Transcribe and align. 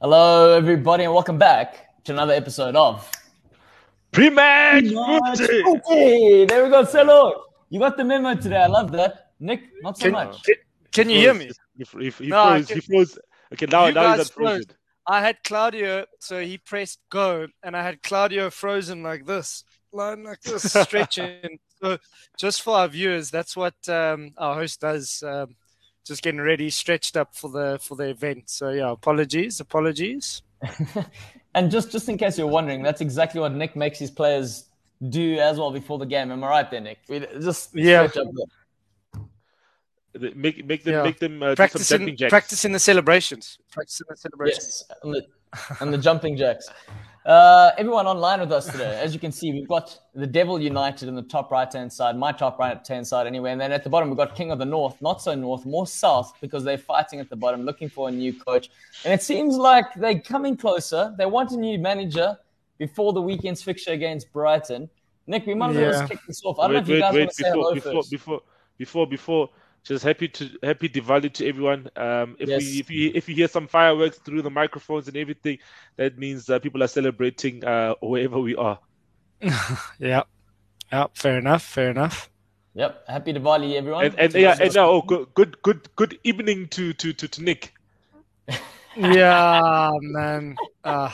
Hello, 0.00 0.52
everybody, 0.56 1.04
and 1.04 1.12
welcome 1.12 1.38
back 1.38 2.02
to 2.04 2.12
another 2.12 2.34
episode 2.34 2.76
of 2.76 3.10
Pre-match 4.12 4.84
Pre-match 4.84 5.38
footy. 5.38 5.62
Footy. 5.62 6.44
There 6.46 6.64
we 6.64 6.70
go, 6.70 6.84
Selo. 6.84 7.42
You 7.70 7.80
got 7.80 7.96
the 7.96 8.04
memo 8.04 8.34
today. 8.34 8.56
I 8.58 8.66
love 8.66 8.92
that. 8.92 9.32
Nick, 9.40 9.62
not 9.82 9.96
so 9.98 10.04
Can- 10.04 10.12
much. 10.12 10.42
Can, 10.44 10.54
can 10.92 11.10
you 11.10 11.18
hear 11.18 11.34
me? 11.34 11.50
He, 11.76 11.84
he, 11.98 12.10
he 12.10 12.26
No, 12.28 12.44
froze. 12.44 12.68
He 12.68 12.80
froze. 12.80 13.18
Okay, 13.52 13.66
now, 13.66 13.86
You 13.86 13.92
now 13.92 14.08
he's 14.10 14.18
guys 14.18 14.28
unfrozen. 14.28 14.64
froze. 14.64 14.76
I 15.06 15.20
had 15.20 15.42
Claudio, 15.44 16.06
so 16.20 16.40
he 16.40 16.58
pressed 16.58 16.98
go, 17.10 17.46
and 17.62 17.76
I 17.76 17.82
had 17.82 18.02
Claudio 18.02 18.50
frozen 18.50 19.02
like 19.02 19.24
this, 19.26 19.64
lying 19.92 20.24
like 20.24 20.40
this, 20.42 20.72
stretching. 20.82 21.58
So, 21.82 21.98
just 22.38 22.62
for 22.62 22.76
our 22.76 22.88
viewers, 22.88 23.30
that's 23.30 23.56
what 23.56 23.74
um, 23.88 24.32
our 24.38 24.54
host 24.54 24.80
does. 24.80 25.22
Um, 25.22 25.54
just 26.04 26.22
getting 26.22 26.40
ready, 26.40 26.70
stretched 26.70 27.16
up 27.16 27.34
for 27.34 27.50
the 27.50 27.78
for 27.82 27.96
the 27.96 28.08
event. 28.08 28.48
So 28.48 28.70
yeah, 28.70 28.90
apologies, 28.90 29.60
apologies. 29.60 30.42
And 31.54 31.70
just, 31.70 31.90
just 31.90 32.06
in 32.10 32.18
case 32.18 32.36
you're 32.36 32.46
wondering, 32.46 32.82
that's 32.82 33.00
exactly 33.00 33.40
what 33.40 33.50
Nick 33.50 33.76
makes 33.76 33.98
his 33.98 34.10
players 34.10 34.66
do 35.08 35.38
as 35.38 35.58
well 35.58 35.70
before 35.70 35.98
the 35.98 36.04
game. 36.04 36.30
Am 36.30 36.44
I 36.44 36.48
right 36.48 36.70
there, 36.70 36.82
Nick? 36.82 36.98
We 37.08 37.20
just 37.40 37.74
Yeah. 37.74 38.06
stretch 38.06 38.26
up 38.26 38.32
there. 38.34 38.46
The- 39.14 39.24
Make, 40.34 40.64
make 40.64 40.84
them, 40.84 40.94
Yeah. 40.94 41.02
make 41.02 41.18
them 41.18 41.42
uh, 41.42 41.46
do 41.46 41.50
some 41.50 41.56
Practicing, 41.56 41.98
jumping 41.98 42.16
jacks. 42.16 42.30
practicing 42.30 42.72
the 42.72 42.78
celebrations. 42.78 43.58
Practicing 43.70 44.06
the 44.08 44.16
celebrations. 44.16 44.84
Yes, 44.88 44.98
and 45.02 45.14
the, 45.14 45.22
and 45.80 45.92
the 45.94 45.98
jumping 45.98 46.36
jacks. 46.36 46.68
Uh, 47.24 47.72
everyone 47.76 48.06
online 48.06 48.38
with 48.38 48.52
us 48.52 48.66
today. 48.70 49.00
As 49.02 49.12
you 49.12 49.18
can 49.18 49.32
see, 49.32 49.50
we've 49.52 49.66
got 49.66 49.98
the 50.14 50.26
Devil 50.28 50.60
United 50.60 51.08
in 51.08 51.16
the 51.16 51.22
top 51.22 51.50
right 51.50 51.70
hand 51.72 51.92
side, 51.92 52.16
my 52.16 52.30
top 52.30 52.56
right 52.60 52.86
hand 52.86 53.04
side 53.04 53.26
anyway. 53.26 53.50
And 53.50 53.60
then 53.60 53.72
at 53.72 53.82
the 53.82 53.90
bottom, 53.90 54.08
we've 54.08 54.16
got 54.16 54.36
King 54.36 54.52
of 54.52 54.60
the 54.60 54.64
North, 54.64 55.02
not 55.02 55.20
so 55.20 55.34
north, 55.34 55.66
more 55.66 55.88
south, 55.88 56.34
because 56.40 56.62
they're 56.62 56.78
fighting 56.78 57.18
at 57.18 57.28
the 57.28 57.34
bottom, 57.34 57.62
looking 57.62 57.88
for 57.88 58.08
a 58.08 58.12
new 58.12 58.32
coach. 58.32 58.70
And 59.04 59.12
it 59.12 59.22
seems 59.22 59.56
like 59.56 59.86
they're 59.96 60.20
coming 60.20 60.56
closer. 60.56 61.12
They 61.18 61.26
want 61.26 61.50
a 61.50 61.56
new 61.56 61.80
manager 61.80 62.38
before 62.78 63.12
the 63.12 63.22
weekend's 63.22 63.60
fixture 63.60 63.90
against 63.92 64.32
Brighton. 64.32 64.88
Nick, 65.26 65.46
we 65.46 65.54
might 65.54 65.70
as 65.70 65.76
well 65.76 65.84
Yeah. 65.86 65.90
just 65.98 66.08
kick 66.12 66.20
this 66.28 66.40
off. 66.44 66.60
I 66.60 66.68
don't 66.68 66.74
know 66.74 66.78
if 66.78 66.88
you 66.88 66.94
wait, 66.94 67.00
guys 67.00 67.12
want 67.12 67.14
wait. 67.22 67.28
to 67.30 67.34
say 67.34 67.42
Before, 67.50 67.62
hello 67.62 67.74
before, 67.74 67.92
first. 67.94 68.10
before, 68.12 68.40
before, 68.78 69.06
before. 69.08 69.50
Just 69.86 70.04
happy 70.04 70.26
to 70.28 70.50
happy 70.64 70.88
Diwali 70.88 71.32
to 71.34 71.46
everyone. 71.48 71.88
Um, 71.96 72.36
if 72.40 72.48
Yes. 72.48 72.60
we 72.60 72.80
if 72.80 72.90
you 72.90 73.12
if 73.14 73.28
you 73.28 73.34
hear 73.36 73.46
some 73.48 73.68
fireworks 73.68 74.18
through 74.18 74.42
the 74.42 74.50
microphones 74.50 75.06
and 75.06 75.16
everything, 75.16 75.58
that 75.96 76.18
means 76.18 76.50
uh, 76.50 76.58
people 76.58 76.82
are 76.82 76.88
celebrating 76.88 77.64
uh, 77.64 77.94
wherever 78.02 78.38
we 78.40 78.56
are. 78.56 78.78
Yeah, 80.00 80.22
yeah. 80.90 81.06
Fair 81.14 81.38
enough. 81.38 81.62
Fair 81.62 81.90
enough. 81.90 82.28
Yep. 82.74 83.04
Happy 83.08 83.32
Diwali, 83.32 83.74
everyone. 83.74 84.04
And 84.06 84.14
and 84.18 84.34
yeah, 84.34 84.56
and 84.60 84.74
now 84.74 84.88
oh, 84.90 85.02
good 85.02 85.32
good 85.34 85.62
good 85.62 85.88
good 85.96 86.18
evening 86.24 86.68
to 86.70 86.92
to 86.92 87.12
to, 87.12 87.28
to 87.28 87.42
Nick. 87.42 87.72
yeah, 88.96 89.90
man. 90.00 90.56
Uh, 90.84 91.10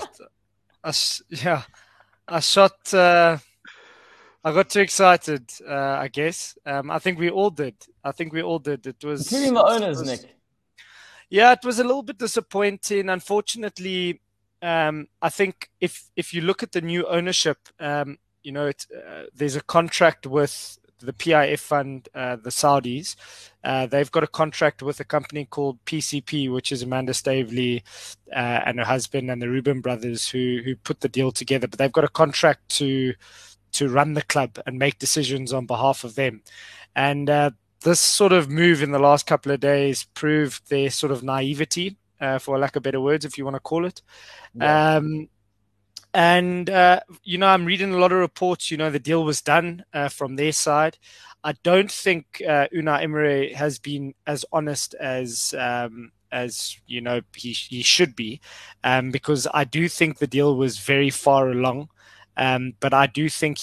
I, 0.83 0.89
s- 0.89 1.23
yeah, 1.29 1.63
I 2.27 2.41
shot. 2.41 2.93
Uh, 2.93 3.37
I 4.45 4.53
got 4.53 4.71
too 4.71 4.81
excited. 4.81 5.51
Uh, 5.67 5.73
I 6.01 6.09
guess. 6.09 6.57
Um, 6.67 6.91
I 6.91 6.99
think 6.99 7.19
we 7.19 7.31
all 7.31 7.51
did. 7.51 7.75
I 8.03 8.13
think 8.13 8.33
we 8.33 8.43
all 8.43 8.59
did. 8.59 8.87
It 8.87 9.05
was 9.05 9.31
Including 9.33 9.55
the 9.55 9.65
owners, 9.65 9.99
was- 9.99 10.09
Nick. 10.09 10.37
Yeah, 11.31 11.53
it 11.53 11.65
was 11.65 11.79
a 11.79 11.85
little 11.85 12.03
bit 12.03 12.19
disappointing. 12.19 13.09
Unfortunately, 13.09 14.21
um, 14.61 15.09
I 15.23 15.31
think 15.31 15.71
if 15.81 16.11
if 16.15 16.35
you 16.35 16.43
look 16.43 16.63
at 16.63 16.73
the 16.73 16.83
new 16.83 17.07
ownership, 17.07 17.57
um, 17.81 18.19
you 18.43 18.53
know, 18.53 18.67
it, 18.67 18.87
uh, 18.95 19.23
there's 19.35 19.57
a 19.57 19.63
contract 19.63 20.27
with 20.27 20.79
the 21.01 21.13
PIF 21.15 21.59
fund, 21.61 22.09
uh, 22.15 22.37
the 22.37 22.51
Saudis. 22.51 23.17
Uh, 23.65 23.87
they've 23.87 24.11
got 24.11 24.23
a 24.23 24.29
contract 24.29 24.83
with 24.83 25.01
a 25.01 25.05
company 25.05 25.47
called 25.47 25.83
PCP, 25.87 26.53
which 26.53 26.71
is 26.71 26.83
Amanda 26.83 27.13
Staveley 27.15 27.83
uh, 28.31 28.61
and 28.67 28.79
her 28.79 28.85
husband 28.85 29.31
and 29.31 29.41
the 29.41 29.49
Reuben 29.49 29.81
brothers 29.81 30.29
who 30.29 30.61
who 30.63 30.77
put 30.77 31.01
the 31.01 31.09
deal 31.09 31.33
together. 31.33 31.67
But 31.67 31.79
they've 31.79 31.91
got 31.91 32.05
a 32.05 32.09
contract 32.09 32.69
to 32.81 33.15
to 33.73 33.89
run 33.89 34.15
the 34.15 34.23
club 34.23 34.59
and 34.67 34.79
make 34.79 34.99
decisions 34.99 35.53
on 35.53 35.67
behalf 35.67 36.05
of 36.05 36.15
them. 36.15 36.43
And 36.95 37.29
uh, 37.29 37.51
this 37.83 38.01
sort 38.01 38.33
of 38.33 38.51
move 38.51 38.83
in 38.83 38.93
the 38.93 38.99
last 38.99 39.27
couple 39.27 39.53
of 39.53 39.61
days 39.61 40.05
proved 40.15 40.69
their 40.69 40.91
sort 40.91 41.13
of 41.13 41.23
naivety, 41.23 41.97
uh, 42.21 42.39
for 42.39 42.59
lack 42.59 42.77
of 42.77 42.83
better 42.83 43.01
words, 43.01 43.25
if 43.25 43.37
you 43.37 43.45
want 43.45 43.57
to 43.57 43.61
call 43.61 43.85
it. 43.85 44.03
Yeah. 44.55 44.97
Um, 44.97 45.29
and 46.15 46.69
uh, 46.69 47.01
you 47.25 47.39
know, 47.39 47.47
I'm 47.47 47.65
reading 47.65 47.93
a 47.93 47.99
lot 47.99 48.13
of 48.13 48.19
reports. 48.19 48.71
You 48.71 48.77
know, 48.77 48.91
the 48.91 48.99
deal 48.99 49.25
was 49.25 49.41
done 49.41 49.85
uh, 49.93 50.09
from 50.09 50.37
their 50.37 50.53
side. 50.53 50.99
I 51.45 51.55
don't 51.63 51.91
think 51.91 52.43
uh, 52.47 52.69
Unai 52.75 53.03
Emery 53.03 53.53
has 53.55 53.79
been 53.79 54.15
as 54.27 54.45
honest 54.53 54.95
as 54.95 55.55
um, 55.59 56.13
as 56.31 56.77
you 56.87 57.01
know 57.01 57.21
he 57.35 57.53
he 57.53 57.83
should 57.83 58.15
be, 58.15 58.41
um, 58.85 59.11
because 59.11 59.49
I 59.53 59.65
do 59.65 59.89
think 59.89 60.19
the 60.19 60.27
deal 60.27 60.57
was 60.57 60.79
very 60.79 61.11
far 61.11 61.51
along. 61.51 61.89
Um, 62.37 62.75
but 62.81 62.95
I 62.95 63.07
do 63.07 63.29
think 63.29 63.59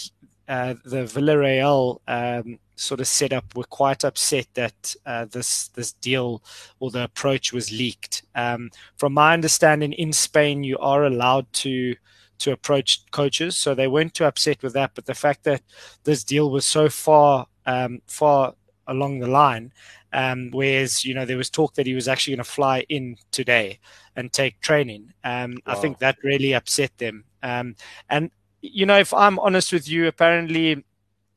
uh, 0.48 0.76
the 0.84 1.04
Villarreal 1.04 2.00
um, 2.08 2.60
sort 2.76 3.00
of 3.00 3.08
setup 3.08 3.56
were 3.56 3.66
quite 3.66 4.04
upset 4.04 4.48
that 4.54 4.96
uh, 5.06 5.26
this 5.26 5.68
this 5.70 5.94
deal 5.94 6.42
or 6.80 6.90
the 6.90 7.04
approach 7.04 7.54
was 7.54 7.72
leaked. 7.72 8.24
Um, 8.36 8.72
from 8.98 9.14
my 9.14 9.34
understanding, 9.34 9.94
in 9.94 10.14
Spain, 10.14 10.64
you 10.64 10.78
are 10.80 11.06
allowed 11.06 11.52
to 11.54 11.96
to 12.40 12.52
approach 12.52 13.06
coaches, 13.12 13.58
so 13.58 13.76
they 13.76 13.88
weren't 13.88 14.14
too 14.14 14.26
upset 14.26 14.64
with 14.64 14.74
that. 14.74 14.92
But 14.96 15.06
the 15.06 15.14
fact 15.14 15.44
that 15.44 15.62
this 16.04 16.24
deal 16.24 16.50
was 16.50 16.66
so 16.66 16.90
far 16.90 17.48
um, 17.66 18.02
far 18.08 18.54
along 18.88 19.20
the 19.20 19.28
line, 19.28 19.72
um, 20.14 20.50
whereas 20.52 21.06
you 21.06 21.14
know 21.14 21.26
there 21.26 21.38
was 21.38 21.50
talk 21.50 21.76
that 21.76 21.86
he 21.86 21.94
was 21.94 22.08
actually 22.08 22.36
going 22.36 22.46
to 22.46 22.52
fly 22.52 22.86
in 22.90 23.18
today 23.32 23.80
and 24.16 24.34
take 24.34 24.60
training. 24.62 25.14
Um, 25.24 25.58
I 25.66 25.76
think 25.76 26.00
that 26.00 26.18
really 26.24 26.54
upset 26.54 26.98
them. 26.98 27.26
Um, 27.44 27.76
and 28.10 28.32
you 28.62 28.86
know, 28.86 28.98
if 29.00 29.14
I'm 29.14 29.40
honest 29.40 29.72
with 29.74 29.88
you, 29.88 30.08
apparently, 30.08 30.84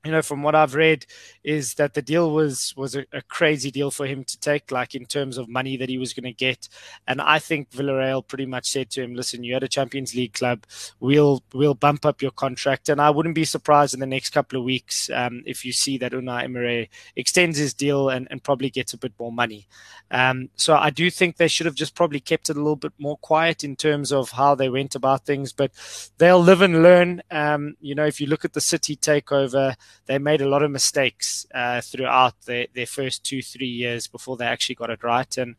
you 0.04 0.10
know, 0.10 0.22
from 0.22 0.42
what 0.42 0.56
I've 0.56 0.74
read, 0.74 1.06
is 1.44 1.74
that 1.74 1.94
the 1.94 2.02
deal 2.02 2.32
was 2.32 2.74
was 2.76 2.96
a, 2.96 3.04
a 3.12 3.22
crazy 3.22 3.70
deal 3.70 3.92
for 3.92 4.06
him 4.06 4.24
to 4.24 4.40
take, 4.40 4.72
like 4.72 4.96
in 4.96 5.04
terms 5.06 5.38
of 5.38 5.48
money 5.48 5.76
that 5.76 5.88
he 5.88 5.96
was 5.96 6.12
going 6.12 6.24
to 6.24 6.32
get. 6.32 6.68
And 7.06 7.20
I 7.20 7.38
think 7.38 7.70
Villarreal 7.70 8.26
pretty 8.26 8.46
much 8.46 8.68
said 8.68 8.90
to 8.90 9.02
him, 9.02 9.14
"Listen, 9.14 9.44
you 9.44 9.54
had 9.54 9.62
a 9.62 9.68
Champions 9.68 10.14
League 10.14 10.32
club. 10.32 10.64
We'll 10.98 11.44
we'll 11.54 11.74
bump 11.74 12.04
up 12.04 12.20
your 12.20 12.32
contract." 12.32 12.88
And 12.88 13.00
I 13.00 13.10
wouldn't 13.10 13.36
be 13.36 13.44
surprised 13.44 13.94
in 13.94 14.00
the 14.00 14.06
next 14.06 14.30
couple 14.30 14.58
of 14.58 14.64
weeks 14.64 15.08
um, 15.10 15.44
if 15.46 15.64
you 15.64 15.72
see 15.72 15.98
that 15.98 16.12
Unai 16.12 16.44
Emery 16.44 16.90
extends 17.14 17.56
his 17.56 17.72
deal 17.72 18.08
and, 18.08 18.26
and 18.28 18.42
probably 18.42 18.70
gets 18.70 18.92
a 18.94 18.98
bit 18.98 19.12
more 19.20 19.32
money. 19.32 19.69
Um, 20.10 20.50
so 20.56 20.74
I 20.74 20.90
do 20.90 21.10
think 21.10 21.36
they 21.36 21.48
should 21.48 21.66
have 21.66 21.76
just 21.76 21.94
probably 21.94 22.20
kept 22.20 22.50
it 22.50 22.56
a 22.56 22.60
little 22.60 22.76
bit 22.76 22.92
more 22.98 23.19
quiet 23.19 23.62
in 23.62 23.76
terms 23.76 24.12
of 24.12 24.32
how 24.32 24.56
they 24.56 24.69
went 24.69 24.96
about 24.96 25.26
things. 25.26 25.52
But 25.52 25.70
they'll 26.19 26.42
live 26.42 26.60
and 26.60 26.82
learn. 26.82 27.22
Um, 27.30 27.76
you 27.80 27.94
know, 27.94 28.04
if 28.04 28.20
you 28.20 28.26
look 28.26 28.44
at 28.44 28.52
the 28.52 28.60
City 28.60 28.96
takeover, 28.96 29.76
they 30.06 30.19
made 30.19 30.41
a 30.41 30.48
lot 30.48 30.62
of 30.62 30.70
mistakes 30.70 31.47
uh, 31.54 31.80
throughout 31.80 32.34
their, 32.47 32.66
their 32.75 32.86
first 32.86 33.25
two, 33.25 33.42
three 33.42 33.69
years 33.69 34.06
before 34.06 34.36
they 34.36 34.47
actually 34.47 34.75
got 34.75 34.91
it 34.91 35.03
right. 35.03 35.36
And, 35.38 35.56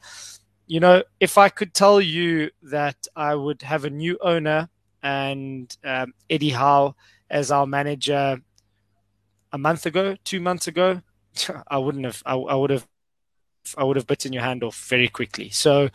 you 0.67 0.79
know, 0.79 1.03
if 1.19 1.37
I 1.37 1.49
could 1.49 1.73
tell 1.73 2.01
you 2.01 2.49
that 2.63 3.07
I 3.15 3.35
would 3.35 3.61
have 3.61 3.85
a 3.85 3.89
new 3.89 4.17
owner 4.21 4.69
and 5.01 5.75
um, 5.83 6.13
Eddie 6.29 6.49
Howe 6.49 6.95
as 7.29 7.51
our 7.51 7.67
manager 7.67 8.41
a 9.51 9.57
month 9.57 9.85
ago, 9.85 10.15
two 10.23 10.39
months 10.39 10.67
ago, 10.67 11.01
I 11.67 11.77
wouldn't 11.77 12.05
have, 12.05 12.21
I, 12.25 12.35
I 12.35 12.55
would 12.55 12.69
have 12.69 12.87
I 13.77 13.83
would 13.83 13.95
have 13.95 14.07
bitten 14.07 14.33
your 14.33 14.43
hand 14.43 14.63
off 14.63 14.77
very 14.87 15.07
quickly. 15.07 15.49
So 15.49 15.89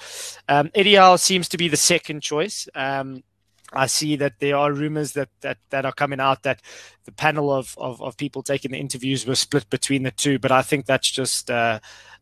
um, 0.49 0.71
Eddie 0.75 0.95
Howe 0.95 1.17
seems 1.17 1.49
to 1.51 1.59
be 1.59 1.69
the 1.69 1.77
second 1.77 2.23
choice. 2.23 2.67
Um, 2.75 3.23
I 3.73 3.87
see 3.87 4.17
that 4.17 4.39
there 4.39 4.57
are 4.57 4.73
rumors 4.73 5.13
that, 5.13 5.29
that, 5.43 5.59
that 5.71 5.85
are 5.85 5.93
coming 5.93 6.21
out 6.21 6.43
that 6.45 6.63
the 7.05 7.13
panel 7.13 7.53
of, 7.53 7.75
of, 7.79 8.01
of 8.01 8.17
people 8.17 8.43
taking 8.43 8.71
the 8.71 8.79
interviews 8.79 9.27
were 9.27 9.35
split 9.35 9.69
between 9.69 10.03
the 10.05 10.11
two, 10.11 10.39
but 10.39 10.51
I 10.51 10.63
think 10.63 10.87
that's 10.87 11.11
just 11.11 11.51
uh, 11.51 11.79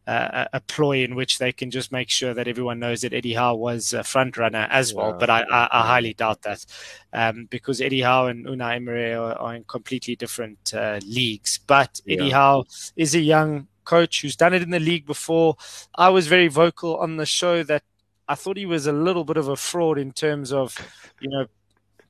a, 0.06 0.48
a 0.54 0.60
ploy 0.60 1.04
in 1.04 1.14
which 1.14 1.38
they 1.38 1.52
can 1.52 1.70
just 1.70 1.92
make 1.92 2.10
sure 2.10 2.34
that 2.34 2.48
everyone 2.48 2.78
knows 2.78 3.00
that 3.00 3.12
Eddie 3.12 3.34
Howe 3.34 3.54
was 3.54 3.92
a 3.92 4.04
front 4.04 4.36
runner 4.36 4.66
as 4.70 4.94
well. 4.94 5.10
Yeah. 5.10 5.16
But 5.18 5.30
I, 5.30 5.42
I, 5.42 5.68
I 5.70 5.86
highly 5.86 6.14
doubt 6.14 6.42
that 6.42 6.64
um, 7.12 7.46
because 7.50 7.80
Eddie 7.80 8.02
Howe 8.02 8.26
and 8.26 8.46
Unai 8.46 8.76
Emery 8.76 9.14
are, 9.14 9.34
are 9.34 9.54
in 9.54 9.64
completely 9.64 10.16
different 10.16 10.74
uh, 10.74 11.00
leagues. 11.04 11.60
But 11.66 12.00
Eddie 12.08 12.26
Yeah. 12.26 12.34
Howe 12.34 12.64
is 12.96 13.14
a 13.14 13.20
young 13.20 13.68
coach 13.84 14.22
who's 14.22 14.36
done 14.36 14.54
it 14.54 14.62
in 14.62 14.70
the 14.70 14.80
league 14.80 15.06
before. 15.06 15.56
I 15.94 16.08
was 16.08 16.26
very 16.26 16.48
vocal 16.48 16.96
on 16.96 17.16
the 17.16 17.26
show 17.26 17.62
that 17.64 17.82
I 18.28 18.34
thought 18.34 18.56
he 18.56 18.66
was 18.66 18.86
a 18.86 18.92
little 18.92 19.24
bit 19.24 19.36
of 19.36 19.48
a 19.48 19.56
fraud 19.56 19.98
in 19.98 20.12
terms 20.12 20.52
of, 20.52 20.76
you 21.20 21.28
know, 21.28 21.46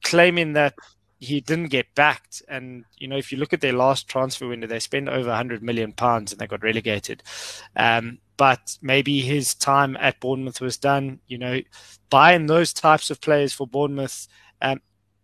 claiming 0.03 0.55
that 0.55 0.75
he 1.19 1.41
didn't 1.41 1.69
get 1.69 1.95
backed. 1.95 2.43
And, 2.49 2.85
you 2.97 3.09
know, 3.09 3.17
if 3.17 3.33
you 3.33 3.39
look 3.39 3.53
at 3.53 3.61
their 3.61 3.73
last 3.73 4.09
transfer 4.09 4.49
window, 4.49 4.67
they 4.67 4.79
spent 4.79 5.09
over 5.09 5.29
100 5.29 5.63
million 5.63 5.93
pounds 5.93 6.33
and 6.33 6.41
they 6.41 6.47
got 6.47 6.63
relegated. 6.63 7.23
Um, 7.75 8.19
but 8.37 8.79
maybe 8.83 9.21
his 9.21 9.55
time 9.55 9.97
at 9.99 10.21
Bournemouth 10.21 10.61
was 10.61 10.77
done, 10.77 11.21
you 11.27 11.39
know, 11.39 11.61
buying 12.11 12.47
those 12.47 12.73
types 12.73 13.11
of 13.11 13.21
players 13.21 13.53
for 13.53 13.67
Bournemouth 13.67 14.29
Um, 14.61 14.81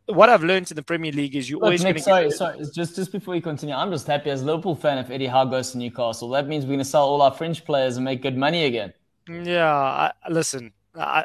what 0.07 0.29
I've 0.29 0.43
learned 0.43 0.71
in 0.71 0.77
the 0.77 0.83
Premier 0.83 1.13
League 1.13 1.37
is 1.37 1.49
you 1.49 1.57
Look, 1.57 1.65
always 1.65 1.85
Nick, 1.85 1.97
get... 1.97 2.05
sorry, 2.05 2.31
sorry. 2.31 2.59
Just 2.75 2.97
just 2.97 3.13
before 3.13 3.35
you 3.35 3.43
continue, 3.43 3.75
I'm 3.75 3.91
just 3.91 4.07
happy 4.07 4.31
as 4.31 4.43
a 4.43 4.45
Liverpool 4.45 4.75
fan 4.75 4.99
if 4.99 5.11
Eddie 5.11 5.27
Howe 5.27 5.45
goes 5.45 5.73
to 5.73 5.79
Newcastle. 5.79 6.29
That 6.31 6.49
means 6.49 6.65
we're 6.65 6.71
going 6.71 6.79
to 6.81 6.85
sell 6.85 7.05
all 7.05 7.23
our 7.23 7.33
French 7.33 7.65
players 7.65 7.97
and 7.97 8.05
make 8.05 8.21
good 8.23 8.37
money 8.37 8.65
again. 8.65 8.93
Yeah, 9.29 9.73
I, 9.73 10.13
listen, 10.29 10.73
I, 10.97 11.25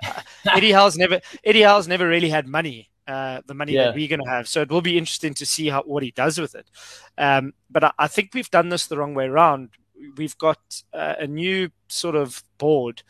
Eddie 0.53 0.71
Howe's 0.71 0.97
never 0.97 1.19
Eddie 1.43 1.61
Howe's 1.61 1.87
never 1.87 2.07
really 2.07 2.29
had 2.29 2.47
money. 2.47 2.89
Uh, 3.07 3.39
the 3.45 3.53
money 3.53 3.71
Yeah. 3.71 3.85
that 3.85 3.95
we're 3.95 4.09
going 4.09 4.21
to 4.23 4.29
have, 4.29 4.49
so 4.49 4.61
it 4.61 4.69
will 4.69 4.81
be 4.81 4.97
interesting 4.97 5.33
to 5.35 5.45
see 5.45 5.69
how 5.69 5.81
what 5.83 6.03
he 6.03 6.11
does 6.11 6.37
with 6.39 6.55
it. 6.55 6.69
Um, 7.17 7.53
but 7.69 7.85
I, 7.85 7.91
I 7.99 8.07
think 8.07 8.31
we've 8.33 8.51
done 8.51 8.67
this 8.67 8.87
the 8.87 8.97
wrong 8.97 9.13
way 9.13 9.25
around. 9.25 9.69
We've 10.17 10.37
got 10.37 10.59
uh, 10.93 11.15
a 11.17 11.25
new 11.25 11.69
sort 11.87 12.15
of 12.15 12.43
board 12.57 13.03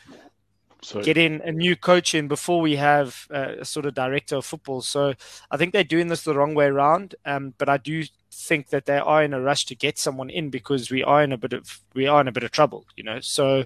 Sorry. 0.83 1.03
get 1.03 1.17
in 1.17 1.41
a 1.43 1.51
new 1.51 1.75
coach 1.75 2.13
in 2.13 2.27
before 2.27 2.61
we 2.61 2.75
have 2.75 3.25
uh, 3.33 3.55
a 3.59 3.65
sort 3.65 3.87
of 3.87 3.95
director 3.95 4.35
of 4.35 4.45
football. 4.45 4.81
So 4.81 5.13
I 5.49 5.57
think 5.57 5.73
they're 5.73 5.83
doing 5.83 6.07
this 6.07 6.21
the 6.23 6.35
wrong 6.35 6.53
way 6.53 6.65
around. 6.67 7.15
Um, 7.25 7.55
but 7.57 7.67
I 7.67 7.77
do 7.77 8.03
think 8.31 8.69
that 8.69 8.85
they 8.85 8.99
are 8.99 9.23
in 9.23 9.33
a 9.33 9.41
rush 9.41 9.65
to 9.65 9.75
get 9.75 9.97
someone 9.97 10.29
in 10.29 10.51
because 10.51 10.91
we 10.91 11.03
are 11.03 11.23
in 11.23 11.31
a 11.31 11.37
bit 11.37 11.53
of 11.53 11.79
we 11.95 12.05
are 12.05 12.21
in 12.21 12.27
a 12.27 12.31
bit 12.31 12.43
of 12.43 12.51
trouble, 12.51 12.85
you 12.95 13.03
know. 13.03 13.19
So, 13.19 13.65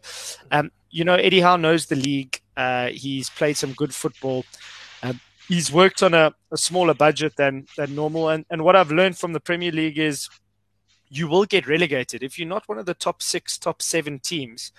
um, 0.52 0.72
you 0.90 1.04
know, 1.04 1.16
Eddie 1.16 1.42
Howe 1.42 1.58
knows 1.58 1.88
the 1.88 1.98
league. 1.98 2.42
Uh, 2.62 2.88
he's 3.06 3.28
played 3.40 3.58
some 3.58 3.74
good 3.82 3.94
football. 3.94 4.44
Um, 5.04 5.20
he's 5.48 5.72
worked 5.82 6.02
on 6.04 6.14
a, 6.14 6.26
a 6.52 6.58
smaller 6.58 6.94
budget 7.06 7.34
than 7.42 7.54
than 7.78 7.96
normal. 7.96 8.30
And 8.34 8.46
and 8.52 8.62
what 8.66 8.76
I've 8.76 8.92
learned 9.00 9.18
from 9.18 9.34
the 9.34 9.40
Premier 9.50 9.72
League 9.72 9.98
is 10.00 10.30
you 11.20 11.28
will 11.32 11.46
get 11.46 11.68
relegated 11.68 12.24
if 12.24 12.38
you're 12.38 12.48
not 12.56 12.68
one 12.70 12.80
of 12.80 12.86
the 12.86 12.94
top 12.94 13.22
six, 13.22 13.58
top 13.58 13.82
seven 13.82 14.20
teams. 14.20 14.72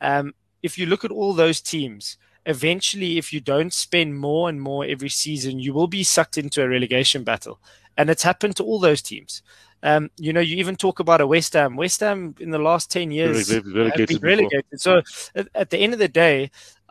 Um, 0.00 0.26
if 0.62 0.72
you 0.78 0.86
look 0.86 1.04
at 1.04 1.10
all 1.10 1.32
those 1.34 1.60
teams, 1.60 2.16
eventually, 2.46 3.12
if 3.18 3.32
you 3.32 3.40
don't 3.40 3.72
spend 3.72 4.10
more 4.28 4.48
and 4.50 4.60
more 4.60 4.84
every 4.84 5.08
season, 5.08 5.58
you 5.58 5.72
will 5.74 5.88
be 5.88 6.04
sucked 6.04 6.38
into 6.38 6.62
a 6.62 6.68
relegation 6.68 7.24
battle. 7.24 7.58
And 7.96 8.08
it's 8.10 8.22
happened 8.22 8.56
to 8.56 8.64
all 8.64 8.78
those 8.78 9.02
teams. 9.02 9.42
Um, 9.82 10.10
you 10.18 10.32
know, 10.34 10.40
you 10.40 10.56
even 10.56 10.76
talk 10.76 11.00
about 11.00 11.20
a 11.22 11.26
West 11.26 11.54
Ham. 11.54 11.74
West 11.76 12.00
Ham 12.00 12.34
in 12.38 12.50
the 12.50 12.58
last 12.58 12.90
10 12.90 13.10
years 13.10 13.50
Relegated- 13.50 13.74
relegated 13.74 13.98
have 14.00 14.08
been 14.08 14.16
before. 14.16 14.28
relegated. 14.28 14.80
So 14.80 15.02
at, 15.34 15.48
at 15.54 15.70
the 15.70 15.78
end 15.78 15.92
of 15.94 15.98
the 15.98 16.08
day, 16.24 16.50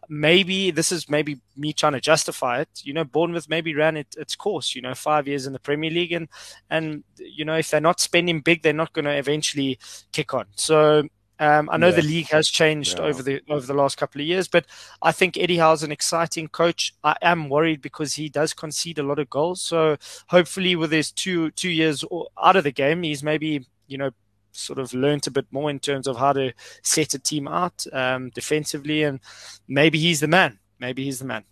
maybe 0.09 0.71
this 0.71 0.91
is 0.91 1.07
maybe 1.07 1.39
me 1.56 1.71
trying 1.71 1.94
to 1.94 2.01
justify 2.01 2.59
it. 2.61 2.69
You 2.83 2.94
know, 2.94 3.03
Bournemouth 3.03 3.47
maybe 3.47 3.73
ran 3.75 3.95
it, 3.95 4.15
its 4.17 4.35
course. 4.35 4.75
You 4.75 4.81
know, 4.81 4.95
five 4.95 5.27
years 5.27 5.45
in 5.45 5.53
the 5.53 5.59
Premier 5.59 5.91
League, 5.91 6.11
and 6.11 6.27
and 6.69 7.03
you 7.17 7.45
know 7.45 7.56
if 7.56 7.69
they're 7.69 7.79
not 7.79 8.00
spending 8.00 8.41
big, 8.41 8.63
they're 8.63 8.73
not 8.73 8.91
going 8.94 9.06
to 9.06 9.15
eventually 9.15 9.79
kick 10.11 10.33
on. 10.33 10.45
So. 10.56 11.03
Um, 11.41 11.69
I 11.71 11.77
know 11.77 11.88
Yeah. 11.88 11.95
the 11.95 12.01
league 12.01 12.27
has 12.31 12.50
changed 12.50 13.00
Yeah. 13.00 13.06
over 13.06 13.23
the 13.23 13.41
over 13.50 13.65
the 13.65 13.73
last 13.73 13.95
couple 13.95 14.19
of 14.19 14.27
years, 14.27 14.50
but 14.50 14.65
I 15.01 15.13
think 15.13 15.38
Eddie 15.38 15.56
Howe's 15.56 15.83
an 15.83 15.91
exciting 15.94 16.50
coach. 16.50 16.94
I 17.01 17.15
am 17.21 17.47
worried 17.47 17.81
because 17.81 18.15
he 18.15 18.27
does 18.27 18.53
concede 18.53 19.00
a 19.00 19.03
lot 19.03 19.19
of 19.19 19.29
goals. 19.29 19.61
So 19.61 19.95
hopefully, 20.27 20.75
with 20.75 20.91
his 20.91 21.13
two 21.13 21.51
two 21.51 21.69
years 21.69 22.03
out 22.44 22.57
of 22.57 22.65
the 22.65 22.73
game, 22.73 23.03
he's 23.03 23.23
maybe 23.23 23.65
you 23.88 23.97
know 23.97 24.11
sort 24.51 24.79
of 24.79 24.93
learnt 24.93 25.27
a 25.27 25.31
bit 25.31 25.45
more 25.51 25.69
in 25.69 25.79
terms 25.79 26.07
of 26.07 26.17
how 26.17 26.33
to 26.33 26.53
set 26.83 27.13
a 27.13 27.19
team 27.19 27.47
out 27.47 27.85
um, 27.93 28.29
defensively, 28.31 29.03
and 29.03 29.19
maybe 29.67 29.99
he's 29.99 30.19
the 30.19 30.27
man. 30.27 30.59
Maybe 30.79 31.03
he's 31.05 31.19
the 31.19 31.25
man. 31.25 31.43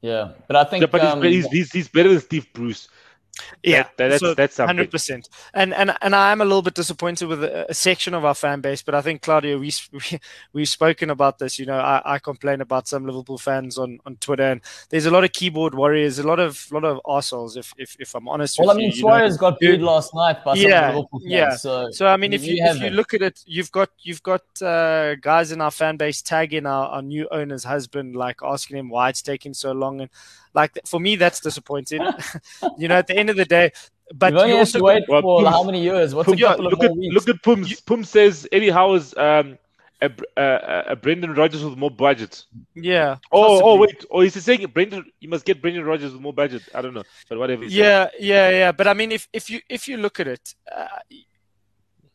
Yeah, 0.00 0.32
but 0.48 0.56
I 0.56 0.64
think 0.64 0.80
Yeah, 0.82 0.86
but 0.90 1.00
he's- 1.00 1.12
um, 1.14 1.22
he's, 1.22 1.46
he's, 1.48 1.72
he's 1.72 1.88
better 1.88 2.08
than 2.08 2.20
Steve 2.20 2.46
Bruce. 2.52 2.88
Yeah, 3.62 3.84
That- 3.96 3.96
that's 3.96 4.20
so 4.20 4.34
that's 4.34 4.58
hundred 4.58 4.90
percent. 4.90 5.28
And 5.54 5.72
and 5.72 5.96
and 6.02 6.14
I 6.14 6.32
am 6.32 6.40
a 6.42 6.44
little 6.44 6.60
bit 6.62 6.74
disappointed 6.74 7.28
with 7.28 7.42
a, 7.42 7.70
a 7.70 7.74
section 7.74 8.12
of 8.12 8.24
our 8.26 8.34
fan 8.34 8.60
base, 8.60 8.82
but 8.82 8.94
I 8.94 9.00
think 9.00 9.22
Claudio, 9.22 9.58
we, 9.58 9.72
we 9.92 10.20
we've 10.52 10.68
spoken 10.68 11.08
about 11.10 11.38
this. 11.38 11.58
You 11.58 11.64
know, 11.66 11.78
I, 11.78 12.02
I 12.04 12.18
complain 12.18 12.60
about 12.60 12.88
some 12.88 13.06
Liverpool 13.06 13.38
fans 13.38 13.78
on, 13.78 14.00
on 14.04 14.16
Twitter, 14.16 14.42
and 14.52 14.60
there's 14.90 15.06
a 15.06 15.10
lot 15.10 15.24
of 15.24 15.32
keyboard 15.32 15.74
warriors, 15.74 16.18
a 16.18 16.26
lot 16.26 16.40
of 16.40 16.70
lot 16.72 16.84
of 16.84 17.00
assholes. 17.08 17.56
If 17.56 17.72
if, 17.78 17.96
if 17.98 18.14
I'm 18.14 18.28
honest 18.28 18.58
well, 18.58 18.68
with 18.68 18.76
I 18.76 18.78
mean, 18.78 18.90
you, 18.90 18.96
you 18.96 19.02
know. 19.04 19.08
Suarez 19.10 19.36
got 19.38 19.58
booed 19.60 19.80
last 19.80 20.14
night 20.14 20.44
by 20.44 20.54
some 20.54 20.68
Yeah, 20.70 20.88
of 20.90 20.94
Liverpool 20.96 21.20
fans. 21.20 21.32
yeah. 21.32 21.56
So, 21.56 21.90
So 21.90 22.06
I 22.08 22.16
mean, 22.18 22.32
if 22.34 22.44
You 22.44 22.56
you, 22.56 22.64
if 22.64 22.80
you 22.82 22.90
look 22.90 23.14
at 23.14 23.22
it, 23.22 23.42
you've 23.46 23.72
got 23.72 23.88
you've 24.02 24.22
got 24.22 24.42
uh, 24.60 25.14
guys 25.16 25.52
in 25.52 25.60
our 25.62 25.70
fan 25.70 25.96
base 25.96 26.20
tagging 26.20 26.66
our, 26.66 26.88
our 26.88 27.02
new 27.02 27.26
owner's 27.30 27.64
husband, 27.64 28.14
like 28.14 28.40
asking 28.42 28.76
him 28.76 28.90
why 28.90 29.08
it's 29.08 29.22
taking 29.22 29.54
so 29.54 29.72
long, 29.72 30.02
and 30.02 30.10
like 30.54 30.78
for 30.86 31.00
me, 31.00 31.16
that's 31.16 31.40
disappointing. 31.40 32.02
you 32.78 32.88
know, 32.88 32.96
at 32.96 33.06
the 33.06 33.16
end 33.16 33.30
of 33.30 33.36
the 33.36 33.44
day, 33.44 33.72
but 34.14 34.32
you've 34.32 34.42
only 34.42 34.52
have 34.52 34.60
also 34.60 34.78
to 34.78 34.84
wait 34.84 35.04
Well, 35.08 35.22
for 35.22 35.42
Pums- 35.42 35.54
how 35.54 35.62
many 35.64 35.82
years? 35.82 36.14
What's 36.14 36.30
a 36.32 36.36
couple 36.36 36.66
of 36.66 36.72
look 36.72 36.80
more 36.82 36.90
at 36.90 36.96
weeks? 36.96 37.14
look 37.14 37.28
at 37.28 37.42
Pums. 37.42 37.80
Pums 37.80 38.08
says 38.08 38.46
Eddie 38.52 38.70
Howe's 38.70 39.16
um, 39.16 39.58
a, 40.02 40.10
a, 40.36 40.84
a 40.88 40.96
Brendan 40.96 41.34
Rodgers 41.34 41.64
with 41.64 41.78
more 41.78 41.90
budget. 41.90 42.44
yeah. 42.74 43.16
Oh, 43.30 43.56
oh 43.56 43.60
possibly. 43.60 43.78
wait. 43.78 44.04
Oh, 44.10 44.20
he's 44.20 44.42
saying 44.44 44.66
Brendan. 44.74 45.04
You 45.20 45.28
must 45.28 45.44
get 45.44 45.62
Brendan 45.62 45.84
Rodgers 45.84 46.12
with 46.12 46.20
more 46.20 46.32
budget. 46.32 46.62
I 46.74 46.82
don't 46.82 46.94
know, 46.94 47.04
but 47.28 47.38
whatever. 47.38 47.62
he 47.64 47.70
said. 47.70 47.76
Yeah, 47.76 48.08
yeah, 48.18 48.50
yeah. 48.50 48.72
But 48.72 48.88
I 48.88 48.94
mean, 48.94 49.12
if 49.12 49.28
if 49.32 49.48
you 49.48 49.60
if 49.68 49.86
you 49.88 49.96
look 49.96 50.18
at 50.20 50.26
it, 50.26 50.54
uh, 50.74 50.86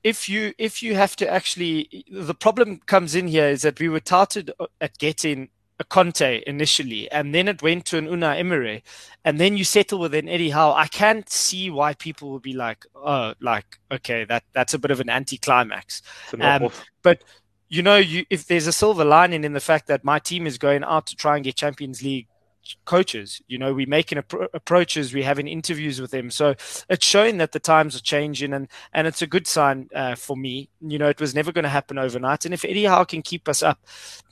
if 0.04 0.30
you 0.30 0.54
if 0.58 0.84
you 0.84 0.96
have 0.96 1.16
to 1.18 1.30
actually, 1.30 2.06
the 2.12 2.36
problem 2.36 2.82
comes 2.86 3.16
in 3.16 3.28
here 3.28 3.48
is 3.48 3.62
that 3.62 3.80
we 3.80 3.90
were 3.90 4.00
touted 4.00 4.52
at 4.82 4.98
getting 4.98 5.50
a 5.80 5.84
Conte 5.84 6.42
initially, 6.48 7.10
and 7.12 7.34
then 7.36 7.48
it 7.48 7.62
went 7.62 7.86
to 7.86 7.98
an 7.98 8.08
Unai 8.08 8.40
Emery, 8.40 8.84
and 9.24 9.40
then 9.40 9.58
you 9.58 9.64
settle 9.64 10.00
with 10.00 10.14
an 10.14 10.28
Eddie 10.28 10.50
Howe. 10.50 10.74
I 10.74 10.88
can't 10.88 11.30
see 11.30 11.70
why 11.70 11.94
people 11.94 12.32
would 12.32 12.42
be 12.42 12.54
like, 12.54 12.86
oh, 12.96 13.34
like 13.40 13.78
okay, 13.92 14.26
that 14.26 14.44
that's 14.54 14.74
a 14.74 14.80
bit 14.80 14.92
of 14.92 15.00
an 15.00 15.10
anticlimax. 15.10 16.02
Um. 16.40 16.72
But 17.04 17.24
you 17.70 17.84
know, 17.84 17.98
you 17.98 18.26
if 18.30 18.48
there's 18.48 18.68
a 18.68 18.72
silver 18.72 19.06
lining 19.06 19.44
in 19.44 19.54
the 19.54 19.60
fact 19.60 19.88
that 19.88 20.04
my 20.04 20.20
team 20.20 20.48
is 20.48 20.58
going 20.58 20.84
out 20.84 21.06
to 21.08 21.16
try 21.16 21.36
and 21.36 21.44
get 21.44 21.56
Champions 21.56 22.02
League 22.02 22.28
coaches. 22.86 23.42
You 23.48 23.58
know, 23.58 23.74
we're 23.74 23.88
making 23.88 24.18
appro- 24.18 24.50
approaches, 24.54 25.14
we're 25.14 25.24
having 25.24 25.48
interviews 25.48 26.02
with 26.02 26.12
them. 26.12 26.30
So 26.32 26.56
it's 26.90 27.06
showing 27.06 27.38
that 27.38 27.52
the 27.52 27.60
times 27.60 27.96
are 27.96 28.02
changing, 28.02 28.54
and 28.54 28.68
and 28.94 29.08
it's 29.08 29.22
a 29.22 29.28
good 29.28 29.48
sign 29.48 29.90
uh, 29.96 30.16
for 30.16 30.36
me. 30.36 30.70
You 30.82 30.98
know, 30.98 31.10
it 31.10 31.20
was 31.20 31.36
never 31.36 31.52
going 31.52 31.64
to 31.64 31.70
happen 31.70 31.98
overnight, 31.98 32.46
and 32.46 32.54
if 32.54 32.66
Eddie 32.66 32.86
Howe 32.86 33.04
can 33.04 33.22
keep 33.22 33.48
us 33.48 33.64
up. 33.64 33.80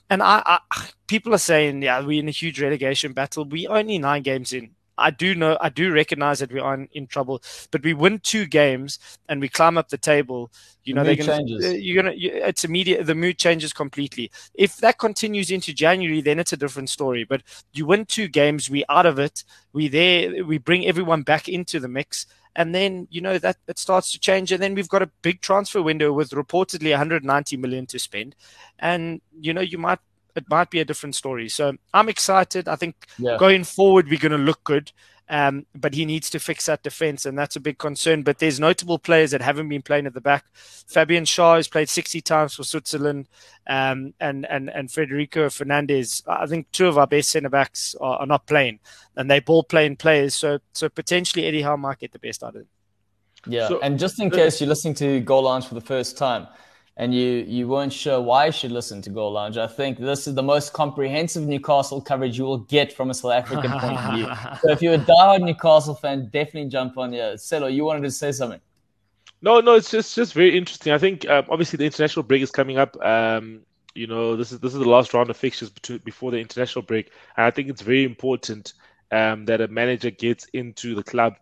And 0.08 0.22
I, 0.22 0.42
I, 0.46 0.88
people 1.06 1.34
are 1.34 1.38
saying, 1.38 1.82
yeah, 1.82 2.00
we're 2.00 2.20
in 2.20 2.28
a 2.28 2.32
huge 2.32 2.60
relegation 2.60 3.12
battle. 3.12 3.44
We 3.44 3.66
only 3.66 3.98
nine 3.98 4.22
games 4.22 4.52
in. 4.52 4.70
I 4.98 5.10
do 5.10 5.34
know, 5.34 5.58
I 5.60 5.68
do 5.68 5.92
recognize 5.92 6.38
that 6.38 6.50
we 6.50 6.58
are 6.58 6.72
in, 6.72 6.88
in 6.92 7.06
trouble, 7.06 7.42
but 7.70 7.82
we 7.82 7.92
win 7.92 8.18
two 8.20 8.46
games 8.46 8.98
and 9.28 9.42
we 9.42 9.48
climb 9.50 9.76
up 9.76 9.90
the 9.90 9.98
table. 9.98 10.50
You 10.84 10.94
The 10.94 11.00
know, 11.00 11.04
they're 11.04 11.16
gonna, 11.16 11.36
changes. 11.36 11.64
uh, 11.66 11.68
you're 11.70 12.02
gonna, 12.02 12.14
you, 12.16 12.30
it's 12.32 12.64
immediate. 12.64 13.04
The 13.04 13.14
mood 13.14 13.36
changes 13.36 13.74
completely. 13.74 14.30
If 14.54 14.78
that 14.78 14.98
continues 14.98 15.50
into 15.50 15.74
January, 15.74 16.22
then 16.22 16.38
it's 16.38 16.54
a 16.54 16.56
different 16.56 16.88
story. 16.88 17.24
But 17.24 17.42
you 17.74 17.84
win 17.84 18.06
two 18.06 18.28
games, 18.28 18.70
we 18.70 18.84
out 18.88 19.04
of 19.04 19.18
it. 19.18 19.44
We 19.74 19.88
there, 19.88 20.44
we 20.44 20.56
bring 20.56 20.86
everyone 20.86 21.22
back 21.22 21.46
into 21.46 21.78
the 21.78 21.88
mix, 21.88 22.24
and 22.56 22.74
then 22.74 23.06
you 23.10 23.20
know 23.20 23.38
that 23.38 23.58
it 23.68 23.78
starts 23.78 24.10
to 24.12 24.18
change. 24.18 24.50
And 24.50 24.60
then 24.60 24.74
we've 24.74 24.88
got 24.88 25.02
a 25.02 25.10
big 25.22 25.40
transfer 25.42 25.82
window 25.82 26.12
with 26.12 26.30
reportedly 26.30 26.90
190 26.90 27.56
million 27.58 27.86
to 27.86 27.98
spend, 27.98 28.34
and 28.78 29.20
you 29.38 29.54
know 29.54 29.60
you 29.60 29.78
might 29.78 30.00
it 30.34 30.44
might 30.50 30.70
be 30.70 30.80
a 30.80 30.84
different 30.84 31.14
story. 31.14 31.48
So 31.48 31.74
I'm 31.94 32.08
excited. 32.08 32.66
I 32.66 32.76
think 32.76 33.06
Yeah. 33.18 33.36
going 33.38 33.64
forward 33.64 34.08
we're 34.08 34.18
going 34.18 34.32
to 34.32 34.38
look 34.38 34.64
good. 34.64 34.92
Um, 35.28 35.66
but 35.74 35.94
he 35.94 36.04
needs 36.04 36.30
to 36.30 36.38
fix 36.38 36.66
that 36.66 36.84
defense, 36.84 37.26
and 37.26 37.36
that's 37.36 37.56
a 37.56 37.60
big 37.60 37.78
concern. 37.78 38.22
But 38.22 38.38
there's 38.38 38.60
notable 38.60 38.98
players 38.98 39.32
that 39.32 39.42
haven't 39.42 39.68
been 39.68 39.82
playing 39.82 40.06
at 40.06 40.14
the 40.14 40.20
back. 40.20 40.44
Fabian 40.54 41.24
Schär 41.24 41.56
has 41.56 41.66
played 41.66 41.88
60 41.88 42.20
times 42.20 42.54
for 42.54 42.62
Switzerland, 42.62 43.26
um, 43.66 44.14
and 44.20 44.46
and 44.46 44.70
and 44.70 44.90
Federico 44.90 45.50
Fernandez. 45.50 46.22
I 46.28 46.46
think 46.46 46.70
two 46.70 46.86
of 46.86 46.96
our 46.96 47.08
best 47.08 47.30
centre 47.30 47.48
backs 47.48 47.96
are, 48.00 48.20
are 48.20 48.26
not 48.26 48.46
playing, 48.46 48.78
and 49.16 49.28
they 49.28 49.40
ball 49.40 49.64
playing 49.64 49.96
players. 49.96 50.34
So 50.34 50.60
so 50.74 50.88
potentially 50.88 51.46
Eddie 51.46 51.62
Howe 51.62 51.76
might 51.76 51.98
get 51.98 52.12
the 52.12 52.20
best 52.20 52.44
out 52.44 52.54
of 52.54 52.62
it. 52.62 52.66
Yeah, 53.48 53.68
So- 53.68 53.80
and 53.80 53.98
just 53.98 54.20
in 54.20 54.30
case 54.30 54.60
you're 54.60 54.68
listening 54.68 54.94
to 54.94 55.20
Goal 55.20 55.42
Lounge 55.42 55.66
for 55.66 55.74
the 55.74 55.80
first 55.80 56.16
time 56.18 56.46
and 56.98 57.14
you, 57.14 57.44
you 57.46 57.68
weren't 57.68 57.92
sure 57.92 58.20
why 58.20 58.46
you 58.46 58.52
should 58.52 58.72
listen 58.72 59.02
to 59.02 59.10
Goal 59.10 59.32
Lounge, 59.32 59.58
I 59.58 59.66
think 59.66 59.98
this 59.98 60.26
is 60.26 60.34
the 60.34 60.42
most 60.42 60.72
comprehensive 60.72 61.46
Newcastle 61.46 62.00
coverage 62.00 62.38
you 62.38 62.44
will 62.44 62.58
get 62.58 62.92
from 62.92 63.10
a 63.10 63.14
South 63.14 63.32
African 63.32 63.70
point 63.70 63.98
of 63.98 64.14
view. 64.14 64.26
So 64.62 64.70
if 64.70 64.80
you're 64.80 64.94
a 64.94 64.98
diehard 64.98 65.42
Newcastle 65.42 65.94
fan, 65.94 66.30
definitely 66.32 66.70
jump 66.70 66.96
on 66.96 67.12
here. 67.12 67.34
Celo, 67.34 67.72
you 67.72 67.84
wanted 67.84 68.02
to 68.02 68.10
say 68.10 68.32
something. 68.32 68.60
No, 69.42 69.60
no, 69.60 69.74
it's 69.74 69.90
just 69.90 70.14
just 70.14 70.32
very 70.32 70.56
interesting. 70.56 70.92
I 70.92 70.98
think 70.98 71.28
um, 71.28 71.44
obviously 71.50 71.76
the 71.76 71.84
international 71.84 72.22
break 72.22 72.42
is 72.42 72.50
coming 72.50 72.78
up. 72.78 72.96
Um, 73.04 73.60
you 73.94 74.06
know, 74.06 74.34
this 74.34 74.50
is 74.50 74.60
this 74.60 74.72
is 74.72 74.78
the 74.78 74.88
last 74.88 75.12
round 75.12 75.28
of 75.28 75.36
fixtures 75.36 75.68
between, 75.68 75.98
before 75.98 76.30
the 76.30 76.38
international 76.38 76.82
break, 76.82 77.10
and 77.36 77.44
I 77.44 77.50
think 77.50 77.68
it's 77.68 77.82
very 77.82 78.04
important 78.04 78.72
um, 79.12 79.44
that 79.44 79.60
a 79.60 79.68
manager 79.68 80.10
gets 80.10 80.46
into 80.54 80.94
the 80.94 81.02
club 81.02 81.36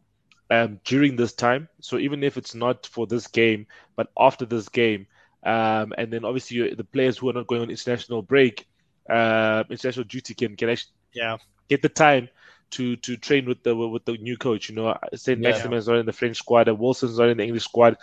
um, 0.50 0.80
during 0.84 1.16
this 1.16 1.32
time. 1.32 1.68
So 1.80 1.98
even 1.98 2.22
if 2.24 2.36
it's 2.36 2.54
not 2.54 2.86
for 2.86 3.06
this 3.06 3.28
game, 3.28 3.66
but 3.96 4.10
after 4.18 4.44
this 4.44 4.68
game, 4.68 5.06
um, 5.44 5.92
and 5.98 6.12
then 6.12 6.24
obviously 6.24 6.74
the 6.74 6.84
players 6.84 7.18
who 7.18 7.28
are 7.30 7.34
not 7.34 7.46
going 7.46 7.62
on 7.62 7.70
international 7.70 8.22
break, 8.22 8.66
uh, 9.10 9.64
international 9.70 10.04
duty 10.04 10.34
can 10.34 10.56
can 10.56 10.70
actually 10.70 10.92
Yeah. 11.14 11.36
get 11.68 11.82
the 11.82 11.88
time 11.88 12.28
to 12.70 12.96
to 12.96 13.16
train 13.16 13.46
with 13.46 13.62
the 13.62 13.74
with 13.76 14.04
the 14.04 14.16
new 14.18 14.36
coach. 14.36 14.68
You 14.68 14.76
know, 14.76 14.96
Saint 15.14 15.40
Yeah. 15.40 15.50
Maximin's 15.50 15.86
not 15.86 15.98
in 15.98 16.06
the 16.06 16.12
French 16.12 16.38
squad, 16.38 16.68
and 16.68 16.78
Wilson's 16.78 17.18
not 17.18 17.28
in 17.28 17.36
the 17.36 17.44
English 17.44 17.64
squad. 17.64 17.96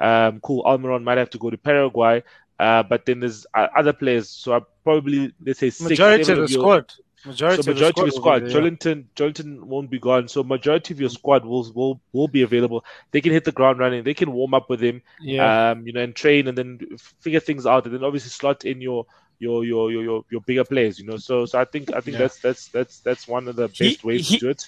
Um, 0.00 0.40
cool, 0.40 0.64
Almiron 0.64 1.04
might 1.04 1.18
have 1.18 1.30
to 1.30 1.38
go 1.38 1.50
to 1.50 1.56
Paraguay, 1.58 2.22
uh, 2.58 2.82
but 2.82 3.06
then 3.06 3.20
there's 3.20 3.46
uh, 3.54 3.68
other 3.76 3.92
players. 3.92 4.28
So 4.30 4.54
I 4.54 4.60
probably 4.84 5.32
let's 5.44 5.60
say 5.60 5.70
six, 5.70 5.90
Majority 5.90 6.22
of 6.32 6.38
the 6.38 6.42
of 6.44 6.50
your, 6.50 6.60
squad. 6.60 6.92
Majority, 7.24 7.62
so 7.62 7.72
majority 7.72 8.02
of, 8.02 8.12
squad, 8.12 8.42
of 8.42 8.50
your 8.50 8.50
squad. 8.50 8.62
Joelinton, 8.62 9.04
Joelinton 9.16 9.62
won't 9.62 9.90
be 9.90 9.98
gone. 9.98 10.28
So 10.28 10.44
majority 10.44 10.94
of 10.94 11.00
your 11.00 11.10
squad 11.10 11.44
will 11.44 11.72
will 11.72 12.00
will 12.12 12.28
be 12.28 12.42
available. 12.42 12.84
They 13.10 13.20
can 13.20 13.32
hit 13.32 13.44
the 13.44 13.52
ground 13.52 13.78
running. 13.78 14.04
They 14.04 14.14
can 14.14 14.32
warm 14.32 14.54
up 14.54 14.68
with 14.68 14.80
him. 14.80 15.02
Yeah. 15.20 15.70
Um, 15.70 15.86
you 15.86 15.92
know, 15.92 16.02
and 16.02 16.14
train 16.14 16.46
and 16.46 16.56
then 16.56 16.80
figure 17.20 17.40
things 17.40 17.66
out, 17.66 17.86
and 17.86 17.94
then 17.94 18.04
obviously 18.04 18.30
slot 18.30 18.64
in 18.64 18.80
your 18.80 19.06
your 19.38 19.64
your 19.64 19.90
your 19.90 20.02
your, 20.02 20.24
your 20.30 20.40
bigger 20.42 20.64
players. 20.64 20.98
You 20.98 21.06
know, 21.06 21.16
so 21.16 21.46
so 21.46 21.58
I 21.58 21.64
think 21.64 21.92
I 21.92 22.00
think 22.00 22.14
yeah. 22.14 22.22
that's 22.22 22.40
that's 22.40 22.68
that's 22.68 23.00
that's 23.00 23.26
one 23.26 23.48
of 23.48 23.56
the 23.56 23.68
best 23.68 23.80
he, 23.80 23.98
ways 24.02 24.28
he, 24.28 24.38
to 24.38 24.46
do 24.46 24.50
it. 24.50 24.64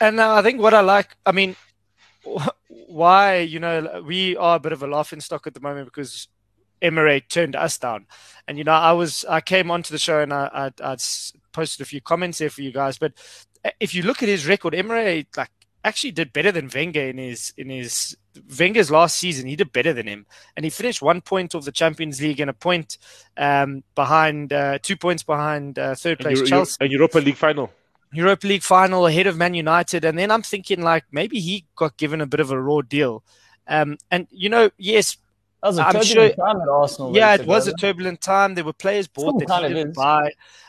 And 0.00 0.20
I 0.20 0.42
think 0.42 0.60
what 0.60 0.74
I 0.74 0.80
like, 0.80 1.16
I 1.24 1.32
mean, 1.32 1.56
why 2.68 3.38
you 3.38 3.60
know 3.60 4.02
we 4.04 4.36
are 4.36 4.56
a 4.56 4.60
bit 4.60 4.72
of 4.72 4.82
a 4.82 4.86
laughing 4.86 5.20
stock 5.20 5.46
at 5.46 5.54
the 5.54 5.60
moment 5.60 5.86
because 5.86 6.28
Emery 6.82 7.20
turned 7.22 7.56
us 7.56 7.78
down. 7.78 8.06
And 8.48 8.58
you 8.58 8.64
know, 8.64 8.72
I 8.72 8.92
was 8.92 9.24
I 9.28 9.40
came 9.40 9.70
onto 9.70 9.92
the 9.92 9.98
show 9.98 10.20
and 10.20 10.32
I 10.32 10.72
I 10.80 10.92
I'd 10.92 11.02
posted 11.52 11.80
a 11.84 11.88
few 11.88 12.00
comments 12.00 12.38
there 12.38 12.50
for 12.50 12.62
you 12.62 12.72
guys. 12.72 12.98
But 12.98 13.12
uh, 13.64 13.70
if 13.80 13.94
you 13.94 14.02
look 14.02 14.22
at 14.22 14.28
his 14.28 14.46
record, 14.46 14.74
Emery 14.74 15.26
like 15.36 15.50
actually 15.86 16.10
did 16.10 16.32
better 16.32 16.50
than 16.52 16.68
Wenger 16.72 17.02
in 17.08 17.18
his 17.18 17.52
in 17.56 17.70
his 17.70 18.16
Wenger's 18.58 18.90
last 18.90 19.16
season. 19.16 19.46
He 19.46 19.56
did 19.56 19.72
better 19.72 19.92
than 19.92 20.06
him, 20.06 20.26
and 20.56 20.64
he 20.64 20.70
finished 20.70 21.00
one 21.00 21.20
point 21.20 21.54
of 21.54 21.64
the 21.64 21.72
Champions 21.72 22.20
League 22.20 22.40
and 22.40 22.50
a 22.50 22.52
point 22.52 22.98
um, 23.36 23.82
behind, 23.94 24.52
uh, 24.52 24.78
two 24.82 24.96
points 24.96 25.22
behind 25.22 25.78
uh, 25.78 25.94
third 25.94 26.18
place 26.18 26.40
and 26.40 26.48
Chelsea. 26.48 26.76
And 26.80 26.92
Europa 26.92 27.18
League 27.18 27.36
final. 27.36 27.72
Europa 28.12 28.46
League 28.46 28.62
final 28.62 29.06
ahead 29.06 29.26
of 29.26 29.36
Man 29.36 29.54
United, 29.54 30.04
and 30.04 30.18
then 30.18 30.30
I'm 30.30 30.42
thinking 30.42 30.82
like 30.82 31.04
maybe 31.10 31.40
he 31.40 31.64
got 31.76 31.96
given 31.96 32.20
a 32.20 32.26
bit 32.26 32.40
of 32.40 32.50
a 32.50 32.60
raw 32.60 32.80
deal. 32.82 33.22
Um, 33.68 33.98
and 34.10 34.26
you 34.30 34.48
know, 34.48 34.70
yes, 34.78 35.16
that 35.62 35.68
was 35.68 35.78
a 35.78 35.84
turbulent 35.84 36.06
sure, 36.06 36.46
time 36.46 36.60
at 36.60 36.68
Arsenal. 36.68 37.16
Yeah, 37.16 37.34
it 37.34 37.46
was 37.46 37.66
a 37.66 37.72
turbulent 37.74 38.20
time. 38.20 38.54
There 38.54 38.64
were 38.64 38.72
players 38.72 39.08
bought 39.08 39.38
that 39.46 39.62
he 39.62 39.74
didn't 39.74 39.94
buy. 39.94 40.26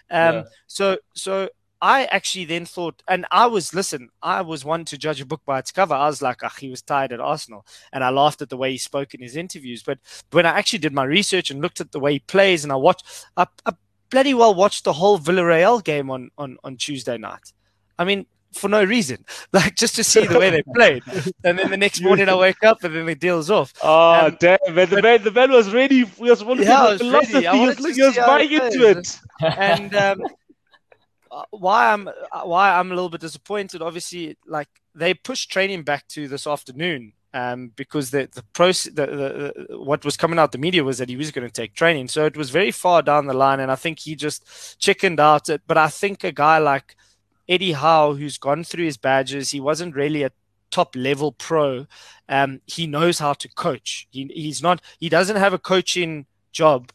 Um, 0.09 0.35
yeah. 0.35 0.43
So, 0.67 0.97
so 1.13 1.49
I 1.81 2.05
actually 2.05 2.45
then 2.45 2.65
thought, 2.65 3.03
and 3.07 3.25
I 3.31 3.45
was 3.45 3.73
listen, 3.73 4.09
I 4.23 4.41
was 4.41 4.65
one 4.65 4.85
to 4.85 4.97
judge 4.97 5.21
a 5.21 5.25
book 5.25 5.41
by 5.45 5.59
its 5.59 5.71
cover. 5.71 5.93
I 5.93 6.07
was 6.07 6.21
like, 6.21 6.43
ah, 6.43 6.53
he 6.59 6.69
was 6.69 6.81
tired 6.81 7.11
at 7.11 7.19
Arsenal, 7.19 7.65
and 7.93 8.03
I 8.03 8.09
laughed 8.09 8.41
at 8.41 8.49
the 8.49 8.57
way 8.57 8.71
he 8.71 8.77
spoke 8.77 9.13
in 9.13 9.21
his 9.21 9.35
interviews. 9.35 9.83
But 9.83 9.99
when 10.31 10.45
I 10.45 10.57
actually 10.57 10.79
did 10.79 10.93
my 10.93 11.03
research 11.03 11.51
and 11.51 11.61
looked 11.61 11.81
at 11.81 11.91
the 11.91 11.99
way 11.99 12.13
he 12.13 12.19
plays, 12.19 12.63
and 12.63 12.73
I 12.73 12.77
watched, 12.77 13.05
I, 13.35 13.45
I 13.65 13.73
bloody 14.09 14.33
well 14.33 14.55
watched 14.55 14.85
the 14.85 14.93
whole 14.93 15.19
Villarreal 15.19 15.83
game 15.83 16.09
on 16.09 16.31
on 16.37 16.57
on 16.63 16.77
Tuesday 16.77 17.17
night. 17.17 17.53
I 17.99 18.05
mean, 18.05 18.25
for 18.57 18.69
no 18.69 18.83
reason, 18.83 19.25
like 19.53 19.75
just 19.75 19.95
to 19.95 20.03
see 20.03 20.25
the 20.25 20.39
way 20.39 20.49
they 20.49 20.63
played. 20.75 21.03
And 21.43 21.59
then 21.59 21.69
the 21.69 21.77
next 21.77 22.01
morning 22.01 22.29
I 22.29 22.35
wake 22.47 22.63
up 22.63 22.83
and 22.83 22.95
then 22.95 23.05
the 23.05 23.15
deal's 23.15 23.49
off. 23.49 23.73
Oh 23.81 24.27
um, 24.27 24.37
damn! 24.39 24.57
Man. 24.69 24.89
The 24.89 25.01
man, 25.01 25.23
the 25.23 25.31
man 25.31 25.51
was 25.51 25.73
ready. 25.73 26.05
He 26.05 26.23
was 26.23 26.43
one 26.43 26.61
yeah, 26.61 26.91
was 26.91 27.01
philosophy. 27.01 27.45
He 27.45 27.65
was, 27.65 27.95
he 27.95 28.01
was 28.01 28.15
buying 28.15 28.51
into 28.51 28.89
it. 28.89 29.19
And 29.41 29.95
um, 29.95 30.21
uh, 31.31 31.43
why 31.51 31.93
I'm 31.93 32.07
uh, 32.07 32.41
why 32.43 32.77
I'm 32.77 32.91
a 32.91 32.95
little 32.95 33.09
bit 33.09 33.21
disappointed. 33.21 33.81
Obviously, 33.81 34.37
like 34.45 34.69
they 34.95 35.13
pushed 35.13 35.51
training 35.51 35.83
back 35.83 36.07
to 36.09 36.27
this 36.27 36.47
afternoon 36.47 37.13
um, 37.33 37.71
because 37.75 38.11
the 38.11 38.29
the 38.33 38.43
process, 38.53 38.93
the, 38.93 39.05
the, 39.05 39.53
the, 39.69 39.77
what 39.77 40.03
was 40.03 40.17
coming 40.17 40.39
out 40.39 40.51
the 40.51 40.57
media 40.57 40.83
was 40.83 40.97
that 40.97 41.09
he 41.09 41.15
was 41.15 41.31
going 41.31 41.47
to 41.47 41.53
take 41.53 41.73
training. 41.73 42.07
So 42.07 42.25
it 42.25 42.37
was 42.37 42.49
very 42.49 42.71
far 42.71 43.01
down 43.01 43.27
the 43.27 43.33
line, 43.33 43.59
and 43.59 43.71
I 43.71 43.75
think 43.75 43.99
he 43.99 44.15
just 44.15 44.79
chickened 44.79 45.19
out. 45.19 45.49
It, 45.49 45.61
but 45.67 45.77
I 45.77 45.87
think 45.87 46.23
a 46.23 46.31
guy 46.31 46.57
like 46.57 46.95
Eddie 47.47 47.73
Howe, 47.73 48.13
who's 48.13 48.37
gone 48.37 48.63
through 48.63 48.85
his 48.85 48.97
badges, 48.97 49.51
he 49.51 49.59
wasn't 49.59 49.95
really 49.95 50.23
a 50.23 50.31
top 50.69 50.95
level 50.95 51.31
pro. 51.31 51.87
Um, 52.27 52.61
he 52.65 52.87
knows 52.87 53.19
how 53.19 53.33
to 53.33 53.47
coach. 53.49 54.07
He, 54.11 54.29
he's 54.33 54.61
not. 54.61 54.81
He 54.99 55.09
doesn't 55.09 55.37
have 55.37 55.53
a 55.53 55.59
coaching 55.59 56.25
job 56.51 56.91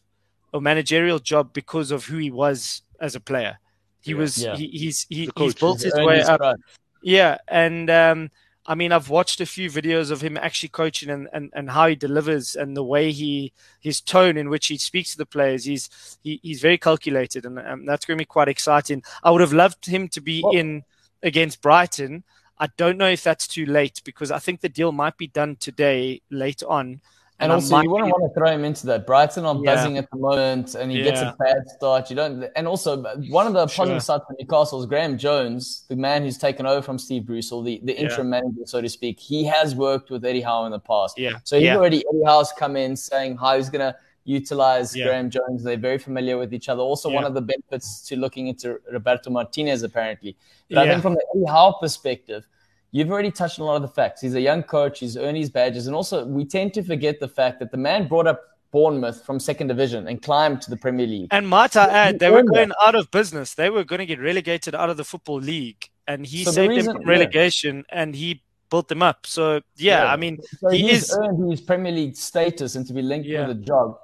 or 0.53 0.61
managerial 0.61 1.19
job 1.19 1.53
because 1.53 1.91
of 1.91 2.05
who 2.05 2.17
he 2.17 2.31
was 2.31 2.83
as 2.99 3.15
a 3.15 3.19
player. 3.19 3.59
He 4.01 4.11
yeah, 4.11 4.17
was. 4.17 4.43
Yeah. 4.43 4.55
He, 4.55 4.67
he's 4.67 5.05
he, 5.09 5.29
he's 5.35 5.55
built 5.55 5.81
his 5.81 5.93
way 5.95 6.21
up. 6.21 6.39
Right. 6.39 6.55
Yeah, 7.01 7.37
and 7.47 7.89
um, 7.89 8.31
I 8.65 8.75
mean, 8.75 8.93
I've 8.93 9.09
watched 9.09 9.41
a 9.41 9.45
few 9.45 9.69
videos 9.69 10.09
of 10.09 10.21
him 10.21 10.37
actually 10.37 10.69
coaching 10.69 11.09
and, 11.09 11.27
and, 11.33 11.51
and 11.53 11.69
how 11.69 11.87
he 11.87 11.95
delivers 11.95 12.55
and 12.55 12.77
the 12.77 12.83
way 12.83 13.11
he 13.11 13.51
his 13.81 13.99
tone 13.99 14.37
in 14.37 14.49
which 14.49 14.67
he 14.67 14.77
speaks 14.77 15.11
to 15.11 15.17
the 15.17 15.25
players. 15.25 15.65
He's 15.65 15.89
he, 16.23 16.39
he's 16.41 16.61
very 16.61 16.77
calculated, 16.77 17.45
and 17.45 17.59
um, 17.59 17.85
that's 17.85 18.05
going 18.05 18.17
to 18.17 18.21
be 18.21 18.25
quite 18.25 18.47
exciting. 18.47 19.03
I 19.21 19.31
would 19.31 19.41
have 19.41 19.53
loved 19.53 19.85
him 19.85 20.07
to 20.09 20.21
be 20.21 20.41
well, 20.43 20.53
in 20.53 20.83
against 21.21 21.61
Brighton. 21.61 22.23
I 22.57 22.67
don't 22.77 22.97
know 22.97 23.09
if 23.09 23.23
that's 23.23 23.47
too 23.47 23.65
late 23.65 24.01
because 24.05 24.31
I 24.31 24.39
think 24.39 24.61
the 24.61 24.69
deal 24.69 24.91
might 24.91 25.17
be 25.17 25.27
done 25.27 25.57
today, 25.57 26.21
late 26.29 26.63
on. 26.63 27.01
And, 27.43 27.51
and 27.51 27.61
also, 27.61 27.81
you 27.81 27.89
wouldn't 27.89 28.09
want 28.09 28.23
to 28.31 28.39
throw 28.39 28.49
him 28.49 28.63
into 28.63 28.85
that. 28.87 29.05
Brighton 29.05 29.45
are 29.45 29.55
yeah. 29.55 29.75
buzzing 29.75 29.97
at 29.97 30.09
the 30.09 30.17
moment, 30.17 30.75
and 30.75 30.89
he 30.89 30.99
yeah. 30.99 31.03
gets 31.03 31.19
a 31.19 31.35
bad 31.37 31.67
start. 31.67 32.09
You 32.09 32.15
don't. 32.15 32.45
And 32.55 32.67
also, 32.67 33.03
uh, 33.03 33.17
one 33.27 33.47
of 33.47 33.53
the 33.53 33.67
sure. 33.67 33.83
positive 33.83 34.01
sides 34.01 34.23
for 34.25 34.35
Newcastle 34.39 34.79
is 34.79 34.85
Graham 34.85 35.17
Jones, 35.17 35.83
the 35.89 35.97
man 35.97 36.23
who's 36.23 36.37
taken 36.37 36.65
over 36.65 36.81
from 36.81 36.97
Steve 36.97 37.25
Bruce, 37.25 37.51
or 37.51 37.61
the, 37.61 37.81
the 37.83 37.95
interim 37.99 38.27
yeah. 38.31 38.39
manager, 38.39 38.61
so 38.65 38.79
to 38.79 38.87
speak. 38.87 39.19
He 39.19 39.43
has 39.43 39.75
worked 39.75 40.09
with 40.09 40.23
Eddie 40.23 40.41
Howe 40.41 40.65
in 40.65 40.71
the 40.71 40.79
past. 40.79 41.19
Yeah. 41.19 41.39
So 41.43 41.59
he's 41.59 41.69
already 41.69 42.05
Eddie 42.09 42.23
Howe's 42.25 42.53
come 42.53 42.77
in 42.77 42.95
saying 42.95 43.35
how 43.35 43.57
he's 43.57 43.69
going 43.69 43.81
to 43.81 43.95
utilize 44.23 44.93
Graham 44.93 45.29
Jones. 45.29 45.63
They're 45.63 45.75
very 45.75 45.97
familiar 45.97 46.37
with 46.37 46.53
each 46.53 46.69
other. 46.69 46.81
Also, 46.81 47.09
one 47.09 47.25
of 47.25 47.33
the 47.33 47.41
benefits 47.41 48.07
to 48.07 48.15
looking 48.15 48.47
into 48.47 48.79
Roberto 48.89 49.29
Martinez, 49.29 49.83
apparently. 49.83 50.37
But 50.69 50.77
I 50.77 50.87
think 50.87 51.01
from 51.01 51.15
the 51.15 51.25
Eddie 51.35 51.51
Howe 51.51 51.77
perspective 51.79 52.47
you've 52.93 53.11
already 53.11 53.31
touched 53.31 53.59
on 53.59 53.63
a 53.63 53.65
lot 53.65 53.75
of 53.75 53.81
the 53.81 53.89
facts. 53.89 54.21
He's 54.21 54.35
a 54.35 54.41
young 54.41 54.63
coach, 54.63 54.99
he's 54.99 55.17
earned 55.17 55.35
his 55.35 55.49
badges. 55.49 55.87
And 55.87 55.95
also, 55.95 56.25
we 56.25 56.45
tend 56.45 56.73
to 56.75 56.83
forget 56.83 57.19
the 57.19 57.27
fact 57.27 57.59
that 57.59 57.71
the 57.71 57.77
man 57.77 58.07
brought 58.07 58.27
up 58.27 58.41
Bournemouth 58.71 59.25
from 59.25 59.39
second 59.39 59.67
division 59.67 60.07
and 60.07 60.21
climbed 60.21 60.61
to 60.61 60.69
the 60.69 60.77
Premier 60.77 61.05
League. 61.05 61.27
And 61.31 61.47
might 61.47 61.75
I 61.75 61.85
add, 61.89 62.19
they 62.19 62.29
were 62.29 62.43
going 62.43 62.71
out 62.81 62.95
of 62.95 63.11
business. 63.11 63.55
They 63.55 63.69
were 63.69 63.83
going 63.83 63.99
to 63.99 64.05
get 64.05 64.19
relegated 64.19 64.73
out 64.73 64.89
of 64.89 64.97
the 64.97 65.03
Football 65.03 65.39
League. 65.39 65.89
And 66.07 66.25
he 66.25 66.43
so 66.43 66.51
saved 66.51 66.71
the 66.71 66.75
reason, 66.75 66.93
them 66.93 67.01
from 67.01 67.09
relegation 67.09 67.77
yeah. 67.77 68.01
and 68.01 68.15
he 68.15 68.41
built 68.69 68.87
them 68.87 69.03
up. 69.03 69.25
So, 69.25 69.55
yeah, 69.75 70.03
yeah. 70.03 70.13
I 70.13 70.15
mean, 70.15 70.39
so 70.59 70.69
he 70.69 70.89
he's 70.89 71.03
is... 71.03 71.17
earned 71.17 71.51
his 71.51 71.61
Premier 71.61 71.91
League 71.91 72.15
status 72.15 72.75
and 72.75 72.85
to 72.87 72.93
be 72.93 73.01
linked 73.01 73.27
yeah. 73.27 73.47
with 73.47 73.57
a 73.57 73.59
job. 73.59 73.97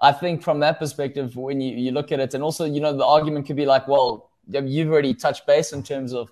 I 0.00 0.12
think 0.12 0.42
from 0.42 0.60
that 0.60 0.78
perspective, 0.78 1.36
when 1.36 1.60
you, 1.60 1.76
you 1.76 1.92
look 1.92 2.12
at 2.12 2.20
it, 2.20 2.34
and 2.34 2.42
also, 2.42 2.64
you 2.64 2.80
know, 2.80 2.94
the 2.94 3.06
argument 3.06 3.46
could 3.46 3.56
be 3.56 3.66
like, 3.66 3.86
well, 3.88 4.30
you've 4.48 4.90
already 4.90 5.14
touched 5.14 5.46
base 5.46 5.72
in 5.72 5.82
terms 5.82 6.12
of 6.12 6.30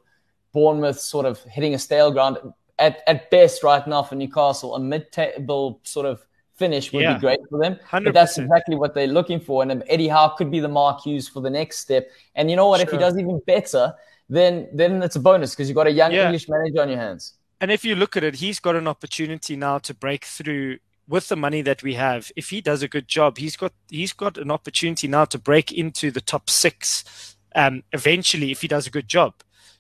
Bournemouth 0.53 1.01
sort 1.01 1.27
of 1.27 1.43
hitting 1.45 1.75
a 1.75 1.79
stale 1.79 2.11
ground 2.11 2.39
at, 2.79 3.03
at 3.07 3.31
best 3.31 3.63
right 3.63 3.87
now 3.87 4.03
for 4.03 4.15
Newcastle. 4.15 4.75
A 4.75 4.81
mid-table 4.81 5.81
sort 5.85 6.07
of 6.07 6.25
finish 6.57 6.93
would 6.93 7.03
yeah. 7.03 7.15
be 7.15 7.21
great 7.21 7.41
for 7.49 7.59
them. 7.59 7.79
100%. 7.91 8.05
But 8.05 8.15
that's 8.15 8.39
exactly 8.39 8.77
what 8.77 8.95
they're 8.95 9.07
looking 9.07 9.41
for. 9.41 9.63
And 9.63 9.83
Eddie 9.89 10.09
Howe 10.09 10.29
could 10.29 10.51
be 10.51 10.61
the 10.61 10.69
Mark 10.69 11.03
Hughes 11.03 11.29
for 11.29 11.41
the 11.41 11.51
next 11.51 11.79
step. 11.79 12.11
And 12.35 12.51
you 12.51 12.57
know 12.57 12.69
what? 12.69 12.79
Sure. 12.79 12.87
If 12.87 12.93
he 12.93 12.99
does 12.99 13.17
even 13.19 13.41
better, 13.47 13.95
then 14.29 14.69
then 14.73 15.03
it's 15.03 15.17
a 15.17 15.21
bonus 15.21 15.51
because 15.51 15.69
you've 15.69 15.77
got 15.77 15.87
a 15.87 15.93
young 15.93 16.13
yeah. 16.13 16.25
English 16.25 16.49
manager 16.49 16.81
on 16.83 16.89
your 16.89 16.99
hands. 16.99 17.35
And 17.61 17.71
if 17.71 17.85
you 17.85 17.95
look 17.95 18.17
at 18.17 18.25
it, 18.25 18.37
he's 18.37 18.59
got 18.59 18.77
an 18.77 18.89
opportunity 18.89 19.57
now 19.57 19.79
to 19.79 19.95
break 19.95 20.25
through 20.25 20.79
with 21.09 21.29
the 21.29 21.37
money 21.37 21.63
that 21.63 21.83
we 21.83 21.95
have. 21.95 22.33
If 22.37 22.51
he 22.51 22.61
does 22.61 22.83
a 22.83 22.89
good 22.89 23.09
job, 23.09 23.39
he's 23.39 23.57
got 23.57 23.73
he's 23.89 24.13
got 24.13 24.39
an 24.39 24.51
opportunity 24.51 25.09
now 25.09 25.27
to 25.27 25.39
break 25.39 25.73
into 25.73 26.11
the 26.11 26.21
top 26.21 26.49
six. 26.49 27.37
Um, 27.55 27.83
eventually, 27.93 28.51
if 28.51 28.63
he 28.63 28.69
does 28.69 28.87
a 28.87 28.91
good 28.91 29.09
job. 29.09 29.35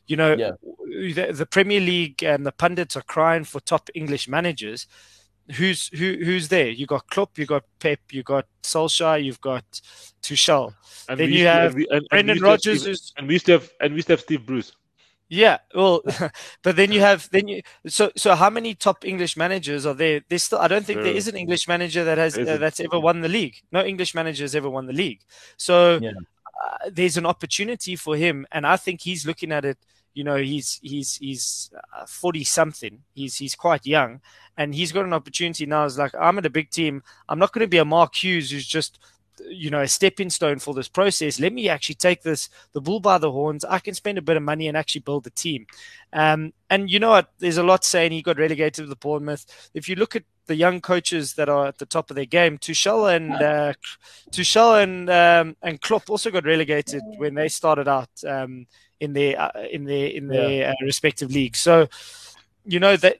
You 0.07 0.17
know, 0.17 0.35
yeah. 0.35 0.51
the, 1.15 1.33
the, 1.33 1.47
Premier 1.47 1.81
League 1.81 2.23
and 2.23 2.45
the 2.45 2.53
pundits 2.53 2.97
are 2.97 3.03
crying 3.03 3.45
for 3.45 3.61
top 3.61 3.89
English 3.95 4.29
managers. 4.29 4.87
Who's 5.57 5.89
who? 5.89 6.19
Who's 6.25 6.49
there? 6.49 6.69
You 6.69 6.87
got 6.87 7.09
Klopp, 7.09 7.39
you 7.39 7.47
got 7.47 7.65
Pep, 7.79 8.01
you 8.11 8.23
got 8.23 8.47
Solskjaer, 8.63 9.23
you've 9.23 9.41
got 9.41 9.65
Tuchel. 10.23 10.75
And 11.09 11.19
then 11.19 11.31
you 11.33 11.47
have 11.47 11.75
and, 11.75 11.87
and 11.91 12.09
Brendan 12.11 12.41
Rodgers, 12.41 12.83
Steve, 12.83 13.13
and 13.17 13.29
we 13.29 13.39
still 13.39 13.59
have 13.59 13.71
and 13.81 13.95
we 13.95 14.03
still 14.03 14.15
have 14.15 14.21
Steve 14.21 14.47
Bruce. 14.47 14.73
Yeah, 15.33 15.59
well, 15.75 16.03
but 16.63 16.77
then 16.77 16.93
you 16.93 17.01
have 17.01 17.29
then 17.31 17.49
you 17.49 17.63
so 17.87 18.13
so 18.17 18.35
how 18.35 18.51
many 18.51 18.75
top 18.75 19.05
English 19.05 19.35
managers 19.35 19.87
are 19.87 19.95
there? 19.95 20.21
There's 20.29 20.43
still 20.43 20.59
I 20.59 20.69
don't 20.69 20.85
think 20.85 21.03
there 21.03 21.15
is 21.15 21.27
an 21.27 21.37
English 21.37 21.67
manager 21.67 22.05
that 22.05 22.19
has 22.19 22.37
uh, 22.37 22.59
that's 22.59 22.81
ever 22.81 23.01
won 23.01 23.23
the 23.23 23.31
league. 23.31 23.57
No 23.73 23.83
English 23.83 24.15
manager 24.15 24.45
has 24.45 24.55
ever 24.55 24.69
won 24.69 24.87
the 24.87 24.93
league. 24.93 25.23
So 25.57 25.99
yeah. 26.03 26.13
Uh, 26.65 26.91
there's 26.91 27.17
an 27.17 27.27
opportunity 27.27 27.97
for 27.97 28.17
him, 28.17 28.47
and 28.53 28.67
I 28.67 28.77
think 28.77 29.01
he's 29.03 29.27
looking 29.27 29.53
at 29.53 29.65
it 29.65 29.79
you 30.15 30.25
know 30.25 30.37
he's 30.37 30.79
he's 30.83 31.17
he's 31.17 31.71
uh, 31.97 32.05
40 32.05 32.45
something 32.45 32.99
he's 33.15 33.37
he's 33.37 33.55
quite 33.55 33.87
young 33.87 34.21
and 34.57 34.75
he's 34.75 34.93
got 34.93 35.05
an 35.05 35.13
opportunity 35.13 35.67
now. 35.67 35.85
It's 35.85 35.99
like 35.99 36.15
i'm 36.19 36.39
at 36.39 36.47
a 36.47 36.51
big 36.51 36.71
team. 36.71 37.03
I'm 37.29 37.39
not 37.39 37.53
going 37.53 37.65
to 37.65 37.69
be 37.69 37.79
a 37.79 37.85
mark 37.85 38.15
hughes 38.15 38.51
who's 38.51 38.67
just 38.67 38.99
you 39.49 39.71
know 39.71 39.81
a 39.81 39.89
stepping 39.89 40.31
stone 40.31 40.59
for 40.59 40.75
this 40.75 40.89
process. 40.89 41.41
Let 41.41 41.53
me 41.53 41.69
actually 41.69 41.95
take 41.97 42.23
this 42.23 42.49
the 42.73 42.81
bull 42.81 43.01
by 43.01 43.19
the 43.19 43.33
horns. 43.33 43.65
I 43.65 43.79
can 43.79 43.95
spend 43.95 44.19
a 44.19 44.23
bit 44.23 44.37
of 44.37 44.43
money 44.43 44.69
and 44.69 44.77
actually 44.77 45.01
build 45.01 45.27
a 45.27 45.31
team. 45.31 45.67
Um, 46.13 46.53
and 46.69 46.91
you 46.91 47.01
know 47.01 47.11
what? 47.11 47.33
There's 47.39 47.57
a 47.57 47.63
lot 47.63 47.85
saying 47.85 48.13
he 48.13 48.23
got 48.23 48.39
relegated 48.39 48.75
to 48.75 48.87
the 48.87 48.97
bournemouth. 48.97 49.71
If 49.75 49.89
you 49.89 49.97
look 49.97 50.15
at 50.17 50.25
the 50.53 50.59
young 50.59 50.83
coaches 50.83 51.33
that 51.33 51.49
are 51.49 51.69
at 51.69 51.79
the 51.79 51.87
top 51.87 52.11
of 52.11 52.15
their 52.15 52.27
game 52.27 52.59
tuchel 52.59 53.17
and 53.17 53.33
uh, 53.33 53.73
tuchel 54.31 54.83
and 54.83 55.09
um, 55.09 55.57
and 55.63 55.81
klopp 55.81 56.11
also 56.11 56.31
got 56.31 56.45
relegated 56.45 57.03
when 57.17 57.33
they 57.33 57.49
started 57.49 57.89
out 57.89 58.11
um, 58.29 58.67
in 59.01 59.15
their 59.15 59.41
uh, 59.41 59.51
in 59.71 59.85
their 59.85 60.09
in 60.09 60.29
their 60.29 60.51
yeah. 60.51 60.71
uh, 60.73 60.85
respective 60.85 61.31
leagues. 61.33 61.59
So, 61.59 61.89
you 62.67 62.81
know 62.81 62.99
that 62.99 63.17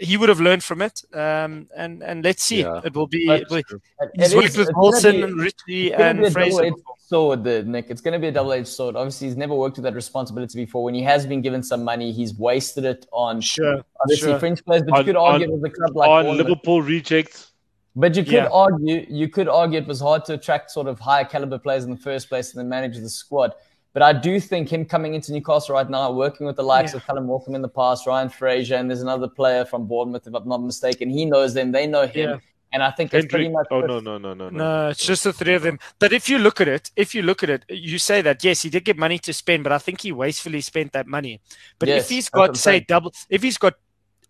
he 0.00 0.16
would 0.16 0.28
have 0.28 0.40
learned 0.40 0.64
from 0.64 0.80
it. 0.82 1.02
Um, 1.14 1.68
and 1.76 2.02
and 2.02 2.24
let's 2.24 2.42
see. 2.42 2.60
Yeah. 2.62 2.80
It 2.84 2.94
will 2.94 3.06
be. 3.06 3.26
It 3.28 3.48
will, 3.50 3.58
it 3.58 3.66
he's 4.14 4.28
is- 4.28 4.34
worked 4.34 4.56
with 4.56 4.68
it's 4.68 4.70
gonna 4.70 4.78
Wilson 4.82 5.16
be- 5.16 5.22
and 5.22 5.36
Ritchie 5.38 5.92
and 5.94 6.24
a 6.24 6.30
Fraser. 6.30 6.50
double-edged 6.62 6.82
sword, 6.98 7.44
the, 7.44 7.62
Nick. 7.64 7.86
It's 7.90 8.00
going 8.00 8.12
to 8.12 8.18
be 8.18 8.28
a 8.28 8.32
double-edged 8.32 8.68
sword. 8.68 8.96
Obviously, 8.96 9.26
he's 9.28 9.36
never 9.36 9.54
worked 9.54 9.76
with 9.76 9.84
that 9.84 9.94
responsibility 9.94 10.56
before. 10.64 10.82
When 10.84 10.94
he 10.94 11.02
has 11.02 11.26
been 11.26 11.42
given 11.42 11.62
some 11.62 11.82
money, 11.84 12.12
he's 12.12 12.32
wasted 12.34 12.84
it 12.84 13.06
on 13.12 13.40
Sure, 13.40 13.82
obviously 14.00 14.30
sure. 14.30 14.38
French 14.38 14.64
players. 14.64 14.82
But 14.84 14.92
On- 14.94 14.98
you 15.00 15.04
could 15.04 15.16
argue 15.16 15.46
on- 15.48 15.52
it 15.52 15.60
was 15.60 15.64
a 15.64 15.70
club 15.70 15.96
like 15.96 16.08
on 16.08 16.36
Liverpool 16.36 16.82
rejects. 16.82 17.48
But 17.96 18.14
you 18.14 18.22
could 18.22 18.32
Yeah. 18.34 18.48
argue, 18.52 19.04
you 19.10 19.28
could 19.28 19.48
argue 19.48 19.78
it 19.80 19.86
was 19.86 20.00
hard 20.00 20.24
to 20.26 20.34
attract 20.34 20.70
sort 20.70 20.86
of 20.86 21.00
higher 21.00 21.24
caliber 21.24 21.58
players 21.58 21.82
in 21.84 21.90
the 21.90 21.96
first 21.96 22.28
place 22.28 22.52
and 22.52 22.58
then 22.60 22.68
manage 22.68 22.96
the 22.96 23.08
squad. 23.10 23.52
But 23.92 24.02
I 24.02 24.12
do 24.12 24.38
think 24.38 24.68
him 24.72 24.84
coming 24.84 25.14
into 25.14 25.32
Newcastle 25.32 25.74
right 25.74 25.88
now, 25.90 26.12
working 26.12 26.46
with 26.46 26.56
the 26.56 26.62
likes 26.62 26.92
Yeah. 26.92 26.98
of 26.98 27.06
Callum 27.06 27.26
Walker 27.26 27.54
in 27.54 27.62
the 27.62 27.68
past, 27.68 28.06
Ryan 28.06 28.28
Fraser, 28.28 28.76
and 28.76 28.88
there's 28.88 29.02
another 29.02 29.26
player 29.28 29.64
from 29.64 29.86
Bournemouth, 29.86 30.26
if 30.26 30.34
I'm 30.34 30.48
not 30.48 30.62
mistaken. 30.62 31.10
He 31.10 31.24
knows 31.24 31.54
them, 31.54 31.72
they 31.72 31.86
know 31.88 32.06
him, 32.06 32.30
Yeah. 32.30 32.36
and 32.72 32.84
I 32.84 32.92
think 32.92 33.12
it's 33.12 33.26
pretty 33.26 33.48
much. 33.48 33.66
Oh 33.70 33.80
no 33.80 33.98
no 33.98 34.16
no 34.16 34.32
no 34.34 34.48
no. 34.48 34.58
No, 34.64 34.88
it's 34.90 35.04
just 35.04 35.24
the 35.24 35.32
three 35.32 35.54
of 35.54 35.62
them. 35.62 35.80
But 35.98 36.12
if 36.12 36.28
you 36.28 36.38
look 36.38 36.60
at 36.60 36.68
it, 36.68 36.92
if 36.94 37.16
you 37.16 37.22
look 37.22 37.42
at 37.42 37.50
it, 37.50 37.64
you 37.68 37.98
say 37.98 38.22
that 38.22 38.44
yes, 38.44 38.62
he 38.62 38.70
did 38.70 38.84
get 38.84 38.96
money 38.96 39.18
to 39.18 39.32
spend, 39.32 39.64
but 39.64 39.72
I 39.72 39.78
think 39.78 40.02
he 40.02 40.12
wastefully 40.12 40.60
spent 40.60 40.92
that 40.92 41.08
money. 41.08 41.40
But 41.80 41.88
Yes, 41.88 42.04
if 42.04 42.08
he's 42.10 42.28
got 42.28 42.56
say 42.56 42.78
double, 42.80 43.12
if 43.28 43.42
he's 43.42 43.58
got 43.58 43.74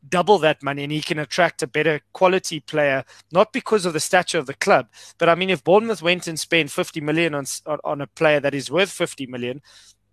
double 0.08 0.38
that 0.38 0.62
money 0.62 0.82
and 0.82 0.92
he 0.92 1.02
can 1.02 1.18
attract 1.18 1.62
a 1.62 1.66
better 1.66 2.00
quality 2.12 2.60
player, 2.60 3.04
not 3.32 3.52
because 3.52 3.84
of 3.84 3.92
the 3.92 4.00
stature 4.00 4.38
of 4.38 4.46
the 4.46 4.54
club, 4.54 4.88
but 5.18 5.28
I 5.28 5.34
mean, 5.34 5.50
if 5.50 5.64
Bournemouth 5.64 6.02
went 6.02 6.26
and 6.26 6.38
spent 6.38 6.70
50 6.70 7.00
million 7.00 7.34
on 7.34 7.44
on, 7.84 8.00
a 8.00 8.06
player 8.06 8.40
that 8.40 8.54
is 8.54 8.70
worth 8.70 8.90
50 8.90 9.26
million, 9.26 9.60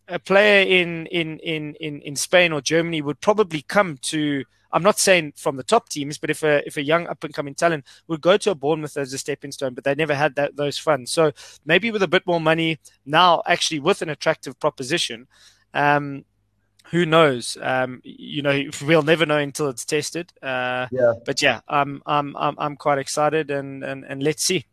a 0.08 0.20
player 0.20 0.66
in 0.66 1.06
in 1.08 1.40
in 1.40 1.76
in 1.76 2.02
in 2.02 2.16
Spain 2.16 2.52
or 2.52 2.62
Germany 2.62 3.02
would 3.02 3.22
probably 3.22 3.62
come 3.62 3.98
to. 4.04 4.44
I'm 4.74 4.84
not 4.84 5.00
saying 5.00 5.34
from 5.38 5.56
the 5.56 5.64
top 5.64 5.88
teams, 5.88 6.18
but 6.18 6.30
if 6.30 6.44
a 6.44 6.66
if 6.68 6.76
a 6.76 6.84
young 6.84 7.08
up 7.08 7.24
and 7.24 7.34
coming 7.34 7.56
talent 7.56 7.86
would 8.08 8.20
go 8.20 8.36
to 8.36 8.52
a 8.52 8.56
Bournemouth 8.56 8.98
as 8.98 9.14
a 9.14 9.18
stepping 9.18 9.54
stone, 9.54 9.74
but 9.74 9.86
they 9.86 9.96
never 9.96 10.14
had 10.14 10.36
that 10.36 10.58
those 10.58 10.78
funds. 10.78 11.12
So 11.12 11.32
maybe 11.66 11.90
with 11.90 12.04
a 12.04 12.08
bit 12.08 12.28
more 12.28 12.42
money 12.42 12.80
now, 13.06 13.42
actually 13.46 13.80
with 13.80 14.02
an 14.02 14.10
attractive 14.10 14.60
proposition, 14.60 15.28
um, 15.74 16.26
who 16.92 17.06
knows? 17.06 17.58
Um, 17.62 18.02
you 18.04 18.42
know, 18.42 18.64
we'll 18.86 19.04
never 19.04 19.26
know 19.26 19.38
until 19.38 19.70
it's 19.70 19.86
tested. 19.86 20.32
Uh, 20.42 20.88
Yeah. 20.92 21.14
But 21.26 21.42
yeah, 21.42 21.62
I'm 21.68 22.02
I'm 22.06 22.36
I'm 22.38 22.56
I'm 22.58 22.76
quite 22.76 22.98
excited, 22.98 23.52
and 23.52 23.84
and 23.84 24.06
and 24.06 24.24
let's 24.24 24.44
see. 24.44 24.66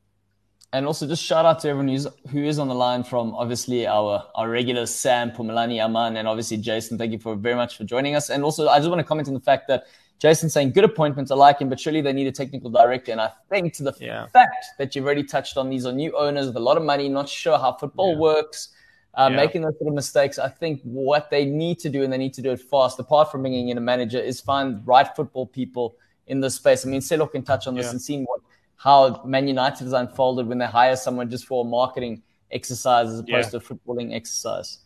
And 0.72 0.86
also, 0.86 1.06
just 1.06 1.22
shout 1.22 1.46
out 1.46 1.60
to 1.60 1.68
everyone 1.68 1.88
who's 1.88 2.06
who 2.30 2.42
is 2.42 2.58
on 2.58 2.66
the 2.68 2.74
line 2.74 3.04
from 3.04 3.34
obviously 3.34 3.86
our 3.86 4.24
our 4.34 4.48
regulars 4.50 4.92
Sam, 4.92 5.30
Pumalani, 5.30 5.80
Aman, 5.84 6.16
and 6.16 6.26
obviously 6.26 6.56
Jason. 6.56 6.98
Thank 6.98 7.12
you 7.12 7.18
for 7.18 7.36
very 7.36 7.54
much 7.54 7.76
for 7.76 7.84
joining 7.84 8.16
us. 8.16 8.28
And 8.30 8.42
also, 8.42 8.68
I 8.68 8.78
just 8.78 8.88
want 8.88 8.98
to 9.00 9.04
comment 9.04 9.28
on 9.28 9.34
the 9.34 9.40
fact 9.40 9.68
that 9.68 9.84
Jason 10.18 10.48
saying 10.50 10.72
good 10.72 10.84
appointments. 10.84 11.30
I 11.30 11.36
like 11.36 11.60
him, 11.60 11.68
but 11.68 11.78
surely 11.78 12.00
they 12.00 12.12
need 12.12 12.26
a 12.26 12.32
technical 12.32 12.70
director. 12.70 13.12
And 13.12 13.20
I 13.20 13.30
think 13.50 13.74
to 13.74 13.84
the 13.84 13.94
Yeah. 14.00 14.26
fact 14.32 14.64
that 14.78 14.94
you've 14.94 15.04
already 15.04 15.24
touched 15.24 15.56
on, 15.56 15.70
these 15.70 15.86
are 15.86 15.92
new 15.92 16.16
owners 16.16 16.46
with 16.46 16.56
a 16.56 16.60
lot 16.60 16.76
of 16.76 16.82
money, 16.82 17.08
not 17.08 17.28
sure 17.28 17.58
how 17.58 17.72
football 17.72 18.12
Yeah. 18.12 18.18
works. 18.18 18.68
Uh, 19.16 19.28
Yeah. 19.30 19.36
Making 19.36 19.62
those 19.62 19.78
sort 19.78 19.88
of 19.88 19.94
mistakes, 19.94 20.38
I 20.38 20.48
think 20.48 20.80
what 20.82 21.30
they 21.30 21.44
need 21.44 21.78
to 21.80 21.88
do, 21.88 22.02
and 22.02 22.12
they 22.12 22.18
need 22.18 22.34
to 22.34 22.42
do 22.42 22.50
it 22.50 22.60
fast, 22.60 22.98
apart 22.98 23.30
from 23.30 23.42
bringing 23.42 23.68
in 23.68 23.78
a 23.78 23.80
manager, 23.80 24.18
is 24.18 24.40
find 24.40 24.84
right 24.86 25.08
football 25.14 25.46
people 25.46 25.96
in 26.26 26.40
this 26.40 26.56
space. 26.56 26.84
I 26.84 26.88
mean, 26.88 27.00
Selo 27.00 27.26
can 27.26 27.42
touch 27.42 27.66
on 27.66 27.74
this 27.74 27.86
Yeah. 27.86 27.90
and 27.92 28.02
see 28.02 28.22
what 28.22 28.40
how 28.76 29.22
Man 29.24 29.46
United 29.48 29.84
has 29.84 29.92
unfolded 29.92 30.46
when 30.46 30.58
they 30.58 30.66
hire 30.66 30.96
someone 30.96 31.30
just 31.30 31.46
for 31.46 31.64
a 31.64 31.68
marketing 31.68 32.22
exercise 32.50 33.08
as 33.08 33.20
opposed 33.20 33.30
Yeah. 33.30 33.50
to 33.50 33.56
a 33.58 33.60
footballing 33.60 34.12
exercise. 34.14 34.78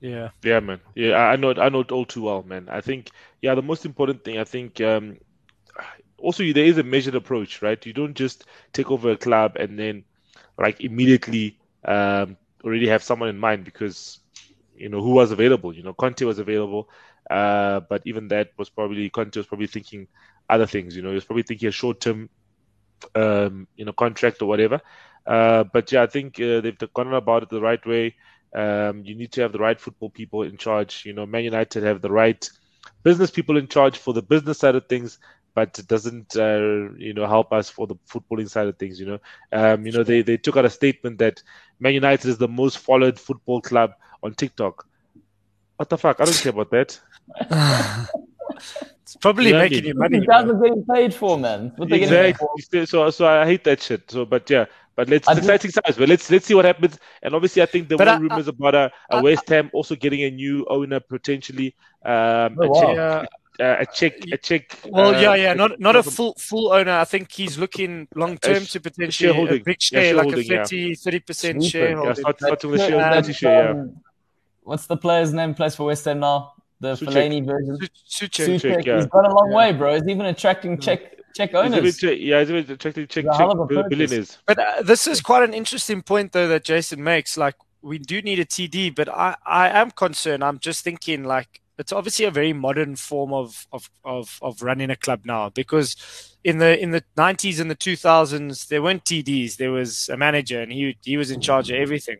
Yeah. 0.00 0.30
Yeah, 0.42 0.60
man. 0.60 0.80
Yeah, 0.94 1.12
I 1.12 1.32
I 1.32 1.36
know 1.36 1.50
it. 1.50 1.58
I 1.58 1.68
know 1.68 1.80
it 1.80 1.92
all 1.92 2.04
too 2.04 2.22
well, 2.22 2.42
man. 2.42 2.68
I 2.68 2.80
think, 2.80 3.10
yeah, 3.40 3.54
the 3.54 3.62
most 3.62 3.84
important 3.84 4.24
thing, 4.24 4.38
I 4.38 4.44
think, 4.44 4.80
um, 4.80 5.16
also 6.18 6.42
there 6.52 6.64
is 6.64 6.76
a 6.78 6.82
measured 6.82 7.14
approach, 7.14 7.62
right? 7.62 7.84
You 7.86 7.92
don't 7.92 8.14
just 8.14 8.44
take 8.72 8.90
over 8.90 9.10
a 9.12 9.16
club 9.16 9.56
and 9.56 9.78
then, 9.78 10.04
like, 10.58 10.80
immediately 10.80 11.56
um, 11.84 12.36
already 12.64 12.88
have 12.88 13.02
someone 13.02 13.28
in 13.28 13.38
mind 13.38 13.64
because, 13.64 14.20
you 14.76 14.88
know, 14.88 15.02
who 15.02 15.10
was 15.10 15.30
available? 15.30 15.74
You 15.74 15.82
know, 15.82 15.92
Conte 15.92 16.24
was 16.24 16.38
available, 16.38 16.88
uh, 17.30 17.80
but 17.80 18.02
even 18.04 18.28
that 18.28 18.50
was 18.56 18.70
probably 18.70 19.10
Conte 19.10 19.36
was 19.36 19.46
probably 19.46 19.66
thinking 19.66 20.08
other 20.48 20.66
things. 20.66 20.96
You 20.96 21.02
know, 21.02 21.10
he 21.10 21.14
was 21.14 21.24
probably 21.24 21.44
thinking 21.44 21.68
a 21.68 21.72
short-term, 21.72 22.28
um, 23.14 23.66
you 23.76 23.84
know, 23.84 23.92
contract 23.92 24.42
or 24.42 24.46
whatever. 24.46 24.80
Uh, 25.26 25.64
but 25.64 25.92
yeah, 25.92 26.02
I 26.02 26.06
think 26.06 26.40
uh, 26.40 26.60
they've 26.60 26.78
gone 26.94 27.12
about 27.12 27.42
it 27.42 27.50
the 27.50 27.60
right 27.60 27.84
way. 27.86 28.16
Um, 28.54 29.04
you 29.04 29.14
need 29.14 29.32
to 29.32 29.42
have 29.42 29.52
the 29.52 29.58
right 29.58 29.80
football 29.80 30.10
people 30.10 30.42
in 30.42 30.56
charge. 30.56 31.04
You 31.06 31.12
know, 31.12 31.26
Man 31.26 31.44
United 31.44 31.82
have 31.84 32.00
the 32.00 32.10
right 32.10 32.48
business 33.02 33.30
people 33.30 33.56
in 33.56 33.68
charge 33.68 33.98
for 33.98 34.12
the 34.12 34.22
business 34.22 34.58
side 34.58 34.74
of 34.74 34.86
things, 34.86 35.18
but 35.54 35.78
it 35.78 35.86
doesn't, 35.88 36.36
uh, 36.36 36.88
you 36.96 37.12
know, 37.14 37.26
help 37.26 37.52
us 37.52 37.68
for 37.70 37.86
the 37.86 37.96
footballing 38.08 38.48
side 38.48 38.66
of 38.68 38.76
things. 38.78 38.98
You 39.00 39.06
know, 39.06 39.18
um, 39.52 39.84
you 39.86 39.92
know, 39.92 40.02
they 40.02 40.22
they 40.22 40.36
took 40.36 40.56
out 40.56 40.64
a 40.64 40.70
statement 40.70 41.18
that 41.18 41.42
Man 41.80 41.94
United 41.94 42.28
is 42.28 42.38
the 42.38 42.48
most 42.48 42.78
followed 42.78 43.18
football 43.18 43.60
club 43.60 43.92
on 44.22 44.34
TikTok. 44.34 44.86
What 45.76 45.88
the 45.88 45.98
fuck? 45.98 46.20
I 46.20 46.24
don't 46.24 46.36
care 46.36 46.50
about 46.50 46.70
that. 46.70 47.00
It's 49.02 49.16
probably 49.16 49.50
Yeah, 49.50 49.56
I 49.58 49.62
making 49.62 49.78
mean- 49.84 49.86
you 49.88 49.94
money. 49.94 50.18
These 50.18 50.28
guys 50.28 50.46
man. 50.46 50.56
are 50.56 50.60
getting 50.60 50.84
paid 50.84 51.14
for, 51.14 51.38
man. 51.38 51.72
What 51.76 51.88
they're 51.88 51.98
getting 51.98 52.14
paid 52.14 52.36
Exactly. 52.36 52.86
So, 52.86 53.10
so 53.10 53.26
I 53.26 53.44
hate 53.46 53.64
that 53.64 53.82
shit. 53.82 54.08
So, 54.10 54.24
but 54.24 54.48
yeah, 54.50 54.66
but 54.94 55.08
let's 55.08 55.26
I 55.26 55.32
it's 55.32 55.40
do- 55.40 55.46
exciting 55.52 55.70
times. 55.72 55.96
But 55.96 56.08
let's 56.08 56.30
let's 56.30 56.46
see 56.46 56.54
what 56.54 56.64
happens. 56.64 56.98
And 57.22 57.34
obviously, 57.34 57.62
I 57.62 57.66
think 57.66 57.88
there 57.88 57.98
But 57.98 58.06
were 58.06 58.12
I- 58.12 58.18
rumors 58.18 58.46
about 58.48 58.74
a, 58.74 58.92
a 59.10 59.16
I- 59.16 59.20
West 59.22 59.48
Ham 59.48 59.70
also 59.72 59.96
getting 59.96 60.22
a 60.22 60.30
new 60.30 60.64
owner 60.68 61.00
potentially. 61.00 61.74
Um, 62.04 62.56
Oh, 62.60 62.62
a, 62.62 62.68
wow. 62.68 63.24
Czech, 63.60 63.66
Yeah. 63.66 63.78
uh, 63.78 63.82
a 63.82 63.86
Czech, 63.86 64.14
a 64.32 64.38
Czech. 64.38 64.76
Well, 64.88 65.14
uh, 65.14 65.20
yeah, 65.22 65.34
yeah, 65.36 65.54
not 65.54 65.78
not 65.80 65.96
a 65.96 66.02
full 66.02 66.34
full 66.38 66.72
owner. 66.72 66.92
I 67.00 67.04
think 67.04 67.30
he's 67.32 67.58
looking 67.58 68.08
long 68.14 68.38
term 68.38 68.64
to 68.66 68.80
potentially 68.80 69.08
a 69.08 69.32
shareholding. 69.32 69.62
big 69.64 69.76
Yeah, 69.92 70.00
share, 70.00 70.14
like 70.14 70.26
a 70.36 70.42
shareholding, 70.42 70.64
30 70.64 70.94
30 70.94 71.20
percent 71.20 71.62
Super. 71.64 71.78
Yeah, 71.78 71.84
shareholding. 71.86 72.14
start, 72.14 72.38
starting 72.38 72.70
with 72.70 72.80
That's 72.80 72.90
the 72.90 72.98
share, 72.98 73.14
good. 73.14 73.24
30 73.26 73.32
share, 73.32 73.74
yeah. 73.74 73.84
What's 74.62 74.86
the 74.86 74.96
player's 74.96 75.32
name? 75.32 75.54
Plays 75.54 75.74
for 75.76 75.86
West 75.86 76.04
Ham 76.04 76.20
now. 76.20 76.52
The 76.80 76.94
Soucek. 76.94 77.08
Fellaini 77.12 77.44
version. 77.44 77.78
Su- 78.06 78.26
Soucek. 78.26 78.46
Soucek. 78.46 78.60
Soucek, 78.60 78.86
yeah. 78.86 78.96
He's 78.96 79.06
gone 79.06 79.26
a 79.26 79.34
long 79.34 79.50
Yeah. 79.50 79.56
way, 79.56 79.72
bro. 79.72 79.94
He's 79.94 80.08
even 80.08 80.26
attracting 80.26 80.78
Czech 80.78 81.00
Czech 81.36 81.50
He's 81.50 81.58
owners. 81.58 82.00
bit, 82.00 82.20
yeah, 82.20 82.40
he's 82.40 82.50
a 82.50 82.52
bit 82.54 82.70
attractive 82.70 83.08
Czech, 83.08 83.24
Czech 83.24 83.34
hell 83.36 83.50
of 83.52 83.60
a 83.60 83.66
bill- 83.66 83.82
purchase. 83.82 83.88
billionaires. 83.98 84.38
But 84.46 84.58
uh, 84.58 84.82
this 84.82 85.06
is 85.06 85.20
quite 85.20 85.42
an 85.48 85.54
interesting 85.54 86.02
point, 86.02 86.32
though, 86.32 86.48
that 86.48 86.64
Jason 86.64 87.02
makes. 87.04 87.36
Like, 87.36 87.54
we 87.82 87.98
do 87.98 88.20
need 88.22 88.38
a 88.40 88.44
TD, 88.44 88.90
but 88.94 89.08
I, 89.08 89.36
I 89.46 89.68
am 89.68 89.90
concerned. 89.90 90.42
I'm 90.42 90.58
just 90.58 90.82
thinking, 90.84 91.24
like, 91.24 91.60
it's 91.80 91.92
obviously 91.92 92.26
a 92.26 92.30
very 92.30 92.52
modern 92.52 92.94
form 92.94 93.32
of, 93.32 93.66
of, 93.72 93.90
of, 94.04 94.38
of 94.42 94.62
running 94.62 94.90
a 94.90 94.96
club 94.96 95.22
now 95.24 95.48
because 95.48 96.36
in 96.44 96.58
the 96.58 96.78
in 96.78 96.90
the 96.90 97.02
90s 97.16 97.58
and 97.58 97.70
the 97.70 97.76
2000s 97.76 98.68
there 98.68 98.82
weren't 98.82 99.04
TDs. 99.04 99.56
There 99.56 99.72
was 99.72 100.08
a 100.10 100.16
manager 100.16 100.60
and 100.60 100.70
he 100.70 100.96
he 101.02 101.16
was 101.16 101.30
in 101.30 101.40
charge 101.40 101.70
of 101.70 101.76
everything. 101.76 102.18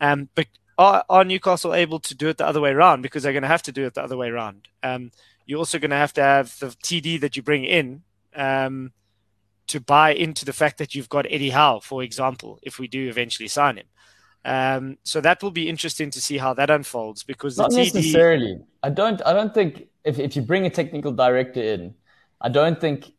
Um, 0.00 0.28
but 0.34 0.46
are, 0.78 1.04
are 1.08 1.24
Newcastle 1.24 1.74
able 1.74 2.00
to 2.00 2.14
do 2.14 2.28
it 2.28 2.38
the 2.38 2.46
other 2.46 2.60
way 2.60 2.70
around? 2.70 3.02
Because 3.02 3.22
they're 3.22 3.32
going 3.32 3.42
to 3.42 3.48
have 3.48 3.62
to 3.64 3.72
do 3.72 3.84
it 3.84 3.94
the 3.94 4.02
other 4.02 4.16
way 4.16 4.28
around. 4.28 4.68
Um, 4.82 5.10
you're 5.46 5.58
also 5.58 5.78
going 5.78 5.90
to 5.90 5.96
have 5.96 6.12
to 6.14 6.22
have 6.22 6.58
the 6.58 6.68
TD 6.68 7.20
that 7.20 7.36
you 7.36 7.42
bring 7.42 7.64
in. 7.64 8.02
Um, 8.34 8.92
to 9.66 9.80
buy 9.80 10.12
into 10.12 10.44
the 10.44 10.52
fact 10.52 10.76
that 10.78 10.94
you've 10.94 11.08
got 11.08 11.26
Eddie 11.30 11.50
Howe, 11.50 11.80
for 11.80 12.02
example, 12.02 12.58
if 12.62 12.78
we 12.78 12.86
do 12.86 13.08
eventually 13.08 13.48
sign 13.48 13.78
him. 13.78 13.86
Um, 14.44 14.98
so 15.04 15.20
that 15.20 15.42
will 15.42 15.50
be 15.50 15.68
interesting 15.68 16.10
to 16.10 16.20
see 16.20 16.38
how 16.38 16.52
that 16.54 16.70
unfolds 16.70 17.22
because 17.22 17.56
the 17.56 17.62
Not 17.62 17.70
TD. 17.70 17.94
necessarily. 17.94 18.58
I 18.82 18.90
don't. 18.90 19.22
I 19.24 19.32
don't 19.32 19.54
think 19.54 19.88
if, 20.04 20.18
if 20.18 20.36
you 20.36 20.42
bring 20.42 20.66
a 20.66 20.70
technical 20.70 21.12
director 21.12 21.62
in, 21.62 21.94
I 22.40 22.50
don't 22.50 22.80
think 22.80 23.10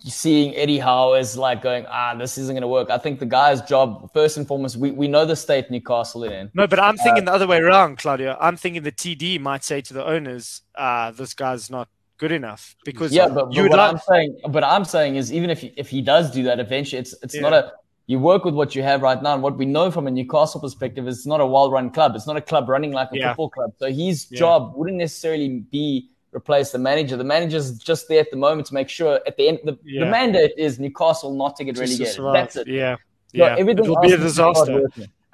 seeing 0.00 0.54
Eddie 0.54 0.78
Howe 0.78 1.14
is 1.14 1.36
like 1.36 1.62
going, 1.62 1.86
ah, 1.88 2.14
this 2.14 2.38
isn't 2.38 2.54
going 2.54 2.62
to 2.62 2.68
work. 2.68 2.90
I 2.90 2.98
think 2.98 3.18
the 3.18 3.26
guy's 3.26 3.60
job, 3.62 4.10
first 4.12 4.36
and 4.36 4.46
foremost, 4.46 4.76
we, 4.76 4.90
we 4.90 5.08
know 5.08 5.24
the 5.24 5.36
state 5.36 5.70
Newcastle 5.70 6.24
in. 6.24 6.50
No, 6.54 6.66
but 6.66 6.78
I'm 6.78 6.96
thinking 6.96 7.24
the 7.24 7.32
other 7.32 7.46
way 7.46 7.58
around, 7.58 7.98
Claudio. 7.98 8.36
I'm 8.40 8.56
thinking 8.56 8.82
the 8.82 8.92
TD 8.92 9.40
might 9.40 9.64
say 9.64 9.80
to 9.80 9.94
the 9.94 10.04
owners, 10.04 10.62
uh, 10.76 11.10
this 11.10 11.34
guy's 11.34 11.70
not 11.70 11.88
good 12.18 12.32
enough 12.32 12.76
because 12.84 13.12
Yeah, 13.12 13.28
but, 13.28 13.50
but 13.50 13.68
what 13.68 13.72
like. 13.72 13.92
I'm 13.92 13.98
saying, 13.98 14.38
but 14.48 14.62
I'm 14.62 14.84
saying 14.84 15.16
is 15.16 15.32
even 15.32 15.50
if 15.50 15.60
he, 15.60 15.74
if 15.76 15.88
he 15.88 16.00
does 16.02 16.30
do 16.30 16.44
that 16.44 16.60
eventually, 16.60 17.00
it's 17.00 17.14
it's 17.22 17.34
not 17.34 17.52
a 17.52 17.72
you 18.06 18.18
work 18.18 18.44
with 18.44 18.54
what 18.54 18.74
you 18.74 18.82
have 18.82 19.00
right 19.02 19.20
now, 19.22 19.34
and 19.34 19.42
what 19.42 19.56
we 19.56 19.64
know 19.64 19.90
from 19.90 20.06
a 20.06 20.10
Newcastle 20.10 20.60
perspective 20.60 21.08
is 21.08 21.18
it's 21.18 21.26
not 21.26 21.40
a 21.40 21.46
well-run 21.46 21.90
club. 21.90 22.14
It's 22.14 22.26
not 22.26 22.36
a 22.36 22.40
club 22.40 22.68
running 22.68 22.92
like 22.92 23.08
a 23.12 23.18
Yeah. 23.18 23.28
football 23.30 23.50
club. 23.50 23.72
So 23.78 23.86
his 23.90 24.26
Yeah. 24.30 24.38
job 24.38 24.74
wouldn't 24.76 24.98
necessarily 24.98 25.60
be 25.70 26.10
replace 26.32 26.70
the 26.72 26.78
manager. 26.78 27.16
The 27.16 27.24
manager's 27.24 27.78
just 27.78 28.08
there 28.08 28.20
at 28.20 28.30
the 28.30 28.36
moment 28.36 28.66
to 28.66 28.74
make 28.74 28.88
sure 28.88 29.20
at 29.26 29.36
the 29.36 29.48
end 29.48 29.60
the, 29.64 29.78
the 29.84 30.04
mandate 30.04 30.52
is 30.58 30.78
Newcastle 30.80 31.32
not 31.34 31.54
to 31.56 31.64
get 31.64 31.76
just 31.76 31.80
relegated. 31.92 32.14
survive. 32.14 32.34
That's 32.34 32.56
it. 32.56 32.66
Yeah. 32.66 32.96
So 32.96 33.00
Yeah. 33.38 33.54
It 33.54 33.60
everything 33.60 33.88
will 33.88 34.00
be 34.00 34.12
a 34.12 34.16
disaster. 34.18 34.82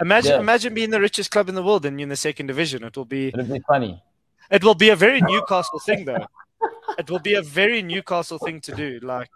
Imagine, 0.01 0.31
Yeah. 0.33 0.41
imagine 0.41 0.75
being 0.75 0.91
the 0.91 1.01
richest 1.01 1.31
club 1.31 1.49
in 1.49 1.55
the 1.55 1.63
world 1.63 1.85
and 1.87 1.99
you're 1.99 2.05
in 2.05 2.11
the 2.11 2.17
second 2.17 2.47
division. 2.49 2.85
It 2.85 2.97
will 2.97 3.05
be, 3.07 3.29
It'd 3.29 3.51
be 3.53 3.61
funny. 3.67 4.03
it 4.51 4.63
will 4.63 4.75
be 4.75 4.91
a 4.91 4.97
very 4.97 5.21
Newcastle 5.23 5.79
thing, 5.81 6.05
though. 6.05 6.27
It 6.99 7.11
will 7.11 7.19
be 7.19 7.35
a 7.35 7.43
very 7.43 7.83
Newcastle 7.83 8.39
thing 8.39 8.61
to 8.63 8.75
do. 8.75 9.01
Like, 9.03 9.29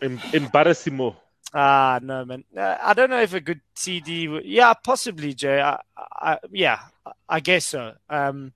Em- 0.00 0.20
Embarrassimo. 0.32 1.16
Ah, 1.54 1.98
no, 2.02 2.24
man. 2.24 2.44
Uh, 2.56 2.76
I 2.82 2.92
don't 2.94 3.10
know 3.10 3.20
if 3.20 3.32
a 3.32 3.40
good 3.40 3.60
TD. 3.74 4.30
Would, 4.30 4.44
yeah, 4.44 4.74
possibly, 4.74 5.32
Jay. 5.34 5.60
I, 5.60 5.80
I, 5.96 6.38
yeah, 6.52 6.80
I 7.28 7.40
guess 7.40 7.66
so. 7.66 7.94
Um, 8.10 8.52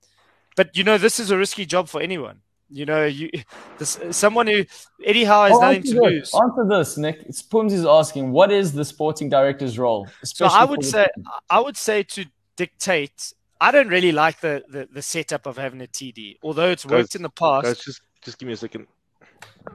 but 0.55 0.77
you 0.77 0.83
know, 0.83 0.97
this 0.97 1.19
is 1.19 1.31
a 1.31 1.37
risky 1.37 1.65
job 1.65 1.89
for 1.89 2.01
anyone. 2.01 2.41
you 2.69 2.85
know, 2.85 3.05
you 3.05 3.29
this, 3.77 3.99
someone 4.11 4.47
who 4.47 4.65
Eddie 5.05 5.23
Howe 5.23 5.45
has 5.45 5.57
oh, 5.57 5.61
nothing 5.61 5.83
to 5.83 6.01
lose. 6.01 6.33
Answer 6.33 6.67
this, 6.67 6.97
Nick. 6.97 7.25
Spooms 7.31 7.73
is 7.73 7.85
asking, 7.85 8.31
what 8.31 8.51
is 8.51 8.73
the 8.73 8.83
sporting 8.83 9.29
director's 9.29 9.77
role? 9.77 10.07
So 10.23 10.45
I 10.45 10.65
would 10.65 10.83
say, 10.83 11.07
I 11.49 11.59
would 11.59 11.77
say 11.77 12.03
to 12.03 12.25
dictate. 12.55 13.33
I 13.61 13.71
don't 13.71 13.87
really 13.87 14.11
like 14.11 14.41
the, 14.41 14.61
the, 14.67 14.89
the 14.91 15.01
setup 15.01 15.45
of 15.45 15.55
having 15.55 15.81
a 15.81 15.87
TD, 15.87 16.37
although 16.43 16.69
it's 16.69 16.85
worked 16.85 17.11
guys, 17.11 17.15
in 17.15 17.21
the 17.21 17.29
past. 17.29 17.63
Guys, 17.63 17.79
just 17.79 18.01
just 18.21 18.37
give 18.37 18.47
me 18.47 18.53
a 18.53 18.57
second. 18.57 18.87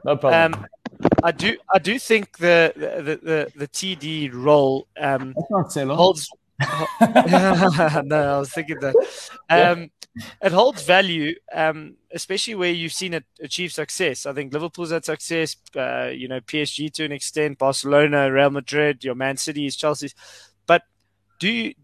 No 0.05 0.17
problem. 0.17 0.55
Um, 0.55 0.67
I 1.23 1.33
do 1.33 1.57
I 1.73 1.79
do 1.79 1.99
think 1.99 2.39
the 2.39 2.73
the 2.77 3.21
the, 3.23 3.53
the 3.57 3.69
TD 3.69 4.33
role 4.33 4.87
um, 5.01 5.35
holds. 5.97 6.29
no, 7.01 8.35
I 8.35 8.39
was 8.39 8.53
thinking 8.53 8.81
that. 8.81 8.95
Um, 9.49 9.91
it 10.43 10.53
holds 10.53 10.83
value, 10.83 11.35
um, 11.53 11.97
especially 12.13 12.55
where 12.55 12.73
you've 12.73 12.93
seen 12.93 13.15
it 13.15 13.25
achieve 13.41 13.73
success. 13.73 14.27
I 14.27 14.33
think 14.33 14.53
Liverpool's 14.53 14.91
had 14.91 15.05
success, 15.05 15.57
uh, 15.77 16.11
you 16.13 16.29
know, 16.29 16.41
PSG 16.41 16.93
to 16.95 17.05
an 17.05 17.13
extent, 17.13 17.59
Barcelona, 17.59 18.33
Real 18.33 18.51
Madrid, 18.51 19.05
your 19.05 19.15
Man 19.15 19.37
City's, 19.37 19.77
Chelsea's. 19.77 20.15
But 20.67 20.83
do 21.39 21.49
you? 21.49 21.75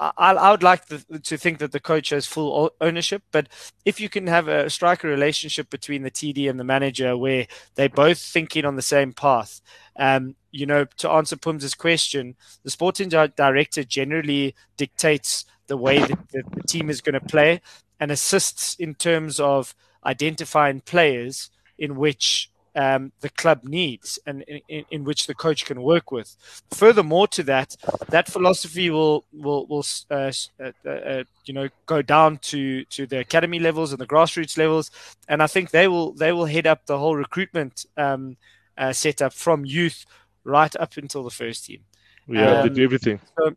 I, 0.00 0.32
I 0.32 0.50
would 0.50 0.62
like 0.62 0.86
the, 0.86 1.18
to 1.18 1.36
think 1.36 1.58
that 1.58 1.72
the 1.72 1.80
coach 1.80 2.08
has 2.08 2.26
full 2.26 2.72
ownership, 2.80 3.22
but 3.32 3.48
if 3.84 4.00
you 4.00 4.08
can 4.08 4.26
have 4.28 4.48
a 4.48 4.70
striker 4.70 5.08
relationship 5.08 5.68
between 5.68 6.02
the 6.02 6.10
TD 6.10 6.48
and 6.48 6.58
the 6.58 6.64
manager 6.64 7.16
where 7.16 7.46
they're 7.74 7.90
both 7.90 8.18
thinking 8.18 8.64
on 8.64 8.76
the 8.76 8.82
same 8.82 9.12
path, 9.12 9.60
um, 9.98 10.36
you 10.52 10.64
know, 10.64 10.86
to 10.96 11.10
answer 11.10 11.36
Pum's 11.36 11.74
question, 11.74 12.34
the 12.64 12.70
sporting 12.70 13.10
director 13.10 13.84
generally 13.84 14.54
dictates 14.78 15.44
the 15.66 15.76
way 15.76 15.98
that 15.98 16.28
the, 16.30 16.42
the 16.54 16.62
team 16.62 16.88
is 16.88 17.02
going 17.02 17.20
to 17.20 17.20
play 17.20 17.60
and 18.00 18.10
assists 18.10 18.74
in 18.76 18.94
terms 18.94 19.38
of 19.38 19.74
identifying 20.04 20.80
players 20.80 21.50
in 21.78 21.96
which 21.96 22.49
um, 22.74 23.12
the 23.20 23.30
club 23.30 23.64
needs 23.64 24.18
and 24.26 24.42
in, 24.68 24.84
in, 24.90 25.04
which 25.04 25.26
the 25.26 25.34
coach 25.34 25.64
can 25.64 25.82
work 25.82 26.12
with. 26.12 26.36
Furthermore 26.70 27.26
to 27.28 27.42
that, 27.44 27.76
that 28.08 28.28
philosophy 28.28 28.90
will 28.90 29.24
will 29.32 29.66
will 29.66 29.84
uh, 30.10 30.32
uh, 30.60 30.88
uh, 30.88 31.24
you 31.44 31.54
know 31.54 31.68
go 31.86 32.02
down 32.02 32.38
to 32.38 32.84
to 32.86 33.06
the 33.06 33.18
academy 33.18 33.58
levels 33.58 33.92
and 33.92 34.00
the 34.00 34.06
grassroots 34.06 34.56
levels, 34.56 34.90
and 35.28 35.42
I 35.42 35.46
think 35.46 35.70
they 35.70 35.88
will 35.88 36.12
they 36.12 36.32
will 36.32 36.46
head 36.46 36.66
up 36.66 36.86
the 36.86 36.98
whole 36.98 37.16
recruitment 37.16 37.86
um, 37.96 38.36
uh, 38.78 38.92
setup 38.92 39.32
from 39.32 39.64
youth 39.64 40.04
right 40.44 40.74
up 40.76 40.96
until 40.96 41.22
the 41.22 41.30
first 41.30 41.66
team. 41.66 41.80
Yeah, 42.28 42.60
um, 42.60 42.68
they 42.68 42.74
do 42.74 42.84
everything. 42.84 43.20
So, 43.38 43.54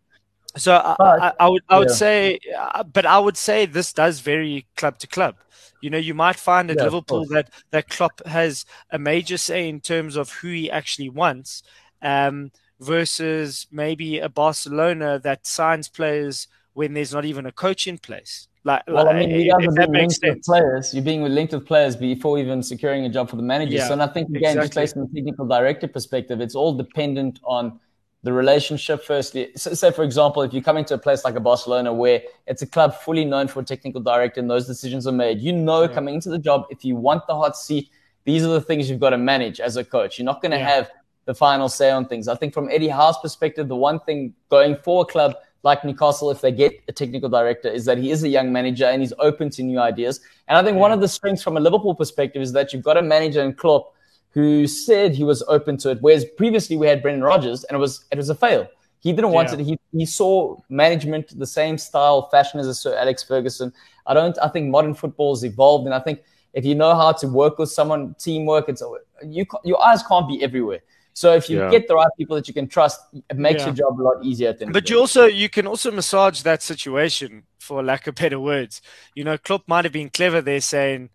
so 0.58 0.74
I, 0.76 0.96
I, 1.00 1.34
I, 1.40 1.48
would 1.48 1.64
I 1.70 1.80
would 1.80 1.90
yeah. 1.90 1.96
say, 1.96 2.40
uh, 2.58 2.84
but 2.84 3.06
I 3.06 3.20
would 3.20 3.38
say 3.38 3.66
this 3.66 3.94
does 3.94 4.20
vary 4.20 4.66
club 4.78 5.00
to 5.00 5.08
club. 5.08 5.36
You 5.82 5.90
know, 5.90 5.98
you 5.98 6.14
might 6.14 6.38
find 6.38 6.72
at 6.72 6.78
yeah, 6.78 6.84
Liverpool 6.84 7.26
that 7.28 7.50
that 7.72 7.90
Klopp 7.90 8.26
has 8.26 8.66
a 8.92 8.98
major 8.98 9.38
say 9.38 9.68
in 9.68 9.82
terms 9.82 10.16
of 10.16 10.32
who 10.32 10.48
he 10.48 10.72
actually 10.72 11.10
wants, 11.10 11.64
um, 12.02 12.52
versus 12.80 13.68
maybe 13.72 14.20
a 14.20 14.30
Barcelona 14.30 15.20
that 15.20 15.46
signs 15.46 15.90
players 15.90 16.48
when 16.74 16.94
there's 16.94 17.14
not 17.14 17.26
even 17.26 17.46
a 17.46 17.52
coach 17.52 17.88
in 17.88 17.98
place. 17.98 18.48
Like, 18.66 18.84
well, 18.88 19.10
I 19.10 19.14
mean, 19.14 19.30
you 19.32 19.52
guys 19.52 19.68
are 19.68 19.72
being 19.72 19.92
linked 19.92 20.16
sense. 20.16 20.36
with 20.36 20.44
players. 20.44 20.94
You're 20.94 21.04
being 21.04 21.22
linked 21.24 21.52
with 21.52 21.66
players 21.66 21.98
before 21.98 22.38
even 22.38 22.64
securing 22.64 23.04
a 23.06 23.10
job 23.10 23.30
for 23.30 23.36
the 23.36 23.42
manager. 23.42 23.76
Yeah, 23.76 23.88
so, 23.88 23.94
and 23.94 24.02
I 24.02 24.08
think 24.08 24.30
again, 24.30 24.58
exactly. 24.58 24.62
just 24.62 24.76
based 24.76 24.98
on 24.98 25.10
the 25.12 25.14
technical 25.14 25.46
director 25.46 25.88
perspective, 25.88 26.40
it's 26.40 26.56
all 26.56 26.74
dependent 26.74 27.40
on 27.44 27.80
the 28.24 28.32
relationship 28.32 29.04
firstly 29.04 29.52
so, 29.56 29.74
say 29.74 29.92
for 29.92 30.04
example 30.04 30.42
if 30.42 30.54
you 30.54 30.64
come 30.64 30.78
into 30.78 30.94
a 30.94 30.98
place 30.98 31.24
like 31.24 31.36
a 31.36 31.40
barcelona 31.40 31.94
where 31.94 32.22
it's 32.48 32.62
a 32.62 32.68
club 32.68 32.96
fully 32.96 33.26
known 33.26 33.48
for 33.48 33.60
a 33.60 33.64
technical 33.64 34.02
director 34.02 34.40
and 34.40 34.50
those 34.50 34.66
decisions 34.66 35.06
are 35.06 35.12
made 35.12 35.40
you 35.40 35.52
know 35.52 35.84
yeah. 35.84 35.88
coming 35.88 36.16
into 36.16 36.30
the 36.30 36.40
job 36.40 36.66
if 36.70 36.84
you 36.84 36.96
want 36.96 37.26
the 37.28 37.36
hot 37.36 37.56
seat 37.56 37.90
these 38.24 38.44
are 38.44 38.54
the 38.54 38.62
things 38.62 38.90
you've 38.90 39.00
got 39.00 39.12
to 39.12 39.18
manage 39.18 39.60
as 39.60 39.76
a 39.76 39.84
coach 39.84 40.18
you're 40.18 40.26
not 40.26 40.42
going 40.42 40.52
to 40.52 40.58
yeah. 40.58 40.70
have 40.70 40.90
the 41.26 41.36
final 41.36 41.70
say 41.70 41.92
on 41.92 42.06
things 42.06 42.28
i 42.28 42.36
think 42.36 42.54
from 42.54 42.70
eddie 42.70 42.88
howe's 42.88 43.18
perspective 43.20 43.68
the 43.68 43.76
one 43.76 44.00
thing 44.02 44.34
going 44.50 44.76
for 44.78 45.04
a 45.04 45.06
club 45.06 45.36
like 45.64 45.84
newcastle 45.84 46.32
if 46.32 46.42
they 46.42 46.52
get 46.52 46.74
a 46.88 46.92
technical 46.92 47.30
director 47.30 47.70
is 47.70 47.86
that 47.86 47.98
he 47.98 48.12
is 48.12 48.24
a 48.24 48.30
young 48.30 48.52
manager 48.52 48.86
and 48.86 49.02
he's 49.02 49.14
open 49.20 49.50
to 49.50 49.64
new 49.64 49.80
ideas 49.80 50.22
and 50.48 50.58
i 50.58 50.64
think 50.64 50.76
yeah. 50.76 50.82
one 50.82 50.92
of 50.92 51.02
the 51.02 51.08
strengths 51.08 51.44
from 51.44 51.58
a 51.58 51.60
liverpool 51.60 51.96
perspective 51.96 52.42
is 52.42 52.54
that 52.54 52.72
you've 52.72 52.84
got 52.84 52.98
a 52.98 53.02
manager 53.02 53.42
in 53.42 53.54
Klopp 53.54 53.94
who 54.34 54.68
said 54.68 55.14
he 55.14 55.24
was 55.24 55.44
open 55.48 55.78
to 55.78 55.92
it. 55.92 56.00
Whereas 56.02 56.26
previously 56.26 56.76
we 56.76 56.88
had 56.88 57.02
Brendan 57.02 57.24
Rodgers 57.24 57.64
and 57.66 57.76
it 57.76 57.80
was 57.80 58.06
it 58.12 58.18
was 58.18 58.30
a 58.30 58.36
fail. 58.36 58.68
He 59.00 59.12
didn't 59.12 59.32
want 59.32 59.50
yeah. 59.50 59.60
it. 59.60 59.66
He 59.66 59.80
he 59.92 60.06
saw 60.06 60.58
management 60.70 61.38
the 61.38 61.46
same 61.46 61.78
style, 61.78 62.30
fashion 62.30 62.60
as 62.60 62.68
a 62.68 62.74
Sir 62.74 62.96
Alex 62.98 63.22
Ferguson. 63.24 63.74
I 64.06 64.14
don't. 64.14 64.38
I 64.42 64.48
think 64.48 64.70
modern 64.70 64.94
football's 64.94 65.44
evolved, 65.44 65.86
and 65.86 65.94
I 65.94 66.00
think 66.00 66.22
if 66.54 66.66
you 66.66 66.74
know 66.74 66.96
how 66.96 67.12
to 67.12 67.28
work 67.28 67.58
with 67.58 67.70
someone, 67.70 68.16
teamwork, 68.18 68.70
it's 68.70 68.82
you. 69.26 69.46
Your 69.64 69.84
eyes 69.84 70.04
can't 70.04 70.28
be 70.28 70.42
everywhere. 70.42 70.80
So 71.14 71.34
if 71.34 71.50
you 71.50 71.60
yeah. 71.60 71.70
get 71.70 71.88
the 71.88 71.96
right 71.96 72.08
people 72.18 72.36
that 72.38 72.48
you 72.48 72.54
can 72.54 72.68
trust, 72.68 73.00
it 73.30 73.38
makes 73.38 73.60
yeah. 73.60 73.68
your 73.68 73.76
job 73.76 74.02
a 74.02 74.04
lot 74.04 74.24
easier. 74.24 74.50
At 74.50 74.60
the 74.60 74.68
but 74.68 74.90
you 74.90 75.00
also 75.00 75.26
you 75.26 75.50
can 75.50 75.68
also 75.68 75.92
massage 75.92 76.42
that 76.42 76.64
situation, 76.64 77.44
for 77.60 77.84
lack 77.84 78.08
of 78.08 78.16
better 78.16 78.40
words. 78.40 78.82
You 79.16 79.26
know, 79.26 79.38
Klopp 79.38 79.68
might 79.68 79.84
have 79.86 79.94
been 79.94 80.10
clever 80.10 80.42
there, 80.42 80.62
saying 80.62 81.10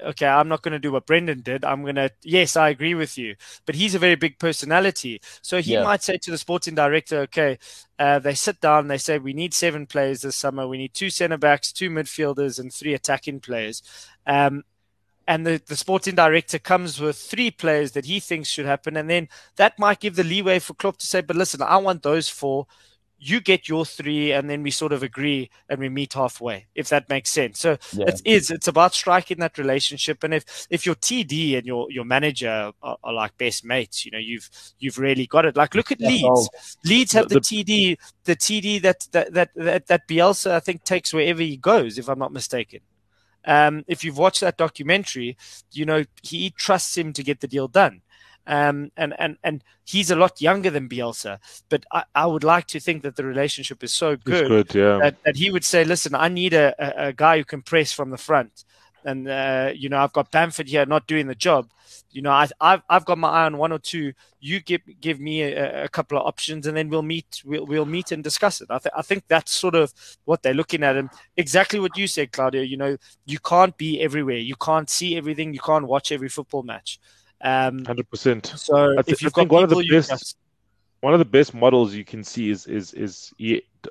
okay, 0.00 0.26
I'm 0.26 0.48
not 0.48 0.62
going 0.62 0.72
to 0.72 0.78
do 0.78 0.92
what 0.92 1.06
Brendan 1.06 1.40
did. 1.40 1.64
I'm 1.64 1.82
going 1.82 1.96
to, 1.96 2.10
yes, 2.22 2.56
I 2.56 2.68
agree 2.68 2.94
with 2.94 3.18
you. 3.18 3.36
But 3.66 3.74
he's 3.74 3.94
a 3.94 3.98
very 3.98 4.14
big 4.14 4.38
personality. 4.38 5.20
So 5.42 5.60
he 5.60 5.72
yeah. 5.72 5.84
might 5.84 6.02
say 6.02 6.18
to 6.18 6.30
the 6.30 6.38
sporting 6.38 6.74
director, 6.74 7.20
okay, 7.20 7.58
uh, 7.98 8.18
they 8.18 8.34
sit 8.34 8.60
down, 8.60 8.88
they 8.88 8.98
say, 8.98 9.18
we 9.18 9.32
need 9.32 9.54
seven 9.54 9.86
players 9.86 10.22
this 10.22 10.36
summer. 10.36 10.66
We 10.66 10.78
need 10.78 10.94
two 10.94 11.10
centre 11.10 11.36
backs, 11.36 11.72
two 11.72 11.90
midfielders, 11.90 12.58
and 12.58 12.72
three 12.72 12.94
attacking 12.94 13.40
players. 13.40 13.82
Um, 14.26 14.64
and 15.26 15.46
the, 15.46 15.60
the 15.66 15.76
sporting 15.76 16.14
director 16.14 16.58
comes 16.58 16.98
with 16.98 17.16
three 17.16 17.50
players 17.50 17.92
that 17.92 18.06
he 18.06 18.18
thinks 18.18 18.48
should 18.48 18.64
happen. 18.64 18.96
And 18.96 19.10
then 19.10 19.28
that 19.56 19.78
might 19.78 20.00
give 20.00 20.16
the 20.16 20.24
leeway 20.24 20.58
for 20.58 20.74
Klopp 20.74 20.96
to 20.98 21.06
say, 21.06 21.20
but 21.20 21.36
listen, 21.36 21.60
I 21.60 21.76
want 21.76 22.02
those 22.02 22.28
four 22.28 22.66
you 23.18 23.40
get 23.40 23.68
your 23.68 23.84
three 23.84 24.32
and 24.32 24.48
then 24.48 24.62
we 24.62 24.70
sort 24.70 24.92
of 24.92 25.02
agree 25.02 25.50
and 25.68 25.80
we 25.80 25.88
meet 25.88 26.14
halfway 26.14 26.66
if 26.74 26.88
that 26.88 27.08
makes 27.08 27.30
sense. 27.30 27.58
So 27.58 27.76
yeah. 27.92 28.06
it 28.08 28.22
is 28.24 28.50
it's 28.50 28.68
about 28.68 28.94
striking 28.94 29.38
that 29.40 29.58
relationship. 29.58 30.22
And 30.22 30.32
if 30.32 30.66
if 30.70 30.86
your 30.86 30.94
td 30.94 31.56
and 31.58 31.66
your 31.66 31.90
your 31.90 32.04
manager 32.04 32.72
are, 32.82 32.96
are 33.02 33.12
like 33.12 33.36
best 33.36 33.64
mates 33.64 34.04
you 34.04 34.12
know 34.12 34.18
you've 34.18 34.48
you've 34.78 34.98
really 34.98 35.26
got 35.26 35.44
it. 35.44 35.56
Like 35.56 35.74
look 35.74 35.90
at 35.90 36.00
yeah, 36.00 36.08
leeds. 36.08 36.76
Leeds 36.84 37.12
have 37.12 37.28
the, 37.28 37.36
the, 37.36 37.40
td 37.40 37.98
the 38.24 38.36
td 38.36 38.82
that 38.82 39.06
that, 39.12 39.32
that 39.34 39.50
that 39.54 39.86
that 39.86 40.08
bielsa 40.08 40.52
i 40.52 40.60
think 40.60 40.84
takes 40.84 41.12
wherever 41.12 41.42
he 41.42 41.56
goes 41.56 41.98
if 41.98 42.08
i'm 42.08 42.18
not 42.18 42.32
mistaken. 42.32 42.80
Um, 43.44 43.84
if 43.86 44.04
you've 44.04 44.18
watched 44.18 44.40
that 44.42 44.58
documentary 44.58 45.36
you 45.72 45.86
know 45.86 46.04
he 46.22 46.50
trusts 46.50 46.96
him 46.96 47.12
to 47.14 47.22
get 47.22 47.40
the 47.40 47.48
deal 47.48 47.68
done 47.68 48.02
um, 48.46 48.90
and 48.96 49.14
and 49.18 49.36
and 49.42 49.64
he's 49.84 50.10
a 50.10 50.16
lot 50.16 50.40
younger 50.40 50.70
than 50.70 50.88
Bielsa, 50.88 51.38
but 51.68 51.84
I, 51.92 52.04
I 52.14 52.26
would 52.26 52.44
like 52.44 52.66
to 52.68 52.80
think 52.80 53.02
that 53.02 53.16
the 53.16 53.24
relationship 53.24 53.84
is 53.84 53.92
so 53.92 54.16
good, 54.16 54.48
good 54.48 54.74
yeah. 54.74 54.98
that, 54.98 55.16
that 55.24 55.36
he 55.36 55.50
would 55.50 55.64
say, 55.64 55.84
"Listen, 55.84 56.14
I 56.14 56.28
need 56.28 56.54
a, 56.54 56.74
a, 56.78 57.08
a 57.08 57.12
guy 57.12 57.38
who 57.38 57.44
can 57.44 57.62
press 57.62 57.92
from 57.92 58.10
the 58.10 58.18
front." 58.18 58.64
and 59.04 59.28
uh, 59.28 59.72
you 59.74 59.88
know 59.88 59.98
I've 59.98 60.12
got 60.12 60.30
Bamford 60.30 60.68
here 60.68 60.86
not 60.86 61.06
doing 61.06 61.26
the 61.26 61.34
job. 61.34 61.70
You 62.10 62.22
know 62.22 62.30
I, 62.30 62.48
have 62.60 62.82
I've 62.88 63.04
got 63.04 63.18
my 63.18 63.28
eye 63.28 63.46
on 63.46 63.56
one 63.56 63.72
or 63.72 63.78
two. 63.78 64.12
You 64.40 64.60
give 64.60 64.82
give 65.00 65.20
me 65.20 65.42
a, 65.42 65.84
a, 65.84 65.88
couple 65.88 66.18
of 66.18 66.26
options, 66.26 66.66
and 66.66 66.76
then 66.76 66.88
we'll 66.88 67.02
meet 67.02 67.42
we'll, 67.44 67.66
we'll 67.66 67.86
meet 67.86 68.12
and 68.12 68.22
discuss 68.22 68.60
it. 68.60 68.68
I, 68.70 68.78
th- 68.78 68.92
I 68.96 69.02
think 69.02 69.24
that's 69.28 69.52
sort 69.52 69.74
of 69.74 69.92
what 70.24 70.42
they're 70.42 70.54
looking 70.54 70.82
at, 70.82 70.96
and 70.96 71.10
exactly 71.36 71.80
what 71.80 71.96
you 71.96 72.06
said, 72.06 72.32
Claudio. 72.32 72.62
You 72.62 72.76
know 72.76 72.96
you 73.24 73.38
can't 73.38 73.76
be 73.76 74.00
everywhere. 74.00 74.36
You 74.36 74.56
can't 74.56 74.90
see 74.90 75.16
everything. 75.16 75.54
You 75.54 75.60
can't 75.60 75.86
watch 75.86 76.12
every 76.12 76.28
football 76.28 76.62
match. 76.62 76.98
Um, 77.40 77.84
Hundred 77.84 78.10
percent. 78.10 78.46
So 78.56 78.92
I, 78.98 79.02
th- 79.02 79.08
if 79.08 79.22
you've 79.22 79.32
I 79.34 79.40
think 79.40 79.52
one 79.52 79.64
of 79.64 79.70
the 79.70 79.86
best, 79.90 80.36
one 81.00 81.12
of 81.12 81.18
the 81.18 81.24
best 81.24 81.54
models 81.54 81.94
you 81.94 82.04
can 82.04 82.24
see 82.24 82.50
is 82.50 82.66
is 82.66 82.92
is 82.94 83.32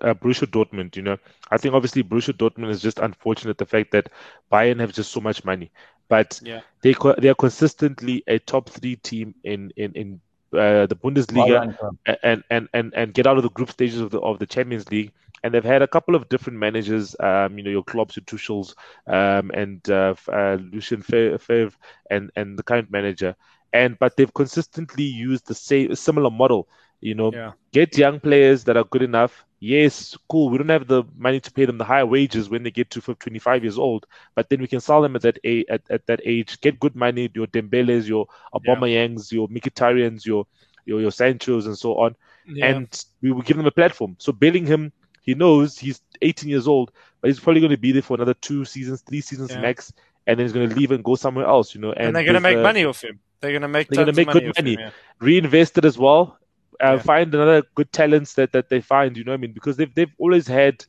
uh, 0.01 0.13
Borussia 0.13 0.45
Dortmund. 0.45 0.95
You 0.95 1.03
know, 1.03 1.17
I 1.49 1.57
think 1.57 1.73
obviously 1.73 2.03
Borussia 2.03 2.33
Dortmund 2.33 2.69
is 2.69 2.81
just 2.81 2.99
unfortunate 2.99 3.57
the 3.57 3.65
fact 3.65 3.91
that 3.91 4.10
Bayern 4.51 4.79
have 4.79 4.93
just 4.93 5.12
so 5.12 5.21
much 5.21 5.45
money, 5.45 5.71
but 6.10 6.39
yeah. 6.43 6.62
they 6.81 6.93
co- 6.93 7.15
they 7.17 7.29
are 7.29 7.36
consistently 7.36 8.23
a 8.27 8.39
top 8.39 8.69
three 8.69 8.97
team 8.97 9.33
in 9.43 9.71
in 9.77 9.93
in 9.93 10.21
uh, 10.53 10.86
the 10.86 10.95
Bundesliga 10.95 11.75
and, 12.23 12.43
and 12.49 12.69
and 12.73 12.93
and 12.95 13.13
get 13.13 13.27
out 13.27 13.38
of 13.38 13.43
the 13.43 13.49
group 13.49 13.71
stages 13.71 13.99
of 13.99 14.12
the 14.12 14.19
of 14.19 14.39
the 14.39 14.45
Champions 14.45 14.89
League 14.91 15.12
and 15.43 15.53
they've 15.53 15.63
had 15.63 15.81
a 15.81 15.88
couple 15.88 16.15
of 16.15 16.29
different 16.29 16.60
managers. 16.60 17.15
Um, 17.19 17.57
you 17.57 17.63
know, 17.63 17.71
your 17.71 17.83
Klopps, 17.83 18.15
your 18.15 18.23
Tuchels, 18.25 18.73
um, 19.07 19.51
and 19.51 19.88
uh, 19.89 20.15
uh, 20.31 20.57
Lucien 20.71 21.01
Favre, 21.01 21.71
and 22.10 22.31
and 22.36 22.57
the 22.57 22.63
current 22.63 22.91
manager. 22.91 23.36
And 23.73 23.97
but 23.99 24.17
they've 24.17 24.33
consistently 24.33 25.03
used 25.03 25.47
the 25.47 25.55
same 25.55 25.95
similar 25.95 26.29
model. 26.29 26.67
You 27.01 27.15
know, 27.15 27.31
yeah. 27.31 27.51
get 27.71 27.97
young 27.97 28.19
players 28.19 28.63
that 28.63 28.77
are 28.77 28.86
good 28.86 29.03
enough. 29.03 29.45
Yes, 29.59 30.15
cool. 30.29 30.49
We 30.49 30.57
don't 30.59 30.69
have 30.69 30.87
the 30.87 31.03
money 31.15 31.39
to 31.39 31.51
pay 31.51 31.65
them 31.65 31.79
the 31.79 31.83
higher 31.83 32.05
wages 32.05 32.49
when 32.49 32.61
they 32.61 32.69
get 32.69 32.91
to 32.91 33.01
25 33.01 33.63
years 33.63 33.79
old, 33.79 34.05
but 34.35 34.49
then 34.49 34.61
we 34.61 34.67
can 34.67 34.79
sell 34.79 35.01
them 35.01 35.15
at 35.15 35.23
that 35.23 35.39
age. 35.43 35.65
At, 35.69 35.81
at 35.89 36.05
that 36.05 36.21
age, 36.23 36.61
get 36.61 36.79
good 36.79 36.95
money. 36.95 37.29
Your 37.33 37.47
Dembeles, 37.47 38.07
your 38.07 38.27
Aubameyangs, 38.53 39.31
yeah. 39.31 39.37
your 39.37 39.47
Mkhitaryan's, 39.47 40.25
your 40.25 40.45
your 40.85 41.01
your 41.01 41.11
Sancho's, 41.11 41.65
and 41.65 41.77
so 41.77 41.95
on. 41.95 42.15
Yeah. 42.45 42.67
And 42.67 43.05
we 43.21 43.31
will 43.31 43.41
give 43.41 43.57
them 43.57 43.65
a 43.65 43.71
platform. 43.71 44.15
So 44.19 44.31
Bellingham 44.31 44.91
he 45.27 45.35
knows 45.35 45.77
he's 45.77 46.01
18 46.21 46.49
years 46.49 46.67
old, 46.67 46.91
but 47.19 47.27
he's 47.27 47.39
probably 47.39 47.59
going 47.59 47.71
to 47.71 47.77
be 47.77 47.91
there 47.91 48.01
for 48.01 48.15
another 48.15 48.33
two 48.35 48.63
seasons, 48.63 49.01
three 49.01 49.19
seasons 49.19 49.51
yeah. 49.51 49.59
max. 49.59 49.91
and 50.25 50.39
then 50.39 50.45
he's 50.45 50.53
going 50.53 50.69
to 50.69 50.75
leave 50.75 50.91
and 50.91 51.03
go 51.03 51.15
somewhere 51.15 51.45
else. 51.45 51.75
You 51.75 51.81
know, 51.81 51.91
and, 51.91 52.07
and 52.07 52.15
they're 52.15 52.23
going 52.23 52.35
to 52.35 52.39
make 52.39 52.57
uh, 52.57 52.61
money 52.61 52.85
off 52.85 53.03
him. 53.03 53.19
They're 53.41 53.51
going 53.51 53.61
to 53.61 53.67
make 53.67 53.89
they're 53.89 54.05
going 54.05 54.15
to 54.15 54.19
make 54.19 54.27
money 54.27 54.39
good 54.39 54.55
money. 54.57 54.73
Him, 54.75 54.79
yeah. 54.79 54.89
Reinvest 55.19 55.77
it 55.77 55.85
as 55.85 55.97
well. 55.97 56.39
Uh, 56.83 56.93
yeah. 56.93 56.99
Find 56.99 57.33
another 57.33 57.63
good 57.75 57.91
talents 57.91 58.33
that, 58.33 58.51
that 58.51 58.69
they 58.69 58.81
find. 58.81 59.17
You 59.17 59.23
know, 59.23 59.33
I 59.33 59.37
mean, 59.37 59.53
because 59.53 59.77
they've 59.77 59.93
they've 59.93 60.13
always 60.17 60.47
had, 60.47 60.85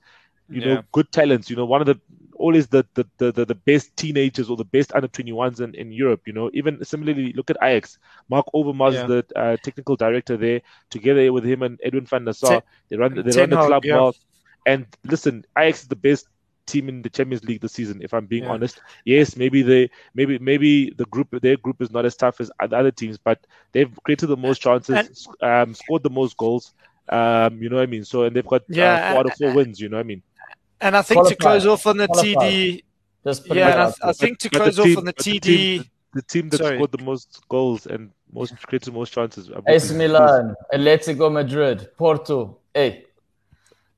you 0.48 0.64
know, 0.64 0.82
good 0.92 1.10
talents. 1.12 1.48
You 1.48 1.56
know, 1.56 1.64
one 1.64 1.80
of 1.80 1.86
the 1.86 1.98
always 2.34 2.68
the 2.68 2.86
the, 2.94 3.04
the, 3.18 3.44
the 3.44 3.54
best 3.54 3.96
teenagers 3.96 4.48
or 4.48 4.56
the 4.56 4.64
best 4.64 4.94
under 4.94 5.08
21s 5.08 5.60
in, 5.60 5.74
in 5.74 5.92
Europe. 5.92 6.22
You 6.26 6.32
know, 6.32 6.50
even 6.54 6.84
similarly, 6.84 7.32
look 7.32 7.50
at 7.50 7.56
Ajax. 7.62 7.98
Mark 8.28 8.46
Overmars, 8.54 8.94
yeah. 8.94 9.06
the 9.06 9.26
uh, 9.36 9.56
technical 9.62 9.96
director 9.96 10.36
there, 10.36 10.60
together 10.90 11.32
with 11.32 11.44
him 11.44 11.62
and 11.62 11.78
Edwin 11.82 12.06
van 12.06 12.24
der 12.24 12.32
Sar, 12.32 12.62
they 12.88 12.96
run 12.96 13.14
they 13.14 13.40
run 13.40 13.50
the 13.50 13.66
club 13.66 13.84
yeah. 13.84 13.94
well. 13.94 14.16
And 14.66 14.86
listen, 15.04 15.44
Ajax 15.56 15.82
is 15.82 15.88
the 15.88 15.96
best 15.96 16.28
team 16.68 16.88
in 16.88 17.02
the 17.02 17.10
Champions 17.10 17.44
League 17.44 17.60
this 17.60 17.72
season. 17.72 18.00
If 18.02 18.12
I'm 18.14 18.26
being 18.26 18.44
yeah. 18.44 18.50
honest, 18.52 18.80
yes, 19.04 19.36
maybe 19.36 19.62
they 19.62 19.90
maybe 20.14 20.38
maybe 20.38 20.90
the 20.90 21.06
group 21.06 21.28
their 21.42 21.56
group 21.56 21.80
is 21.80 21.90
not 21.90 22.04
as 22.04 22.14
tough 22.16 22.40
as 22.40 22.50
other 22.60 22.90
teams, 22.90 23.18
but 23.18 23.44
they've 23.72 23.90
created 24.04 24.28
the 24.28 24.36
most 24.36 24.60
chances, 24.60 25.26
um, 25.42 25.74
scored 25.74 26.02
the 26.02 26.10
most 26.10 26.36
goals. 26.36 26.74
Um, 27.08 27.60
you 27.62 27.68
know 27.68 27.76
what 27.76 27.82
I 27.82 27.86
mean? 27.86 28.04
So 28.04 28.24
and 28.24 28.36
they've 28.36 28.46
got 28.46 28.62
yeah, 28.68 28.94
uh, 28.94 29.10
four 29.12 29.20
out 29.20 29.26
of 29.26 29.32
four 29.38 29.52
wins. 29.54 29.80
You 29.80 29.88
know 29.88 29.96
what 29.96 30.04
I 30.04 30.06
mean? 30.06 30.22
And 30.80 30.96
I 30.96 31.02
think 31.02 31.16
Qualify. 31.16 31.34
to 31.34 31.36
close 31.36 31.66
off 31.66 31.86
on 31.86 31.96
the 31.96 32.06
Qualify. 32.06 32.50
TD, 32.50 32.82
yeah, 33.46 33.92
I, 34.02 34.10
I, 34.10 34.12
think 34.12 34.38
to 34.40 34.50
close 34.50 34.76
team, 34.76 34.92
off 34.92 34.98
on 34.98 35.04
the 35.06 35.12
TD, 35.12 35.32
the 35.32 35.40
team, 35.40 35.84
the 36.14 36.22
team 36.22 36.48
that 36.50 36.58
sorry. 36.58 36.76
scored 36.76 36.92
the 36.92 37.02
most 37.02 37.40
goals 37.48 37.86
and 37.86 38.10
most 38.32 38.56
created 38.66 38.94
most 38.94 39.12
chances. 39.12 39.50
AC 39.66 39.94
Milan, 39.94 40.54
Atletico 40.72 41.32
Madrid, 41.32 41.90
Porto. 41.96 42.58
Hey, 42.74 43.06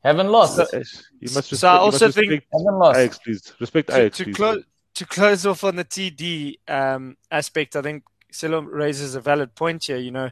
haven't 0.02 0.28
lost. 0.28 0.56
So, 0.56 0.66
you 0.72 1.28
must 1.34 1.50
respect, 1.50 1.60
so 1.60 1.68
I 1.68 1.76
also 1.76 2.10
think 2.10 2.30
respect 2.30 2.52
haven't 2.52 2.78
lost. 2.78 2.98
Ajax, 2.98 3.18
please 3.18 3.52
respect 3.60 3.88
to, 3.88 3.96
Ajax, 3.96 4.16
to 4.18 4.24
please. 4.24 4.36
Close, 4.36 4.64
to 4.94 5.06
close 5.06 5.46
off 5.46 5.64
on 5.64 5.76
the 5.76 5.84
TD 5.84 6.58
um, 6.68 7.16
aspect, 7.30 7.76
I 7.76 7.82
think 7.82 8.04
Silo 8.32 8.60
raises 8.60 9.14
a 9.14 9.20
valid 9.20 9.54
point 9.54 9.84
here. 9.84 9.96
You 9.96 10.10
know, 10.10 10.30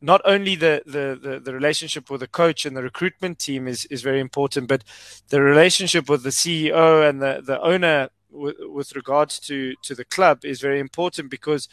not 0.00 0.20
only 0.24 0.54
the, 0.54 0.82
the, 0.86 1.18
the, 1.20 1.40
the, 1.40 1.54
relationship 1.54 2.10
with 2.10 2.20
the 2.20 2.26
coach 2.26 2.66
and 2.66 2.76
the 2.76 2.82
recruitment 2.82 3.38
team 3.38 3.66
is, 3.66 3.86
is 3.86 4.02
very 4.02 4.20
important, 4.20 4.68
but 4.68 4.84
the 5.28 5.40
relationship 5.40 6.08
with 6.08 6.22
the 6.22 6.30
CEO 6.30 7.08
and 7.08 7.22
the, 7.22 7.42
the 7.44 7.60
owner 7.62 8.10
with, 8.30 8.56
with 8.60 8.94
regards 8.96 9.38
to, 9.40 9.74
to 9.82 9.94
the 9.94 10.04
club 10.04 10.44
is 10.44 10.60
very 10.60 10.78
important 10.78 11.30
because 11.30 11.68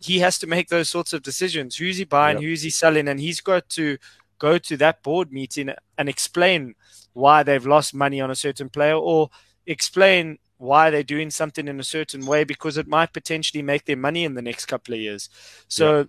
he 0.00 0.20
has 0.20 0.38
to 0.38 0.46
make 0.46 0.68
those 0.68 0.88
sorts 0.88 1.12
of 1.12 1.22
decisions. 1.22 1.76
Who's 1.76 1.96
he 1.96 2.04
buying? 2.04 2.38
Yep. 2.38 2.44
Who's 2.44 2.62
he 2.62 2.70
selling? 2.70 3.08
And 3.08 3.18
he's 3.18 3.40
got 3.40 3.68
to 3.70 3.98
go 4.48 4.58
to 4.58 4.76
that 4.76 5.02
board 5.02 5.32
meeting 5.32 5.70
and 5.96 6.08
explain 6.08 6.74
why 7.12 7.42
they've 7.42 7.66
lost 7.66 7.94
money 7.94 8.20
on 8.20 8.30
a 8.30 8.42
certain 8.46 8.68
player 8.68 8.96
or 8.96 9.30
explain 9.66 10.38
why 10.58 10.90
they're 10.90 11.12
doing 11.14 11.30
something 11.30 11.68
in 11.68 11.78
a 11.80 11.84
certain 11.84 12.26
way 12.26 12.44
because 12.44 12.76
it 12.76 12.88
might 12.96 13.12
potentially 13.12 13.62
make 13.62 13.84
their 13.84 14.02
money 14.08 14.24
in 14.24 14.34
the 14.34 14.42
next 14.42 14.66
couple 14.66 14.94
of 14.94 15.00
years. 15.00 15.28
So 15.68 15.98
yep 15.98 16.08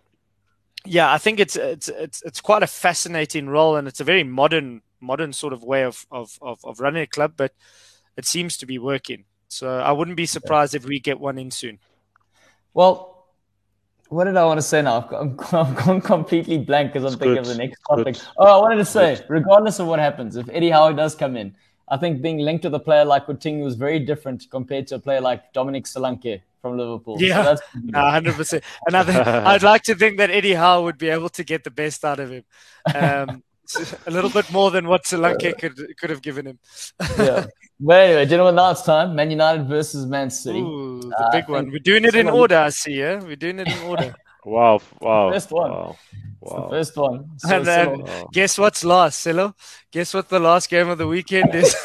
yeah, 0.85 1.11
I 1.11 1.17
think 1.17 1.39
it's 1.39 1.55
it's 1.55 1.87
it's 1.89 2.21
it's 2.23 2.41
quite 2.41 2.63
a 2.63 2.67
fascinating 2.67 3.47
role, 3.47 3.75
and 3.77 3.87
it's 3.87 4.01
a 4.01 4.03
very 4.03 4.23
modern 4.23 4.81
modern 4.99 5.33
sort 5.33 5.53
of 5.53 5.63
way 5.63 5.83
of 5.83 6.05
of 6.11 6.37
of, 6.41 6.59
of 6.63 6.79
running 6.79 7.03
a 7.03 7.07
club, 7.07 7.33
but 7.37 7.53
it 8.17 8.25
seems 8.25 8.57
to 8.57 8.65
be 8.65 8.77
working. 8.77 9.25
So 9.47 9.69
I 9.69 9.91
wouldn't 9.91 10.17
be 10.17 10.25
surprised 10.25 10.75
if 10.75 10.85
we 10.85 10.99
get 10.99 11.19
one 11.19 11.37
in 11.37 11.51
soon. 11.51 11.79
Well, 12.73 13.12
what 14.13 14.25
did 14.25 14.37
I 14.37 14.45
want 14.45 14.59
to 14.59 14.61
say 14.61 14.81
now? 14.81 15.07
I'm, 15.11 15.37
I'm 15.51 15.73
gone 15.73 16.01
completely 16.01 16.57
blank 16.59 16.93
because 16.93 17.03
I'm 17.03 17.13
it's 17.13 17.19
thinking 17.19 17.39
of 17.39 17.47
the 17.47 17.55
next 17.55 17.81
topic. 17.81 18.15
Good. 18.15 18.23
Oh, 18.37 18.59
I 18.59 18.61
wanted 18.61 18.77
to 18.77 18.85
say, 18.85 19.19
regardless 19.27 19.79
of 19.79 19.87
what 19.87 19.99
happens, 19.99 20.35
if 20.35 20.47
Eddie 20.49 20.69
Howe 20.69 20.91
does 20.91 21.15
come 21.15 21.35
in, 21.35 21.55
I 21.89 21.97
think 21.97 22.21
being 22.21 22.39
linked 22.39 22.63
with 22.63 22.73
a 22.75 22.79
player 22.79 23.05
like 23.05 23.25
Coutinho 23.25 23.63
was 23.63 23.75
very 23.75 23.99
different 23.99 24.49
compared 24.49 24.87
to 24.87 24.95
a 24.95 24.99
player 24.99 25.21
like 25.21 25.51
Dominic 25.53 25.85
Solanke 25.85 26.41
from 26.61 26.77
Liverpool. 26.77 27.17
Yeah, 27.21 27.55
hundred 27.93 28.35
percent. 28.35 28.63
And 28.87 28.95
I 28.95 29.53
I'd 29.53 29.63
like 29.63 29.83
to 29.83 29.95
think 29.95 30.17
that 30.17 30.31
Eddie 30.31 30.53
Howe 30.53 30.83
would 30.83 30.97
be 30.97 31.09
able 31.09 31.29
to 31.29 31.43
get 31.43 31.63
the 31.63 31.71
best 31.71 32.05
out 32.05 32.19
of 32.19 32.31
him, 32.31 32.43
um, 32.95 33.43
a 34.07 34.11
little 34.11 34.29
bit 34.29 34.51
more 34.51 34.71
than 34.71 34.87
what 34.87 35.03
Solanke 35.03 35.57
could 35.57 35.75
could 35.97 36.09
have 36.09 36.21
given 36.21 36.47
him. 36.47 36.59
yeah. 37.17 37.45
But 37.79 37.99
anyway, 37.99 38.25
gentlemen, 38.25 38.55
now 38.55 38.71
it's 38.71 38.83
time. 38.83 39.13
Man 39.13 39.29
United 39.29 39.67
versus 39.67 40.05
Man 40.05 40.29
City. 40.29 40.61
Ooh, 40.61 41.01
the 41.01 41.17
uh, 41.17 41.31
big 41.31 41.49
one. 41.49 41.69
We're 41.69 41.79
doing 41.79 42.05
it 42.05 42.15
in 42.15 42.29
order. 42.29 42.57
I 42.57 42.69
see. 42.69 42.93
Yeah, 42.93 43.19
we're 43.19 43.35
doing 43.35 43.59
it 43.59 43.67
in 43.67 43.77
order. 43.89 44.15
wow! 44.45 44.79
Wow! 45.01 45.31
First 45.31 45.51
one. 45.51 45.71
Wow. 45.71 45.97
Wow. 46.39 46.63
the 46.63 46.69
first 46.69 46.95
one. 46.95 47.39
So, 47.39 47.55
and 47.55 47.65
then 47.65 47.99
wow. 47.99 48.29
guess 48.31 48.57
what's 48.57 48.85
last, 48.85 49.19
Silo? 49.19 49.55
Guess 49.91 50.13
what 50.13 50.29
the 50.29 50.39
last 50.39 50.69
game 50.69 50.87
of 50.87 50.97
the 50.97 51.07
weekend 51.07 51.53
is? 51.55 51.75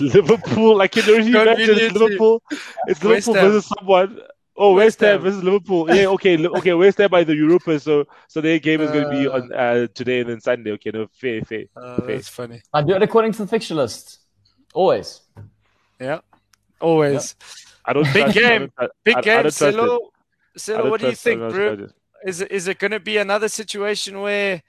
Liverpool. 0.00 0.80
I 0.80 0.88
can 0.88 1.08
already 1.08 1.28
imagine 1.30 1.78
it's 1.78 1.94
Liverpool. 1.94 2.42
It's 2.88 3.04
West 3.04 3.28
Liverpool 3.28 3.50
versus 3.52 3.72
someone. 3.78 4.20
Oh, 4.62 4.74
West, 4.74 5.00
West 5.00 5.00
Ham 5.00 5.20
versus 5.22 5.42
Liverpool. 5.42 5.94
Yeah, 5.94 6.06
okay, 6.08 6.46
okay. 6.46 6.74
West 6.74 6.98
Ham 6.98 7.08
by 7.08 7.24
the 7.24 7.34
Europa, 7.34 7.80
so 7.80 8.04
so 8.28 8.42
their 8.42 8.58
game 8.58 8.82
is 8.82 8.90
going 8.90 9.04
to 9.04 9.10
be 9.10 9.26
uh, 9.26 9.32
on 9.32 9.52
uh, 9.54 9.86
today 9.94 10.20
and 10.20 10.28
then 10.28 10.40
Sunday. 10.40 10.72
Okay, 10.72 10.90
no, 10.92 11.06
fair, 11.12 11.40
fair. 11.42 11.64
Uh, 11.74 11.96
fair. 11.96 12.16
That's 12.16 12.28
funny. 12.28 12.60
I 12.74 12.82
do 12.82 12.94
it 12.94 13.02
according 13.02 13.32
to 13.32 13.38
the 13.38 13.46
fixture 13.46 13.74
list. 13.74 14.18
Always. 14.74 15.22
Yeah, 15.98 16.20
always. 16.78 17.36
Yeah. 17.40 17.46
I 17.86 17.92
don't 17.94 18.12
big 18.12 18.34
game. 18.34 18.70
I 18.78 18.88
big 19.02 19.16
I, 19.16 19.20
game. 19.22 19.50
Silo, 19.50 20.10
Silo, 20.56 20.90
what 20.90 21.00
do 21.00 21.06
you 21.06 21.16
think, 21.16 21.40
bro? 21.40 21.88
is 22.26 22.42
is 22.42 22.68
it 22.68 22.78
going 22.78 22.90
to 22.90 23.00
be 23.00 23.16
another 23.16 23.48
situation 23.48 24.20
where 24.20 24.62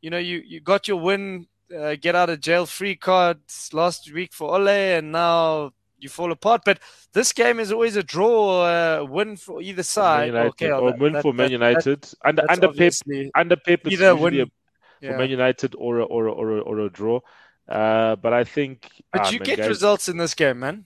you 0.00 0.10
know 0.10 0.18
you 0.18 0.42
you 0.46 0.60
got 0.60 0.88
your 0.88 0.98
win 0.98 1.46
uh, 1.74 1.96
get 2.00 2.14
out 2.14 2.28
of 2.28 2.40
jail 2.40 2.66
free 2.66 2.96
cards 2.96 3.70
last 3.72 4.12
week 4.12 4.32
for 4.32 4.54
Ole 4.54 4.68
and 4.68 5.10
now 5.12 5.72
you 6.02 6.08
fall 6.08 6.32
apart. 6.32 6.62
But 6.64 6.80
this 7.12 7.32
game 7.32 7.60
is 7.60 7.72
always 7.72 7.96
a 7.96 8.02
draw 8.02 8.62
uh, 8.64 9.06
win 9.08 9.36
for 9.36 9.62
either 9.62 9.82
side. 9.82 10.34
Okay 10.34 10.70
or 10.70 10.90
that, 10.90 10.98
win 10.98 11.14
that, 11.14 11.22
for 11.22 11.32
Man 11.32 11.50
United 11.50 12.02
that, 12.02 12.14
under 12.24 12.50
under 12.50 12.72
Pep 12.72 12.92
under 13.34 13.56
Pep 13.56 13.86
either 13.86 14.16
win 14.16 14.34
a, 14.34 14.46
yeah. 15.00 15.12
for 15.12 15.18
Man 15.18 15.30
United 15.30 15.74
or 15.76 15.98
a, 15.98 16.04
or 16.04 16.26
a, 16.26 16.32
or 16.32 16.58
a, 16.58 16.60
or 16.60 16.80
a 16.80 16.90
draw. 16.90 17.20
Uh, 17.68 18.16
but 18.16 18.32
I 18.32 18.44
think 18.44 18.88
but 19.12 19.22
ah, 19.22 19.30
you 19.30 19.38
man, 19.38 19.46
get 19.46 19.58
guys, 19.58 19.68
results 19.68 20.08
in 20.08 20.16
this 20.16 20.34
game 20.34 20.58
man. 20.60 20.84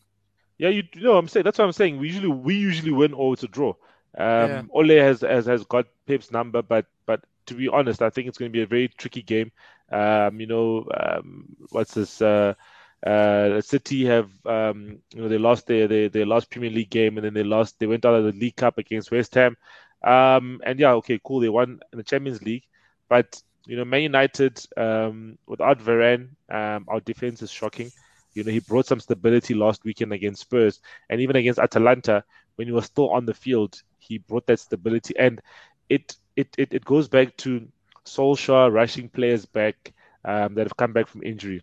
Yeah 0.58 0.68
you 0.68 0.84
know 0.96 1.16
I'm 1.16 1.28
saying? 1.28 1.44
That's 1.44 1.58
what 1.58 1.64
I'm 1.64 1.72
saying. 1.72 1.98
We 1.98 2.08
usually 2.08 2.28
we 2.28 2.54
usually 2.54 2.92
win 2.92 3.14
or 3.14 3.32
it's 3.32 3.42
a 3.42 3.48
draw. 3.48 3.74
Um, 4.18 4.50
yeah. 4.50 4.62
Ole 4.70 4.96
has, 4.96 5.20
has 5.20 5.46
has 5.46 5.64
got 5.64 5.86
Pep's 6.06 6.30
number, 6.30 6.62
but 6.62 6.86
but 7.06 7.24
to 7.46 7.54
be 7.54 7.68
honest, 7.68 8.02
I 8.02 8.10
think 8.10 8.28
it's 8.28 8.38
going 8.38 8.50
to 8.50 8.56
be 8.56 8.62
a 8.62 8.66
very 8.66 8.88
tricky 8.88 9.22
game. 9.22 9.52
Um, 9.90 10.40
you 10.40 10.46
know, 10.46 10.86
um, 10.98 11.46
what's 11.70 11.94
this? 11.94 12.20
Uh, 12.20 12.54
uh, 13.04 13.60
City 13.60 14.04
have 14.06 14.30
um, 14.46 14.98
you 15.14 15.20
know 15.22 15.28
they 15.28 15.38
lost 15.38 15.66
their, 15.66 15.86
their 15.88 16.08
their 16.08 16.26
last 16.26 16.50
Premier 16.50 16.70
League 16.70 16.90
game, 16.90 17.16
and 17.16 17.24
then 17.24 17.34
they 17.34 17.42
lost. 17.42 17.78
They 17.78 17.86
went 17.86 18.04
out 18.04 18.14
of 18.14 18.24
the 18.24 18.32
League 18.32 18.56
Cup 18.56 18.78
against 18.78 19.10
West 19.10 19.34
Ham. 19.34 19.56
Um, 20.02 20.60
and 20.64 20.78
yeah, 20.78 20.92
okay, 20.94 21.20
cool. 21.24 21.40
They 21.40 21.48
won 21.48 21.80
in 21.92 21.96
the 21.98 22.02
Champions 22.04 22.42
League, 22.42 22.64
but 23.08 23.40
you 23.66 23.76
know, 23.76 23.84
Man 23.84 24.02
United 24.02 24.60
um, 24.76 25.38
without 25.46 25.78
Varane, 25.78 26.30
um, 26.50 26.84
our 26.88 27.00
defense 27.00 27.42
is 27.42 27.50
shocking. 27.50 27.90
You 28.34 28.44
know, 28.44 28.52
he 28.52 28.60
brought 28.60 28.86
some 28.86 29.00
stability 29.00 29.54
last 29.54 29.84
weekend 29.84 30.12
against 30.12 30.42
Spurs, 30.42 30.80
and 31.10 31.20
even 31.20 31.36
against 31.36 31.58
Atalanta 31.58 32.24
when 32.56 32.66
he 32.68 32.72
was 32.72 32.86
still 32.86 33.10
on 33.10 33.26
the 33.26 33.34
field, 33.34 33.80
he 33.98 34.18
brought 34.18 34.46
that 34.46 34.60
stability, 34.60 35.14
and 35.18 35.40
it 35.88 36.16
it 36.36 36.48
it, 36.58 36.72
it 36.74 36.84
goes 36.84 37.08
back 37.08 37.36
to 37.38 37.66
Solskjaer 38.04 38.72
rushing 38.72 39.08
players 39.08 39.44
back 39.46 39.92
um, 40.24 40.54
that 40.54 40.64
have 40.66 40.76
come 40.76 40.92
back 40.92 41.06
from 41.08 41.22
injury. 41.22 41.62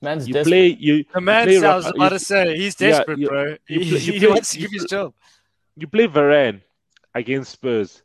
Man's 0.00 0.28
you 0.28 0.34
desperate. 0.34 0.50
play 0.50 0.76
you. 0.78 1.04
The 1.12 1.20
man 1.20 1.46
play, 1.46 1.56
I 1.58 1.76
was 1.76 1.86
about 1.86 2.10
to 2.10 2.18
say 2.18 2.56
he's 2.56 2.74
desperate, 2.74 3.18
yeah, 3.18 3.28
bro. 3.28 3.56
You, 3.68 3.80
he, 3.80 3.90
you 3.90 4.12
he 4.12 4.18
play, 4.18 4.28
wants 4.28 4.52
to 4.52 4.58
give 4.58 4.70
his 4.70 4.84
job. 4.84 5.12
You 5.76 5.86
play 5.86 6.06
Varane 6.06 6.60
against 7.14 7.52
Spurs. 7.52 8.02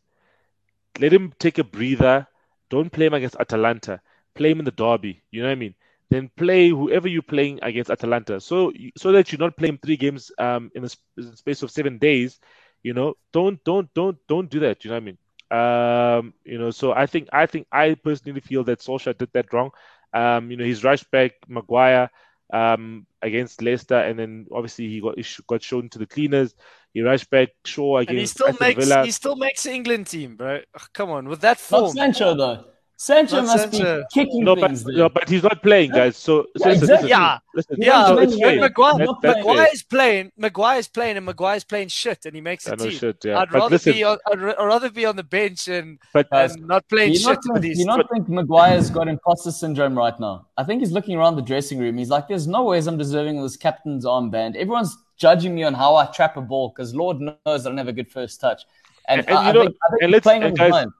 Let 0.99 1.13
him 1.13 1.33
take 1.39 1.57
a 1.57 1.63
breather. 1.63 2.27
Don't 2.69 2.91
play 2.91 3.07
him 3.07 3.13
against 3.13 3.35
Atalanta. 3.39 4.01
Play 4.35 4.51
him 4.51 4.59
in 4.59 4.65
the 4.65 4.71
derby. 4.71 5.21
You 5.31 5.41
know 5.41 5.49
what 5.49 5.53
I 5.53 5.55
mean? 5.55 5.75
Then 6.09 6.29
play 6.35 6.69
whoever 6.69 7.07
you're 7.07 7.21
playing 7.21 7.59
against 7.61 7.89
Atalanta. 7.89 8.39
So 8.39 8.71
so 8.97 9.11
that 9.11 9.31
you're 9.31 9.39
not 9.39 9.57
playing 9.57 9.79
three 9.83 9.97
games 9.97 10.31
um 10.37 10.71
in 10.75 10.83
the, 10.83 10.95
in 11.17 11.31
the 11.31 11.37
space 11.37 11.63
of 11.63 11.71
seven 11.71 11.97
days 11.97 12.39
you 12.83 12.93
know, 12.93 13.15
don't 13.31 13.63
don't 13.63 13.91
don't 13.93 14.17
don't 14.27 14.49
do 14.49 14.59
that. 14.59 14.83
You 14.83 14.91
know 14.91 14.97
what 14.97 15.03
I 15.03 15.05
mean? 15.05 15.17
Um, 15.49 16.33
you 16.43 16.59
know, 16.59 16.69
so 16.69 16.91
I 16.91 17.05
think 17.05 17.29
I 17.31 17.45
think 17.45 17.67
I 17.71 17.95
personally 17.95 18.41
feel 18.41 18.63
that 18.65 18.79
Solskjaer 18.79 19.17
did 19.17 19.29
that 19.33 19.51
wrong. 19.53 19.71
Um, 20.13 20.51
you 20.51 20.57
know, 20.57 20.65
he's 20.65 20.83
rushed 20.83 21.09
back 21.11 21.33
Maguire 21.47 22.09
um, 22.51 23.05
against 23.21 23.61
Leicester, 23.61 23.97
and 23.97 24.17
then 24.17 24.47
obviously 24.51 24.87
he 24.87 25.01
got 25.01 25.17
he 25.17 25.25
got 25.47 25.63
shown 25.63 25.89
to 25.89 25.99
the 25.99 26.05
cleaners. 26.05 26.53
He 26.93 27.01
rushed 27.01 27.29
back 27.29 27.49
Shaw 27.65 27.97
against 27.97 28.09
and 28.09 28.19
he 28.19 28.25
still 28.27 28.47
Aston 28.49 28.67
makes 28.67 28.87
Villa. 28.87 29.05
he 29.05 29.11
still 29.11 29.35
makes 29.35 29.65
England 29.65 30.07
team, 30.07 30.35
bro. 30.35 30.59
Oh, 30.79 30.85
come 30.93 31.09
on, 31.09 31.27
with 31.27 31.41
that 31.41 31.59
form. 31.59 31.83
Not 31.83 31.91
Sancho 31.93 32.35
though. 32.35 32.65
Sancho 32.95 33.37
Not 33.37 33.45
must 33.47 33.71
Sancho. 33.73 33.99
be 33.99 34.05
kicking 34.13 34.43
No, 34.45 34.55
things. 34.55 34.83
but, 34.83 34.93
no, 34.95 35.09
but 35.09 35.27
he's 35.27 35.43
not 35.43 35.61
playing, 35.61 35.91
guys. 35.91 36.15
So, 36.15 36.43
so 36.43 36.45
Yeah, 36.59 36.67
listen, 36.67 36.71
exactly. 36.83 36.95
listen, 36.95 37.09
Yeah. 37.09 37.37
listen. 37.55 37.75
Yeah, 37.79 38.05
So 38.07 38.15
when- 38.15 38.23
it's 38.23 38.33
when 38.33 38.41
fair. 38.53 38.61
Maguire- 38.61 38.97
That- 38.97 39.15
that's 39.21 39.33
fair. 39.35 39.43
Maguire's 39.43 39.83
playing, 39.83 40.31
Maguire's 40.37 40.87
playing, 40.87 41.17
and 41.17 41.25
Maguire's 41.25 41.63
playing 41.65 41.87
shit, 41.89 42.25
and 42.25 42.35
he 42.35 42.41
makes 42.41 42.67
I 42.67 42.71
the 42.75 42.83
know 42.85 42.89
team. 42.91 42.99
shit, 42.99 43.25
yeah. 43.25 43.39
I'd 43.39 43.49
But 43.49 43.57
rather 43.59 43.69
listen, 43.75 43.93
be 43.93 44.03
on, 44.03 44.17
I'd, 44.31 44.39
I'd 44.43 44.65
rather 44.65 44.89
be 44.89 45.05
on 45.05 45.15
the 45.17 45.23
bench 45.23 45.67
and, 45.67 45.99
but 46.13 46.27
and 46.31 46.51
uh, 46.51 46.55
not 46.65 46.87
Do 46.87 46.95
playing 46.95 47.13
you 47.13 47.17
shit 47.19 47.25
not, 47.27 47.37
with 47.37 47.43
think, 47.45 47.55
do 47.55 47.61
these. 47.67 47.79
you 47.79 47.85
not 47.85 48.09
think 48.11 48.29
Maguire's 48.29 48.89
got 48.89 49.07
imposter 49.09 49.51
syndrome 49.51 49.97
right 49.97 50.17
now? 50.19 50.47
I 50.55 50.63
think 50.63 50.81
he's 50.81 50.91
looking 50.91 51.17
around 51.17 51.35
the 51.35 51.41
dressing 51.41 51.79
room. 51.79 51.97
He's 51.97 52.09
like, 52.09 52.27
"There's 52.29 52.47
no 52.47 52.63
ways 52.63 52.87
I'm 52.87 52.97
deserving 52.97 53.37
of 53.37 53.43
this 53.43 53.57
captain's 53.57 54.05
armband. 54.05 54.55
Everyone's 54.55 54.95
judging 55.17 55.53
me 55.55 55.63
on 55.63 55.73
how 55.73 55.95
I 55.95 56.05
trap 56.05 56.37
a 56.37 56.41
ball 56.41 56.69
because 56.69 56.95
Lord 56.95 57.19
knows 57.19 57.65
I 57.65 57.69
don't 57.69 57.77
have 57.77 57.87
a 57.87 57.93
good 57.93 58.09
first 58.11 58.39
touch. 58.39 58.63
And, 59.09 59.19
And- 59.21 59.29
and 59.29 59.37
I, 59.37 59.43
you 59.43 59.49
I 59.49 59.51
know- 59.51 59.61
think, 59.63 59.75
I 59.75 59.89
think 59.89 60.01
and 60.03 60.09
he's 60.09 60.13
let's- 60.13 60.23
playing 60.23 60.43
and 60.43 60.51
with 60.53 60.59
guys- 60.59 60.67
his 60.67 60.71
mind. 60.71 60.91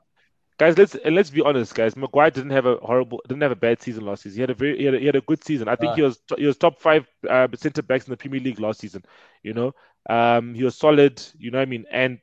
Guys, 0.58 0.78
let's 0.78 0.96
and 0.96 1.16
let's 1.16 1.30
be 1.30 1.42
honest, 1.42 1.74
guys. 1.76 1.96
Maguire 1.96 2.32
didn't 2.32 2.52
have 2.52 2.66
a 2.66 2.76
horrible, 2.78 3.22
didn't 3.28 3.42
have 3.42 3.52
a 3.52 3.56
bad 3.56 3.82
season 3.82 4.06
last 4.06 4.24
season. 4.24 4.36
He 4.38 4.42
had 4.42 4.50
a 4.50 4.54
very, 4.54 4.78
he 4.78 4.86
had 4.86 4.94
a, 4.96 5.00
he 5.00 5.06
had 5.06 5.16
a 5.16 5.22
good 5.22 5.44
season. 5.44 5.68
I 5.68 5.76
think 5.76 5.92
Right. 5.92 5.98
he 5.98 6.02
was 6.04 6.20
he 6.38 6.46
was 6.46 6.58
top 6.58 6.80
five 6.80 7.08
uh, 7.30 7.48
centre 7.56 7.82
backs 7.82 8.06
in 8.06 8.12
the 8.12 8.18
Premier 8.18 8.40
League 8.40 8.60
last 8.60 8.80
season. 8.80 9.04
You 9.44 9.54
know, 9.54 9.74
um, 10.10 10.54
he 10.54 10.64
was 10.64 10.78
solid. 10.78 11.22
You 11.38 11.52
know 11.52 11.58
what 11.58 11.68
I 11.68 11.72
mean? 11.72 11.86
And 11.92 12.20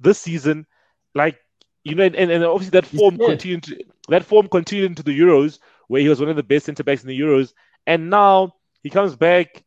this 0.00 0.18
season, 0.20 0.66
like 1.14 1.38
you 1.84 1.94
know, 1.94 2.04
and, 2.04 2.14
and 2.16 2.44
obviously 2.44 2.78
that 2.80 2.86
form 2.86 3.18
continued. 3.18 3.64
To, 3.64 3.84
that 4.08 4.24
form 4.24 4.48
continued 4.48 4.86
into 4.90 5.02
the 5.02 5.18
Euros, 5.18 5.58
where 5.88 6.00
he 6.00 6.08
was 6.08 6.20
one 6.20 6.28
of 6.28 6.36
the 6.36 6.42
best 6.42 6.66
centre 6.66 6.84
backs 6.84 7.02
in 7.02 7.08
the 7.08 7.18
Euros, 7.20 7.52
and 7.86 8.10
now 8.10 8.54
he 8.82 8.90
comes 8.90 9.16
back. 9.16 9.62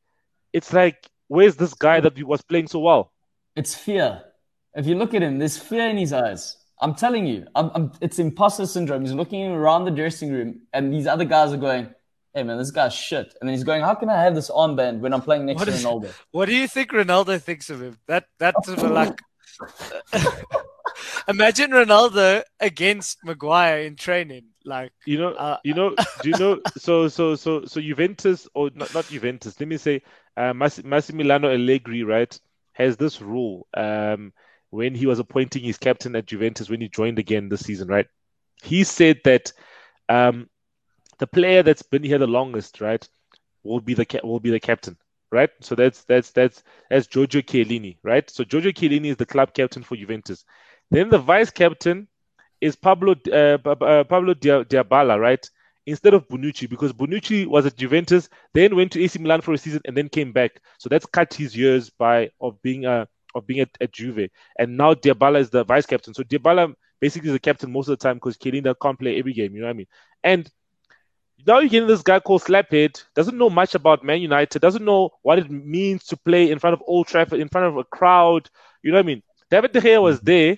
It's 0.54 0.72
like, 0.72 1.10
where's 1.28 1.56
this 1.56 1.74
guy 1.74 2.00
that 2.00 2.22
was 2.24 2.42
playing 2.42 2.68
so 2.68 2.80
well? 2.80 3.12
It's 3.56 3.76
fear. 3.76 4.24
If 4.74 4.86
you 4.86 4.96
look 4.96 5.14
at 5.14 5.24
him, 5.24 5.40
there's 5.40 5.58
fear 5.58 5.90
in 5.90 5.98
his 5.98 6.14
eyes. 6.14 6.58
I'm 6.80 6.94
telling 6.96 7.26
you, 7.26 7.48
I'm, 7.56 7.72
I'm, 7.74 7.92
it's 8.02 8.20
imposter 8.20 8.66
syndrome. 8.66 9.02
He's 9.02 9.14
looking 9.14 9.46
around 9.48 9.86
the 9.86 9.92
dressing 9.92 10.32
room, 10.32 10.62
and 10.74 10.94
these 10.94 11.08
other 11.08 11.26
guys 11.26 11.54
are 11.54 11.58
going, 11.58 11.88
"Hey 12.34 12.44
man, 12.44 12.58
this 12.58 12.72
guy's 12.72 12.94
shit." 12.94 13.34
And 13.40 13.48
then 13.48 13.54
he's 13.56 13.64
going, 13.64 13.82
"How 13.82 13.96
can 13.96 14.10
I 14.10 14.22
have 14.22 14.36
this 14.36 14.50
armband 14.52 15.00
when 15.00 15.14
I'm 15.14 15.22
playing 15.22 15.46
next 15.46 15.60
What 15.60 15.66
to 15.66 15.72
is- 15.72 15.86
Ronaldo?" 15.86 16.14
What 16.32 16.46
do 16.48 16.56
you 16.56 16.68
think 16.68 16.92
Ronaldo 16.92 17.42
thinks 17.42 17.70
of 17.70 17.82
him? 17.82 17.98
That 18.08 18.26
that's 18.40 18.68
of 18.68 18.84
a 18.84 18.90
like. 18.90 19.22
Imagine 21.28 21.72
Ronaldo 21.72 22.44
against 22.60 23.18
Maguire 23.24 23.80
in 23.82 23.96
training. 23.96 24.46
Like, 24.64 24.92
You 25.06 25.18
know, 25.20 25.30
Uh, 25.34 25.58
you 25.64 25.74
know, 25.74 25.96
do 26.22 26.30
you 26.30 26.38
know? 26.38 26.60
So, 26.78 27.08
so, 27.08 27.36
so, 27.36 27.66
so 27.66 27.82
Juventus, 27.82 28.48
or 28.54 28.70
not, 28.74 28.94
not 28.94 29.08
Juventus. 29.08 29.60
Let 29.60 29.70
me 29.70 29.78
say, 29.78 30.02
uh, 30.38 30.54
Mass- 30.54 30.80
Massimiliano 30.80 31.54
Allegri, 31.54 32.04
right, 32.04 32.38
has 32.74 32.98
this 32.98 33.22
rule. 33.22 33.68
Um, 33.74 34.34
when 34.70 34.96
he 34.96 35.06
was 35.06 35.20
appointing 35.20 35.64
his 35.64 35.78
captain 35.78 36.16
at 36.16 36.26
Juventus 36.26 36.70
when 36.70 36.82
he 36.82 36.90
joined 36.90 37.20
again 37.20 37.50
this 37.50 37.62
season, 37.62 37.88
right? 37.88 38.08
He 38.64 38.84
said 38.84 39.22
that 39.26 39.52
um, 40.10 40.50
the 41.20 41.28
player 41.28 41.64
that's 41.64 41.82
been 41.84 42.04
here 42.04 42.18
the 42.18 42.28
longest, 42.28 42.82
right, 42.82 43.08
will 43.64 43.80
be 43.80 43.94
the 43.94 44.06
will 44.24 44.40
be 44.40 44.52
the 44.52 44.60
captain, 44.60 44.98
right? 45.32 45.50
So 45.62 45.76
that's 45.76 46.04
that's 46.04 46.32
that's 46.32 46.64
that's 46.90 47.08
Giorgio 47.08 47.42
Chiellini, 47.42 47.98
right? 48.04 48.30
So 48.30 48.44
Giorgio 48.44 48.72
Chiellini 48.72 49.08
is 49.08 49.18
the 49.18 49.26
club 49.26 49.54
captain 49.54 49.84
for 49.84 49.96
Juventus. 49.96 50.46
Then 50.92 51.10
the 51.10 51.20
vice 51.20 51.52
captain 51.52 52.08
is 52.62 52.76
Pablo 52.76 53.16
uh, 53.32 53.58
uh, 53.66 54.04
Pablo 54.04 54.34
Dia- 54.34 54.66
Dybala, 54.66 55.20
right? 55.20 55.46
Instead 55.88 56.16
of 56.16 56.28
Bonucci, 56.28 56.68
because 56.68 56.94
Bonucci 56.94 57.46
was 57.46 57.66
at 57.68 57.76
Juventus, 57.76 58.28
then 58.54 58.76
went 58.76 58.92
to 58.94 59.04
AC 59.04 59.20
Milan 59.20 59.42
for 59.42 59.54
a 59.54 59.58
season 59.58 59.82
and 59.86 59.96
then 59.96 60.10
came 60.10 60.32
back. 60.32 60.60
So 60.80 60.90
that's 60.90 61.06
cut 61.06 61.34
his 61.34 61.56
years 61.56 61.92
by 61.92 62.32
of 62.42 62.60
being 62.64 62.86
a 62.86 63.08
of 63.36 63.46
being 63.46 63.60
at, 63.60 63.70
at 63.80 63.92
Juve. 63.92 64.30
And 64.58 64.78
now 64.78 64.94
Dybala 64.94 65.40
is 65.40 65.50
the 65.50 65.64
vice 65.64 65.86
captain. 65.86 66.14
So 66.14 66.24
Dybala 66.24 66.74
basically 67.00 67.30
is 67.30 67.34
the 67.34 67.40
captain 67.40 67.72
most 67.72 67.88
of 67.90 67.98
the 68.00 68.04
time 68.04 68.16
because 68.16 68.38
Chiellini 68.38 68.74
can't 68.82 68.98
play 68.98 69.20
every 69.20 69.34
game. 69.34 69.54
You 69.54 69.62
know 69.62 69.68
what 69.68 69.74
I 69.74 69.78
mean? 69.78 69.88
And 70.24 70.50
now 71.46 71.60
you're 71.60 71.70
getting 71.70 71.88
this 71.88 72.02
guy 72.02 72.20
called 72.22 72.42
Slaphead, 72.44 73.04
doesn't 73.14 73.38
know 73.38 73.50
much 73.50 73.76
about 73.76 74.04
Man 74.04 74.22
United, 74.22 74.62
doesn't 74.62 74.86
know 74.86 75.10
what 75.22 75.38
it 75.38 75.52
means 75.52 76.06
to 76.06 76.18
play 76.18 76.50
in 76.50 76.60
front 76.60 76.74
of 76.74 76.82
Old 76.88 77.08
Trafford, 77.08 77.40
in 77.42 77.50
front 77.50 77.68
of 77.68 77.78
a 77.78 77.84
crowd. 77.84 78.50
You 78.82 78.92
know 78.92 78.98
what 78.98 79.04
I 79.04 79.08
mean? 79.08 79.24
David 79.52 79.74
De 79.74 79.82
Gea 79.82 80.02
was 80.02 80.20
there, 80.22 80.58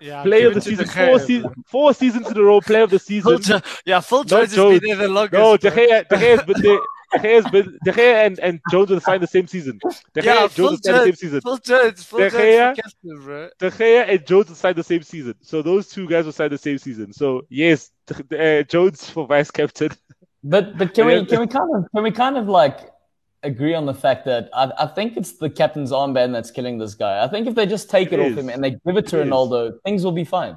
yeah, 0.00 0.22
player 0.22 0.48
of 0.48 0.54
the 0.54 0.60
season, 0.60 0.84
De 0.86 0.92
four, 0.92 1.16
bro. 1.16 1.18
se- 1.18 1.44
four 1.68 1.94
seasons 1.94 2.28
in 2.30 2.36
a 2.36 2.42
row, 2.42 2.60
player 2.60 2.82
of 2.82 2.90
the 2.90 2.98
Phil 2.98 3.38
season. 3.38 3.40
Jo- 3.42 3.60
yeah, 3.86 4.00
Phil 4.00 4.18
No 4.18 4.24
Jones 4.24 4.48
has 4.50 4.54
Jones. 4.56 4.80
been 4.80 4.88
there 4.98 5.06
the 5.06 5.12
longest. 5.14 5.32
No, 5.32 5.56
De. 5.56 5.70
Gea, 5.70 6.08
De 6.08 6.16
Gea 6.16 6.36
has 6.36 6.42
been 6.42 6.60
there. 6.60 6.78
De 7.16 7.28
Gea 7.28 7.34
has 7.42 7.50
been 7.50 7.78
De 7.84 7.92
Gea 7.92 8.26
and, 8.26 8.38
and 8.40 8.60
Jones 8.70 8.90
will 8.90 9.00
sign 9.00 9.20
the 9.20 9.26
same 9.26 9.46
season. 9.46 9.78
De 10.14 10.22
Gea 10.22 10.24
Yeah, 10.24 10.42
and 10.44 10.52
Phil 10.52 10.68
Jones 10.70 10.80
will 10.86 10.92
sign 10.92 10.94
the 10.94 11.04
same 11.04 11.14
season. 11.16 11.40
Phil 11.40 11.58
Jones, 11.58 12.04
Phil 12.04 12.18
De 12.18 12.30
Gea. 12.30 12.68
for 12.76 12.82
captain, 12.82 13.24
bro. 13.24 13.48
De 13.58 13.70
Gea 13.70 14.08
and 14.08 14.26
Jones 14.26 14.48
will 14.48 14.56
sign 14.56 14.74
the 14.74 14.84
same 14.84 15.02
season. 15.02 15.34
So 15.42 15.62
those 15.62 15.88
two 15.88 16.06
guys 16.08 16.24
will 16.24 16.32
sign 16.32 16.50
the 16.50 16.58
same 16.58 16.78
season. 16.78 17.12
So 17.12 17.42
yes, 17.48 17.90
uh, 18.10 18.62
Jones 18.62 19.08
for 19.10 19.26
vice 19.26 19.50
captain. 19.50 19.90
But 20.44 20.78
but 20.78 20.94
can 20.94 21.08
Yeah. 21.08 21.20
we 21.20 21.26
can 21.26 21.40
we 21.40 21.46
kind 21.48 21.70
of 21.74 21.84
can 21.92 22.02
we 22.04 22.10
kind 22.12 22.36
of 22.36 22.46
like 22.48 22.78
agree 23.42 23.74
on 23.74 23.84
the 23.86 23.94
fact 23.94 24.24
that 24.26 24.48
I, 24.54 24.70
I 24.78 24.86
think 24.86 25.16
it's 25.16 25.32
the 25.38 25.50
captain's 25.50 25.90
armband 25.90 26.32
that's 26.32 26.50
killing 26.52 26.78
this 26.78 26.94
guy. 26.94 27.24
I 27.24 27.28
think 27.28 27.48
if 27.48 27.54
they 27.56 27.66
just 27.66 27.90
take 27.90 28.12
it, 28.12 28.20
It 28.20 28.22
off 28.22 28.32
is. 28.32 28.38
him 28.38 28.48
and 28.50 28.62
they 28.62 28.70
give 28.86 28.96
it 28.96 29.06
to 29.08 29.18
It 29.20 29.26
is. 29.26 29.28
Ronaldo, 29.32 29.72
things 29.84 30.04
will 30.04 30.12
be 30.12 30.24
fine. 30.24 30.56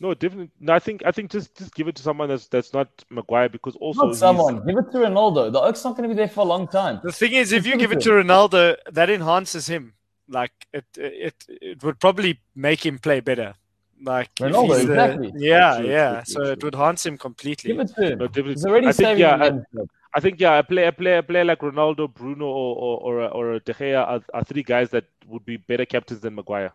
No, 0.00 0.12
definitely. 0.12 0.50
No, 0.60 0.72
I 0.74 0.78
think 0.80 1.02
I 1.06 1.12
think 1.12 1.30
just 1.30 1.56
just 1.56 1.74
give 1.74 1.86
it 1.88 1.94
to 1.96 2.02
someone 2.02 2.28
that's 2.28 2.48
that's 2.48 2.72
not 2.72 2.88
Maguire 3.10 3.48
because 3.48 3.76
also 3.76 4.00
Not 4.02 4.06
he's- 4.08 4.18
someone. 4.18 4.66
Give 4.66 4.76
it 4.78 4.90
to 4.92 4.98
Ronaldo. 4.98 5.52
The 5.52 5.60
Oak's 5.60 5.84
not 5.84 5.96
going 5.96 6.08
to 6.08 6.14
be 6.14 6.18
there 6.18 6.28
for 6.28 6.40
a 6.40 6.44
long 6.44 6.66
time. 6.68 7.00
The 7.04 7.12
thing 7.12 7.32
is, 7.32 7.52
if 7.52 7.58
Just 7.62 7.66
you 7.66 7.72
give 7.72 7.80
give 7.90 7.92
it 7.92 7.98
it 7.98 8.00
to 8.04 8.10
to 8.10 8.16
Ronaldo, 8.24 8.76
that 8.92 9.08
enhances 9.10 9.66
him. 9.68 9.94
Like 10.28 10.52
it, 10.72 10.84
it, 10.96 11.34
it 11.48 11.82
would 11.84 12.00
probably 12.00 12.40
make 12.56 12.84
him 12.84 12.98
play 12.98 13.20
better. 13.20 13.54
Like 14.02 14.34
Ronaldo, 14.36 14.76
he's 14.78 14.86
the- 14.86 14.92
exactly. 14.92 15.32
yeah, 15.36 15.76
True, 15.78 15.88
yeah. 15.88 16.12
true, 16.12 16.22
true, 16.34 16.44
so 16.46 16.52
it 16.52 16.64
would 16.64 16.74
enhance 16.74 17.06
him 17.06 17.16
completely. 17.16 17.72
Give 17.72 17.80
it 17.80 17.94
to 17.94 18.02
him. 18.12 18.18
No, 18.18 18.26
definitely. 18.26 18.52
He's 18.54 18.66
already 18.66 18.86
I 18.88 18.92
think, 18.92 19.06
saving 19.06 19.20
yeah, 19.20 19.36
I- 19.36 19.84
I 20.16 20.20
think 20.20 20.38
yeah, 20.40 20.58
a 20.58 20.62
player, 20.62 20.88
a 20.88 20.92
player, 20.92 21.18
a 21.18 21.22
player 21.22 21.44
like 21.44 21.60
Ronaldo, 21.60 22.12
Bruno, 22.12 22.46
or 22.46 22.76
or 22.76 22.98
or, 23.06 23.20
a- 23.20 23.28
or 23.28 23.52
a 23.54 23.60
De 23.60 23.72
Gea 23.74 23.96
are, 24.06 24.20
are 24.32 24.44
three 24.44 24.62
guys 24.62 24.90
that 24.90 25.04
would 25.26 25.44
be 25.44 25.56
better 25.56 25.84
captains 25.86 26.20
than 26.20 26.34
Maguire. 26.34 26.72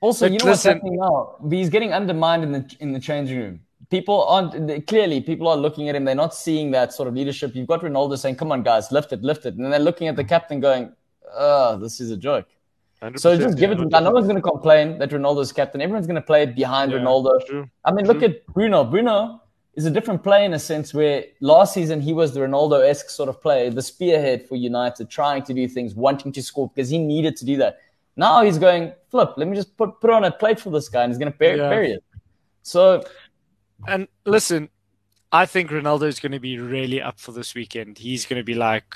Also, 0.00 0.24
But 0.26 0.32
you 0.32 0.38
know 0.38 0.50
what's 0.50 0.62
happening 0.62 0.96
now? 0.96 1.36
He's 1.50 1.68
getting 1.68 1.92
undermined 1.92 2.42
in 2.42 2.52
the 2.52 2.76
in 2.80 2.92
the 2.92 3.00
changing 3.00 3.38
room. 3.38 3.60
People 3.90 4.22
aren't 4.24 4.66
they- 4.66 4.80
clearly 4.80 5.20
people 5.20 5.48
are 5.48 5.56
looking 5.56 5.88
at 5.88 5.94
him. 5.94 6.04
They're 6.04 6.14
not 6.14 6.34
seeing 6.34 6.70
that 6.70 6.92
sort 6.92 7.08
of 7.08 7.14
leadership. 7.14 7.54
You've 7.54 7.66
got 7.66 7.80
Ronaldo 7.82 8.16
saying, 8.16 8.36
"Come 8.36 8.50
on, 8.52 8.62
guys, 8.62 8.90
lift 8.92 9.12
it, 9.12 9.22
lift 9.22 9.44
it," 9.46 9.54
and 9.54 9.64
then 9.64 9.70
they're 9.70 9.80
looking 9.90 10.08
at 10.08 10.16
the 10.16 10.24
captain 10.24 10.60
going, 10.60 10.92
"Oh, 11.36 11.76
this 11.76 12.00
is 12.00 12.10
a 12.10 12.16
joke." 12.16 12.46
So 13.16 13.36
just 13.36 13.56
give 13.56 13.70
yeah, 13.70 13.76
it. 13.76 13.90
no, 13.90 13.98
to 13.98 14.04
No 14.04 14.10
one's 14.10 14.26
going 14.26 14.36
to 14.36 14.42
complain 14.42 14.98
that 14.98 15.10
Ronaldo's 15.10 15.52
captain. 15.52 15.80
Everyone's 15.80 16.06
going 16.06 16.16
to 16.20 16.28
play 16.32 16.42
it 16.42 16.54
behind 16.54 16.92
Yeah, 16.92 16.98
Ronaldo. 16.98 17.44
True. 17.46 17.68
I 17.84 17.92
mean, 17.92 18.06
look 18.06 18.22
at 18.22 18.44
Bruno. 18.46 18.84
Bruno 18.84 19.40
is 19.74 19.86
a 19.86 19.90
different 19.90 20.22
player 20.22 20.44
in 20.44 20.52
a 20.52 20.58
sense 20.58 20.92
where 20.92 21.24
last 21.40 21.72
season 21.72 22.00
he 22.02 22.12
was 22.12 22.34
the 22.34 22.40
Ronaldo 22.40 22.86
esque 22.86 23.08
sort 23.08 23.28
of 23.30 23.40
player, 23.40 23.70
the 23.70 23.80
spearhead 23.82 24.46
for 24.46 24.56
United, 24.56 25.08
trying 25.08 25.42
to 25.44 25.54
do 25.54 25.66
things, 25.66 25.94
wanting 25.94 26.30
to 26.32 26.42
score 26.42 26.68
because 26.68 26.90
he 26.90 26.98
needed 26.98 27.36
to 27.38 27.44
do 27.46 27.56
that. 27.56 27.78
Now 28.20 28.42
he's 28.42 28.58
going, 28.58 28.92
flip, 29.10 29.30
let 29.38 29.48
me 29.48 29.56
just 29.56 29.74
put, 29.78 29.98
put 29.98 30.10
on 30.10 30.24
a 30.24 30.30
plate 30.30 30.60
for 30.60 30.68
this 30.68 30.90
guy 30.90 31.04
and 31.04 31.10
he's 31.10 31.16
going 31.18 31.32
to 31.32 31.38
bury, 31.38 31.56
Yeah. 31.56 31.70
bury 31.70 31.92
it. 31.92 32.04
So, 32.62 33.02
And 33.88 34.08
listen, 34.26 34.68
I 35.32 35.46
think 35.46 35.70
Ronaldo 35.70 36.02
is 36.02 36.20
going 36.20 36.32
to 36.32 36.38
be 36.38 36.58
really 36.58 37.00
up 37.00 37.18
for 37.18 37.32
this 37.32 37.54
weekend. 37.54 37.96
He's 37.96 38.26
going 38.26 38.38
to 38.38 38.44
be 38.44 38.52
like, 38.54 38.90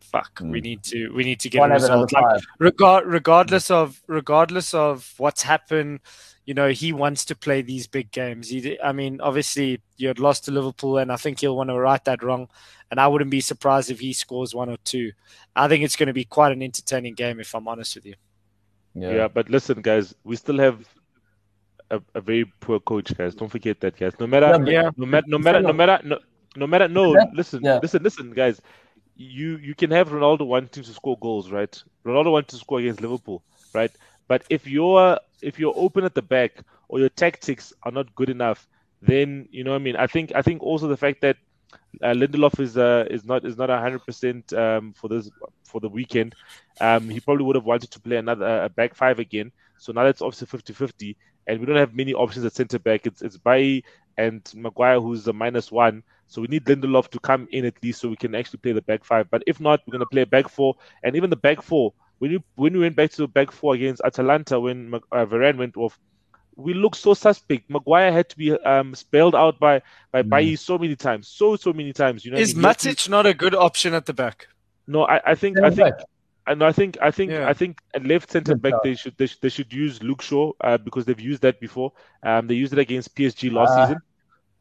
"Fuck, 0.00 0.40
we 0.42 0.60
Mm. 0.60 0.62
need 0.62 0.82
to, 0.82 1.08
we 1.16 1.24
need 1.24 1.40
to 1.40 1.48
get 1.48 1.60
one 1.60 1.70
a 1.70 1.74
result." 1.74 2.12
Like, 2.12 2.42
regard 2.58 3.06
regardless 3.06 3.70
of 3.70 4.02
regardless 4.06 4.74
of 4.74 5.14
what's 5.16 5.42
happened 5.42 6.00
you 6.44 6.54
know 6.54 6.68
he 6.70 6.92
wants 6.92 7.24
to 7.26 7.34
play 7.36 7.60
these 7.62 7.86
big 7.86 8.10
games 8.10 8.48
he, 8.48 8.78
i 8.80 8.90
mean 8.90 9.20
obviously 9.20 9.80
you 9.98 10.08
had 10.08 10.18
lost 10.18 10.46
to 10.46 10.50
liverpool 10.50 10.96
and 10.96 11.12
i 11.12 11.16
think 11.16 11.40
he'll 11.40 11.54
want 11.54 11.68
to 11.68 11.78
right 11.78 12.04
that 12.06 12.22
wrong 12.22 12.48
and 12.90 12.98
i 12.98 13.06
wouldn't 13.06 13.30
be 13.30 13.40
surprised 13.40 13.90
if 13.90 14.00
he 14.00 14.14
scores 14.14 14.54
one 14.54 14.70
or 14.70 14.78
two 14.78 15.12
i 15.54 15.68
think 15.68 15.84
it's 15.84 15.94
going 15.94 16.06
to 16.06 16.14
be 16.14 16.24
quite 16.24 16.50
an 16.50 16.62
entertaining 16.62 17.14
game 17.14 17.38
if 17.38 17.54
i'm 17.54 17.68
honest 17.68 17.94
with 17.96 18.06
you 18.06 18.14
Yeah. 19.06 19.28
but 19.28 19.48
listen, 19.48 19.80
guys, 19.82 20.14
we 20.24 20.36
still 20.36 20.58
have 20.58 20.84
a, 21.90 22.00
a 22.14 22.20
very 22.20 22.44
poor 22.60 22.80
coach, 22.80 23.14
guys. 23.16 23.34
Don't 23.34 23.48
forget 23.48 23.80
that, 23.80 23.96
guys. 23.96 24.18
No 24.18 24.26
matter, 24.26 24.58
Yeah, 24.64 24.70
yeah 24.70 24.90
no 24.96 25.06
matter, 25.06 25.26
no 25.28 25.38
matter, 25.38 25.62
no 25.62 25.72
matter, 25.72 26.00
no, 26.04 26.18
no 26.56 26.66
matter. 26.66 26.88
No, 26.88 27.18
listen, 27.32 27.62
Yeah. 27.62 27.78
listen, 27.82 28.02
listen, 28.02 28.30
guys. 28.32 28.60
You 29.16 29.56
you 29.58 29.74
can 29.74 29.90
have 29.90 30.10
Ronaldo 30.10 30.46
wanting 30.46 30.82
to 30.84 30.92
score 30.92 31.18
goals, 31.18 31.50
right? 31.50 31.74
Ronaldo 32.04 32.32
wanting 32.32 32.48
to 32.48 32.56
score 32.56 32.78
against 32.80 33.00
Liverpool, 33.00 33.42
right? 33.74 33.90
But 34.28 34.44
if 34.48 34.66
you're 34.66 35.18
if 35.42 35.58
you're 35.58 35.74
open 35.76 36.04
at 36.04 36.14
the 36.14 36.22
back 36.22 36.62
or 36.88 36.98
your 37.00 37.08
tactics 37.10 37.72
are 37.82 37.90
not 37.92 38.14
good 38.14 38.30
enough, 38.30 38.68
then 39.02 39.48
you 39.50 39.64
know 39.64 39.70
what 39.72 39.80
I 39.80 39.84
mean. 39.84 39.96
I 39.96 40.06
think 40.06 40.32
I 40.34 40.42
think 40.42 40.62
also 40.62 40.86
the 40.88 40.96
fact 40.96 41.20
that 41.22 41.36
uh, 42.02 42.12
Lindelof 42.12 42.60
is 42.60 42.76
uh, 42.76 43.04
is 43.10 43.24
not 43.24 43.44
is 43.44 43.56
not 43.56 43.70
hundred 43.70 44.04
percent 44.04 44.52
um, 44.52 44.92
for 44.92 45.08
this 45.08 45.30
for 45.64 45.80
the 45.80 45.88
weekend. 45.88 46.34
Um, 46.80 47.08
he 47.08 47.20
probably 47.20 47.44
would 47.44 47.56
have 47.56 47.64
wanted 47.64 47.90
to 47.90 48.00
play 48.00 48.16
another 48.16 48.64
a 48.64 48.68
back 48.68 48.94
five 48.94 49.18
again. 49.18 49.52
So 49.78 49.92
now 49.92 50.04
that's 50.04 50.22
obviously 50.22 50.46
50-50, 50.58 51.16
and 51.46 51.60
we 51.60 51.66
don't 51.66 51.76
have 51.76 51.94
many 51.94 52.12
options 52.12 52.44
at 52.44 52.52
centre 52.52 52.78
back. 52.78 53.06
It's 53.06 53.22
it's 53.22 53.36
Bailly 53.36 53.84
and 54.16 54.42
Maguire 54.54 55.00
who's 55.00 55.26
a 55.28 55.32
minus 55.32 55.70
one. 55.70 56.02
So 56.26 56.42
we 56.42 56.48
need 56.48 56.66
Lindelof 56.66 57.08
to 57.10 57.20
come 57.20 57.48
in 57.52 57.64
at 57.64 57.82
least 57.82 58.00
so 58.00 58.08
we 58.08 58.16
can 58.16 58.34
actually 58.34 58.58
play 58.58 58.72
the 58.72 58.82
back 58.82 59.04
five. 59.04 59.30
But 59.30 59.42
if 59.46 59.60
not, 59.60 59.80
we're 59.86 59.92
going 59.92 60.00
to 60.00 60.06
play 60.06 60.24
back 60.24 60.48
four, 60.48 60.74
and 61.02 61.16
even 61.16 61.30
the 61.30 61.36
back 61.36 61.62
four. 61.62 61.94
When 62.18 62.32
you 62.32 62.42
when 62.56 62.72
we 62.72 62.80
went 62.80 62.96
back 62.96 63.10
to 63.12 63.22
the 63.22 63.28
back 63.28 63.52
four 63.52 63.74
against 63.74 64.02
Atalanta 64.04 64.58
when 64.58 64.92
uh, 64.94 65.24
Varane 65.24 65.56
went 65.56 65.76
off, 65.76 65.98
we 66.58 66.74
look 66.74 66.94
so 66.96 67.14
suspect. 67.14 67.70
Maguire 67.70 68.12
had 68.12 68.28
to 68.30 68.36
be 68.36 68.48
um, 68.72 68.94
spelled 68.94 69.34
out 69.34 69.58
by 69.60 69.74
by 70.12 70.22
Mm. 70.22 70.28
Bailly 70.30 70.56
so 70.56 70.76
many 70.78 70.96
times, 70.96 71.28
so 71.28 71.56
so 71.56 71.72
many 71.72 71.92
times. 71.92 72.24
You 72.24 72.30
know, 72.32 72.36
what 72.36 72.40
I 72.40 72.42
is 72.42 72.54
mean? 72.54 72.62
He 72.64 72.66
had 72.68 72.78
to- 72.80 72.88
Matic 72.90 73.08
not 73.08 73.24
a 73.26 73.34
good 73.34 73.54
option 73.54 73.94
at 73.94 74.04
the 74.06 74.12
back 74.12 74.48
No, 74.86 75.00
I, 75.14 75.20
I 75.32 75.34
think 75.34 75.60
I 75.60 75.70
think 75.70 75.96
back. 75.96 76.04
I 76.68 76.72
think 76.72 76.92
I 77.08 77.10
think 77.18 77.30
Yeah. 77.30 77.48
I 77.52 77.54
think 77.60 77.72
at 77.94 78.02
left 78.12 78.30
centre 78.32 78.56
back 78.64 78.74
they 78.82 78.94
should, 79.00 79.14
they 79.18 79.26
should 79.26 79.40
they 79.44 79.50
should 79.56 79.70
use 79.72 80.02
Luke 80.02 80.22
Shaw 80.22 80.52
uh, 80.66 80.78
because 80.86 81.04
they've 81.06 81.20
used 81.32 81.42
that 81.42 81.56
before. 81.66 81.92
Um, 82.22 82.42
they 82.48 82.54
used 82.54 82.72
it 82.72 82.78
against 82.86 83.14
PSG 83.16 83.52
last 83.52 83.72
Ah. 83.76 83.78
season. 83.86 83.98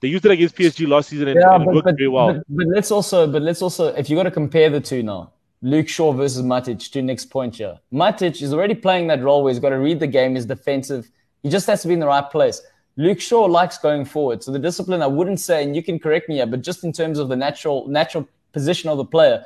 They 0.01 0.09
used 0.09 0.25
it 0.25 0.31
against 0.37 0.53
PSG 0.55 0.85
last 0.87 1.09
season 1.09 1.27
and, 1.29 1.39
Yeah, 1.39 1.53
and 1.55 1.63
it 1.63 1.65
but, 1.65 1.75
worked 1.75 1.85
but, 1.85 1.97
very 1.97 2.09
well. 2.17 2.33
but, 2.33 2.43
but 2.49 2.67
let's 2.75 2.91
also, 2.91 3.25
but 3.25 3.41
let's 3.41 3.61
also, 3.63 3.83
if 4.01 4.09
you 4.09 4.15
got 4.15 4.23
to 4.31 4.35
compare 4.41 4.69
the 4.69 4.79
two 4.79 5.01
now, 5.01 5.31
Luke 5.63 5.87
Shaw 5.87 6.11
versus 6.11 6.43
Matic 6.43 6.91
to 6.91 7.01
Nick's 7.01 7.25
point 7.25 7.55
here. 7.55 7.79
Matic 7.91 8.39
is 8.43 8.53
already 8.53 8.75
playing 8.75 9.07
that 9.07 9.23
role 9.23 9.41
where 9.43 9.51
he's 9.51 9.59
got 9.59 9.69
to 9.77 9.79
read 9.79 9.99
the 9.99 10.05
game, 10.19 10.35
he's 10.35 10.45
defensive. 10.45 11.09
He 11.47 11.51
just 11.51 11.65
has 11.67 11.81
to 11.83 11.87
be 11.87 11.93
in 11.93 12.01
the 12.01 12.07
right 12.07 12.29
place. 12.29 12.61
Luke 12.97 13.21
Shaw 13.21 13.45
likes 13.45 13.77
going 13.77 14.03
forward. 14.03 14.43
So 14.43 14.51
the 14.51 14.59
discipline, 14.59 15.01
I 15.01 15.07
wouldn't 15.07 15.39
say, 15.39 15.63
and 15.63 15.73
you 15.73 15.81
can 15.81 15.97
correct 15.97 16.27
me 16.27 16.35
here, 16.35 16.45
but 16.45 16.61
just 16.61 16.83
in 16.83 16.91
terms 16.91 17.19
of 17.19 17.29
the 17.29 17.37
natural 17.37 17.87
natural 17.87 18.27
position 18.51 18.89
of 18.89 18.97
the 18.97 19.05
player, 19.05 19.45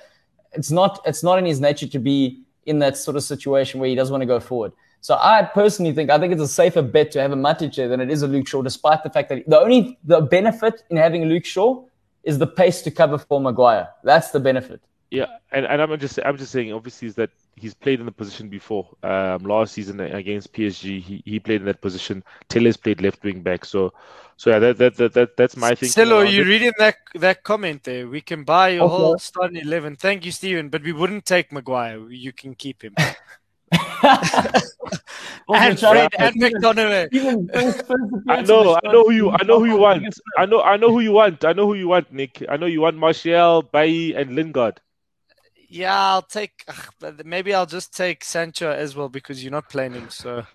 it's 0.53 0.71
not 0.71 0.99
it's 1.05 1.21
not 1.21 1.37
in 1.37 1.45
his 1.45 1.61
nature 1.61 1.85
to 1.85 1.99
be 1.99 2.41
in 2.65 2.79
that 2.79 2.97
sort 2.97 3.17
of 3.17 3.23
situation 3.23 3.79
where 3.79 3.87
he 3.87 3.93
doesn't 3.93 4.11
want 4.11 4.23
to 4.23 4.25
go 4.25 4.39
forward. 4.39 4.71
So 5.01 5.13
I 5.13 5.43
personally 5.43 5.93
think 5.93 6.09
I 6.09 6.17
think 6.17 6.33
it's 6.33 6.41
a 6.41 6.47
safer 6.47 6.81
bet 6.81 7.11
to 7.11 7.21
have 7.21 7.33
a 7.33 7.35
Matic 7.35 7.75
there 7.75 7.87
than 7.87 8.01
it 8.01 8.09
is 8.09 8.23
a 8.23 8.27
Luke 8.27 8.47
Shaw, 8.47 8.63
despite 8.63 9.03
the 9.03 9.11
fact 9.11 9.29
that 9.29 9.47
the 9.47 9.59
only 9.59 9.99
the 10.03 10.21
benefit 10.21 10.81
in 10.89 10.97
having 10.97 11.25
Luke 11.25 11.45
Shaw 11.45 11.85
is 12.23 12.39
the 12.39 12.47
pace 12.47 12.81
to 12.81 12.89
cover 12.89 13.19
for 13.19 13.39
Maguire. 13.39 13.89
That's 14.03 14.31
the 14.31 14.39
benefit. 14.39 14.81
Yeah, 15.11 15.25
and, 15.51 15.65
and 15.65 15.81
I'm 15.81 15.99
just 15.99 16.19
I'm 16.23 16.37
just 16.37 16.53
saying 16.53 16.71
obviously 16.71 17.09
is 17.09 17.15
that 17.15 17.31
he's 17.57 17.73
played 17.73 17.99
in 17.99 18.05
the 18.05 18.13
position 18.13 18.47
before. 18.47 18.87
Um, 19.03 19.43
last 19.43 19.73
season 19.73 19.99
against 19.99 20.53
PSG, 20.53 21.01
he, 21.01 21.21
he 21.25 21.37
played 21.37 21.59
in 21.59 21.65
that 21.65 21.81
position. 21.81 22.23
Telles 22.47 22.77
played 22.77 23.01
left 23.01 23.21
wing 23.21 23.41
back. 23.41 23.65
So 23.65 23.93
so 24.37 24.49
yeah, 24.51 24.59
that 24.59 24.77
that, 24.77 24.95
that, 24.95 25.13
that 25.13 25.37
that's 25.37 25.57
my 25.57 25.75
thing. 25.75 25.89
Still, 25.89 26.13
are 26.13 26.23
you 26.23 26.43
it. 26.43 26.47
reading 26.47 26.71
that 26.79 26.95
that 27.15 27.43
comment 27.43 27.83
there? 27.83 28.07
We 28.07 28.21
can 28.21 28.45
buy 28.45 28.69
your 28.69 28.85
okay. 28.85 28.95
whole 28.95 29.19
starting 29.19 29.57
eleven. 29.57 29.97
Thank 29.97 30.25
you, 30.25 30.31
Stephen, 30.31 30.69
but 30.69 30.81
we 30.81 30.93
wouldn't 30.93 31.25
take 31.25 31.51
Maguire. 31.51 32.09
You 32.09 32.31
can 32.31 32.55
keep 32.55 32.81
him. 32.81 32.95
and 34.03 35.79
Fred 35.79 36.09
and 36.17 36.35
McDonough. 36.41 37.09
I 38.29 38.41
know, 38.41 38.79
I 38.81 38.91
know 38.91 39.03
who 39.03 39.11
you, 39.11 39.31
I 39.31 39.43
know 39.43 39.59
who 39.59 39.65
you 39.65 39.77
want. 39.77 40.19
I 40.37 40.45
know, 40.45 40.61
I 40.61 40.77
know 40.77 40.89
who 40.89 41.01
you 41.01 41.11
want. 41.11 41.45
I 41.45 41.53
know 41.53 41.67
who 41.67 41.75
you 41.75 41.87
want, 41.89 42.11
Nick. 42.11 42.43
I 42.49 42.57
know 42.57 42.65
you 42.65 42.81
want 42.81 42.97
Martial, 42.97 43.61
Bailly, 43.61 44.15
and 44.15 44.35
Lingard. 44.35 44.79
Yeah, 45.71 45.97
I'll 45.97 46.21
take. 46.21 46.65
Maybe 47.23 47.53
I'll 47.53 47.65
just 47.65 47.95
take 47.95 48.25
Sancho 48.25 48.69
as 48.69 48.93
well 48.93 49.07
because 49.07 49.41
you're 49.41 49.53
not 49.53 49.69
playing 49.69 49.93
him. 49.93 50.09
So. 50.09 50.45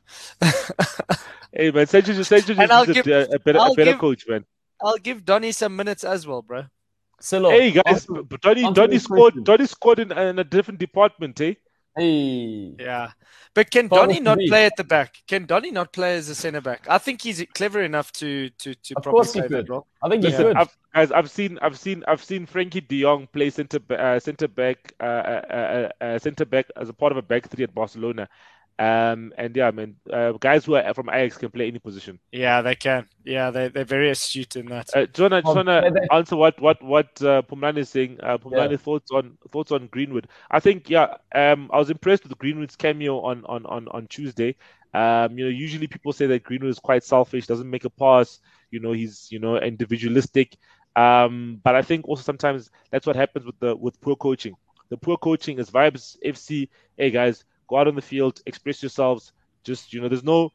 hey 1.52 1.70
man, 1.70 1.86
Sancho 1.86 2.12
just 2.12 2.28
Sancho 2.28 2.52
just 2.52 2.88
a, 2.88 2.92
give, 2.92 3.06
a, 3.06 3.22
a, 3.32 3.38
better, 3.38 3.58
a 3.58 3.74
better 3.74 3.92
give, 3.92 3.98
coach, 3.98 4.26
man. 4.28 4.44
I'll 4.82 4.98
give 4.98 5.24
Donny 5.24 5.52
some 5.52 5.74
minutes 5.74 6.04
as 6.04 6.26
well, 6.26 6.42
bro. 6.42 6.64
Silo, 7.18 7.48
hey 7.48 7.70
guys, 7.70 8.06
Donny 8.42 8.70
Donny 8.74 8.98
scored 8.98 9.42
Donny 9.42 9.66
scored 9.66 10.00
in, 10.00 10.12
in 10.12 10.38
a 10.38 10.44
different 10.44 10.78
department, 10.78 11.40
eh? 11.40 11.54
Hey. 11.96 12.74
Yeah. 12.78 13.12
But 13.54 13.70
can 13.70 13.88
Donny 13.88 14.20
not 14.20 14.38
play 14.48 14.66
at 14.66 14.76
the 14.76 14.84
back? 14.84 15.16
Can 15.26 15.46
Donny 15.46 15.70
not 15.70 15.94
play 15.94 16.16
as 16.16 16.28
a 16.28 16.34
centre 16.34 16.60
back? 16.60 16.86
I 16.90 16.98
think 16.98 17.22
he's 17.22 17.42
clever 17.54 17.82
enough 17.82 18.12
to 18.12 18.50
to 18.50 18.74
to 18.74 18.94
of 18.96 19.02
probably 19.02 19.32
play 19.32 19.48
that 19.48 19.70
role. 19.70 19.86
I 20.02 20.10
think 20.10 20.24
he 20.24 20.30
yeah. 20.30 20.36
could. 20.36 20.56
I've, 20.56 20.76
guys, 20.96 21.12
I've 21.12 21.30
seen 21.30 21.58
I've 21.60 21.78
seen 21.78 22.02
I've 22.08 22.24
seen 22.24 22.46
Frenkie 22.46 22.86
De 22.86 23.02
Jong 23.02 23.28
play 23.32 23.50
centre 23.50 23.80
uh, 23.90 24.18
centre 24.18 24.48
back 24.48 24.94
uh, 25.00 25.04
uh, 25.04 25.42
uh, 26.00 26.04
uh, 26.04 26.18
centre 26.18 26.46
back 26.46 26.66
as 26.76 26.88
a 26.88 26.94
part 26.94 27.12
of 27.12 27.18
a 27.18 27.22
back 27.22 27.48
three 27.48 27.64
at 27.64 27.74
Barcelona, 27.74 28.28
um, 28.78 29.32
and 29.36 29.54
yeah, 29.54 29.68
I 29.68 29.70
mean, 29.72 29.96
uh, 30.10 30.32
guys 30.32 30.64
who 30.64 30.74
are 30.74 30.94
from 30.94 31.10
Ajax 31.10 31.36
can 31.36 31.50
play 31.50 31.68
any 31.68 31.78
position. 31.78 32.18
Yeah, 32.32 32.62
they 32.62 32.74
can. 32.74 33.06
Yeah, 33.24 33.50
they 33.50 33.68
they're 33.68 33.84
very 33.84 34.10
astute 34.10 34.56
in 34.56 34.66
that. 34.66 34.88
Uh, 34.94 35.06
do 35.06 35.24
you 35.24 35.30
want 35.30 35.66
to 35.66 36.06
answer 36.12 36.36
what 36.36 36.60
what 36.60 36.82
what 36.82 37.08
uh, 37.22 37.42
Pumlani 37.42 37.78
is 37.78 37.90
saying? 37.90 38.18
Uh, 38.22 38.38
Pumlani 38.38 38.72
yeah. 38.72 38.76
thoughts 38.78 39.10
on 39.10 39.36
thoughts 39.50 39.72
on 39.72 39.88
Greenwood. 39.88 40.28
I 40.50 40.60
think 40.60 40.88
yeah, 40.88 41.16
um, 41.34 41.70
I 41.72 41.78
was 41.78 41.90
impressed 41.90 42.24
with 42.24 42.36
Greenwood's 42.38 42.76
cameo 42.76 43.20
on 43.20 43.44
on 43.44 43.66
on 43.66 43.88
on 43.88 44.06
Tuesday. 44.06 44.56
Um, 44.94 45.36
you 45.38 45.44
know, 45.44 45.50
usually 45.50 45.88
people 45.88 46.14
say 46.14 46.26
that 46.26 46.42
Greenwood 46.42 46.70
is 46.70 46.78
quite 46.78 47.04
selfish, 47.04 47.46
doesn't 47.46 47.68
make 47.68 47.84
a 47.84 47.90
pass. 47.90 48.40
You 48.70 48.80
know, 48.80 48.92
he's 48.92 49.28
you 49.30 49.38
know 49.38 49.58
individualistic. 49.58 50.56
Um, 50.96 51.60
but 51.62 51.76
I 51.76 51.82
think 51.82 52.08
also 52.08 52.22
sometimes 52.22 52.70
that's 52.90 53.06
what 53.06 53.16
happens 53.16 53.46
with 53.46 53.58
the 53.60 53.76
with 53.76 54.00
poor 54.00 54.16
coaching. 54.16 54.56
The 54.90 54.98
poor 54.98 55.16
coaching 55.18 55.58
is 55.58 55.70
vibes 55.70 56.16
FC. 56.24 56.70
Hey 56.96 57.10
guys, 57.10 57.44
go 57.68 57.78
out 57.78 57.88
on 57.88 57.96
the 57.96 58.02
field, 58.02 58.40
express 58.46 58.82
yourselves. 58.82 59.32
Just 59.64 59.92
you 59.92 60.00
know, 60.00 60.08
there's 60.08 60.24
no 60.24 60.50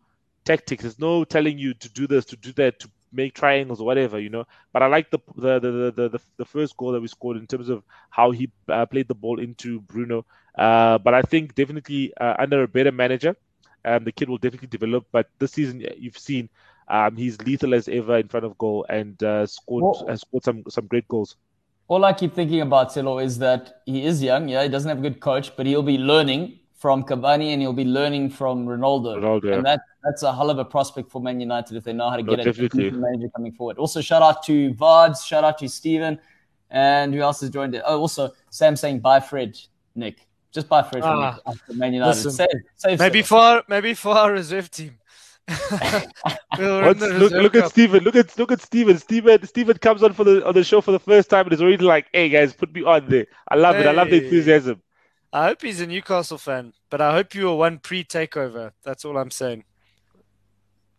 tactics. 0.45 0.83
There's 0.83 0.99
no 0.99 1.23
telling 1.25 1.57
you 1.59 1.73
to 1.75 1.89
do 1.89 2.07
this, 2.07 2.25
to 2.25 2.37
do 2.37 2.53
that, 2.53 2.79
to 2.79 2.89
make 3.11 3.33
triangles 3.35 3.81
or 3.81 3.85
whatever, 3.85 4.19
you 4.19 4.29
know. 4.29 4.45
But 4.73 4.83
I 4.83 4.87
like 4.87 5.11
the 5.11 5.19
the 5.35 5.59
the 5.59 5.71
the, 5.95 6.09
the, 6.09 6.19
the 6.37 6.45
first 6.45 6.77
goal 6.77 6.91
that 6.93 7.01
we 7.01 7.07
scored 7.07 7.37
in 7.37 7.47
terms 7.47 7.69
of 7.69 7.83
how 8.09 8.31
he 8.31 8.51
uh, 8.69 8.85
played 8.85 9.07
the 9.07 9.15
ball 9.15 9.39
into 9.39 9.81
Bruno. 9.81 10.25
Uh, 10.57 10.97
but 10.99 11.13
I 11.13 11.21
think 11.21 11.55
definitely 11.55 12.13
uh, 12.19 12.35
under 12.39 12.63
a 12.63 12.67
better 12.67 12.91
manager, 12.91 13.35
um, 13.85 14.03
the 14.03 14.11
kid 14.11 14.29
will 14.29 14.37
definitely 14.37 14.67
develop. 14.67 15.05
But 15.11 15.27
this 15.39 15.51
season, 15.53 15.83
you've 15.97 16.17
seen 16.17 16.49
um, 16.91 17.15
he's 17.15 17.41
lethal 17.41 17.73
as 17.73 17.87
ever 17.87 18.17
in 18.17 18.27
front 18.27 18.45
of 18.45 18.57
goal 18.57 18.85
and 18.89 19.21
uh, 19.23 19.45
scored 19.45 19.83
well, 19.83 20.05
has 20.07 20.21
scored 20.21 20.43
some 20.43 20.63
some 20.69 20.85
great 20.87 21.07
goals. 21.07 21.37
All 21.87 22.05
I 22.05 22.13
keep 22.13 22.33
thinking 22.33 22.61
about 22.61 22.91
Silo 22.91 23.19
is 23.19 23.39
that 23.39 23.81
he 23.85 24.05
is 24.05 24.21
young. 24.21 24.47
Yeah, 24.47 24.63
he 24.63 24.69
doesn't 24.69 24.87
have 24.87 24.99
a 24.99 25.01
good 25.01 25.19
coach, 25.19 25.55
but 25.55 25.65
he'll 25.65 25.83
be 25.83 25.97
learning 25.97 26.59
from 26.81 27.03
Cavani 27.03 27.53
and 27.53 27.61
he'll 27.61 27.73
be 27.73 27.85
learning 27.85 28.29
from 28.29 28.65
Ronaldo. 28.65 29.17
Ronaldo. 29.17 29.55
And 29.55 29.65
that, 29.65 29.81
that's 30.03 30.23
a 30.23 30.33
hell 30.33 30.49
of 30.49 30.57
a 30.57 30.65
prospect 30.65 31.11
for 31.11 31.21
Man 31.21 31.39
United 31.39 31.77
if 31.77 31.83
they 31.83 31.93
know 31.93 32.09
how 32.09 32.15
to 32.15 32.23
get 32.23 32.37
no, 32.37 32.43
a 32.43 32.91
manager 32.91 33.29
coming 33.35 33.51
forward. 33.51 33.77
Also, 33.77 34.01
shout 34.01 34.21
out 34.21 34.41
to 34.43 34.73
Vards, 34.73 35.23
shout 35.23 35.43
out 35.43 35.57
to 35.59 35.69
Steven. 35.69 36.17
And 36.69 37.13
who 37.13 37.21
else 37.21 37.41
has 37.41 37.49
joined 37.49 37.75
it? 37.75 37.83
Oh, 37.85 37.99
also, 37.99 38.31
Sam 38.49 38.75
saying 38.75 39.01
bye, 39.01 39.19
Fred, 39.19 39.59
Nick. 39.93 40.25
Just 40.51 40.67
bye, 40.67 40.81
Fred 40.81 41.03
ah, 41.03 41.37
from 41.67 41.77
Man 41.77 41.93
United. 41.93 42.09
Listen, 42.09 42.31
save, 42.31 42.47
save 42.77 42.99
maybe 42.99 43.21
for 43.21 43.63
maybe 43.67 43.93
for 43.93 44.15
our 44.15 44.31
reserve 44.31 44.71
team. 44.71 44.97
We'll 46.57 46.93
look, 46.93 47.31
look 47.31 47.55
at 47.55 47.69
Steven. 47.69 48.03
Look 48.03 48.15
at 48.15 48.37
look 48.37 48.51
at 48.51 48.61
Steven. 48.61 48.97
Steven 48.97 49.45
Steven 49.45 49.77
comes 49.77 50.03
on 50.03 50.13
for 50.13 50.23
the 50.23 50.45
on 50.45 50.53
the 50.53 50.63
show 50.63 50.81
for 50.81 50.91
the 50.91 50.99
first 50.99 51.29
time 51.29 51.45
and 51.45 51.53
is 51.53 51.61
already 51.61 51.83
like, 51.83 52.07
"Hey 52.13 52.29
guys, 52.29 52.53
put 52.53 52.73
me 52.73 52.83
on 52.83 53.09
there." 53.09 53.25
I 53.47 53.55
love 53.55 53.75
hey. 53.75 53.81
it. 53.81 53.87
I 53.87 53.91
love 53.91 54.09
the 54.09 54.23
enthusiasm. 54.23 54.81
I 55.33 55.47
hope 55.47 55.61
he's 55.61 55.79
a 55.79 55.87
Newcastle 55.87 56.37
fan, 56.37 56.73
but 56.89 56.99
I 56.99 57.13
hope 57.13 57.33
you 57.33 57.45
were 57.45 57.55
one 57.55 57.79
pre-takeover. 57.79 58.71
That's 58.83 59.05
all 59.05 59.17
I'm 59.17 59.31
saying. 59.31 59.63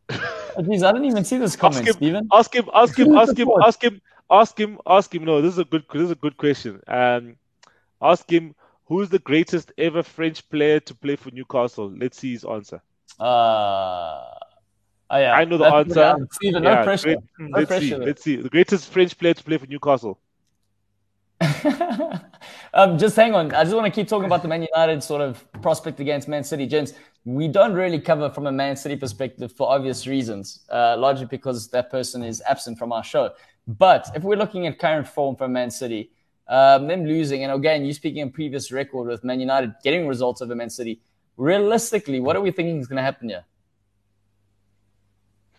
Jeez, 0.09 0.83
I 0.83 0.93
didn't 0.93 1.05
even 1.05 1.25
see 1.25 1.37
this 1.37 1.55
comment, 1.55 1.87
ask 1.87 1.89
him, 1.89 1.95
Steven. 1.95 2.29
Ask 2.33 2.55
him, 2.55 2.71
ask 2.75 2.99
him, 2.99 3.13
ask 3.17 3.39
him, 3.39 3.51
ask 3.63 3.83
him, 3.85 4.01
ask 4.31 4.59
him, 4.59 4.79
ask 4.87 5.15
him. 5.15 5.25
No, 5.25 5.43
this 5.43 5.53
is 5.53 5.59
a 5.59 5.65
good, 5.65 5.85
this 5.93 6.03
is 6.03 6.11
a 6.11 6.15
good 6.15 6.37
question. 6.39 6.81
Um, 6.89 7.37
ask 8.01 8.31
him 8.31 8.55
who's 8.87 9.09
the 9.09 9.19
greatest 9.19 9.73
ever 9.79 10.03
French 10.03 10.49
player 10.49 10.81
to 10.81 10.95
play 10.95 11.17
for 11.17 11.31
Newcastle. 11.31 11.93
Let's 11.97 12.19
see 12.19 12.33
his 12.33 12.45
answer. 12.45 12.83
Uh, 13.19 14.23
oh 15.13 15.19
yeah, 15.19 15.33
I 15.35 15.45
know 15.45 15.59
the 15.59 15.65
That's 15.65 15.97
answer. 15.97 16.27
Steven, 16.33 16.63
yeah, 16.63 16.75
no 16.75 16.85
pressure. 16.85 17.05
Great, 17.05 17.19
no 17.39 17.59
let's 17.59 17.69
pressure 17.69 17.87
see. 17.87 17.97
Let's 17.97 18.23
see. 18.25 18.37
The 18.37 18.49
greatest 18.49 18.91
French 18.91 19.17
player 19.17 19.35
to 19.35 19.45
play 19.45 19.59
for 19.59 19.67
Newcastle. 19.67 20.19
um, 22.75 22.99
just 22.99 23.17
hang 23.17 23.35
on. 23.35 23.53
I 23.53 23.65
just 23.65 23.75
want 23.75 23.87
to 23.87 23.91
keep 23.91 24.09
talking 24.09 24.27
about 24.27 24.43
the 24.43 24.49
Man 24.49 24.67
United 24.75 25.03
sort 25.03 25.21
of 25.21 25.45
prospect 25.61 26.01
against 26.01 26.29
Man 26.29 26.45
City. 26.45 26.67
Gents, 26.67 26.95
we 27.25 27.49
don't 27.49 27.75
really 27.75 28.01
cover 28.01 28.31
from 28.31 28.47
a 28.47 28.53
Man 28.53 28.77
City 28.77 28.97
perspective 28.97 29.53
for 29.53 29.71
obvious 29.71 30.07
reasons, 30.07 30.61
uh, 30.71 30.97
largely 30.99 31.27
because 31.27 31.69
that 31.69 31.91
person 31.91 32.23
is 32.23 32.43
absent 32.49 32.79
from 32.79 32.93
our 32.93 33.05
show. 33.05 33.31
But 33.67 34.11
if 34.15 34.23
we're 34.23 34.37
looking 34.37 34.67
at 34.67 34.79
current 34.79 35.07
form 35.07 35.37
for 35.37 35.49
Man 35.49 35.71
City, 35.71 36.11
um, 36.49 36.87
them 36.89 37.07
losing, 37.07 37.45
and 37.45 37.53
again, 37.53 37.85
you 37.85 37.93
speaking 37.93 38.21
in 38.21 38.31
previous 38.31 38.73
record 38.73 39.09
with 39.09 39.25
Man 39.25 39.41
United 39.41 39.75
getting 39.83 40.07
results 40.07 40.43
over 40.43 40.55
Man 40.55 40.71
City, 40.71 41.01
realistically, 41.37 42.21
what 42.21 42.37
are 42.37 42.41
we 42.41 42.51
thinking 42.51 42.79
is 42.79 42.87
going 42.87 42.97
to 42.97 43.03
happen 43.03 43.29
here? 43.29 43.45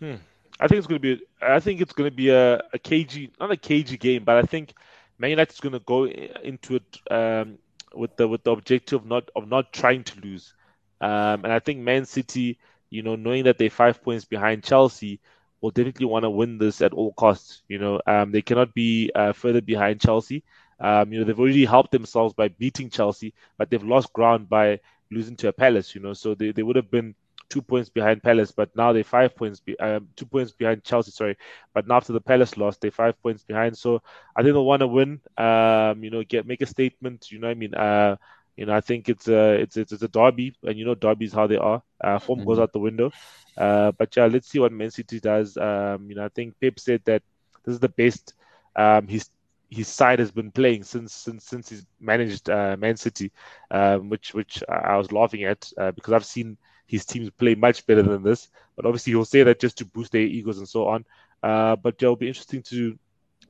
Hmm. 0.04 0.16
I 0.60 0.68
think 0.68 0.80
it's 0.80 0.88
going 0.88 1.02
to 1.02 1.16
be. 1.16 1.24
I 1.42 1.62
think 1.62 1.80
it's 1.80 1.94
going 1.94 2.10
to 2.10 2.16
be 2.16 2.30
a, 2.30 2.58
a 2.74 2.78
cagey, 2.78 3.32
not 3.40 3.52
a 3.52 3.56
cagey 3.58 3.96
game, 3.96 4.26
but 4.26 4.36
I 4.36 4.42
think 4.42 4.74
Man 5.18 5.30
United 5.30 5.54
is 5.54 5.62
going 5.62 5.72
to 5.72 5.80
go 5.80 6.06
into 6.08 6.76
it 6.76 6.98
um, 7.10 7.58
with 7.96 8.18
the 8.18 8.28
with 8.28 8.44
the 8.44 8.52
objective 8.52 9.00
of 9.00 9.08
not 9.08 9.30
of 9.34 9.48
not 9.48 9.72
trying 9.72 10.04
to 10.04 10.20
lose. 10.20 10.54
Um, 11.00 11.46
and 11.46 11.54
I 11.54 11.60
think 11.60 11.80
Man 11.80 12.04
City, 12.04 12.60
you 12.90 13.02
know, 13.02 13.16
knowing 13.16 13.46
that 13.46 13.58
they're 13.58 13.70
five 13.70 14.04
points 14.04 14.26
behind 14.26 14.66
Chelsea, 14.66 15.22
will 15.62 15.72
definitely 15.72 16.06
want 16.06 16.24
to 16.24 16.30
win 16.30 16.58
this 16.58 16.82
at 16.82 16.92
all 16.92 17.14
costs. 17.14 17.62
You 17.70 17.80
know, 17.80 18.02
um, 18.06 18.34
they 18.34 18.42
cannot 18.42 18.74
be 18.74 19.10
uh, 19.16 19.32
further 19.32 19.62
behind 19.62 20.02
Chelsea. 20.02 20.44
Um, 20.82 21.14
you 21.14 21.20
know, 21.20 21.26
they've 21.26 21.40
already 21.40 21.64
helped 21.64 21.92
themselves 21.92 22.34
by 22.34 22.50
beating 22.50 22.90
Chelsea, 22.90 23.34
but 23.58 23.70
they've 23.70 23.82
lost 23.82 24.12
ground 24.12 24.50
by 24.50 24.82
losing 25.12 25.38
to 25.38 25.48
a 25.48 25.54
Palace. 25.54 25.96
You 25.96 26.02
know, 26.02 26.14
so 26.14 26.36
they, 26.36 26.52
they 26.52 26.64
would 26.64 26.76
have 26.76 26.92
been 26.92 27.16
two 27.54 27.62
points 27.62 27.88
behind 27.88 28.24
Palace, 28.24 28.52
but 28.52 28.76
now 28.76 28.92
they're 28.92 29.04
five 29.04 29.36
points, 29.36 29.60
be, 29.60 29.80
um, 29.80 30.08
two 30.16 30.26
points 30.26 30.52
behind 30.52 30.84
Chelsea. 30.84 31.12
Sorry, 31.12 31.38
but 31.72 31.88
now 31.88 31.98
after 31.98 32.12
the 32.12 32.20
Palace 32.20 32.58
loss, 32.58 32.78
they're 32.78 32.90
five 32.90 33.22
points 33.22 33.44
behind. 33.44 33.78
So 33.78 34.02
I 34.36 34.42
think 34.42 34.54
they'll 34.54 34.66
want 34.66 34.80
to 34.80 34.88
win. 34.88 35.22
Um, 35.38 36.04
you 36.04 36.10
know, 36.10 36.24
get 36.24 36.48
make 36.48 36.64
a 36.64 36.66
statement. 36.66 37.32
You 37.32 37.38
know, 37.38 37.48
what 37.48 37.52
I 37.52 37.60
mean, 37.60 37.76
uh, 37.76 38.16
you 38.58 38.66
know, 38.66 38.74
I 38.74 38.82
think 38.82 39.08
it's 39.08 39.28
a 39.28 39.54
it's 39.62 39.78
it's, 39.78 39.92
it's 39.92 40.02
a 40.02 40.08
derby, 40.08 40.56
and 40.64 40.80
you 40.80 40.84
know, 40.84 40.96
derbies 40.96 41.32
how 41.32 41.46
they 41.46 41.58
are. 41.58 41.84
Uh, 42.04 42.18
form 42.18 42.40
mm-hmm. 42.40 42.48
goes 42.50 42.58
out 42.58 42.74
the 42.74 42.80
window. 42.80 43.12
Uh, 43.56 43.92
but 43.92 44.16
yeah, 44.18 44.26
let's 44.26 44.50
see 44.50 44.58
what 44.58 44.72
Man 44.72 44.90
City 44.90 45.20
does. 45.20 45.56
Um, 45.56 46.10
you 46.10 46.16
know, 46.16 46.26
I 46.26 46.30
think 46.30 46.56
Pep 46.60 46.80
said 46.80 47.02
that 47.06 47.22
this 47.64 47.74
is 47.74 47.80
the 47.80 47.90
best 47.90 48.34
um, 48.76 49.08
his 49.08 49.30
his 49.70 49.88
side 49.88 50.18
has 50.18 50.32
been 50.32 50.52
playing 50.52 50.84
since 50.84 51.14
since 51.14 51.46
since 51.46 51.70
he's 51.70 51.86
managed 52.00 52.50
uh, 52.50 52.76
Man 52.80 52.98
City, 52.98 53.32
um, 53.70 54.10
which 54.10 54.34
which 54.34 54.64
I 54.68 54.98
was 54.98 55.12
laughing 55.12 55.44
at 55.44 55.72
uh, 55.78 55.92
because 55.92 56.14
I've 56.14 56.26
seen 56.26 56.58
his 56.86 57.06
teams 57.06 57.30
play 57.32 57.56
much 57.56 57.86
better 57.86 58.04
than 58.04 58.24
this. 58.24 58.50
But 58.76 58.86
obviously, 58.86 59.14
he'll 59.14 59.26
say 59.26 59.44
that 59.44 59.60
just 59.60 59.78
to 59.80 59.86
boost 59.86 60.12
their 60.12 60.22
egos 60.22 60.58
and 60.58 60.68
so 60.68 60.88
on. 60.88 61.06
Uh, 61.42 61.76
but 61.76 61.96
it'll 62.02 62.16
be 62.16 62.28
interesting 62.28 62.62
to 62.64 62.98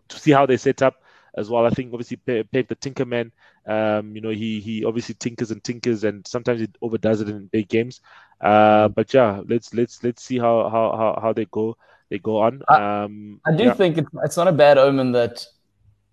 to 0.10 0.20
see 0.20 0.32
how 0.32 0.46
they 0.46 0.58
set 0.58 0.82
up 0.82 0.96
as 1.36 1.50
well. 1.50 1.66
I 1.66 1.70
think 1.70 1.94
obviously 1.94 2.18
Pep 2.18 2.48
the 2.52 2.76
Tinkerman 2.76 3.32
Um, 3.66 4.16
you 4.16 4.22
know, 4.22 4.30
he 4.30 4.60
he 4.60 4.84
obviously 4.84 5.16
tinkers 5.16 5.52
and 5.52 5.64
tinkers, 5.64 6.04
and 6.04 6.26
sometimes 6.28 6.62
he 6.62 6.68
overdoes 6.82 7.22
it 7.22 7.30
in 7.30 7.48
big 7.48 7.70
games. 7.70 8.02
Uh, 8.42 8.90
but 8.90 9.14
yeah, 9.14 9.42
let's 9.48 9.74
let's 9.74 10.04
let's 10.04 10.24
see 10.24 10.38
how 10.38 10.70
how 10.70 10.92
how, 10.98 11.20
how 11.22 11.34
they 11.34 11.46
go 11.46 11.78
they 12.10 12.20
go 12.20 12.42
on. 12.42 12.62
Um, 12.68 13.40
I 13.46 13.56
do 13.56 13.66
yeah. 13.66 13.74
think 13.74 13.98
it's, 13.98 14.10
it's 14.24 14.38
not 14.38 14.48
a 14.48 14.52
bad 14.52 14.78
omen 14.78 15.14
that 15.14 15.46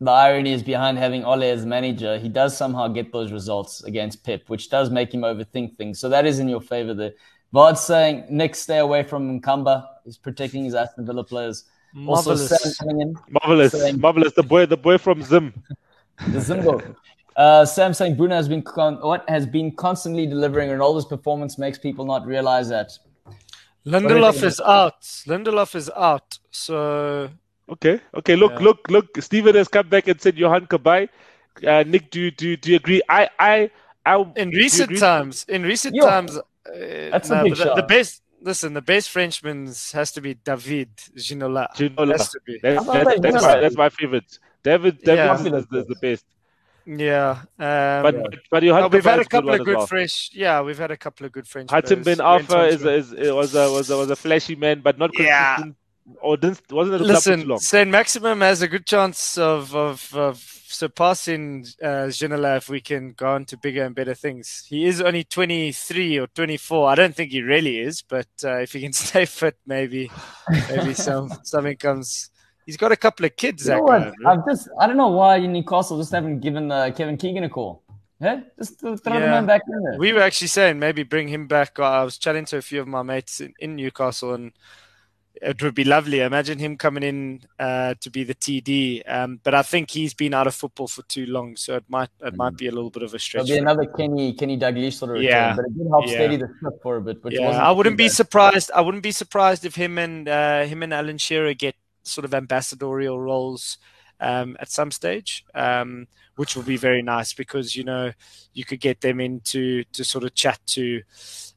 the 0.01 0.11
irony 0.11 0.53
is 0.53 0.63
behind 0.63 0.99
having 0.99 1.25
Ole 1.25 1.43
as 1.45 1.67
manager. 1.67 2.19
He 2.19 2.29
does 2.29 2.57
somehow 2.57 2.89
get 2.89 3.13
those 3.13 3.33
results 3.33 3.85
against 3.85 4.25
Pep, 4.25 4.43
which 4.49 4.71
does 4.71 4.91
make 4.91 5.13
him 5.13 5.21
overthink 5.23 5.77
things. 5.77 5.99
So 6.01 6.09
that 6.09 6.27
is 6.27 6.39
in 6.39 6.49
your 6.49 6.61
favor 6.61 6.95
there. 6.95 7.13
Vard's 7.53 7.81
saying 7.81 8.27
Nick, 8.31 8.55
stay 8.55 8.79
away 8.79 9.03
from 9.03 9.41
Nkamba. 9.41 9.87
He's 10.05 10.17
protecting 10.17 10.65
his 10.65 10.75
Aston 10.75 11.05
Villa 11.05 11.25
players. 11.25 11.65
Marvelous. 11.93 12.51
Also, 12.53 12.57
Sam 12.57 12.73
coming 12.89 13.01
in. 13.03 13.17
Marvelous, 13.29 13.73
saying- 13.73 14.01
marvelous. 14.01 14.33
The 14.33 14.43
boy, 14.43 14.67
the 14.67 14.77
boy 14.77 14.99
from 14.99 15.23
Zim. 15.23 15.53
The 16.29 16.39
Zimbo. 16.39 16.95
Uh, 17.35 17.65
Sam 17.65 17.95
saying 17.95 18.17
Bruno 18.17 18.35
has 18.35 18.47
been 18.47 18.61
con- 18.61 19.01
what 19.01 19.25
has 19.29 19.47
been 19.47 19.73
constantly 19.75 20.27
delivering. 20.27 20.69
Ronaldo's 20.69 21.07
performance 21.07 21.57
makes 21.57 21.79
people 21.79 22.05
not 22.05 22.27
realize 22.27 22.69
that. 22.69 22.91
Lindelof 23.87 24.43
is 24.43 24.61
out. 24.61 25.01
Lindelof 25.27 25.75
is 25.75 25.91
out. 25.97 26.39
So 26.51 27.31
Okay, 27.71 28.01
okay. 28.15 28.37
Look, 28.37 28.53
Yeah. 28.53 28.59
look, 28.67 28.91
look. 28.91 29.23
Steven 29.23 29.55
has 29.55 29.69
come 29.69 29.89
back 29.89 30.09
and 30.09 30.21
said 30.21 30.37
Yohan 30.37 30.67
Cabaye. 30.69 31.09
Uh, 31.67 31.85
Nick, 31.87 32.11
do 32.11 32.21
you 32.21 32.31
do 32.31 32.49
you, 32.51 32.57
do 32.57 32.71
you 32.71 32.77
agree? 32.77 33.01
I 33.09 33.29
I 33.39 33.71
I 34.05 34.25
in 34.37 34.51
recent 34.51 34.99
times, 34.99 35.45
in 35.49 35.63
recent 35.63 35.95
Yo, 35.95 36.05
times, 36.07 36.37
uh, 36.37 36.43
that's 37.13 37.31
a 37.31 37.43
big 37.43 37.53
but 37.53 37.59
the, 37.59 37.65
shout. 37.65 37.77
the 37.77 37.83
best. 37.83 38.23
Listen, 38.43 38.73
the 38.73 38.81
best 38.81 39.11
Frenchman 39.11 39.67
has 39.93 40.13
to 40.13 40.21
be 40.23 40.33
David 40.35 40.97
Ginola. 41.17 41.69
Ginola. 41.77 42.13
Has 42.13 42.31
to 42.31 42.41
be. 42.47 42.59
That's, 42.63 42.89
I 42.89 43.05
that's, 43.05 43.21
that 43.21 43.23
that's, 43.23 43.45
my, 43.45 43.61
that's 43.61 43.77
my 43.77 43.89
favorite. 43.91 44.39
David, 44.63 44.99
David 45.03 45.17
Yeah. 45.19 45.35
is, 45.35 45.41
is, 45.47 45.67
is 45.81 45.87
the 45.87 45.97
best. 46.01 46.25
Yeah. 46.87 47.31
Um, 47.59 48.03
But 48.03 48.15
but 48.51 48.63
Yohan 48.63 48.81
no, 48.81 48.89
we've 48.89 49.05
had 49.05 49.21
a 49.21 49.25
couple 49.27 49.51
one 49.51 49.61
of 49.61 49.67
good 49.67 49.77
well. 49.77 49.87
French. 49.87 50.31
Yeah, 50.33 50.63
we've 50.63 50.79
had 50.79 50.91
a 50.91 50.97
couple 50.97 51.27
of 51.27 51.33
good 51.33 51.47
French. 51.47 51.71
Hudson 51.71 52.03
players. 52.03 52.19
Ben 52.19 52.27
Went 52.27 52.49
Alpha 52.49 52.59
on 52.61 52.69
is, 52.69 52.85
is, 52.85 53.13
is 53.13 53.33
was 53.33 53.55
a 53.55 53.71
was 53.71 53.91
a 53.91 53.97
was 53.99 54.11
a 54.11 54.17
flashy 54.17 54.57
man, 54.57 54.81
but 54.81 54.97
not 54.99 55.13
consistent. 55.13 55.77
Yeah. 55.77 55.80
Consistent. 56.15 56.19
Or 56.23 56.37
didn't 56.37 56.73
wasn't 56.73 56.95
at 56.95 56.99
the 56.99 57.05
club 57.05 57.23
for 57.23 57.25
too 57.25 57.37
Listen, 57.37 57.49
long. 57.49 57.59
Saint 57.59 57.91
Maximum 57.91 58.41
has 58.41 58.63
a 58.63 58.69
good 58.69 58.87
chance 58.87 59.39
of 59.39 59.75
of, 59.75 60.15
of 60.15 60.37
surpassing 60.39 61.67
uh, 61.83 62.09
Ginola 62.09 62.57
if 62.57 62.69
we 62.69 62.81
can 62.81 63.13
go 63.13 63.29
on 63.35 63.45
to 63.47 63.57
bigger 63.57 63.85
and 63.85 63.95
better 63.95 64.15
things. 64.15 64.65
He 64.69 64.87
is 64.87 65.01
only 65.01 65.25
23 65.25 66.19
or 66.19 66.27
24. 66.29 66.89
I 66.89 66.95
don't 66.95 67.15
think 67.15 67.33
he 67.33 67.43
really 67.43 67.79
is, 67.81 68.03
but 68.03 68.29
uh, 68.45 68.59
if 68.59 68.73
he 68.73 68.81
can 68.81 68.93
stay 69.09 69.25
fit, 69.25 69.57
maybe 69.67 70.11
maybe 70.69 70.95
some 70.95 71.31
something 71.43 71.77
comes. 71.77 72.31
He's 72.67 72.77
got 72.77 72.93
a 72.93 72.97
couple 72.97 73.27
of 73.27 73.35
kids. 73.37 73.67
You 73.67 73.73
know 73.73 73.77
that 73.79 73.83
what? 73.83 74.15
guy. 74.23 74.31
I've 74.33 74.47
just 74.47 74.69
I 74.79 74.87
don't 74.87 74.97
know 74.97 75.09
why 75.09 75.39
Newcastle 75.47 75.99
just 75.99 76.13
haven't 76.13 76.41
given 76.41 76.71
uh, 76.71 76.91
Kevin 76.97 77.17
Keegan 77.17 77.45
a 77.45 77.49
call. 77.49 77.83
Yeah, 78.21 78.41
just 78.59 78.79
throw 78.79 78.97
the 78.97 79.11
Yeah. 79.11 79.19
man 79.31 79.47
back 79.47 79.63
in 79.67 79.83
there. 79.83 79.99
We 79.99 80.13
were 80.13 80.21
actually 80.21 80.49
saying 80.49 80.79
maybe 80.79 81.05
bring 81.05 81.29
him 81.29 81.47
back. 81.47 81.81
I 81.81 82.05
was 82.05 82.19
chatting 82.19 82.45
to 82.47 82.59
a 82.59 82.63
few 82.63 82.81
of 82.81 82.87
my 82.87 83.03
mates 83.03 83.41
in, 83.41 83.55
in 83.59 83.77
Newcastle, 83.77 84.35
and 84.35 84.53
it 85.35 85.63
would 85.63 85.75
be 85.75 85.85
lovely. 85.85 86.21
Imagine 86.21 86.59
him 86.59 86.77
coming 86.77 87.03
in 87.03 87.41
uh, 87.59 87.95
to 88.01 88.11
be 88.11 88.25
the 88.25 88.35
TD. 88.35 89.03
Um, 89.07 89.41
but 89.43 89.55
I 89.55 89.63
think 89.63 89.91
he's 89.91 90.13
been 90.13 90.35
out 90.35 90.47
of 90.47 90.55
football 90.55 90.89
for 90.89 91.03
too 91.03 91.27
long, 91.27 91.57
so 91.57 91.77
it 91.77 91.85
might 91.89 92.11
it 92.21 92.37
might 92.37 92.57
be 92.57 92.67
a 92.67 92.73
little 92.73 92.91
bit 92.91 93.03
of 93.03 93.15
a 93.15 93.19
stretch. 93.19 93.47
There'll 93.47 93.59
be 93.61 93.63
another 93.63 93.87
Kenny 93.87 94.35
Kenny 94.35 94.59
Dalglish 94.59 94.95
sort 94.95 95.13
of 95.13 95.15
return, 95.21 95.31
Yeah. 95.31 95.57
but 95.57 95.65
it 95.67 95.79
did 95.79 95.87
help 95.89 96.07
Yeah. 96.07 96.13
steady 96.15 96.37
the 96.37 96.49
ship 96.63 96.83
for 96.83 96.97
a 96.97 97.01
bit. 97.01 97.23
Which 97.25 97.35
yeah, 97.39 97.49
I 97.51 97.71
wouldn't 97.71 97.97
be 97.97 98.09
bad. 98.09 98.13
surprised. 98.13 98.71
I 98.75 98.81
wouldn't 98.81 99.03
be 99.03 99.13
surprised 99.13 99.65
if 99.65 99.75
him 99.77 99.99
and 99.99 100.29
uh, 100.29 100.65
him 100.65 100.83
and 100.83 100.93
Alan 100.93 101.19
Shearer 101.19 101.55
get 101.55 101.75
sort 102.03 102.25
of 102.25 102.35
ambassadorial 102.35 103.21
roles 103.21 103.79
um, 104.21 104.57
at 104.61 104.71
some 104.71 104.91
stage, 104.91 105.45
um, 105.55 106.07
which 106.37 106.57
will 106.57 106.63
be 106.65 106.77
very 106.77 107.03
nice 107.03 107.33
because 107.35 107.77
you 107.77 107.85
know 107.85 108.13
you 108.53 108.65
could 108.65 108.81
get 108.81 109.01
them 109.01 109.21
in 109.21 109.41
to 109.45 109.85
to 109.85 110.05
sort 110.05 110.25
of 110.25 110.35
chat 110.35 110.59
to. 110.67 111.03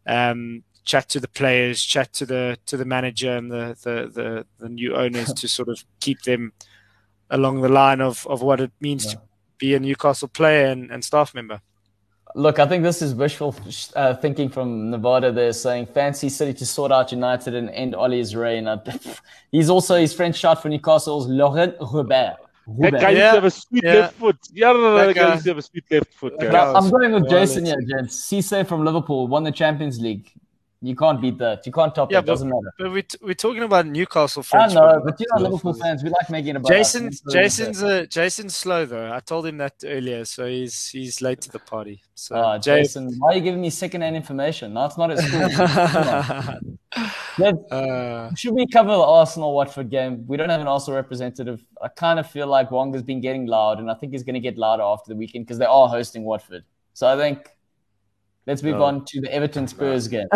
Um, 0.05 0.63
chat 0.83 1.07
to 1.09 1.19
the 1.19 1.27
players 1.29 1.81
chat 1.83 2.11
to 2.13 2.25
the 2.25 2.57
to 2.65 2.75
the 2.77 2.85
manager 2.85 3.35
and 3.37 3.51
the 3.51 3.75
the 3.83 4.11
the, 4.13 4.45
the 4.59 4.69
new 4.69 4.95
owners 5.03 5.31
to 5.33 5.47
sort 5.47 5.69
of 5.69 5.83
keep 5.99 6.21
them 6.23 6.51
along 7.29 7.61
the 7.61 7.69
line 7.69 8.01
of 8.01 8.25
of 8.27 8.41
what 8.41 8.59
it 8.59 8.71
means 8.81 9.05
to 9.07 9.21
be 9.57 9.73
a 9.75 9.79
Newcastle 9.79 10.27
player 10.27 10.67
and, 10.67 10.91
and 10.91 11.03
staff 11.03 11.33
member 11.33 11.61
Look, 12.35 12.57
I 12.57 12.65
think 12.65 12.83
this 12.83 13.03
is 13.03 13.13
wishful 13.13 13.55
uh, 13.95 14.15
thinking 14.15 14.49
from 14.49 14.89
Nevada. 14.89 15.31
They're 15.31 15.53
saying 15.53 15.85
fancy 15.85 16.29
City 16.29 16.51
to 16.55 16.65
sort 16.65 16.91
out 16.91 17.11
United 17.11 17.53
and 17.53 17.69
end 17.69 17.93
Ollie's 17.93 18.35
reign. 18.43 18.67
He's 19.51 19.69
also 19.69 19.97
his 19.97 20.13
French 20.15 20.37
shot 20.37 20.59
for 20.59 20.67
Newcastle's 20.69 21.27
Laurent 21.27 21.75
Robert. 21.79 22.37
That 22.79 22.91
guy 22.93 22.97
Robert. 22.97 23.09
used 23.11 23.19
to 23.19 23.35
have 23.35 23.43
a 23.43 23.51
sweet 23.51 23.83
Yeah. 23.83 23.93
left 23.93 24.15
foot. 24.15 24.37
Yeah, 24.51 24.73
That 24.73 24.79
that 24.79 25.13
guy 25.15 25.21
guy- 25.21 25.33
used 25.33 25.43
to 25.43 25.49
have 25.51 25.57
a 25.59 25.61
sweet 25.61 25.83
left 25.91 26.13
foot. 26.15 26.33
Guy- 26.39 26.73
I'm 26.73 26.89
going 26.89 27.11
with 27.11 27.29
Jason 27.29 27.65
here, 27.65 27.75
let's- 27.77 27.91
gents. 27.91 28.49
Cisse 28.51 28.65
from 28.67 28.83
Liverpool 28.83 29.27
won 29.27 29.43
the 29.43 29.51
Champions 29.51 29.99
League. 29.99 30.31
You 30.85 30.97
can't 30.97 31.21
beat 31.21 31.37
that. 31.37 31.65
You 31.65 31.71
can't 31.71 31.95
top 31.95 32.11
Yeah, 32.11 32.17
that. 32.19 32.25
but- 32.25 32.31
Doesn't 32.33 32.49
matter. 32.49 32.73
but 32.77 32.91
we 32.91 33.03
we're 33.21 33.33
talking 33.45 33.63
about 33.63 33.85
Newcastle 33.85 34.43
fans. 34.43 34.75
I 34.75 34.79
know, 34.81 35.01
but 35.05 35.17
you 35.17 35.25
know, 35.33 35.41
Liverpool 35.43 35.73
fans, 35.75 36.03
we 36.03 36.09
like 36.09 36.29
making 36.29 36.49
it 36.49 36.55
about. 36.57 36.67
Jason's 36.73 37.21
That's. 37.21 37.33
Jason's 37.33 37.81
uh, 37.81 38.05
Jason's 38.09 38.53
slow 38.53 38.85
though. 38.85 39.09
I 39.13 39.21
told 39.21 39.45
him 39.45 39.57
that 39.59 39.75
earlier, 39.85 40.25
so 40.25 40.45
he's 40.45 40.89
he's 40.89 41.21
late 41.21 41.39
to 41.41 41.49
the 41.51 41.59
party. 41.59 42.01
So 42.15 42.35
Jay- 42.59 42.81
Jason, 42.81 43.15
why 43.17 43.29
are 43.31 43.35
you 43.35 43.41
giving 43.41 43.61
me 43.61 43.69
second-hand 43.69 44.15
information? 44.17 44.73
No, 44.73 44.85
it's 44.85 44.97
not 44.97 45.09
at 45.11 45.19
school. 45.19 45.49
Come 45.49 46.07
on. 46.09 46.79
Let's- 47.39 47.71
uh, 47.71 48.29
Should 48.35 48.53
we 48.53 48.67
cover 48.67 48.91
the 48.91 49.01
Arsenal 49.01 49.55
Watford 49.55 49.89
game? 49.89 50.25
We 50.27 50.35
don't 50.37 50.49
have 50.49 50.61
an 50.61 50.67
Arsenal 50.67 50.97
representative. 50.97 51.65
I 51.81 51.87
kind 51.87 52.19
of 52.19 52.29
feel 52.29 52.47
like 52.47 52.69
Wonga's 52.71 53.03
been 53.03 53.21
getting 53.21 53.45
loud, 53.47 53.79
and 53.79 53.89
I 53.89 53.93
think 53.95 54.11
he's 54.11 54.23
going 54.23 54.35
to 54.35 54.39
get 54.41 54.57
louder 54.57 54.83
after 54.83 55.07
the 55.13 55.15
weekend 55.15 55.45
because 55.45 55.57
they 55.59 55.65
are 55.65 55.87
hosting 55.87 56.23
Watford. 56.25 56.63
So 56.93 57.07
I 57.07 57.15
think 57.17 57.49
let's 58.45 58.61
move 58.63 58.75
No. 58.77 58.83
on 58.83 59.05
to 59.05 59.21
the 59.21 59.33
Everton 59.33 59.67
Spurs 59.67 60.07
game. 60.07 60.27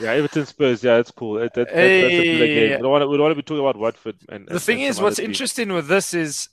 Yeah, 0.00 0.12
Everton 0.12 0.46
Spurs. 0.46 0.82
Yeah, 0.84 0.96
that's 0.96 1.10
cool. 1.10 1.34
That, 1.34 1.54
that, 1.54 1.68
that, 1.68 1.74
that's 1.74 1.76
a 1.76 2.08
good 2.10 2.48
Hey. 2.48 2.68
game. 2.68 2.76
We 2.78 2.82
don't 2.82 2.90
want 2.90 3.02
to, 3.02 3.08
we 3.08 3.16
don't 3.16 3.24
want 3.24 3.32
to 3.32 3.36
be 3.36 3.42
talking 3.42 3.60
about 3.64 3.76
Watford. 3.76 4.16
And, 4.28 4.46
the 4.46 4.52
and- 4.52 4.62
thing 4.62 4.80
and 4.82 4.90
is, 4.90 5.00
what's 5.00 5.16
teams. 5.16 5.28
interesting 5.28 5.72
with 5.72 5.88
this 5.88 6.14
is, 6.14 6.48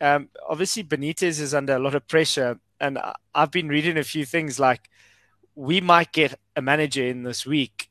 um, 0.00 0.28
obviously 0.48 0.82
Benitez 0.84 1.40
is 1.40 1.54
under 1.54 1.74
a 1.74 1.78
lot 1.78 1.94
of 1.94 2.06
pressure, 2.08 2.58
and 2.80 2.98
I- 2.98 3.14
I've 3.34 3.50
been 3.50 3.68
reading 3.68 3.96
a 3.98 4.04
few 4.04 4.24
things 4.24 4.58
like 4.60 4.88
we 5.54 5.80
might 5.80 6.12
get 6.12 6.38
a 6.54 6.62
manager 6.62 7.04
in 7.04 7.22
this 7.22 7.44
week, 7.46 7.90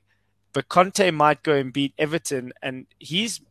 but 0.53 0.69
Conte 0.69 1.09
might 1.11 1.43
go 1.43 1.53
and 1.53 1.71
beat 1.73 1.93
Everton, 1.97 2.53
and 2.61 2.85
he's 2.99 3.41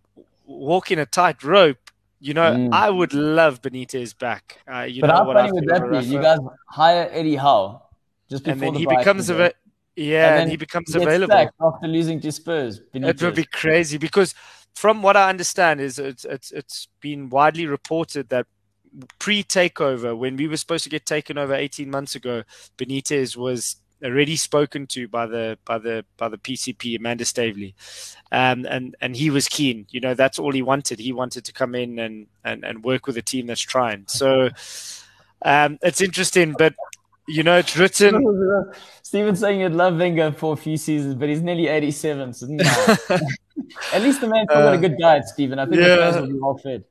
walking 0.47 0.99
a 0.99 1.07
tight 1.07 1.43
rope. 1.43 1.79
You 2.21 2.33
know, 2.33 2.53
Mm. 2.55 2.73
I 2.73 2.89
would 2.91 3.13
love 3.13 3.61
Benitez 3.61 4.17
back. 4.19 4.59
Uh, 4.73 4.81
you 4.83 5.01
but 5.03 5.09
know 5.09 5.15
how 5.15 5.25
what 5.27 5.37
I 5.37 5.41
funny 5.49 5.53
would 5.53 5.69
that 5.69 5.91
be? 5.91 6.07
You 6.07 6.23
guys 6.23 6.39
hire 6.71 7.09
Eddie 7.13 7.37
Howe 7.37 7.83
just 8.31 8.45
before 8.45 8.53
and 8.53 8.63
then 8.63 8.73
the 8.75 8.79
he 8.81 8.87
becomes 8.87 9.31
ava- 9.31 9.53
yeah, 9.97 10.31
and, 10.31 10.39
then 10.41 10.51
he 10.51 10.57
becomes 10.57 10.95
available. 10.95 11.51
after 11.61 11.87
losing 11.87 12.21
to 12.21 12.33
Spurs. 12.33 12.81
It 12.93 13.23
would 13.23 13.35
be 13.35 13.45
crazy 13.45 13.97
because, 13.99 14.35
from 14.75 15.03
what 15.03 15.17
I 15.17 15.29
understand, 15.29 15.81
is 15.81 15.99
it's 15.99 16.25
it's 16.25 16.51
it's 16.51 16.89
been 17.01 17.31
widely 17.31 17.67
reported 17.67 18.29
that 18.31 18.47
pre-takeover, 19.19 20.17
when 20.17 20.37
we 20.37 20.49
were 20.49 20.57
supposed 20.57 20.85
to 20.85 20.91
get 20.91 21.07
taken 21.07 21.39
over 21.39 21.55
18 21.55 21.91
months 21.91 22.15
ago, 22.15 22.45
Benitez 22.79 23.37
was 23.37 23.77
already 24.05 24.37
spoken 24.37 24.87
to 24.87 25.09
by 25.09 25.27
the 25.27 25.59
by 25.65 25.79
the 25.79 26.05
by 26.17 26.29
the 26.29 26.39
PCP 26.39 26.99
Amanda 26.99 27.25
Staveley, 27.25 27.75
um, 28.33 28.67
and 28.69 28.97
and 29.01 29.17
he 29.17 29.31
was 29.31 29.49
keen. 29.49 29.87
You 29.91 30.01
know, 30.01 30.15
that's 30.15 30.39
all 30.39 30.53
he 30.53 30.63
wanted. 30.63 30.99
He 30.99 31.13
wanted 31.13 31.45
to 31.45 31.53
come 31.53 31.75
in 31.75 31.99
and 31.99 32.27
and 32.45 32.65
and 32.65 32.85
work 32.85 33.07
with 33.07 33.17
a 33.17 33.23
team 33.23 33.47
that's 33.47 33.61
trying. 33.61 34.05
So 34.09 34.51
um, 35.43 35.79
it's 35.83 36.01
interesting, 36.01 36.55
but 36.59 36.75
you 37.29 37.43
know, 37.43 37.59
it's 37.59 37.77
written. 37.77 38.71
Steven's 39.03 39.41
saying 39.41 39.61
he'd 39.61 39.73
love 39.73 39.97
Wenger 39.97 40.33
for 40.33 40.55
a 40.55 40.57
few 40.57 40.77
seasons, 40.77 41.15
but 41.15 41.29
he's 41.29 41.43
nearly 41.43 41.69
87. 41.69 42.33
So 42.33 42.47
no. 42.49 42.65
At 43.93 44.03
least 44.03 44.21
the 44.21 44.29
man's 44.29 44.49
still 44.51 44.63
got 44.63 44.75
a 44.75 44.79
good 44.79 44.99
diet, 44.99 45.27
Steven. 45.27 45.59
I 45.59 45.65
think 45.65 45.77
the 45.77 45.89
yeah. 45.89 45.97
players 45.97 46.17
will 46.17 46.27
be 46.27 46.39
well 46.39 46.59
fed. 46.59 46.85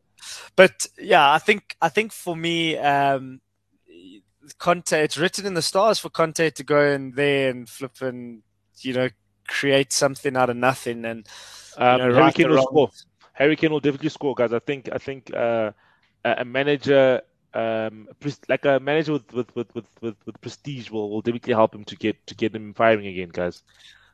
but 0.55 0.87
yeah, 0.97 1.31
I 1.31 1.37
think 1.37 1.75
I 1.81 1.89
think 1.89 2.11
for 2.11 2.35
me, 2.35 2.77
um, 2.77 3.41
Conte, 4.57 4.93
it's 4.93 5.17
written 5.17 5.45
in 5.45 5.53
the 5.53 5.61
stars 5.61 5.99
for 5.99 6.09
Conte 6.09 6.49
to 6.49 6.63
go 6.63 6.81
in 6.81 7.11
there 7.11 7.49
and 7.49 7.69
flip 7.69 8.01
and 8.01 8.41
you 8.79 8.93
know 8.93 9.09
create 9.47 9.93
something 9.93 10.35
out 10.35 10.49
of 10.49 10.55
nothing 10.57 11.05
and 11.05 11.27
Um, 11.77 11.91
you 11.91 11.97
know, 11.97 12.03
Harry 12.03 12.13
right 12.13 12.35
Kane 12.35 12.49
will 12.49 12.61
score. 12.61 12.89
Harry 13.33 13.55
Kane 13.55 13.71
will 13.71 13.79
definitely 13.79 14.09
score, 14.09 14.35
guys. 14.35 14.53
I 14.53 14.59
think 14.59 14.89
I 14.91 14.97
think 14.97 15.33
uh, 15.33 15.71
a 16.23 16.35
a 16.39 16.45
manager, 16.45 17.21
um, 17.53 18.07
like 18.49 18.65
a 18.65 18.79
manager 18.79 19.13
with 19.13 19.31
with, 19.33 19.55
with, 19.55 19.73
with, 19.75 19.85
with 20.01 20.15
with 20.25 20.41
prestige, 20.41 20.89
will, 20.89 21.09
will 21.09 21.21
definitely 21.21 21.53
help 21.53 21.75
him 21.75 21.83
to 21.85 21.95
get 21.95 22.25
to 22.27 22.35
get 22.35 22.55
him 22.55 22.73
firing 22.73 23.07
again, 23.07 23.29
guys. 23.29 23.63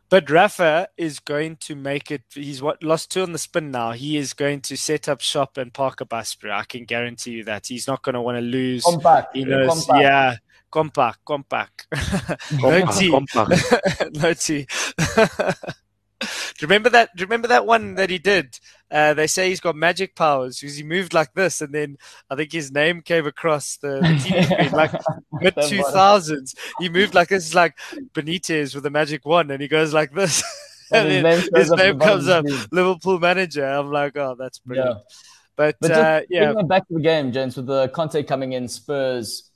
But 0.10 0.30
Rafa 0.30 0.90
is 0.98 1.20
going 1.20 1.58
to 1.58 1.76
make 1.76 2.10
it. 2.10 2.24
He's 2.34 2.62
what 2.62 2.82
lost 2.84 3.12
two 3.12 3.22
on 3.22 3.32
the 3.32 3.38
spin 3.38 3.70
now. 3.70 3.92
He 3.92 4.18
is 4.18 4.34
going 4.34 4.62
to 4.62 4.76
set 4.76 5.08
up 5.08 5.22
shop 5.22 5.58
and 5.58 5.72
park 5.72 6.02
a 6.02 6.06
bus, 6.06 6.34
bro. 6.34 6.52
I 6.52 6.64
can 6.64 6.86
guarantee 6.86 7.32
you 7.32 7.44
that 7.44 7.68
he's 7.68 7.88
not 7.88 8.02
going 8.02 8.16
to 8.16 8.22
want 8.22 8.38
to 8.38 8.42
lose. 8.42 8.84
Compact. 8.84 9.36
He 9.36 9.46
knows, 9.46 9.86
compact. 9.86 10.02
yeah, 10.02 10.36
compact, 10.72 11.20
compact. 11.26 11.88
no 12.60 12.86
tea, 12.88 13.12
compact. 13.12 14.16
no 14.16 14.34
tea. 14.34 14.68
do 14.98 16.26
you 16.60 16.64
remember 16.64 16.90
that? 16.90 17.16
Do 17.16 17.22
you 17.22 17.26
remember 17.28 17.50
that 17.50 17.68
one 17.68 17.94
that 17.96 18.10
he 18.10 18.18
did 18.18 18.60
Uh, 18.92 19.14
they 19.14 19.28
say 19.28 19.50
he's 19.50 19.60
got 19.60 19.76
magic 19.76 20.16
powers 20.16 20.60
because 20.60 20.76
he 20.76 20.84
moved 20.84 21.14
like 21.14 21.34
this, 21.34 21.62
and 21.62 21.74
then 21.74 21.98
I 22.30 22.36
think 22.36 22.52
his 22.52 22.72
name 22.72 23.02
came 23.02 23.28
across 23.28 23.78
the, 23.78 24.00
the 24.00 24.08
TV 24.08 24.46
screen 24.46 24.72
like 24.72 24.92
mid 25.34 25.56
two 25.68 25.84
thousands. 25.84 26.56
He 26.80 26.90
moved 26.90 27.14
like 27.14 27.30
this, 27.30 27.54
like 27.54 27.78
Benitez 28.14 28.74
with 28.74 28.86
a 28.86 28.90
magic 28.90 29.26
wand, 29.26 29.52
and 29.52 29.62
he 29.62 29.68
goes 29.68 29.94
like 29.94 30.14
this. 30.14 30.44
and, 30.92 31.08
his 31.08 31.22
then 31.22 31.40
name 31.40 31.50
his 31.54 31.72
name 31.72 32.00
comes 32.00 32.28
up. 32.28 32.46
Liverpool 32.72 33.20
manager. 33.20 33.66
I'm 33.66 33.92
like, 33.92 34.18
oh, 34.18 34.36
that's 34.38 34.58
brilliant. 34.58 34.98
Yeah. 34.98 35.16
But, 35.56 35.76
But 35.82 35.92
uh, 35.92 36.22
yeah, 36.30 36.54
back 36.64 36.88
to 36.88 36.94
the 36.94 37.02
game, 37.02 37.32
gents, 37.32 37.58
with 37.58 37.68
the 37.68 37.90
Conte 37.90 38.24
coming 38.24 38.54
in, 38.54 38.68
Spurs. 38.68 39.52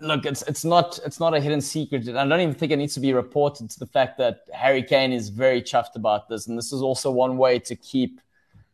Look, 0.00 0.26
it's 0.26 0.42
it's 0.42 0.64
not 0.64 1.00
it's 1.04 1.18
not 1.18 1.34
a 1.34 1.40
hidden 1.40 1.60
secret, 1.60 2.06
and 2.06 2.18
I 2.18 2.28
don't 2.28 2.40
even 2.40 2.54
think 2.54 2.70
it 2.70 2.76
needs 2.76 2.94
to 2.94 3.00
be 3.00 3.12
reported 3.12 3.70
to 3.70 3.78
the 3.78 3.86
fact 3.86 4.18
that 4.18 4.40
Harry 4.52 4.82
Kane 4.82 5.12
is 5.12 5.30
very 5.30 5.62
chuffed 5.62 5.96
about 5.96 6.28
this, 6.28 6.48
and 6.48 6.58
this 6.58 6.72
is 6.72 6.82
also 6.82 7.10
one 7.10 7.38
way 7.38 7.58
to 7.60 7.74
keep 7.74 8.20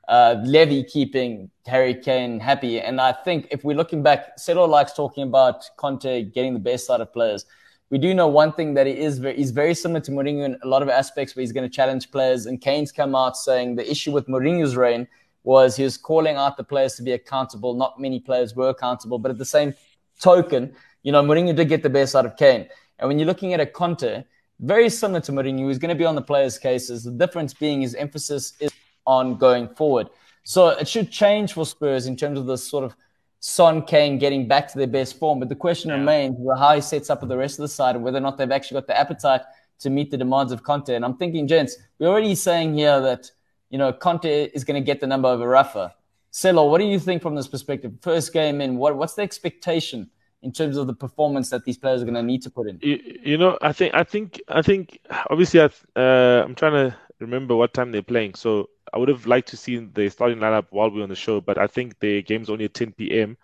uh, 0.08 0.36
Levy 0.44 0.84
keeping 0.84 1.50
Harry 1.66 1.94
Kane 1.94 2.40
happy. 2.40 2.80
And 2.80 3.00
I 3.00 3.12
think 3.12 3.48
if 3.50 3.64
we're 3.64 3.76
looking 3.76 4.02
back, 4.02 4.38
Settle 4.38 4.68
likes 4.68 4.92
talking 4.92 5.24
about 5.24 5.64
Conte 5.76 6.24
getting 6.24 6.54
the 6.54 6.60
best 6.60 6.90
out 6.90 7.00
of 7.00 7.12
players. 7.12 7.46
We 7.90 7.98
do 7.98 8.14
know 8.14 8.26
one 8.26 8.52
thing 8.52 8.74
that 8.74 8.86
he 8.86 8.98
is 8.98 9.18
very, 9.18 9.36
he's 9.36 9.50
very 9.50 9.74
similar 9.74 10.00
to 10.00 10.10
Mourinho 10.10 10.46
in 10.46 10.58
a 10.62 10.66
lot 10.66 10.82
of 10.82 10.88
aspects 10.88 11.36
where 11.36 11.42
he's 11.42 11.52
going 11.52 11.68
to 11.68 11.74
challenge 11.74 12.10
players. 12.10 12.46
And 12.46 12.60
Kane's 12.60 12.90
come 12.90 13.14
out 13.14 13.36
saying 13.36 13.76
the 13.76 13.88
issue 13.88 14.12
with 14.12 14.26
Mourinho's 14.28 14.76
reign 14.76 15.06
was 15.44 15.76
he 15.76 15.84
was 15.84 15.98
calling 15.98 16.36
out 16.36 16.56
the 16.56 16.64
players 16.64 16.94
to 16.94 17.02
be 17.02 17.12
accountable. 17.12 17.74
Not 17.74 18.00
many 18.00 18.18
players 18.18 18.56
were 18.56 18.70
accountable, 18.70 19.18
but 19.18 19.30
at 19.30 19.38
the 19.38 19.44
same 19.44 19.74
token, 20.20 20.74
you 21.02 21.12
know, 21.12 21.22
Mourinho 21.22 21.54
did 21.54 21.68
get 21.68 21.82
the 21.82 21.90
best 21.90 22.16
out 22.16 22.24
of 22.24 22.36
Kane. 22.36 22.66
And 22.98 23.08
when 23.08 23.18
you're 23.18 23.26
looking 23.26 23.52
at 23.52 23.60
a 23.60 23.66
Conte, 23.66 24.24
very 24.60 24.88
similar 24.88 25.20
to 25.20 25.32
Mourinho, 25.32 25.68
he's 25.68 25.78
going 25.78 25.88
to 25.90 25.94
be 25.94 26.04
on 26.04 26.14
the 26.14 26.22
players' 26.22 26.58
cases. 26.58 27.02
The 27.04 27.10
difference 27.10 27.52
being 27.52 27.82
his 27.82 27.94
emphasis 27.94 28.54
is 28.60 28.70
on 29.06 29.36
going 29.36 29.68
forward. 29.68 30.08
So 30.44 30.68
it 30.68 30.88
should 30.88 31.10
change 31.10 31.52
for 31.52 31.64
Spurs 31.64 32.06
in 32.06 32.16
terms 32.16 32.38
of 32.38 32.46
the 32.46 32.58
sort 32.58 32.84
of 32.84 32.94
Son 33.40 33.82
Kane 33.82 34.18
getting 34.18 34.46
back 34.46 34.68
to 34.72 34.78
their 34.78 34.86
best 34.86 35.18
form. 35.18 35.40
But 35.40 35.48
the 35.48 35.56
question 35.56 35.90
Yeah. 35.90 35.96
remains 35.96 36.36
how 36.58 36.74
he 36.74 36.80
sets 36.80 37.10
up 37.10 37.20
with 37.20 37.28
the 37.28 37.36
rest 37.36 37.58
of 37.58 37.62
the 37.62 37.68
side 37.68 37.96
and 37.96 38.04
whether 38.04 38.18
or 38.18 38.20
not 38.20 38.38
they've 38.38 38.50
actually 38.50 38.76
got 38.76 38.86
the 38.86 38.98
appetite 38.98 39.42
to 39.80 39.90
meet 39.90 40.10
the 40.10 40.16
demands 40.16 40.52
of 40.52 40.62
Conte. 40.62 40.94
And 40.94 41.04
I'm 41.04 41.16
thinking, 41.16 41.48
gents, 41.48 41.76
we're 41.98 42.08
already 42.08 42.34
saying 42.34 42.74
here 42.74 43.00
that, 43.00 43.30
you 43.70 43.78
know, 43.78 43.92
Conte 43.92 44.44
is 44.54 44.62
going 44.64 44.80
to 44.80 44.84
get 44.84 45.00
the 45.00 45.06
number 45.06 45.28
over 45.28 45.48
Rafa. 45.48 45.94
Celo, 46.32 46.70
what 46.70 46.78
do 46.78 46.84
you 46.84 46.98
think 46.98 47.20
from 47.20 47.34
this 47.34 47.48
perspective? 47.48 47.92
First 48.00 48.32
game 48.32 48.60
in, 48.60 48.76
what, 48.76 48.96
what's 48.96 49.14
the 49.14 49.22
expectation 49.22 50.08
in 50.42 50.52
terms 50.52 50.76
of 50.76 50.86
the 50.86 50.94
performance 50.94 51.50
that 51.50 51.64
these 51.64 51.76
players 51.76 52.00
are 52.00 52.04
going 52.04 52.14
to 52.14 52.22
need 52.22 52.42
to 52.42 52.50
put 52.50 52.68
in? 52.68 52.78
You, 52.82 52.98
you 53.22 53.38
know, 53.38 53.58
I 53.60 53.72
think, 53.72 53.94
I 53.94 54.04
think, 54.04 54.40
I 54.48 54.62
think. 54.62 55.00
Obviously, 55.30 55.60
I, 55.60 55.68
uh, 55.96 56.44
I'm 56.44 56.54
trying 56.54 56.72
to 56.72 56.96
remember 57.22 57.56
what 57.56 57.72
time 57.72 57.92
they're 57.92 58.02
playing. 58.02 58.34
So 58.34 58.68
I 58.92 58.98
would 58.98 59.08
have 59.08 59.26
liked 59.26 59.48
to 59.48 59.56
see 59.56 59.76
the 59.78 60.10
starting 60.10 60.38
lineup 60.38 60.66
while 60.70 60.90
we're 60.90 61.02
on 61.02 61.08
the 61.08 61.14
show, 61.14 61.40
but 61.40 61.56
I 61.56 61.66
think 61.66 61.98
the 62.00 62.22
game's 62.22 62.50
only 62.50 62.66
at 62.66 62.74
10 62.74 62.92
p.m. 62.92 63.38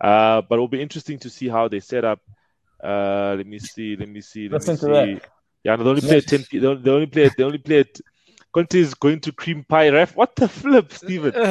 Uh, 0.00 0.40
but 0.40 0.54
it'll 0.54 0.68
be 0.68 0.80
interesting 0.80 1.18
to 1.20 1.30
see 1.30 1.48
how 1.48 1.68
they 1.68 1.80
set 1.80 2.04
up. 2.04 2.20
Uh, 2.82 3.34
let 3.36 3.46
me 3.46 3.58
see. 3.58 3.96
Let 3.96 4.08
me 4.08 4.20
see. 4.20 4.48
Let 4.48 4.66
Listen 4.66 4.74
me 4.74 4.94
to 4.94 5.20
see. 5.20 5.20
Yeah, 5.64 5.76
no, 5.76 5.84
they 5.84 5.90
only 5.90 6.02
play 6.02 6.16
at 6.18 6.26
10 6.26 6.44
p. 6.44 6.58
They 6.58 6.66
only, 6.66 6.82
they 6.82 6.90
only 6.90 7.06
play. 7.06 7.24
At, 7.26 7.36
they 7.36 7.44
only 7.44 7.58
play 7.58 7.80
at. 7.80 8.00
Conte 8.52 8.74
is 8.74 8.94
going 8.94 9.20
to 9.20 9.32
cream 9.32 9.64
pie 9.64 9.88
ref. 9.88 10.14
What 10.14 10.36
the 10.36 10.48
flip, 10.60 10.92
Steven? 10.92 11.32
what 11.34 11.50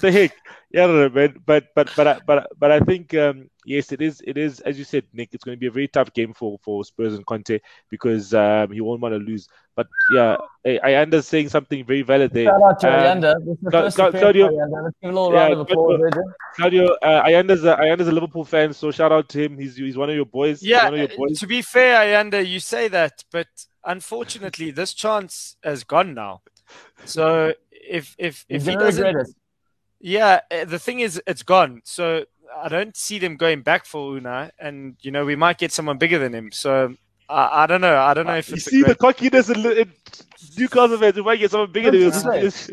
the 0.00 0.10
heck? 0.10 0.34
Yeah, 0.74 0.86
no, 0.86 1.06
no, 1.06 1.08
man. 1.08 1.36
But 1.46 1.68
but 1.76 1.88
but 1.96 2.06
I- 2.08 2.18
but 2.26 2.48
but 2.58 2.70
I 2.72 2.80
think 2.80 3.14
um, 3.14 3.48
yes, 3.64 3.92
it 3.92 4.02
is. 4.02 4.20
It 4.26 4.36
is 4.36 4.58
as 4.68 4.76
you 4.76 4.82
said, 4.84 5.04
Nick. 5.12 5.28
It's 5.32 5.44
going 5.44 5.56
to 5.56 5.60
be 5.60 5.68
a 5.68 5.70
very 5.70 5.86
tough 5.86 6.12
game 6.12 6.32
for 6.34 6.58
for 6.64 6.84
Spurs 6.84 7.14
and 7.14 7.24
Conte 7.24 7.60
because 7.90 8.34
um, 8.34 8.72
he 8.72 8.80
won't 8.80 9.00
want 9.00 9.14
to 9.14 9.20
lose. 9.20 9.46
But 9.76 9.86
yeah, 10.12 10.36
I, 10.66 10.78
I 10.82 10.94
understand 10.94 11.24
saying 11.34 11.48
something 11.50 11.84
very 11.84 12.02
valid 12.02 12.32
there. 12.32 12.46
Shout 12.46 12.62
out 12.62 12.80
to 12.80 12.88
Um, 12.88 12.98
Ayanda. 13.04 13.32
This 13.46 13.54
is 13.58 13.60
the 13.62 13.70
Cla- 13.70 13.82
first 13.82 13.96
Cla- 13.96 14.10
Claudio- 14.18 14.48
Ayanda. 14.50 14.82
Let's 14.84 14.96
give 15.00 15.10
a 15.10 15.14
little 15.14 15.32
Yeah, 15.32 15.40
round 15.42 15.52
of 15.54 15.60
applause. 15.60 15.76
Claudio- 15.76 15.98
there, 15.98 16.10
Jim. 16.10 16.34
Claudio, 16.56 16.84
uh, 17.02 17.22
Ayanda's 17.28 17.64
a, 17.64 17.76
Ayanda's 17.76 18.08
a 18.08 18.12
Liverpool 18.12 18.44
fan, 18.44 18.72
so 18.72 18.90
shout 18.90 19.12
out 19.12 19.28
to 19.28 19.44
him. 19.44 19.56
He's 19.56 19.76
he's 19.76 19.96
one 19.96 20.10
of 20.10 20.16
your 20.16 20.26
boys. 20.26 20.60
Yeah, 20.60 20.84
one 20.90 20.94
of 20.94 20.98
your 20.98 21.16
boys. 21.16 21.38
to 21.38 21.46
be 21.46 21.62
fair, 21.62 21.92
Ayanda, 22.04 22.44
you 22.44 22.58
say 22.58 22.88
that, 22.88 23.22
but 23.30 23.46
unfortunately, 23.84 24.72
this 24.72 24.92
chance 24.92 25.56
has 25.62 25.84
gone 25.84 26.14
now. 26.14 26.42
So 27.04 27.52
if 27.70 28.16
if 28.18 28.44
He's 28.48 28.62
if 28.62 28.66
he 28.66 28.74
going 28.74 28.86
doesn't, 28.86 29.06
regret 29.06 29.28
it. 29.28 29.34
Yeah, 30.04 30.40
uh, 30.50 30.66
the 30.66 30.78
thing 30.78 31.00
is, 31.00 31.18
it's 31.26 31.42
gone. 31.42 31.80
So 31.84 32.26
I 32.54 32.68
don't 32.68 32.94
see 32.94 33.18
them 33.18 33.36
going 33.38 33.62
back 33.62 33.86
for 33.86 34.12
Unai, 34.12 34.50
and 34.58 34.96
you 35.00 35.10
know 35.10 35.24
we 35.24 35.34
might 35.34 35.56
get 35.56 35.72
someone 35.72 35.96
bigger 35.96 36.18
than 36.18 36.34
him. 36.34 36.52
So 36.52 36.94
I, 37.26 37.62
I 37.62 37.66
don't 37.66 37.80
know. 37.80 37.96
I 37.96 38.12
don't 38.12 38.26
know 38.26 38.36
if 38.36 38.50
You 38.50 38.56
it's 38.56 38.66
a 38.66 38.70
see 38.70 38.82
the 38.82 38.94
cockiness 38.94 39.48
in, 39.48 39.64
in 39.64 39.90
Newcastle 40.58 40.98
fans. 40.98 41.16
If 41.16 41.26
I 41.26 41.36
get 41.36 41.50
someone 41.50 41.72
bigger 41.72 41.90
than 41.90 42.12
Hundred 42.12 42.42
this, 42.42 42.70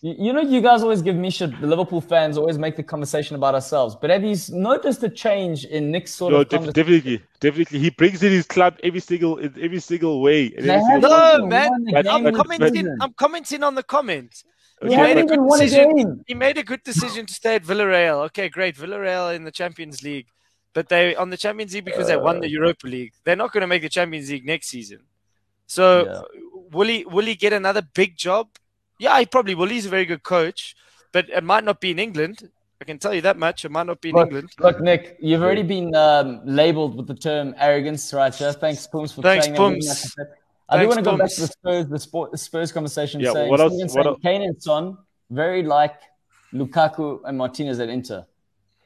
You, 0.00 0.14
you 0.18 0.32
know, 0.32 0.40
you 0.40 0.62
guys 0.62 0.80
always 0.82 1.02
give 1.02 1.16
me 1.16 1.28
shit. 1.28 1.60
The 1.60 1.66
Liverpool 1.66 2.00
fans 2.00 2.38
always 2.38 2.56
make 2.56 2.76
the 2.76 2.82
conversation 2.82 3.36
about 3.36 3.54
ourselves. 3.54 3.94
But 4.00 4.08
have 4.08 4.24
you 4.24 4.34
noticed 4.48 5.02
a 5.02 5.10
change 5.10 5.66
in 5.66 5.90
Nick's 5.90 6.14
sort 6.14 6.32
no, 6.32 6.40
of 6.40 6.48
def- 6.48 6.72
definitely, 6.72 7.20
definitely. 7.40 7.78
He 7.78 7.90
brings 7.90 8.22
in 8.22 8.32
his 8.32 8.46
club 8.46 8.78
every 8.82 9.00
single 9.00 9.36
in 9.36 9.52
every 9.60 9.80
single 9.80 10.22
way. 10.22 10.46
every 10.56 10.80
single- 10.80 11.10
No, 11.10 11.40
Won 11.40 11.48
man, 11.50 11.70
a 11.88 11.92
But- 11.92 12.08
I'm 12.08 12.34
commenting. 12.34 12.96
I'm 13.02 13.12
commenting 13.12 13.62
on 13.62 13.74
the 13.74 13.82
comment. 13.82 14.44
He 14.82 14.96
made 14.96 15.18
a 15.18 15.22
good 15.24 15.32
even 15.34 15.44
won 15.44 15.60
a 15.60 15.64
decision. 15.64 16.24
He 16.26 16.34
made 16.34 16.56
a 16.58 16.62
good 16.62 16.82
decision 16.82 17.26
to 17.26 17.34
stay 17.34 17.56
at 17.56 17.64
Villarreal. 17.64 18.24
Okay, 18.26 18.48
great. 18.48 18.76
Villarreal 18.76 19.34
in 19.34 19.44
the 19.44 19.50
Champions 19.50 20.02
League. 20.02 20.26
But 20.72 20.88
they 20.88 21.14
on 21.16 21.30
the 21.30 21.36
Champions 21.36 21.74
League 21.74 21.84
because 21.84 22.06
they 22.06 22.16
won 22.16 22.40
the 22.40 22.48
Europa 22.48 22.86
League. 22.86 23.12
They're 23.24 23.36
not 23.36 23.52
going 23.52 23.62
to 23.62 23.66
make 23.66 23.82
the 23.82 23.88
Champions 23.88 24.30
League 24.30 24.46
next 24.46 24.68
season. 24.68 25.00
So 25.66 26.04
Yeah. 26.04 26.22
will 26.72 26.88
he 26.88 27.04
will 27.04 27.26
he 27.26 27.34
get 27.34 27.52
another 27.52 27.82
big 27.82 28.16
job? 28.16 28.48
Yeah, 28.98 29.18
he 29.18 29.26
probably 29.26 29.54
will. 29.54 29.66
He's 29.68 29.86
a 29.86 29.88
very 29.88 30.04
good 30.04 30.22
coach, 30.22 30.76
but 31.12 31.28
it 31.28 31.42
might 31.42 31.64
not 31.64 31.80
be 31.80 31.90
in 31.90 31.98
England. 31.98 32.50
I 32.80 32.84
can 32.84 32.98
tell 32.98 33.12
you 33.12 33.20
that 33.22 33.36
much. 33.36 33.64
It 33.64 33.70
might 33.70 33.86
not 33.86 34.00
be 34.00 34.08
in 34.10 34.14
Look, 34.14 34.26
England. 34.28 34.50
look, 34.58 34.80
Nick, 34.80 35.16
you've 35.20 35.42
already 35.42 35.62
been 35.62 35.94
um, 35.94 36.40
labelled 36.46 36.96
with 36.96 37.08
the 37.08 37.14
term 37.14 37.54
arrogance 37.58 38.12
right 38.14 38.34
here. 38.34 38.52
Thanks, 38.54 38.86
Pooms, 38.86 39.12
for 39.12 39.20
Thanks, 39.20 39.46
saying 39.46 39.56
that. 39.56 40.28
I 40.70 40.80
do 40.82 40.88
want 40.88 40.98
to 40.98 41.04
go 41.04 41.16
back 41.16 41.30
to 41.30 41.40
the 41.42 41.46
Spurs, 41.48 41.86
the, 41.88 41.98
sport, 41.98 42.30
the 42.32 42.38
Spurs 42.38 42.72
conversation. 42.72 43.20
Yeah, 43.20 43.32
saying, 43.32 43.50
what 43.50 43.60
else- 43.60 43.72
what 43.80 43.90
saying 43.90 44.06
el- 44.06 44.16
Kane 44.16 44.42
and 44.42 44.62
Son 44.62 44.96
very 45.30 45.62
like 45.62 45.96
Lukaku 46.52 47.20
and 47.24 47.36
Martinez 47.38 47.78
at 47.80 47.88
Inter, 47.88 48.26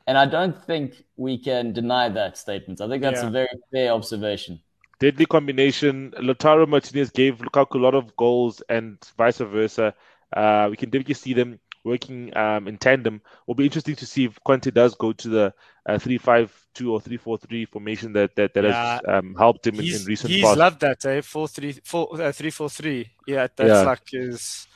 and 0.06 0.18
I 0.18 0.26
don't 0.26 0.56
think 0.64 1.04
we 1.16 1.38
can 1.38 1.72
deny 1.72 2.08
that 2.10 2.36
statement. 2.36 2.80
I 2.80 2.88
think 2.88 3.02
that's 3.02 3.22
Yeah. 3.22 3.28
a 3.28 3.30
very 3.30 3.48
fair 3.72 3.92
observation. 3.92 4.60
deadly 5.00 5.26
combination. 5.26 6.12
Lautaro 6.18 6.66
Martinez 6.68 7.10
gave 7.10 7.38
Lukaku 7.38 7.74
a 7.74 7.82
lot 7.82 7.94
of 7.94 8.14
goals, 8.16 8.62
and 8.68 8.96
vice 9.18 9.38
versa. 9.38 9.92
Uh, 10.34 10.68
we 10.70 10.76
can 10.76 10.88
definitely 10.90 11.14
see 11.14 11.34
them 11.34 11.58
working 11.84 12.34
um, 12.36 12.66
in 12.66 12.78
tandem. 12.78 13.20
Will 13.46 13.54
be 13.54 13.64
interesting 13.64 13.94
to 13.96 14.06
see 14.06 14.24
if 14.24 14.38
Conte 14.44 14.70
does 14.70 14.94
go 14.94 15.12
to 15.12 15.28
the 15.28 15.54
uh, 15.86 15.98
three-five-two 15.98 16.92
or 16.92 17.00
three-four-three 17.00 17.66
formation 17.66 18.12
that 18.14 18.34
that, 18.36 18.54
that 18.54 18.64
has 18.64 19.00
um, 19.06 19.34
helped 19.38 19.66
him 19.66 19.74
in, 19.76 19.82
He's, 19.82 20.00
in 20.02 20.06
recent 20.06 20.30
he's 20.32 20.42
past. 20.42 20.56
loved 20.58 20.80
that, 20.80 21.04
eh? 21.04 21.20
Four 21.20 21.46
three 21.48 21.72
four 21.84 22.20
uh, 22.20 22.32
three 22.32 22.50
four 22.50 22.68
three. 22.70 23.10
Yeah, 23.26 23.46
that's 23.54 23.68
Yeah. 23.68 23.82
like 23.82 24.00
his 24.10 24.66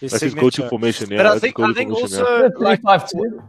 his 0.00 0.12
That's 0.12 0.22
his 0.22 0.34
go-to 0.34 0.68
formation. 0.68 1.10
Yeah, 1.10 1.18
but 1.18 1.26
I 1.26 1.28
that's 1.30 1.34
his 1.44 1.52
think 1.54 1.60
I 1.60 1.72
think 1.72 1.90
formation, 1.90 2.18
yeah. 2.18 2.24
also 2.24 2.48
like 2.58 2.78
Three 2.80 2.84
five 2.84 3.08
two. 3.10 3.42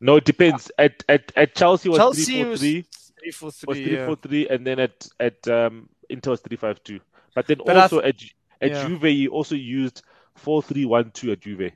no, 0.00 0.16
it 0.16 0.24
depends. 0.24 0.70
At 0.78 1.02
at 1.08 1.32
at 1.36 1.54
Chelsea 1.54 1.88
was 1.88 1.98
Chelsea 1.98 2.44
was 2.44 2.60
three-four-three. 2.60 2.86
three 3.20 3.30
four 3.32 3.46
was 3.48 3.56
three. 3.56 3.84
three 3.84 3.96
Yeah. 3.96 4.06
four 4.06 4.16
three, 4.16 4.48
and 4.48 4.66
then 4.66 4.78
at 4.78 5.08
at 5.18 5.46
um, 5.48 5.88
Inter 6.08 6.30
was 6.30 6.40
three 6.40 6.56
five 6.56 6.82
two. 6.84 7.00
But 7.34 7.46
then 7.48 7.58
But 7.66 7.76
I 7.76 7.82
also 7.82 7.98
at 8.00 8.16
at 8.60 8.70
yeah. 8.70 8.86
Juve, 8.86 9.02
he 9.02 9.28
also 9.28 9.56
used 9.56 10.02
four 10.36 10.62
three 10.62 10.84
one 10.84 11.10
two 11.10 11.32
at 11.32 11.40
Juve. 11.40 11.72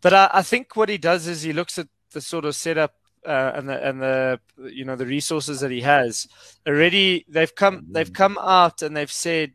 But 0.00 0.12
I, 0.14 0.30
I 0.34 0.42
think 0.42 0.76
what 0.76 0.88
he 0.88 0.98
does 0.98 1.26
is 1.26 1.42
he 1.42 1.52
looks 1.52 1.78
at 1.78 1.88
the 2.12 2.20
sort 2.20 2.44
of 2.44 2.54
setup 2.54 2.94
uh, 3.26 3.52
and 3.54 3.68
the 3.68 3.88
and 3.88 4.00
the 4.02 4.40
you 4.70 4.84
know 4.84 4.96
the 4.96 5.06
resources 5.06 5.60
that 5.60 5.70
he 5.70 5.80
has 5.80 6.28
already. 6.66 7.24
They've 7.28 7.54
come 7.54 7.86
they've 7.90 8.12
come 8.12 8.38
out 8.40 8.82
and 8.82 8.96
they've 8.96 9.10
said 9.10 9.52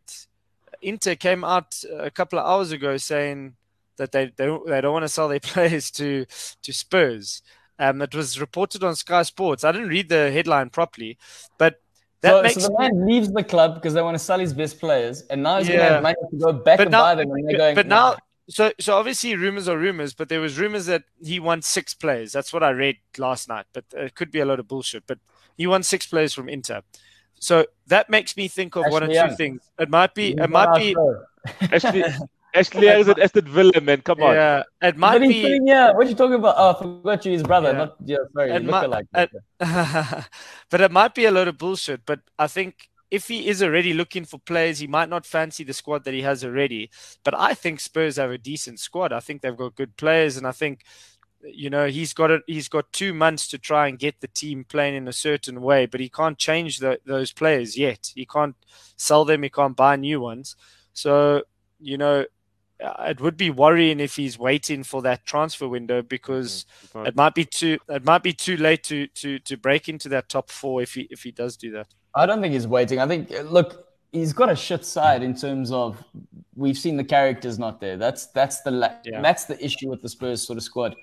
Inter 0.82 1.16
came 1.16 1.44
out 1.44 1.82
a 1.98 2.10
couple 2.10 2.40
of 2.40 2.46
hours 2.46 2.72
ago 2.72 2.98
saying 2.98 3.56
that 3.98 4.12
they 4.12 4.32
they 4.38 4.46
don't, 4.46 4.66
they 4.68 4.82
don't 4.82 4.94
want 4.94 5.04
to 5.04 5.10
sell 5.10 5.28
their 5.28 5.40
players 5.54 5.92
to 5.92 6.26
to 6.64 6.74
Spurs. 6.74 7.42
Um, 7.78 8.02
it 8.02 8.14
was 8.14 8.40
reported 8.42 8.84
on 8.84 8.96
Sky 8.96 9.22
Sports. 9.24 9.64
I 9.64 9.72
didn't 9.72 9.88
read 9.88 10.10
the 10.10 10.32
headline 10.32 10.70
properly, 10.70 11.18
but 11.58 11.80
that 12.22 12.32
So, 12.32 12.42
makes 12.42 12.56
so 12.56 12.68
the 12.68 12.76
man 12.78 13.06
leaves 13.08 13.32
the 13.32 13.44
club 13.44 13.76
because 13.76 13.94
they 13.94 14.02
want 14.02 14.16
to 14.16 14.20
sell 14.24 14.38
his 14.40 14.54
best 14.54 14.80
players, 14.82 15.22
and 15.30 15.42
now 15.44 15.60
he's 15.60 15.68
going 15.70 15.80
to 15.80 15.86
have 15.86 16.04
money 16.04 16.16
to 16.32 16.38
go 16.38 16.52
back 16.52 16.78
But 16.78 16.88
and 16.88 16.92
now- 16.92 17.04
buy 17.04 17.16
them. 17.16 17.32
And 17.32 17.48
they're 17.48 17.58
going, 17.58 17.76
but 17.76 17.88
now 17.88 18.18
so 18.50 18.72
so 18.80 18.96
obviously 18.98 19.36
rumors 19.36 19.68
are 19.68 19.78
rumors 19.78 20.14
but 20.14 20.28
there 20.28 20.42
was 20.42 20.58
rumors 20.58 20.86
that 20.88 21.04
he 21.24 21.40
won 21.40 21.62
six 21.62 21.94
players 21.94 22.32
that's 22.32 22.52
what 22.52 22.64
i 22.64 22.70
read 22.70 22.98
last 23.18 23.48
night 23.48 23.66
but 23.74 23.86
it 23.94 24.16
could 24.16 24.32
be 24.32 24.40
a 24.40 24.46
lot 24.46 24.60
of 24.60 24.68
bullshit 24.68 25.04
but 25.08 25.20
he 25.56 25.68
won 25.68 25.84
six 25.84 26.06
players 26.08 26.34
from 26.34 26.50
inter 26.50 26.82
so 27.40 27.66
that 27.88 28.10
makes 28.10 28.36
me 28.36 28.48
think 28.48 28.76
of 28.76 28.84
one 28.90 29.04
or 29.04 29.08
two 29.08 29.14
Young. 29.14 29.36
things 29.36 29.62
it 29.80 29.90
might 29.90 30.14
be 30.16 30.32
He's 30.32 30.40
it 30.42 30.50
might 30.50 30.76
be 30.78 30.94
show. 30.94 31.22
Ashley 31.72 32.04
Ashley 32.56 32.88
Young 32.88 33.00
is 33.02 33.08
at 33.08 33.20
Aston 33.20 33.46
Villa, 33.46 33.80
man. 33.80 34.02
Come 34.02 34.24
on. 34.24 34.34
yeah 34.34 34.64
it 34.82 34.98
might 34.98 35.20
But 35.20 35.22
he's 35.22 35.34
be 35.36 35.42
sitting 35.44 35.68
here. 35.68 35.94
What 35.96 36.08
are 36.08 36.10
you 36.10 36.16
talking 36.16 36.34
about? 36.34 36.56
Oh, 36.58 36.72
I 36.72 36.82
forgot 36.82 37.24
you, 37.26 37.32
his 37.34 37.44
brother. 37.44 37.70
Yeah. 37.72 37.78
Not 37.78 37.96
yeah, 38.04 38.18
sorry, 38.34 38.52
And 38.52 38.66
look 38.66 38.72
my- 38.72 38.84
alike. 38.86 39.06
and- 39.14 39.30
but 40.72 40.82
it 40.82 40.92
might 40.92 41.14
be 41.14 41.26
a 41.26 41.32
load 41.32 41.48
of 41.48 41.58
bullshit 41.60 42.02
but 42.08 42.22
i 42.40 42.48
think 42.48 42.89
if 43.12 43.28
he 43.28 43.48
is 43.48 43.64
already 43.64 43.94
looking 43.94 44.26
for 44.26 44.40
players, 44.40 44.80
he 44.80 44.88
might 44.88 45.10
not 45.10 45.26
fancy 45.26 45.64
the 45.64 45.74
squad 45.74 46.04
that 46.04 46.14
he 46.14 46.22
has 46.22 46.44
already. 46.44 46.92
But 47.24 47.38
I 47.38 47.54
think 47.54 47.80
Spurs 47.80 48.18
have 48.18 48.32
a 48.32 48.38
decent 48.38 48.80
squad. 48.80 49.12
I 49.12 49.20
think 49.20 49.42
they've 49.42 49.56
got 49.58 49.76
good 49.76 49.98
players, 49.98 50.38
and 50.38 50.46
I 50.46 50.52
think 50.52 50.84
you 51.42 51.70
know 51.70 51.88
he's 51.88 52.14
got 52.14 52.32
it. 52.32 52.44
He's 52.48 52.68
got 52.68 52.92
two 52.92 53.14
months 53.14 53.48
to 53.50 53.58
try 53.58 53.88
and 53.88 53.98
get 53.98 54.20
the 54.20 54.28
team 54.28 54.64
playing 54.64 54.96
in 54.96 55.08
a 55.08 55.14
certain 55.14 55.62
way, 55.62 55.86
but 55.86 56.00
he 56.00 56.10
can't 56.10 56.38
change 56.38 56.80
the, 56.80 57.00
those 57.06 57.32
players 57.32 57.78
yet. 57.78 58.12
He 58.14 58.26
can't 58.26 58.56
sell 58.96 59.26
them. 59.26 59.44
He 59.44 59.50
can't 59.50 59.76
buy 59.76 59.96
new 59.96 60.22
ones. 60.22 60.56
So 60.94 61.44
you 61.80 61.98
know, 61.98 62.26
it 62.80 63.20
would 63.20 63.38
be 63.38 63.50
worrying 63.50 64.00
if 64.00 64.16
he's 64.16 64.38
waiting 64.38 64.84
for 64.84 65.02
that 65.02 65.26
transfer 65.26 65.68
window 65.68 66.02
because 66.02 66.66
mm, 66.94 67.08
it 67.08 67.16
might 67.16 67.36
be 67.36 67.46
too 67.46 67.78
it 67.90 68.06
might 68.06 68.24
be 68.24 68.34
too 68.34 68.58
late 68.58 68.84
to 68.84 69.08
to 69.08 69.40
to 69.40 69.58
break 69.58 69.90
into 69.90 70.10
that 70.10 70.30
top 70.30 70.50
four 70.50 70.82
if 70.82 70.94
he 70.94 71.08
if 71.10 71.24
he 71.24 71.32
does 71.32 71.58
do 71.58 71.72
that. 71.72 71.88
I 72.16 72.26
don't 72.26 72.42
think 72.42 72.54
he's 72.54 72.68
waiting. 72.68 73.00
I 73.00 73.08
think 73.08 73.32
look, 73.46 73.88
he's 74.12 74.34
got 74.34 74.50
a 74.50 74.56
shit 74.56 74.86
side 74.86 75.24
in 75.24 75.36
terms 75.36 75.72
of 75.72 76.04
we've 76.56 76.78
seen 76.78 76.98
the 76.98 77.04
characters 77.04 77.60
not 77.60 77.80
there. 77.80 77.98
That's 77.98 78.28
that's 78.28 78.62
the 78.62 78.72
yeah. 79.06 79.22
that's 79.22 79.46
the 79.46 79.64
issue 79.64 79.90
with 79.90 80.02
the 80.02 80.10
Spurs 80.10 80.46
sort 80.46 80.58
of 80.58 80.64
squad. 80.64 80.96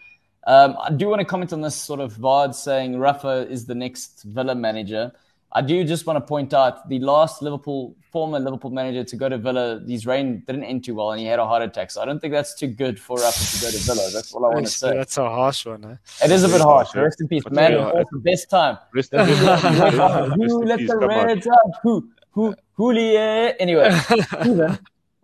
Um, 0.47 0.77
I 0.81 0.91
do 0.93 1.09
want 1.09 1.21
to 1.21 1.25
comment 1.25 1.53
on 1.53 1.61
this 1.61 1.75
sort 1.75 1.99
of 1.99 2.13
VARD 2.15 2.55
saying 2.55 2.99
Rafa 2.99 3.49
is 3.51 3.67
the 3.67 3.75
next 3.75 4.23
Villa 4.23 4.55
manager. 4.55 5.13
I 5.57 5.63
do 5.63 5.83
just 5.85 6.05
want 6.07 6.19
to 6.19 6.21
point 6.21 6.53
out 6.53 6.87
the 6.87 6.99
last 6.99 7.41
Liverpool 7.41 7.97
former 8.13 8.39
Liverpool 8.39 8.71
manager 8.71 9.03
to 9.05 9.17
go 9.17 9.27
to 9.27 9.39
Villa, 9.39 9.81
his 9.89 10.07
reign 10.07 10.43
didn't 10.47 10.65
end 10.65 10.85
too 10.85 10.95
well, 10.95 11.13
and 11.13 11.21
he 11.21 11.27
had 11.27 11.39
a 11.39 11.47
heart 11.47 11.63
attack. 11.63 11.91
So 11.91 12.03
I 12.03 12.05
don't 12.05 12.21
think 12.21 12.35
that's 12.35 12.55
too 12.55 12.67
good 12.67 13.01
for 13.01 13.17
Rafa 13.17 13.57
to 13.57 13.65
go 13.65 13.71
to 13.71 13.79
Villa. 13.79 14.11
That's 14.13 14.35
all 14.35 14.45
I 14.45 14.49
want 14.51 14.67
to 14.67 14.73
say. 14.73 14.93
That's 14.95 15.17
a 15.17 15.25
harsh 15.25 15.65
one. 15.65 15.83
Eh? 15.87 16.27
It 16.27 16.31
is 16.31 16.45
a 16.45 16.49
bit 16.49 16.61
harsh. 16.61 16.95
Rest 16.95 17.23
in 17.23 17.29
peace, 17.29 17.43
man. 17.51 17.73
It 17.73 18.07
the 18.13 18.19
best 18.19 18.51
time. 18.51 18.77
Rest 18.95 19.15
in 19.15 19.25
peace. 19.25 19.39
Who 19.39 20.65
let 20.65 20.79
the 20.87 21.25
Reds 21.25 21.47
up? 21.47 21.71
Who? 21.83 22.11
Who? 22.33 22.55
Houllier. 22.77 23.55
Anyway, 23.59 23.89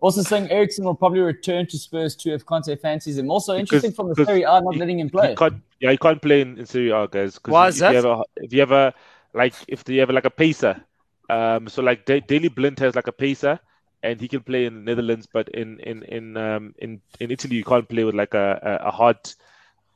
Also 0.03 0.21
saying 0.21 0.49
Eriksen 0.49 0.83
will 0.83 0.95
probably 0.95 1.21
return 1.21 1.65
to 1.67 1.77
Spurs 1.77 2.15
too 2.15 2.33
if 2.33 2.43
Conte 2.43 2.75
fancies 2.77 3.19
him. 3.19 3.29
Also 3.29 3.55
interesting 3.55 3.91
because, 3.91 3.95
from 3.95 4.25
the 4.25 4.25
Serie 4.25 4.41
A 4.41 4.59
not 4.61 4.75
letting 4.75 4.99
him 4.99 5.09
play. 5.09 5.29
He 5.29 5.35
can't, 5.35 5.61
yeah, 5.79 5.91
he 5.91 5.97
can't 5.97 6.21
play 6.21 6.41
in, 6.41 6.57
in 6.57 6.65
Serie 6.65 6.89
A, 6.89 7.07
guys. 7.07 7.39
Why 7.45 7.69
is 7.69 7.77
that? 7.77 7.93
You 7.93 8.09
a, 8.09 8.23
if 8.37 8.51
you 8.51 8.59
have 8.59 8.71
a 8.71 8.93
like, 9.33 9.53
if 9.67 9.83
they 9.83 9.97
have 9.97 10.09
like 10.09 10.25
a 10.25 10.29
pacer, 10.29 10.83
um, 11.29 11.67
so 11.67 11.81
like 11.81 12.05
D- 12.05 12.21
Daley 12.21 12.49
Blind 12.49 12.79
has 12.79 12.95
like 12.95 13.07
a 13.07 13.11
pacer, 13.11 13.59
and 14.03 14.19
he 14.19 14.27
can 14.27 14.41
play 14.41 14.65
in 14.65 14.75
the 14.75 14.81
Netherlands, 14.81 15.27
but 15.31 15.49
in 15.49 15.79
in 15.79 16.03
in 16.03 16.37
um 16.37 16.75
in, 16.77 17.01
in 17.19 17.31
Italy 17.31 17.55
you 17.55 17.63
can't 17.63 17.87
play 17.87 18.03
with 18.03 18.15
like 18.15 18.33
a 18.33 18.59
a, 18.61 18.87
a 18.87 18.91
hard 18.91 19.17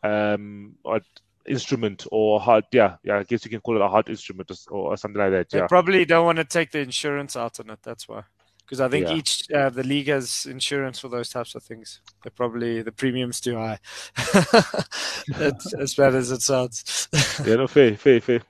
um 0.04 0.76
or 0.84 1.02
instrument 1.48 2.06
or 2.12 2.40
hard 2.42 2.66
yeah 2.74 2.98
yeah 3.04 3.20
I 3.20 3.24
guess 3.24 3.46
you 3.46 3.50
can 3.50 3.62
call 3.62 3.78
it 3.78 3.82
a 3.82 3.88
hard 3.88 4.10
instrument 4.10 4.52
or, 4.70 4.92
or 4.92 4.98
something 4.98 5.22
like 5.22 5.32
that. 5.32 5.50
They 5.50 5.60
yeah. 5.60 5.68
probably 5.68 6.06
don't 6.06 6.26
want 6.26 6.38
to 6.38 6.46
take 6.46 6.72
the 6.72 6.80
insurance 6.80 7.36
out 7.36 7.60
on 7.60 7.70
it. 7.70 7.80
That's 7.84 8.08
why 8.08 8.24
because 8.62 8.82
I 8.82 8.90
think 8.90 9.08
yeah. 9.08 9.16
each 9.16 9.52
uh, 9.52 9.70
the 9.70 9.84
league 9.84 10.08
has 10.08 10.46
insurance 10.46 11.00
for 11.00 11.08
those 11.08 11.30
types 11.30 11.56
of 11.56 11.64
things. 11.64 12.02
They're 12.24 12.32
probably 12.32 12.82
the 12.82 12.92
premiums 12.92 13.40
too 13.40 13.56
high. 13.56 13.80
as 15.78 15.96
bad 15.96 16.16
as 16.16 16.32
it 16.32 16.42
sounds. 16.42 17.08
yeah, 17.46 17.56
no, 17.56 17.68
fair, 17.68 17.96
fair, 17.96 18.20
fair. 18.20 18.42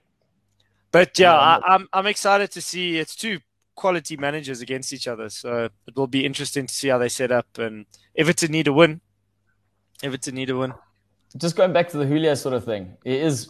But 0.92 1.18
yeah, 1.20 1.34
I, 1.34 1.62
I'm 1.66 1.88
I'm 1.94 2.08
excited 2.08 2.52
to 2.52 2.62
see 2.62 2.98
it's 2.98 3.16
two 3.16 3.40
quality 3.76 4.18
managers 4.18 4.62
against 4.62 4.94
each 4.94 5.08
other, 5.08 5.30
so 5.30 5.70
it 5.88 5.96
will 5.96 6.08
be 6.08 6.26
interesting 6.26 6.66
to 6.66 6.74
see 6.74 6.88
how 6.88 6.98
they 6.98 7.10
set 7.10 7.32
up. 7.32 7.48
And 7.58 7.86
Everton 8.16 8.52
need 8.52 8.68
a 8.68 8.74
win. 8.74 9.02
Everton 10.02 10.36
need 10.36 10.50
a 10.50 10.58
win. 10.58 10.74
Just 11.36 11.56
going 11.56 11.74
back 11.74 11.90
to 11.90 11.98
the 11.98 12.06
Houllier 12.06 12.38
sort 12.38 12.56
of 12.56 12.64
thing, 12.64 12.98
it 13.04 13.22
is 13.22 13.50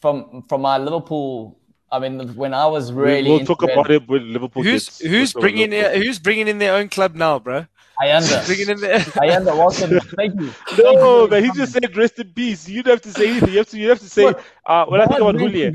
from 0.00 0.42
from 0.48 0.62
my 0.62 0.78
Liverpool 0.78 1.58
I 1.90 1.98
mean, 1.98 2.34
when 2.34 2.52
I 2.52 2.66
was 2.66 2.92
really, 2.92 3.30
we'll 3.30 3.46
talk 3.46 3.62
about 3.62 3.90
it 3.90 4.06
when 4.06 4.32
Liverpool. 4.32 4.62
Who's 4.62 4.84
gets, 4.84 5.00
who's 5.00 5.32
bringing 5.32 5.72
in, 5.72 6.02
who's 6.02 6.18
bringing 6.18 6.46
in 6.48 6.58
their 6.58 6.74
own 6.74 6.88
club 6.88 7.14
now, 7.14 7.38
bro? 7.38 7.64
Ayanda. 8.02 8.46
bringing 8.46 8.68
in 8.68 8.80
their 8.80 8.98
Ayanda, 9.24 9.56
welcome. 9.56 9.98
Thank 10.16 10.38
you. 10.38 10.52
No, 10.78 11.26
man, 11.28 11.44
he 11.44 11.50
just 11.52 11.72
said 11.72 11.96
rest 11.96 12.18
in 12.18 12.28
peace. 12.28 12.68
You 12.68 12.82
don't 12.82 12.92
have 12.92 13.02
to 13.02 13.12
say 13.12 13.30
anything. 13.30 13.50
You 13.50 13.58
have 13.58 13.68
to. 13.70 13.78
You 13.78 13.88
have 13.88 14.00
to 14.00 14.08
say. 14.08 14.24
Look, 14.24 14.42
uh, 14.66 14.84
when 14.86 15.00
I 15.00 15.06
think 15.06 15.20
about 15.20 15.38
Julia, 15.38 15.72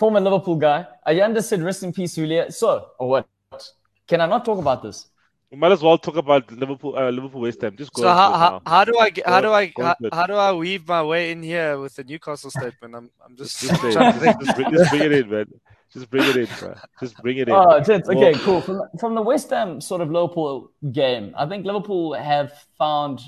former 0.00 0.18
Liverpool 0.18 0.56
guy, 0.56 0.86
Ayanda 1.06 1.42
said 1.44 1.62
rest 1.62 1.82
in 1.82 1.92
peace, 1.92 2.16
Houllier. 2.16 2.50
So, 2.50 2.88
or 2.98 3.08
what? 3.10 3.28
Can 4.08 4.22
I 4.22 4.26
not 4.26 4.44
talk 4.46 4.58
about 4.58 4.82
this? 4.82 5.06
We 5.50 5.58
might 5.58 5.72
as 5.72 5.82
well 5.82 5.98
talk 5.98 6.16
about 6.16 6.50
Liverpool, 6.50 6.96
uh, 6.96 7.10
Liverpool 7.10 7.42
West 7.42 7.60
Ham. 7.60 7.76
Just 7.76 7.92
go. 7.92 8.02
So 8.02 8.08
how, 8.08 8.32
how, 8.32 8.62
how, 8.66 8.84
do 8.84 8.96
I 8.98 9.10
get, 9.10 9.26
how 9.26 9.40
do 9.40 9.52
I 9.52 9.72
how, 9.76 9.96
how, 10.12 10.26
do 10.26 10.34
I 10.34 10.52
weave 10.52 10.86
my 10.88 11.02
way 11.02 11.32
in 11.32 11.42
here 11.42 11.78
with 11.78 11.96
the 11.96 12.04
Newcastle 12.04 12.50
statement? 12.50 12.94
I'm 12.94 13.10
I'm 13.24 13.36
just 13.36 13.60
just, 13.60 13.82
just, 13.82 13.98
just, 13.98 14.56
bring, 14.56 14.70
just 14.72 14.90
bring 14.90 15.02
it 15.02 15.12
in, 15.12 15.30
man. 15.30 15.46
Just 15.92 16.08
bring 16.08 16.28
it 16.30 16.36
in, 16.36 16.48
bro. 16.58 16.74
Just 17.00 17.16
bring 17.18 17.36
it 17.38 17.48
in. 17.48 17.54
Oh, 17.54 17.80
gents, 17.80 18.08
okay, 18.08 18.32
cool. 18.44 18.60
From, 18.62 18.82
from 18.98 19.14
the 19.16 19.22
West 19.22 19.50
Ham 19.50 19.80
sort 19.80 20.00
of 20.00 20.10
Liverpool 20.10 20.70
game, 20.92 21.34
I 21.36 21.46
think 21.46 21.66
Liverpool 21.66 22.14
have 22.14 22.52
found, 22.78 23.20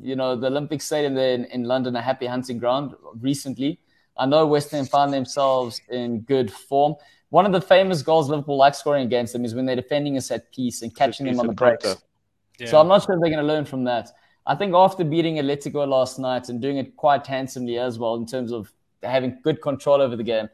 you 0.00 0.14
know, 0.14 0.36
the 0.36 0.46
Olympic 0.46 0.82
Stadium 0.82 1.14
there 1.14 1.34
in, 1.34 1.46
in 1.46 1.64
London 1.64 1.96
a 1.96 2.02
happy 2.02 2.26
hunting 2.26 2.58
ground 2.58 2.94
recently. 3.20 3.80
I 4.18 4.26
know 4.26 4.46
West 4.46 4.70
Ham 4.72 4.86
found 4.86 5.12
themselves 5.12 5.80
in 5.88 6.20
good 6.20 6.52
form. 6.52 6.96
One 7.30 7.46
of 7.46 7.52
the 7.52 7.60
famous 7.60 8.02
goals 8.02 8.28
Liverpool 8.28 8.56
like 8.56 8.74
scoring 8.74 9.04
against 9.04 9.32
them 9.32 9.44
is 9.44 9.54
when 9.54 9.66
they're 9.66 9.76
defending 9.76 10.16
a 10.16 10.20
set 10.20 10.52
piece 10.52 10.82
and 10.82 10.94
catching 10.94 11.26
them 11.26 11.38
on 11.40 11.46
the 11.46 11.52
breaks. 11.52 11.96
Yeah. 12.58 12.66
So 12.66 12.80
I'm 12.80 12.88
not 12.88 13.04
sure 13.04 13.14
if 13.14 13.20
they're 13.20 13.30
going 13.30 13.46
to 13.46 13.46
learn 13.46 13.64
from 13.64 13.84
that. 13.84 14.10
I 14.46 14.54
think 14.54 14.74
after 14.74 15.04
beating 15.04 15.36
Atletico 15.36 15.86
last 15.86 16.18
night 16.18 16.48
and 16.48 16.60
doing 16.60 16.78
it 16.78 16.96
quite 16.96 17.26
handsomely 17.26 17.78
as 17.78 17.98
well 17.98 18.14
in 18.14 18.26
terms 18.26 18.50
of 18.50 18.72
having 19.02 19.38
good 19.42 19.60
control 19.60 20.00
over 20.00 20.16
the 20.16 20.24
game, 20.24 20.48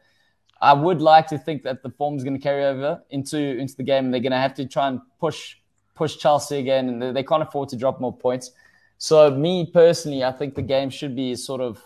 I 0.61 0.73
would 0.73 1.01
like 1.01 1.27
to 1.27 1.37
think 1.37 1.63
that 1.63 1.81
the 1.81 1.89
form 1.89 2.17
is 2.17 2.23
going 2.23 2.35
to 2.35 2.41
carry 2.41 2.65
over 2.65 3.01
into 3.09 3.37
into 3.37 3.75
the 3.75 3.83
game, 3.83 4.05
and 4.05 4.13
they're 4.13 4.21
going 4.21 4.31
to 4.31 4.37
have 4.37 4.53
to 4.55 4.65
try 4.65 4.87
and 4.87 4.99
push 5.19 5.55
push 5.95 6.17
Chelsea 6.17 6.57
again, 6.57 6.89
and 6.89 7.01
they, 7.01 7.11
they 7.11 7.23
can't 7.23 7.43
afford 7.43 7.69
to 7.69 7.77
drop 7.77 8.01
more 8.01 8.15
points. 8.15 8.51
So, 8.97 9.29
me 9.31 9.69
personally, 9.73 10.23
I 10.23 10.31
think 10.31 10.55
the 10.55 10.61
game 10.61 10.89
should 10.89 11.15
be 11.15 11.35
sort 11.35 11.61
of 11.61 11.81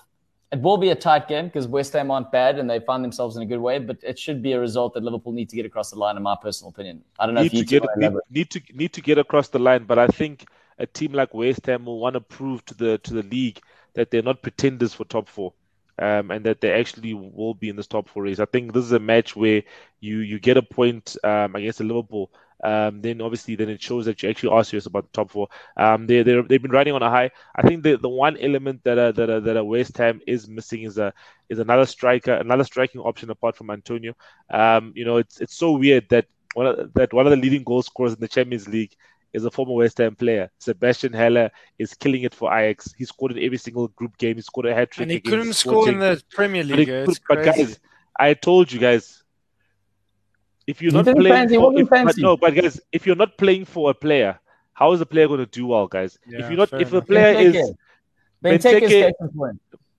it 0.52 0.62
will 0.62 0.78
be 0.78 0.90
a 0.90 0.96
tight 0.96 1.28
game 1.28 1.46
because 1.46 1.68
West 1.68 1.94
Ham 1.94 2.10
aren't 2.10 2.32
bad 2.32 2.58
and 2.58 2.70
they 2.70 2.80
find 2.80 3.04
themselves 3.04 3.36
in 3.36 3.44
a 3.44 3.46
good 3.46 3.60
way, 3.60 3.78
but 3.78 3.98
it 4.02 4.18
should 4.18 4.42
be 4.42 4.54
a 4.54 4.60
result 4.60 4.94
that 4.96 5.04
Liverpool 5.04 5.32
need 5.32 5.50
to 5.50 5.56
get 5.56 5.66
across 5.66 5.92
the 5.92 6.00
line, 6.00 6.18
in 6.18 6.24
my 6.24 6.36
personal 6.42 6.70
opinion. 6.70 7.04
I 7.20 7.26
don't 7.26 7.36
know 7.36 7.42
need 7.42 7.54
if 7.54 7.54
you 7.54 7.66
to 7.66 7.66
get 7.66 7.84
need, 7.98 8.14
need, 8.30 8.50
to 8.52 8.62
need 8.74 8.94
to 8.94 9.02
get 9.02 9.18
across 9.18 9.50
the 9.50 9.60
line, 9.60 9.84
but 9.84 10.00
I 10.00 10.08
think 10.08 10.46
a 10.80 10.88
team 10.88 11.14
like 11.14 11.34
West 11.34 11.66
Ham 11.68 11.86
will 11.86 12.00
want 12.00 12.16
to 12.16 12.22
prove 12.22 12.66
to 12.66 12.74
the 12.74 12.98
to 13.00 13.14
the 13.14 13.24
league 13.24 13.60
that 13.94 14.10
they're 14.10 14.24
not 14.24 14.42
pretenders 14.42 14.94
for 14.94 15.06
top 15.06 15.28
four 15.28 15.54
um, 16.00 16.32
and 16.32 16.46
that 16.46 16.62
they 16.62 16.72
actually 16.72 17.14
will 17.14 17.54
be 17.54 17.70
in 17.70 17.76
this 17.76 17.88
top 17.88 18.08
four 18.08 18.24
race. 18.24 18.40
I 18.40 18.46
think 18.46 18.74
this 18.74 18.86
is 18.86 18.92
a 18.92 19.00
match 19.00 19.36
where 19.36 19.64
you 20.00 20.20
you 20.20 20.40
get 20.40 20.58
a 20.58 20.64
point 20.64 21.16
um, 21.24 21.56
against 21.56 21.80
Liverpool. 21.82 22.32
Um, 22.64 23.02
then 23.02 23.22
obviously 23.22 23.56
then 23.56 23.70
it 23.70 23.82
shows 23.82 24.06
that 24.06 24.22
you 24.22 24.30
actually 24.30 24.50
are 24.50 24.64
serious 24.64 24.86
about 24.86 25.04
the 25.04 25.12
top 25.14 25.32
four. 25.32 25.48
Um, 25.78 26.08
they 26.08 26.24
they 26.24 26.42
they've 26.42 26.62
been 26.62 26.72
riding 26.72 26.94
on 26.94 27.04
a 27.04 27.10
high. 27.10 27.32
I 27.56 27.68
think 27.68 27.84
the, 27.84 27.98
the 27.98 28.10
one 28.10 28.38
element 28.38 28.84
that 28.84 28.98
uh, 28.98 29.12
that 29.14 29.30
uh, 29.30 29.40
that 29.42 29.58
a 29.58 29.64
West 29.64 29.98
Ham 29.98 30.22
is 30.28 30.48
missing 30.48 30.84
is 30.84 30.98
a 30.98 31.14
is 31.50 31.60
another 31.60 31.86
striker, 31.86 32.34
another 32.34 32.64
striking 32.64 33.02
option 33.02 33.30
apart 33.30 33.56
from 33.56 33.70
Antonio. 33.70 34.14
Um, 34.50 34.94
you 34.96 35.06
know, 35.06 35.18
it's 35.18 35.40
it's 35.40 35.56
so 35.56 35.72
weird 35.74 36.10
that 36.10 36.26
one 36.54 36.68
of, 36.68 36.94
that 36.94 37.14
one 37.14 37.26
of 37.26 37.32
the 37.32 37.38
leading 37.38 37.64
goal 37.64 37.82
scorers 37.82 38.14
in 38.14 38.20
the 38.20 38.28
Champions 38.28 38.68
League 38.68 38.96
is 39.34 39.46
a 39.46 39.52
former 39.52 39.74
West 39.74 39.98
Ham 40.00 40.16
player. 40.16 40.50
Sebastian 40.60 41.14
Haller 41.14 41.52
is 41.78 41.94
killing 41.94 42.24
it 42.24 42.34
for 42.34 42.54
Ajax. 42.54 42.94
He 42.98 43.06
scored 43.06 43.32
in 43.34 43.44
every 43.44 43.58
single 43.58 43.88
group 43.90 44.18
game. 44.18 44.36
He 44.36 44.42
scored 44.42 44.66
a 44.66 44.74
hat 44.74 44.92
trick. 44.92 45.04
And 45.04 45.12
he 45.12 45.20
couldn't 45.20 45.54
score 45.54 45.88
in 45.88 46.00
the 46.00 46.22
Premier 46.32 46.64
League. 46.64 46.88
Could, 46.88 47.20
but 47.28 47.46
guys, 47.46 47.80
I 48.18 48.34
told 48.34 48.72
you 48.72 48.80
guys, 48.80 49.19
if 50.70 50.82
you're 50.82 50.92
not 50.92 51.06
playing, 51.06 51.34
fancy, 51.34 51.56
for, 51.56 51.80
if, 51.80 51.90
but 51.90 52.18
no, 52.18 52.38
but 52.38 52.54
guys, 52.54 52.80
if 52.92 53.08
you're 53.08 53.16
not 53.16 53.38
playing 53.38 53.66
for 53.66 53.90
a 53.90 53.94
player, 53.94 54.40
how 54.74 54.94
is 54.94 55.00
the 55.00 55.06
player 55.06 55.28
going 55.28 55.40
to 55.40 55.46
do 55.46 55.66
well, 55.68 55.88
guys? 55.88 56.20
Yeah, 56.28 56.40
if 56.40 56.50
you're 56.50 56.58
not, 56.58 56.82
if 56.82 56.90
the 56.92 57.02
player 57.02 57.40
is 57.40 57.74
Benteke, 58.44 59.12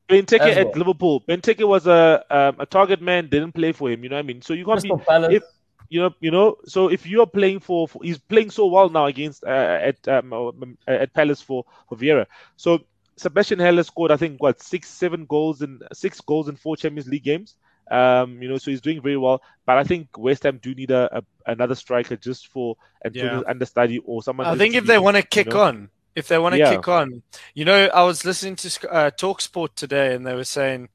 Benteke 0.08 0.40
at 0.40 0.66
well. 0.66 0.72
Liverpool, 0.76 1.22
Benteke 1.28 1.66
was 1.66 1.86
a 1.86 2.24
um, 2.30 2.54
a 2.60 2.66
target 2.66 3.02
man, 3.02 3.28
didn't 3.28 3.52
play 3.52 3.72
for 3.72 3.90
him. 3.90 4.04
You 4.04 4.10
know 4.10 4.16
what 4.16 4.24
I 4.24 4.30
mean? 4.30 4.42
So 4.42 4.52
you 4.54 4.64
can't 4.64 4.80
Crystal 4.80 5.28
be. 5.28 5.36
If, 5.36 5.42
you 5.88 6.00
know, 6.02 6.14
you 6.20 6.30
know. 6.30 6.56
So 6.66 6.88
if 6.88 7.04
you 7.04 7.20
are 7.20 7.26
playing 7.26 7.60
for, 7.60 7.88
for 7.88 8.00
he's 8.04 8.18
playing 8.18 8.50
so 8.50 8.66
well 8.66 8.88
now 8.88 9.06
against 9.06 9.42
uh, 9.44 9.78
at 9.90 10.06
um, 10.06 10.32
um, 10.32 10.78
at 10.86 11.12
Palace 11.12 11.42
for 11.42 11.64
for 11.88 11.96
Vieira. 11.96 12.26
So 12.56 12.78
Sebastian 13.16 13.58
Haller 13.58 13.82
scored, 13.82 14.12
I 14.12 14.16
think, 14.16 14.40
what 14.40 14.62
six, 14.62 14.88
seven 14.88 15.26
goals 15.26 15.62
in 15.62 15.80
six 15.92 16.20
goals 16.20 16.48
in 16.48 16.56
four 16.56 16.76
Champions 16.76 17.08
League 17.08 17.24
games. 17.24 17.56
Um, 17.90 18.40
you 18.40 18.48
know, 18.48 18.56
so 18.56 18.70
he's 18.70 18.80
doing 18.80 19.02
very 19.02 19.16
well. 19.16 19.42
But 19.66 19.78
I 19.78 19.84
think 19.84 20.16
West 20.16 20.44
Ham 20.44 20.58
do 20.62 20.74
need 20.74 20.90
a, 20.90 21.18
a 21.18 21.22
another 21.46 21.74
striker 21.74 22.16
just 22.16 22.48
for 22.48 22.76
Antonio 23.04 23.40
yeah. 23.40 23.50
understudy 23.50 23.98
or 23.98 24.22
someone. 24.22 24.46
I 24.46 24.56
think 24.56 24.74
if 24.74 24.86
they 24.86 24.98
want 24.98 25.16
to 25.16 25.22
kick 25.22 25.46
you 25.46 25.54
know? 25.54 25.60
on, 25.60 25.90
if 26.14 26.28
they 26.28 26.38
want 26.38 26.54
to 26.54 26.58
yeah. 26.58 26.70
kick 26.70 26.88
on, 26.88 27.22
you 27.54 27.64
know, 27.64 27.86
I 27.86 28.04
was 28.04 28.24
listening 28.24 28.56
to 28.56 28.90
uh, 28.90 29.10
Talksport 29.10 29.74
today, 29.74 30.14
and 30.14 30.26
they 30.26 30.34
were 30.34 30.44
saying, 30.44 30.88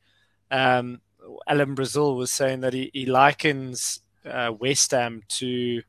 um, 0.52 1.02
Alan 1.48 1.76
Brazil 1.76 2.16
was 2.16 2.32
saying 2.32 2.62
that 2.62 2.74
he, 2.74 2.92
he 2.94 3.06
likens 3.06 4.00
uh, 4.26 4.52
West 4.58 4.92
Ham 4.92 5.22
to 5.28 5.82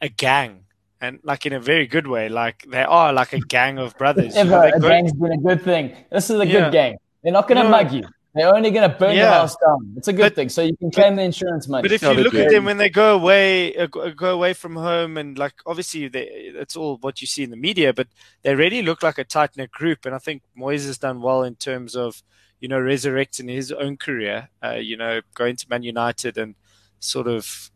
a 0.00 0.08
gang, 0.08 0.64
and 1.00 1.20
like 1.22 1.46
in 1.46 1.52
a 1.52 1.60
very 1.60 1.86
good 1.86 2.06
way. 2.06 2.28
Like 2.28 2.64
they 2.68 2.82
are 2.82 3.12
like 3.12 3.32
a 3.32 3.40
gang 3.40 3.78
of 3.78 3.96
brothers. 3.96 4.34
Ever, 4.36 4.64
a 4.74 4.80
gang's 4.80 5.12
been 5.12 5.32
a 5.32 5.38
good 5.38 5.62
thing. 5.62 5.96
This 6.10 6.30
is 6.30 6.40
a 6.40 6.46
yeah. 6.46 6.64
good 6.64 6.72
gang. 6.72 6.96
They're 7.22 7.32
not 7.32 7.48
going 7.48 7.62
to 7.62 7.68
mug 7.68 7.92
you. 7.92 8.04
They're 8.38 8.54
only 8.54 8.70
going 8.70 8.88
to 8.90 8.96
burn 8.96 9.14
Yeah. 9.16 9.26
the 9.26 9.32
house 9.32 9.56
down. 9.56 9.92
It's 9.96 10.08
a 10.08 10.12
good 10.12 10.22
But- 10.22 10.34
thing. 10.36 10.48
So 10.48 10.62
you 10.62 10.76
can 10.76 10.90
claim 10.90 11.16
the 11.16 11.22
insurance 11.22 11.66
money. 11.68 11.82
But 11.82 11.92
if 11.92 12.02
you 12.02 12.14
look 12.14 12.34
at 12.34 12.50
them 12.50 12.64
when 12.64 12.76
they 12.78 12.88
go 12.88 13.14
away, 13.16 13.76
uh, 13.76 13.86
go 13.86 14.10
go 14.12 14.32
away 14.34 14.52
from 14.54 14.76
home, 14.76 15.16
and 15.16 15.36
like 15.36 15.54
obviously 15.66 16.08
they, 16.08 16.24
it's 16.62 16.76
all 16.76 16.96
what 17.00 17.20
you 17.20 17.26
see 17.26 17.42
in 17.42 17.50
the 17.50 17.56
media, 17.56 17.92
but 17.92 18.06
they 18.42 18.54
really 18.54 18.82
look 18.82 19.02
like 19.02 19.18
a 19.18 19.24
tight 19.24 19.56
knit 19.56 19.70
group. 19.70 20.06
And 20.06 20.14
I 20.14 20.18
think 20.18 20.42
Moyes 20.56 20.86
has 20.86 20.98
done 20.98 21.20
well 21.20 21.42
in 21.42 21.56
terms 21.56 21.94
of 21.96 22.22
you 22.60 22.68
know 22.68 22.80
resurrecting 22.80 23.48
his 23.48 23.72
own 23.72 23.96
career. 23.96 24.48
Uh, 24.64 24.74
you 24.80 24.96
know, 24.96 25.20
going 25.34 25.56
to 25.56 25.66
Man 25.68 25.82
United 25.82 26.38
and 26.38 26.54
sort 27.00 27.26
of 27.26 27.70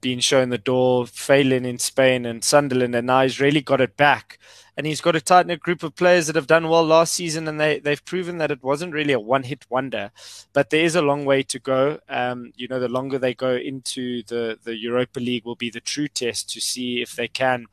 being 0.00 0.20
shown 0.20 0.50
the 0.50 0.58
door, 0.58 1.06
failing 1.06 1.64
in 1.64 1.78
Spain 1.78 2.26
and 2.26 2.42
Sunderland, 2.44 2.94
and 2.94 3.06
now 3.06 3.22
he's 3.22 3.40
really 3.40 3.60
got 3.60 3.80
it 3.80 3.96
back. 3.96 4.38
And 4.76 4.86
he's 4.86 5.00
got 5.00 5.16
a 5.16 5.22
tight 5.22 5.46
knit 5.46 5.60
group 5.60 5.82
of 5.82 5.96
players 5.96 6.26
that 6.26 6.36
have 6.36 6.46
done 6.46 6.68
well 6.68 6.84
last 6.84 7.14
season, 7.14 7.48
and 7.48 7.58
they 7.58 7.78
they've 7.78 8.04
proven 8.04 8.38
that 8.38 8.50
it 8.50 8.62
wasn't 8.62 8.92
really 8.92 9.14
a 9.14 9.20
one 9.20 9.44
hit 9.44 9.64
wonder 9.70 10.10
but 10.52 10.70
there 10.70 10.84
is 10.84 10.94
a 10.96 11.02
long 11.02 11.24
way 11.24 11.42
to 11.42 11.58
go. 11.58 11.98
Um, 12.08 12.52
you 12.56 12.68
know, 12.68 12.80
the 12.80 12.88
longer 12.88 13.18
they 13.18 13.34
go 13.34 13.54
into 13.56 14.22
the, 14.24 14.58
the 14.62 14.76
Europa 14.76 15.20
League 15.20 15.44
will 15.44 15.56
be 15.56 15.70
the 15.70 15.80
true 15.80 16.08
test 16.08 16.50
to 16.50 16.60
see 16.60 17.02
if 17.02 17.14
they 17.16 17.28
can 17.28 17.66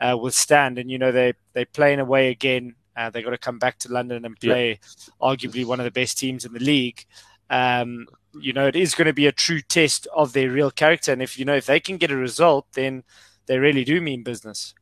uh, 0.00 0.16
withstand. 0.20 0.78
And 0.78 0.90
you 0.90 0.98
know, 0.98 1.12
they 1.12 1.34
they 1.52 1.64
playing 1.64 2.00
away 2.00 2.30
again. 2.30 2.74
Uh, 2.96 3.10
they 3.10 3.22
got 3.22 3.30
to 3.30 3.38
come 3.38 3.58
back 3.58 3.78
to 3.80 3.92
London 3.92 4.24
and 4.24 4.36
Yeah. 4.40 4.52
play 4.52 4.80
arguably 5.20 5.64
one 5.64 5.80
of 5.80 5.84
the 5.84 5.90
best 5.90 6.18
teams 6.18 6.44
in 6.44 6.52
the 6.52 6.60
league. 6.60 7.04
Um, 7.50 8.06
you 8.40 8.52
know, 8.52 8.66
it 8.66 8.76
is 8.76 8.94
going 8.94 9.06
to 9.06 9.12
be 9.12 9.26
a 9.26 9.32
true 9.32 9.60
test 9.60 10.06
of 10.14 10.32
their 10.32 10.50
real 10.50 10.70
character. 10.70 11.12
And 11.12 11.22
if 11.22 11.38
you 11.38 11.44
know 11.44 11.54
if 11.56 11.66
they 11.66 11.80
can 11.80 11.96
get 11.98 12.10
a 12.10 12.16
result, 12.16 12.66
then 12.74 13.04
they 13.46 13.58
really 13.58 13.84
do 13.84 14.00
mean 14.00 14.22
business. 14.22 14.74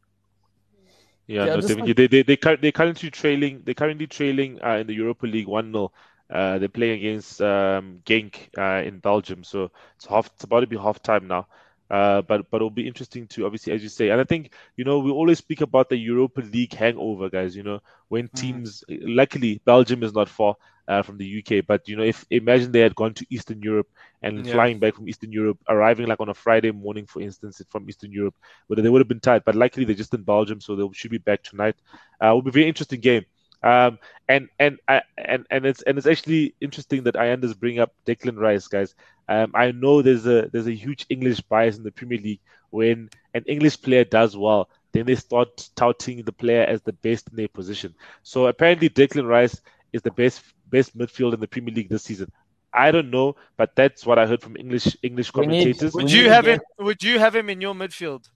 Yeah, 1.26 1.46
Yeah, 1.46 1.56
no, 1.56 1.60
just 1.60 1.68
definitely. 1.68 1.92
they, 1.94 2.06
they, 2.06 2.22
they, 2.22 2.36
they're 2.36 2.72
currently 2.72 3.10
trailing. 3.10 3.62
They're 3.64 3.74
currently 3.74 4.06
trailing 4.06 4.58
uh, 4.64 4.78
in 4.78 4.86
the 4.86 4.94
Europa 4.94 5.26
League 5.26 5.46
one 5.46 5.72
0 5.72 5.92
uh, 6.30 6.58
They're 6.58 6.68
playing 6.68 7.00
against 7.00 7.40
um, 7.40 8.00
Genk 8.04 8.48
uh, 8.58 8.86
in 8.86 8.98
Belgium, 8.98 9.44
so 9.44 9.70
it's 9.96 10.06
half. 10.06 10.26
It's 10.34 10.44
about 10.44 10.60
to 10.60 10.66
be 10.66 10.76
half 10.76 11.02
time 11.02 11.28
now. 11.28 11.46
Uh, 11.90 12.22
but 12.22 12.50
but 12.50 12.56
it'll 12.58 12.70
be 12.70 12.86
interesting 12.86 13.26
to 13.28 13.46
obviously, 13.46 13.72
as 13.72 13.82
you 13.82 13.88
say, 13.88 14.10
and 14.10 14.20
I 14.20 14.24
think 14.24 14.54
you 14.76 14.84
know 14.84 14.98
we 15.00 15.10
always 15.10 15.38
speak 15.38 15.60
about 15.60 15.88
the 15.88 15.96
Europa 15.96 16.40
League 16.40 16.72
hangover, 16.74 17.28
guys. 17.30 17.56
You 17.56 17.62
know 17.62 17.80
when 18.08 18.28
Mm. 18.34 18.62
teams, 18.62 18.84
luckily 18.88 19.60
Belgium 19.64 20.02
is 20.02 20.14
not 20.14 20.28
far 20.28 20.56
uh, 20.90 21.02
from 21.02 21.18
the 21.18 21.26
UK, 21.26 21.62
but 21.62 21.88
you 21.88 21.96
know 21.96 22.04
if 22.04 22.26
imagine 22.30 22.72
they 22.72 22.80
had 22.80 22.96
gone 22.96 23.14
to 23.14 23.26
Eastern 23.30 23.62
Europe 23.62 23.88
and 24.22 24.46
Yeah. 24.46 24.48
flying 24.48 24.80
back 24.80 24.96
from 24.96 25.08
Eastern 25.08 25.32
Europe, 25.32 25.58
arriving 25.70 26.08
like 26.08 26.20
on 26.20 26.30
a 26.30 26.34
Friday 26.34 26.72
morning, 26.72 27.06
for 27.06 27.22
instance, 27.22 27.62
from 27.70 27.88
Eastern 27.88 28.12
Europe, 28.12 28.34
whether 28.68 28.82
they 28.82 28.90
would 28.90 29.00
have 29.00 29.08
been 29.08 29.20
tight. 29.20 29.44
But 29.46 29.56
luckily 29.56 29.86
they're 29.86 29.94
just 29.96 30.14
in 30.14 30.24
Belgium, 30.24 30.60
so 30.60 30.76
they 30.76 30.88
should 30.94 31.12
be 31.12 31.18
back 31.18 31.42
tonight. 31.44 31.76
Uh, 32.22 32.30
it 32.30 32.34
will 32.34 32.42
be 32.42 32.50
a 32.50 32.52
very 32.52 32.68
interesting 32.68 33.00
game. 33.00 33.24
Um, 33.62 33.98
and 34.28 34.48
and 34.58 34.78
I 34.88 35.02
and 35.16 35.46
and 35.50 35.66
it's 35.66 35.82
and 35.82 35.98
it's 35.98 36.06
actually 36.06 36.54
interesting 36.60 37.04
that 37.04 37.14
Ayanda's 37.14 37.54
bring 37.54 37.78
up 37.80 37.92
Declan 38.06 38.38
Rice, 38.38 38.68
guys. 38.68 38.94
Um, 39.28 39.52
I 39.54 39.72
know 39.72 40.02
there's 40.02 40.26
a 40.26 40.48
there's 40.52 40.66
a 40.68 40.74
huge 40.74 41.06
English 41.10 41.40
bias 41.42 41.76
in 41.78 41.84
the 41.84 41.92
Premier 41.92 42.18
League 42.18 42.40
when 42.70 43.10
an 43.34 43.44
English 43.46 43.82
player 43.82 44.04
does 44.04 44.36
well, 44.36 44.68
then 44.92 45.06
they 45.06 45.14
start 45.16 45.68
touting 45.76 46.22
the 46.24 46.32
player 46.32 46.64
as 46.64 46.82
the 46.82 46.92
best 46.92 47.28
in 47.30 47.36
their 47.36 47.48
position. 47.48 47.94
So 48.22 48.46
apparently 48.46 48.88
Declan 48.90 49.26
Rice 49.28 49.60
is 49.92 50.02
the 50.02 50.10
best 50.10 50.42
best 50.70 50.96
midfield 50.96 51.34
in 51.34 51.40
the 51.40 51.48
Premier 51.48 51.74
League 51.74 51.88
this 51.88 52.04
season. 52.04 52.30
I 52.72 52.90
don't 52.92 53.10
know, 53.10 53.34
but 53.56 53.74
that's 53.74 54.06
what 54.06 54.18
I 54.18 54.26
heard 54.26 54.42
from 54.42 54.56
English 54.56 54.96
English 55.02 55.32
We 55.34 55.46
need- 55.46 55.58
commentators. 55.64 55.92
Would 55.94 56.10
you 56.12 56.28
have 56.30 56.46
him? 56.46 56.60
Would 56.78 57.02
you 57.02 57.18
have 57.18 57.34
him 57.34 57.48
in 57.50 57.60
your 57.60 57.74
midfield? 57.74 58.28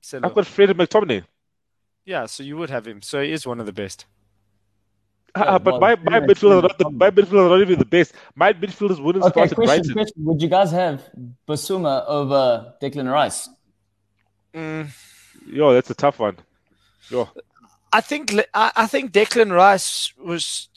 Silo? 0.00 0.28
I've 0.28 0.34
got 0.34 0.46
Fred 0.46 0.70
McTominay. 0.70 1.22
Yeah, 2.04 2.26
so 2.26 2.42
you 2.42 2.56
would 2.56 2.70
have 2.70 2.86
him. 2.86 3.00
So 3.02 3.22
he 3.22 3.32
is 3.32 3.46
one 3.46 3.60
of 3.60 3.66
the 3.66 3.72
best. 3.72 4.06
Yeah, 5.36 5.58
but 5.58 5.72
well, 5.72 5.80
my, 5.80 5.94
my 5.96 6.20
McTominay 6.20 6.26
midfield 6.28 6.58
are 6.58 6.62
not 6.62 6.78
the 6.78 6.90
my 6.90 7.10
midfield 7.10 7.46
are 7.46 7.50
not 7.50 7.60
even 7.60 7.78
the 7.78 7.84
best. 7.84 8.14
My 8.34 8.52
midfielders 8.52 9.00
wouldn't 9.04 9.24
Okay, 9.24 9.30
start 9.46 9.50
at 9.50 9.54
question, 9.54 9.66
Brighton. 9.76 9.92
question. 9.92 10.24
Would 10.24 10.42
you 10.42 10.48
guys 10.48 10.70
have 10.72 11.02
Bissouma 11.46 12.04
over 12.08 12.74
Declan 12.82 13.10
Rice? 13.12 13.48
Mm, 14.54 14.88
Yo, 15.46 15.72
that's 15.74 15.90
a 15.90 15.94
tough 15.94 16.18
one. 16.18 16.36
Yo, 17.10 17.28
I 17.92 18.00
think 18.00 18.34
I, 18.54 18.72
I 18.76 18.86
think 18.86 19.12
Declan 19.12 19.52
Rice 19.52 20.12
was 20.18 20.68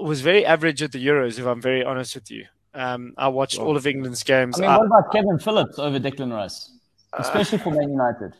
was 0.00 0.20
very 0.20 0.44
average 0.46 0.82
at 0.82 0.92
the 0.92 1.04
Euros. 1.04 1.38
If 1.38 1.46
I'm 1.46 1.60
very 1.60 1.84
honest 1.84 2.14
with 2.14 2.30
you, 2.30 2.44
um, 2.74 3.14
I 3.16 3.28
watched 3.28 3.58
all 3.58 3.76
of 3.76 3.86
England's 3.86 4.22
games. 4.22 4.58
I 4.58 4.62
mean, 4.62 4.70
I- 4.70 4.78
what 4.78 4.86
about 4.86 5.12
Kevin 5.12 5.38
Phillips 5.38 5.78
over 5.78 5.98
Declan 5.98 6.32
Rice, 6.32 6.70
especially 7.14 7.58
for 7.58 7.70
Man 7.70 7.90
United? 7.90 8.34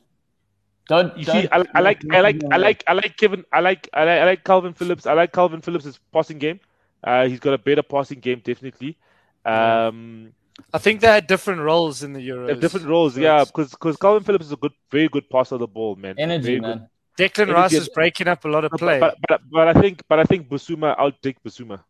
Don't. 0.88 1.16
you 1.16 1.24
don't 1.24 1.42
see, 1.42 1.48
I, 1.52 1.64
I 1.74 1.80
like 1.80 2.02
I 2.10 2.20
like 2.20 2.40
I 2.50 2.56
like 2.56 2.84
I 2.88 2.92
like 2.92 3.16
Kevin. 3.16 3.44
I 3.52 3.60
like 3.60 3.88
I 3.94 4.04
like 4.04 4.20
I 4.20 4.24
like 4.24 4.44
Calvin 4.44 4.72
Phillips. 4.74 5.06
I 5.06 5.12
like 5.12 5.32
Calvin 5.32 5.60
Phillips' 5.60 5.98
passing 6.12 6.38
game. 6.38 6.60
Uh, 7.04 7.26
he's 7.26 7.40
got 7.40 7.54
a 7.54 7.58
better 7.58 7.82
passing 7.82 8.20
game, 8.20 8.40
definitely. 8.44 8.96
Um, 9.44 10.32
I 10.72 10.78
think 10.78 11.00
they 11.00 11.06
had 11.08 11.26
different 11.26 11.60
roles 11.60 12.02
in 12.02 12.12
the 12.12 12.20
Euros. 12.28 12.60
different 12.60 12.86
roles, 12.86 13.16
yeah. 13.16 13.44
Because 13.44 13.70
because 13.70 13.96
Calvin 13.96 14.22
Phillips 14.22 14.46
is 14.46 14.52
a 14.52 14.56
good, 14.56 14.72
very 14.90 15.08
good 15.08 15.28
passer 15.30 15.54
of 15.56 15.60
the 15.60 15.66
ball, 15.66 15.96
man. 15.96 16.14
energy, 16.18 16.58
Very 16.58 16.60
man. 16.60 16.88
Declan 17.18 17.42
Energy 17.42 17.52
Rice 17.52 17.72
and- 17.74 17.82
is 17.82 17.88
breaking 17.90 18.28
up 18.28 18.44
a 18.44 18.48
lot 18.48 18.64
of 18.64 18.72
play. 18.72 18.98
But, 19.00 19.16
but 19.28 19.40
but 19.50 19.68
I 19.68 19.74
think 19.80 20.02
but 20.08 20.18
I 20.18 20.24
think 20.24 20.48
Bissouma 20.48 20.94
outdick 20.98 21.36
Bissouma. 21.42 21.80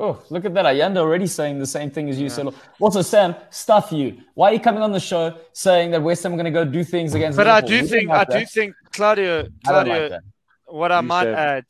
Oh, 0.00 0.22
look 0.30 0.44
at 0.44 0.54
that. 0.54 0.64
Ayanda 0.64 0.98
already 0.98 1.26
saying 1.26 1.58
the 1.58 1.66
same 1.66 1.90
thing 1.90 2.08
as 2.08 2.20
you, 2.20 2.28
Silo. 2.28 2.54
Also, 2.78 3.02
Sam, 3.02 3.34
stuff 3.50 3.90
you. 3.90 4.18
Why 4.34 4.50
are 4.50 4.52
you 4.54 4.60
coming 4.60 4.80
on 4.80 4.92
the 4.92 5.00
show 5.00 5.36
saying 5.52 5.90
that 5.90 6.00
West 6.00 6.22
Ham 6.22 6.34
are 6.34 6.36
going 6.36 6.44
to 6.44 6.52
go 6.52 6.64
do 6.64 6.84
things 6.84 7.14
against 7.14 7.36
but 7.36 7.48
I 7.48 7.56
Liverpool? 7.56 7.68
do 7.68 7.74
We 7.74 7.80
don't 7.80 7.88
think 7.88 8.08
like 8.10 8.30
I 8.30 8.38
do 8.40 8.46
think 8.46 8.74
Claudio 8.92 9.40
I 9.40 9.68
Claudio. 9.68 10.00
like 10.02 10.10
that. 10.10 10.22
what 10.66 10.92
I 10.92 11.00
You 11.00 11.06
might 11.06 11.24
said- 11.24 11.34
add, 11.34 11.64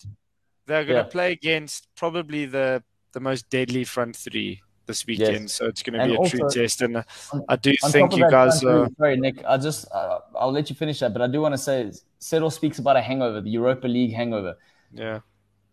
they're 0.67 0.85
going 0.85 0.97
to 0.99 1.07
Yeah. 1.09 1.11
play 1.11 1.33
against 1.33 1.89
probably 1.97 2.45
the 2.45 2.83
the 3.13 3.21
most 3.21 3.49
deadly 3.49 3.85
front 3.85 4.15
three 4.15 4.61
this 4.89 5.07
weekend. 5.07 5.43
Yes. 5.43 5.53
So 5.53 5.66
it's 5.66 5.82
going 5.84 5.95
to 5.95 6.01
And 6.01 6.11
be 6.11 6.16
a 6.16 6.28
true 6.28 6.43
also- 6.43 6.61
test, 6.61 6.82
and 6.82 6.97
uh, 6.97 7.03
I 7.49 7.55
do 7.57 7.72
think 7.91 8.16
you 8.16 8.22
that, 8.24 8.30
guys 8.32 8.61
three- 8.61 8.86
sorry, 8.99 9.16
Nick. 9.16 9.45
I 9.47 9.57
just 9.57 9.86
uh, 9.93 10.18
I'll 10.34 10.51
let 10.51 10.68
you 10.70 10.74
finish 10.74 10.99
that, 11.01 11.12
but 11.12 11.22
I 11.22 11.28
do 11.28 11.41
want 11.41 11.55
to 11.55 11.59
say 11.59 11.93
Settle 12.18 12.51
speaks 12.51 12.80
about 12.80 12.97
a 12.97 13.01
hangover, 13.01 13.41
the 13.41 13.51
Europa 13.51 13.86
League 13.86 14.12
hangover. 14.12 14.57
Yeah, 14.93 15.20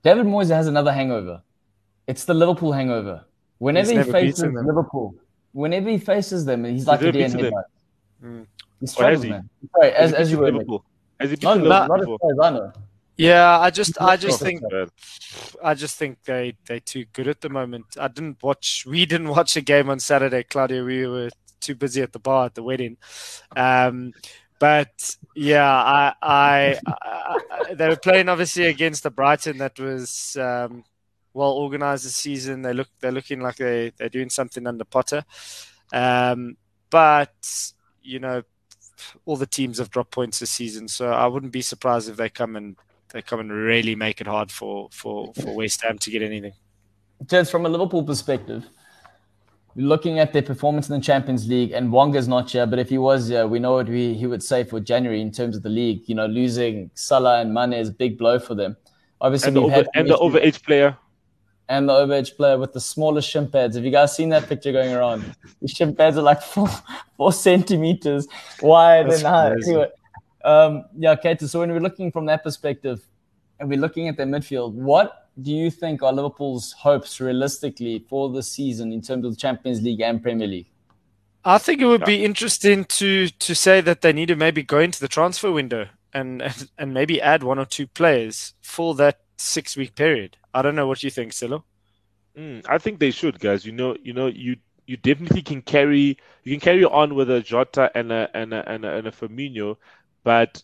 David 0.04 0.28
Moyes 0.28 0.50
has 0.50 0.68
another 0.68 0.92
hangover. 0.94 1.42
It's 2.06 2.26
the 2.26 2.36
Liverpool 2.36 2.72
hangover. 2.72 3.26
Whenever 3.58 3.92
He's 3.92 4.06
he 4.06 4.12
faces. 4.12 4.44
Liverpool, 4.44 5.16
whenever 5.54 5.90
he 5.90 5.98
faces 5.98 6.46
them, 6.46 6.66
he's 6.66 6.86
like 6.86 7.02
a 7.02 7.12
deer 7.12 7.26
in 7.26 7.32
headlights. 7.32 7.70
Mm. 8.24 8.46
He 8.82 8.88
struggles, 8.88 9.24
he? 9.24 9.30
man. 9.30 9.50
Sorry, 9.76 9.92
as, 9.94 10.14
as 10.14 10.32
you 10.32 10.38
were. 10.38 10.52
Liverpool? 10.52 10.86
Has 11.20 11.30
he 11.32 11.38
beaten 11.38 11.64
not, 11.64 11.90
Liverpool 11.90 12.20
not 12.22 12.32
as 12.32 12.38
far 12.38 12.48
as 12.52 12.54
I 12.54 12.58
know. 12.58 12.74
Yeah. 13.18 13.60
I 13.60 13.70
just 13.70 14.00
I 14.02 14.18
just 14.18 14.42
think 14.42 14.62
I 15.64 15.74
just 15.74 15.98
think 15.98 16.24
they 16.24 16.58
they're 16.68 16.80
too 16.80 17.06
good 17.14 17.28
at 17.28 17.42
the 17.42 17.50
moment. 17.50 17.86
I 18.00 18.08
didn't 18.08 18.42
watch. 18.42 18.86
We 18.88 19.06
didn't 19.06 19.30
watch 19.30 19.56
a 19.56 19.62
game 19.62 19.90
on 19.90 20.00
Saturday, 20.00 20.44
Claudia. 20.44 20.84
We 20.84 21.08
were 21.08 21.30
too 21.60 21.76
busy 21.76 22.02
at 22.02 22.14
the 22.14 22.20
bar 22.20 22.46
at 22.46 22.56
the 22.56 22.64
wedding. 22.64 22.98
Um, 23.56 24.14
but 24.60 25.16
yeah, 25.36 25.70
I, 25.70 26.14
I, 26.22 26.80
I, 26.88 27.40
I 27.52 27.74
they 27.74 27.90
were 27.90 27.98
playing 27.98 28.30
obviously 28.30 28.66
against 28.66 29.04
the 29.04 29.12
Brighton 29.12 29.58
that 29.58 29.80
was 29.80 30.38
um, 30.40 30.84
well 31.34 31.52
organized 31.52 32.06
this 32.06 32.16
season. 32.16 32.62
They 32.62 32.74
look 32.74 32.88
they're 33.00 33.12
looking 33.12 33.42
like 33.42 33.58
they 33.58 33.92
they're 33.98 34.10
doing 34.10 34.30
something 34.30 34.66
under 34.66 34.86
Potter. 34.86 35.26
Um, 35.92 36.58
but 36.90 37.74
you 38.02 38.20
know, 38.20 38.44
all 39.26 39.36
the 39.36 39.46
teams 39.46 39.80
have 39.80 39.90
dropped 39.90 40.12
points 40.12 40.40
this 40.40 40.52
season, 40.52 40.88
so 40.88 41.12
I 41.12 41.28
wouldn't 41.28 41.52
be 41.52 41.62
surprised 41.62 42.10
if 42.10 42.16
they 42.16 42.30
come 42.30 42.56
and 42.56 42.78
they 43.16 43.22
come 43.22 43.40
and 43.40 43.50
really 43.50 43.96
make 43.96 44.20
it 44.20 44.28
hard 44.28 44.52
for 44.52 44.90
for 44.92 45.34
for 45.42 45.56
West 45.56 45.82
Ham 45.84 45.98
to 46.00 46.12
get 46.12 46.22
anything. 46.22 46.52
Just 47.26 47.50
from 47.50 47.66
a 47.66 47.70
Liverpool 47.70 48.04
perspective, 48.04 48.66
looking 49.78 50.20
at 50.20 50.34
their 50.34 50.42
performance 50.42 50.90
in 50.90 50.96
the 51.00 51.02
Champions 51.02 51.48
League, 51.48 51.72
and 51.72 51.94
Wonga's 51.94 52.28
not 52.28 52.52
here, 52.52 52.66
but 52.68 52.78
if 52.78 52.90
he 52.90 52.98
was 52.98 53.30
here, 53.30 53.48
we 53.48 53.58
know 53.58 53.76
what 53.76 53.88
we, 53.88 54.14
he 54.16 54.28
would 54.28 54.44
say 54.44 54.66
for 54.66 54.82
January 54.82 55.22
in 55.22 55.32
terms 55.32 55.56
of 55.56 55.64
the 55.64 55.70
league. 55.70 56.02
You 56.08 56.16
know, 56.16 56.26
losing 56.26 56.92
Salah 56.94 57.40
and 57.40 57.54
Mane 57.54 57.72
is 57.72 57.88
a 57.88 57.94
big 57.94 58.18
blow 58.18 58.38
for 58.38 58.54
them. 58.54 58.76
Obviously, 59.22 59.48
And 59.48 59.56
the 59.56 59.62
over 59.62 59.72
had 59.72 59.88
and 59.96 60.10
the 60.10 60.18
overage 60.18 60.62
player. 60.62 60.98
and 61.70 61.88
the 61.88 61.94
overage 61.94 62.36
player 62.36 62.58
with 62.58 62.74
the 62.74 62.82
smallest 62.82 63.30
shin 63.30 63.48
pads. 63.50 63.78
Have 63.78 63.86
you 63.86 63.92
guys 63.92 64.14
seen 64.14 64.28
that 64.36 64.50
picture 64.50 64.74
going 64.74 64.94
around? 64.94 65.24
The 65.62 65.70
shin 65.70 65.96
pads 65.96 66.18
are 66.18 66.22
like 66.22 66.42
four, 66.54 66.68
four 67.16 67.32
centimeters 67.32 68.28
wide 68.62 69.06
That's 69.06 69.20
and 69.24 69.28
high. 69.28 69.52
Anyway, 69.66 69.88
um, 70.46 70.86
yeah, 70.98 71.16
Kato. 71.16 71.48
So 71.48 71.60
when 71.60 71.72
we're 71.72 71.80
looking 71.80 72.12
from 72.12 72.26
that 72.28 72.44
perspective, 72.44 73.06
and 73.60 73.70
we're 73.70 73.80
looking 73.80 74.08
at 74.08 74.18
their 74.18 74.26
midfield, 74.26 74.74
what 74.74 75.30
do 75.42 75.52
you 75.52 75.70
think 75.70 76.02
are 76.04 76.14
Liverpool's 76.14 76.72
hopes 76.74 77.20
realistically 77.20 78.06
for 78.08 78.30
the 78.30 78.44
season 78.44 78.94
in 78.94 79.02
terms 79.02 79.26
of 79.26 79.32
the 79.32 79.38
Champions 79.38 79.82
League 79.82 80.02
and 80.02 80.22
Premier 80.22 80.48
League? 80.48 80.70
I 81.44 81.58
think 81.58 81.82
it 81.82 81.86
would 81.86 82.06
be 82.06 82.26
interesting 82.26 82.86
to 82.86 83.28
to 83.28 83.54
say 83.54 83.80
that 83.82 84.02
they 84.02 84.14
need 84.14 84.28
to 84.28 84.36
maybe 84.36 84.64
go 84.64 84.80
into 84.80 85.00
the 85.00 85.08
transfer 85.08 85.52
window 85.52 85.88
and 86.14 86.42
and, 86.42 86.70
and 86.78 86.94
maybe 86.94 87.22
add 87.22 87.44
one 87.44 87.60
or 87.60 87.66
two 87.66 87.88
players 87.88 88.54
for 88.62 88.96
that 88.96 89.20
six 89.38 89.76
week 89.78 89.96
period. 89.96 90.38
I 90.54 90.62
don't 90.62 90.76
know 90.76 90.88
what 90.88 91.04
you 91.04 91.12
think, 91.12 91.34
Silo. 91.34 91.66
Mm, 92.38 92.66
I 92.68 92.78
think 92.80 93.00
they 93.00 93.12
should, 93.12 93.40
guys. 93.40 93.66
You 93.66 93.74
know, 93.74 93.96
you 94.02 94.14
know, 94.14 94.28
you 94.28 94.58
you 94.88 94.98
definitely 94.98 95.42
can 95.42 95.62
carry 95.62 96.18
you 96.44 96.52
can 96.54 96.60
carry 96.60 96.84
on 96.84 97.14
with 97.16 97.30
a 97.30 97.42
Jota 97.42 97.92
and 97.96 98.12
a 98.12 98.30
and 98.34 98.54
a 98.54 98.68
and 98.68 98.86
a, 98.86 98.96
and 98.96 99.08
a 99.08 99.12
Firmino, 99.12 99.78
but 100.26 100.62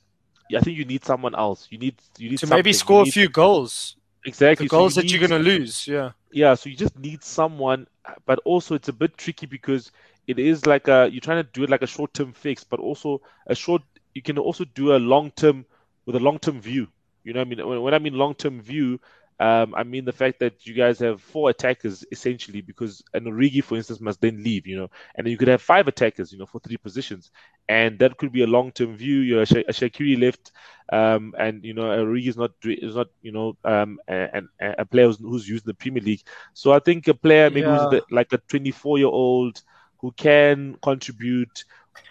I 0.55 0.59
think 0.59 0.77
you 0.77 0.85
need 0.85 1.05
someone 1.05 1.35
else. 1.35 1.67
You 1.71 1.79
need 1.79 1.95
you 2.17 2.29
need 2.31 2.41
To 2.41 2.47
something. 2.47 2.57
maybe 2.57 2.73
score 2.73 3.03
a 3.03 3.05
few 3.07 3.29
goals, 3.29 3.95
exactly 4.25 4.67
the 4.67 4.69
so 4.75 4.77
goals 4.77 4.97
you 4.97 5.03
that 5.03 5.11
you're 5.11 5.25
going 5.27 5.43
to 5.43 5.49
lose. 5.51 5.87
Yeah, 5.87 6.11
yeah, 6.33 6.55
so 6.55 6.69
you 6.69 6.75
just 6.75 6.99
need 6.99 7.23
someone, 7.23 7.87
but 8.25 8.39
also 8.45 8.75
it's 8.75 8.89
a 8.89 8.93
bit 8.93 9.17
tricky 9.17 9.45
because 9.45 9.91
it 10.27 10.39
is 10.39 10.65
like 10.65 10.89
a 10.89 11.09
you're 11.11 11.21
trying 11.21 11.43
to 11.43 11.49
do 11.53 11.63
it 11.63 11.69
like 11.69 11.83
a 11.83 11.87
short 11.87 12.13
term 12.13 12.33
fix, 12.33 12.65
but 12.65 12.81
also 12.81 13.21
a 13.47 13.55
short. 13.55 13.83
You 14.13 14.21
can 14.21 14.37
also 14.37 14.65
do 14.65 14.95
a 14.95 14.99
long 14.99 15.31
term 15.31 15.65
with 16.05 16.17
a 16.17 16.19
long 16.19 16.39
term 16.39 16.59
view. 16.59 16.87
You 17.23 17.33
know, 17.33 17.39
what 17.41 17.47
I 17.47 17.49
mean, 17.49 17.67
when, 17.67 17.81
when 17.83 17.93
I 17.93 17.99
mean 17.99 18.15
long 18.15 18.35
term 18.35 18.61
view, 18.61 18.99
um, 19.41 19.73
I 19.73 19.81
mean 19.81 20.05
the 20.05 20.11
fact 20.11 20.39
that 20.41 20.67
you 20.67 20.75
guys 20.75 20.99
have 20.99 21.19
four 21.19 21.49
attackers 21.49 22.05
essentially 22.11 22.61
because 22.61 23.03
an 23.15 23.23
Origi, 23.23 23.63
for 23.63 23.75
instance, 23.75 23.99
must 23.99 24.21
then 24.21 24.43
leave, 24.43 24.67
you 24.67 24.77
know, 24.77 24.87
and 25.15 25.25
then 25.25 25.31
you 25.31 25.37
could 25.37 25.47
have 25.47 25.63
five 25.63 25.87
attackers, 25.87 26.31
you 26.31 26.37
know, 26.37 26.45
for 26.45 26.59
three 26.59 26.77
positions, 26.77 27.31
and 27.67 27.97
that 27.97 28.17
could 28.17 28.31
be 28.31 28.43
a 28.43 28.47
long-term 28.47 28.95
view. 28.95 29.17
You 29.21 29.35
know, 29.37 29.41
a 29.41 29.45
Shaqiri 29.45 30.21
left, 30.21 30.51
um, 30.93 31.33
and 31.39 31.65
you 31.65 31.73
know, 31.73 31.85
Origi 31.85 32.27
is 32.27 32.37
not 32.37 32.51
is 32.63 32.95
not 32.95 33.07
you 33.23 33.31
know 33.31 33.57
um, 33.65 33.97
a, 34.07 34.43
a, 34.59 34.75
a 34.77 34.85
player 34.85 35.07
who's, 35.07 35.17
who's, 35.17 35.49
used 35.49 35.65
in 35.65 35.69
the 35.69 35.73
Premier 35.73 36.03
League. 36.03 36.21
So 36.53 36.71
I 36.71 36.77
think 36.77 37.07
a 37.07 37.15
player 37.15 37.49
maybe 37.49 37.61
yeah. 37.61 37.79
who's 37.79 37.89
the, 37.89 38.03
like 38.11 38.31
a 38.33 38.37
24-year-old 38.37 39.59
who 39.97 40.11
can 40.11 40.77
contribute. 40.83 41.65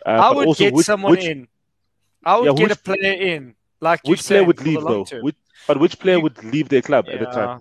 Uh, 0.04 0.10
I 0.10 0.32
would 0.32 0.56
get 0.56 0.74
which, 0.74 0.86
someone 0.86 1.12
which, 1.12 1.24
in. 1.24 1.46
I 2.24 2.38
would 2.38 2.46
yeah, 2.46 2.52
get 2.54 2.68
which, 2.70 2.78
a 2.78 2.80
player 2.80 3.12
in. 3.12 3.54
Like 3.80 4.00
which 4.04 4.24
player 4.24 4.42
would 4.42 4.60
leave 4.62 4.80
though? 4.80 5.06
Which, 5.22 5.36
but 5.66 5.78
which 5.78 5.98
player 5.98 6.16
yeah. 6.16 6.22
would 6.22 6.44
leave 6.44 6.68
their 6.68 6.82
club 6.82 7.06
yeah. 7.08 7.14
at 7.14 7.20
the 7.20 7.26
time? 7.26 7.60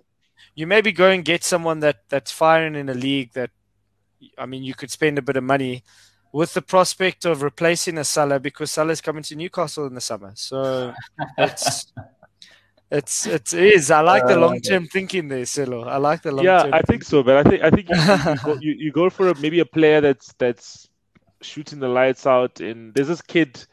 You 0.55 0.67
maybe 0.67 0.91
go 0.91 1.09
and 1.09 1.23
get 1.23 1.43
someone 1.43 1.79
that 1.81 1.97
that's 2.09 2.31
firing 2.31 2.75
in 2.75 2.89
a 2.89 2.93
league 2.93 3.33
that, 3.33 3.51
I 4.37 4.45
mean, 4.45 4.63
you 4.63 4.73
could 4.73 4.91
spend 4.91 5.17
a 5.17 5.21
bit 5.21 5.37
of 5.37 5.43
money 5.43 5.83
with 6.31 6.53
the 6.53 6.61
prospect 6.61 7.25
of 7.25 7.41
replacing 7.41 7.97
a 7.97 8.03
Salah 8.03 8.39
because 8.39 8.71
Salah's 8.71 9.01
coming 9.01 9.23
to 9.23 9.35
Newcastle 9.35 9.87
in 9.87 9.95
the 9.95 10.01
summer. 10.01 10.31
So 10.35 10.93
it's 11.37 11.91
it's 12.91 13.27
it 13.27 13.53
is. 13.53 13.91
I 13.91 14.01
like 14.01 14.25
the 14.25 14.35
uh, 14.35 14.39
long 14.39 14.59
term 14.61 14.87
thinking 14.87 15.27
there, 15.27 15.45
Silo. 15.45 15.83
I 15.83 15.97
like 15.97 16.23
the 16.23 16.31
long. 16.31 16.45
Yeah, 16.45 16.69
I 16.73 16.81
think 16.81 17.03
so, 17.03 17.21
but 17.21 17.37
I 17.37 17.49
think 17.49 17.63
I 17.63 17.69
think 17.69 17.89
you, 17.89 17.95
you, 17.95 18.37
go, 18.43 18.53
you, 18.61 18.71
you 18.73 18.91
go 18.91 19.09
for 19.09 19.29
a, 19.29 19.39
maybe 19.39 19.59
a 19.59 19.65
player 19.65 20.01
that's 20.01 20.33
that's 20.39 20.89
shooting 21.41 21.79
the 21.79 21.87
lights 21.87 22.25
out. 22.25 22.59
And 22.59 22.93
there's 22.93 23.07
this 23.07 23.21
kid 23.21 23.63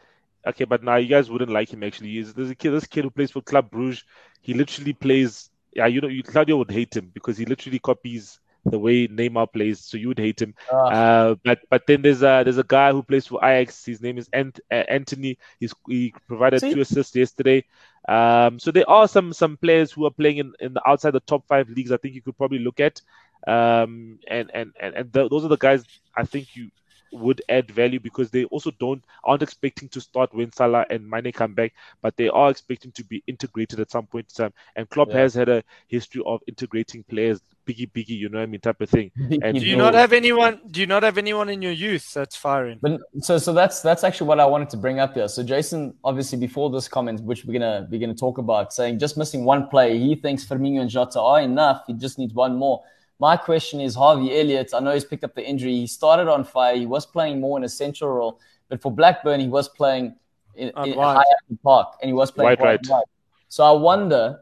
Okay, 0.46 0.64
but 0.64 0.82
now 0.82 0.96
you 0.96 1.08
guys 1.08 1.30
wouldn't 1.30 1.50
like 1.50 1.72
him 1.72 1.82
actually. 1.82 2.10
He's, 2.10 2.32
there's 2.32 2.50
a 2.50 2.54
kid, 2.54 2.70
this 2.70 2.86
kid 2.86 3.04
who 3.04 3.10
plays 3.10 3.30
for 3.30 3.42
Club 3.42 3.70
Bruges. 3.70 4.04
He 4.40 4.54
literally 4.54 4.92
plays. 4.92 5.50
Yeah, 5.72 5.86
you 5.86 6.00
know, 6.00 6.08
you, 6.08 6.22
Claudio 6.22 6.56
would 6.56 6.70
hate 6.70 6.96
him 6.96 7.10
because 7.12 7.36
he 7.36 7.44
literally 7.44 7.78
copies 7.78 8.38
the 8.70 8.78
way 8.78 9.06
Neymar 9.08 9.52
plays, 9.52 9.80
so 9.80 9.96
you 9.96 10.08
would 10.08 10.18
hate 10.18 10.40
him. 10.40 10.54
Uh, 10.72 10.76
uh, 10.76 11.34
but 11.44 11.60
but 11.70 11.86
then 11.86 12.02
there's 12.02 12.22
a 12.22 12.42
there's 12.44 12.58
a 12.58 12.64
guy 12.64 12.92
who 12.92 13.02
plays 13.02 13.26
for 13.26 13.44
Ajax. 13.44 13.84
His 13.84 14.00
name 14.00 14.18
is 14.18 14.28
Ant, 14.32 14.58
uh, 14.70 14.84
Antony. 14.88 15.38
He's 15.60 15.74
he 15.88 16.14
provided 16.26 16.60
see? 16.60 16.74
two 16.74 16.80
assists 16.80 17.14
yesterday. 17.14 17.64
Um, 18.08 18.58
so 18.58 18.70
there 18.70 18.88
are 18.88 19.08
some 19.08 19.32
some 19.32 19.56
players 19.56 19.92
who 19.92 20.06
are 20.06 20.10
playing 20.10 20.38
in, 20.38 20.52
in 20.60 20.74
the 20.74 20.88
outside 20.88 21.12
the 21.12 21.20
top 21.20 21.46
five 21.46 21.68
leagues. 21.68 21.92
I 21.92 21.96
think 21.96 22.14
you 22.14 22.22
could 22.22 22.36
probably 22.36 22.58
look 22.58 22.80
at. 22.80 23.00
Um, 23.46 24.18
and 24.28 24.50
and 24.54 24.72
and, 24.80 24.94
and 24.94 25.12
the, 25.12 25.28
those 25.28 25.44
are 25.44 25.48
the 25.48 25.56
guys 25.56 25.84
I 26.16 26.24
think 26.24 26.56
you 26.56 26.70
would 27.18 27.42
add 27.48 27.70
value 27.70 28.00
because 28.00 28.30
they 28.30 28.44
also 28.44 28.70
don't 28.78 29.02
aren't 29.24 29.42
expecting 29.42 29.88
to 29.90 30.00
start 30.00 30.34
when 30.34 30.52
Salah 30.52 30.86
and 30.90 31.08
Mane 31.08 31.32
come 31.32 31.54
back, 31.54 31.72
but 32.02 32.16
they 32.16 32.28
are 32.28 32.50
expecting 32.50 32.92
to 32.92 33.04
be 33.04 33.22
integrated 33.26 33.80
at 33.80 33.90
some 33.90 34.06
point 34.06 34.26
in 34.30 34.44
time. 34.44 34.52
And 34.76 34.88
Klopp 34.88 35.08
yeah. 35.10 35.18
has 35.18 35.34
had 35.34 35.48
a 35.48 35.62
history 35.88 36.22
of 36.26 36.40
integrating 36.46 37.04
players, 37.04 37.40
biggie 37.66 37.90
biggie, 37.90 38.18
you 38.18 38.28
know 38.28 38.38
what 38.38 38.44
I 38.44 38.46
mean, 38.46 38.60
type 38.60 38.80
of 38.80 38.90
thing. 38.90 39.10
And, 39.42 39.58
do 39.58 39.66
you, 39.66 39.76
not 39.76 39.94
have 39.94 40.12
anyone? 40.12 40.60
Do 40.70 40.80
you 40.80 40.86
not 40.86 41.02
have 41.02 41.18
anyone 41.18 41.48
in 41.48 41.60
your 41.62 41.72
youth 41.72 42.12
that's 42.14 42.36
firing? 42.36 42.78
But 42.80 43.00
so 43.20 43.38
so 43.38 43.52
that's 43.52 43.80
that's 43.80 44.02
actually 44.02 44.28
what 44.28 44.40
I 44.40 44.46
wanted 44.46 44.70
to 44.70 44.76
bring 44.76 44.98
up 44.98 45.14
here. 45.14 45.28
So 45.28 45.42
Jason, 45.42 45.94
obviously 46.04 46.38
before 46.38 46.70
this 46.70 46.88
comment, 46.88 47.20
which 47.20 47.44
we're 47.44 47.52
gonna 47.52 47.86
we're 47.90 48.00
gonna 48.00 48.14
talk 48.14 48.38
about, 48.38 48.72
saying 48.72 48.98
just 48.98 49.16
missing 49.16 49.44
one 49.44 49.68
play, 49.68 49.98
he 49.98 50.14
thinks 50.14 50.44
Firmino 50.44 50.80
and 50.80 50.90
Jota 50.90 51.20
are 51.20 51.40
enough. 51.40 51.82
He 51.86 51.92
just 51.92 52.18
needs 52.18 52.34
one 52.34 52.56
more. 52.56 52.82
My 53.18 53.36
question 53.36 53.80
is 53.80 53.94
Harvey 53.94 54.38
Elliott. 54.38 54.72
I 54.74 54.80
know 54.80 54.92
he's 54.92 55.04
picked 55.04 55.24
up 55.24 55.34
the 55.34 55.44
injury. 55.44 55.72
He 55.72 55.86
started 55.86 56.28
on 56.28 56.44
fire. 56.44 56.76
He 56.76 56.86
was 56.86 57.06
playing 57.06 57.40
more 57.40 57.56
in 57.58 57.64
a 57.64 57.68
central 57.68 58.10
role, 58.10 58.40
but 58.68 58.82
for 58.82 58.92
Blackburn, 58.92 59.40
he 59.40 59.48
was 59.48 59.68
playing 59.68 60.14
in, 60.54 60.68
in 60.84 60.98
high 60.98 61.22
the 61.48 61.56
park 61.62 61.94
and 62.00 62.08
he 62.08 62.12
was 62.12 62.30
playing 62.30 62.58
right, 62.60 62.80
right. 62.88 63.04
So 63.48 63.64
I 63.64 63.70
wonder, 63.70 64.40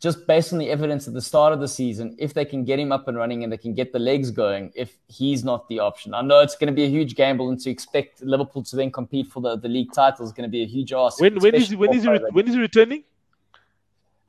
just 0.00 0.26
based 0.26 0.52
on 0.52 0.58
the 0.58 0.68
evidence 0.68 1.06
at 1.06 1.14
the 1.14 1.22
start 1.22 1.52
of 1.52 1.60
the 1.60 1.68
season, 1.68 2.16
if 2.18 2.34
they 2.34 2.44
can 2.44 2.64
get 2.64 2.78
him 2.78 2.90
up 2.90 3.06
and 3.08 3.16
running 3.16 3.44
and 3.44 3.52
they 3.52 3.56
can 3.56 3.72
get 3.72 3.92
the 3.92 3.98
legs 3.98 4.30
going, 4.30 4.72
if 4.74 4.98
he's 5.06 5.44
not 5.44 5.68
the 5.68 5.78
option. 5.78 6.12
I 6.12 6.22
know 6.22 6.40
it's 6.40 6.56
going 6.56 6.66
to 6.66 6.74
be 6.74 6.84
a 6.84 6.88
huge 6.88 7.14
gamble, 7.14 7.48
and 7.50 7.60
to 7.60 7.70
expect 7.70 8.20
Liverpool 8.20 8.62
to 8.64 8.76
then 8.76 8.90
compete 8.90 9.28
for 9.28 9.40
the, 9.40 9.56
the 9.56 9.68
league 9.68 9.92
title 9.92 10.26
is 10.26 10.32
going 10.32 10.48
to 10.48 10.50
be 10.50 10.62
a 10.62 10.66
huge 10.66 10.92
ask. 10.92 11.20
When 11.20 11.38
when 11.38 11.54
is 11.54 11.74
when 11.76 11.94
is 11.94 12.02
he, 12.02 12.08
when 12.08 12.48
is 12.48 12.54
he 12.54 12.60
returning? 12.60 13.04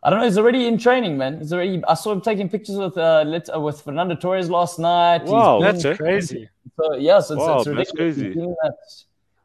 I 0.04 0.10
don't 0.10 0.20
know. 0.20 0.26
He's 0.26 0.38
already 0.38 0.68
in 0.68 0.78
training, 0.78 1.18
man. 1.18 1.40
He's 1.40 1.54
already. 1.54 1.82
I 1.88 1.94
saw 1.94 2.12
him 2.12 2.20
taking 2.20 2.50
pictures 2.50 2.76
with 2.76 2.98
uh, 2.98 3.40
uh 3.56 3.60
with 3.60 3.82
Fernando 3.82 4.16
Torres 4.16 4.50
last 4.50 4.78
night. 4.78 5.24
Wow, 5.24 5.62
that's 5.62 5.84
crazy. 5.98 6.50
So 6.78 6.96
yeah, 6.96 7.22
so 7.22 7.36
it's, 7.36 7.42
wow, 7.42 7.60
it's 7.60 7.70
That's 7.70 7.92
crazy. 7.92 8.36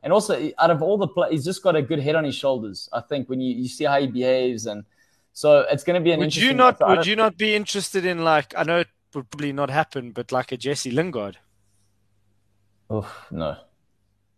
And 0.02 0.12
also, 0.12 0.50
out 0.58 0.70
of 0.70 0.80
all 0.82 0.96
the 0.96 1.08
play, 1.08 1.30
he's 1.30 1.44
just 1.44 1.62
got 1.62 1.76
a 1.76 1.82
good 1.82 2.00
head 2.00 2.14
on 2.14 2.24
his 2.24 2.34
shoulders. 2.34 2.88
I 2.92 3.00
think 3.00 3.28
when 3.28 3.40
you, 3.40 3.54
you 3.54 3.68
see 3.68 3.84
how 3.84 4.00
he 4.00 4.06
behaves, 4.06 4.66
and 4.66 4.84
so 5.32 5.66
it's 5.70 5.84
going 5.84 5.94
to 5.94 6.00
be 6.00 6.12
an. 6.12 6.22
Interesting. 6.22 6.48
Would 6.48 6.52
you 6.52 6.56
not? 6.56 6.88
Would 6.88 7.06
you 7.06 7.16
not 7.16 7.36
be 7.36 7.54
interested 7.54 8.04
in 8.04 8.24
like? 8.24 8.54
I 8.56 8.64
know 8.64 8.78
it 8.78 8.88
would 9.14 9.30
probably 9.30 9.52
not 9.52 9.70
happen, 9.70 10.12
but 10.12 10.32
like 10.32 10.50
a 10.52 10.56
Jesse 10.56 10.90
Lingard. 10.90 11.38
Oh 12.90 13.10
no. 13.30 13.56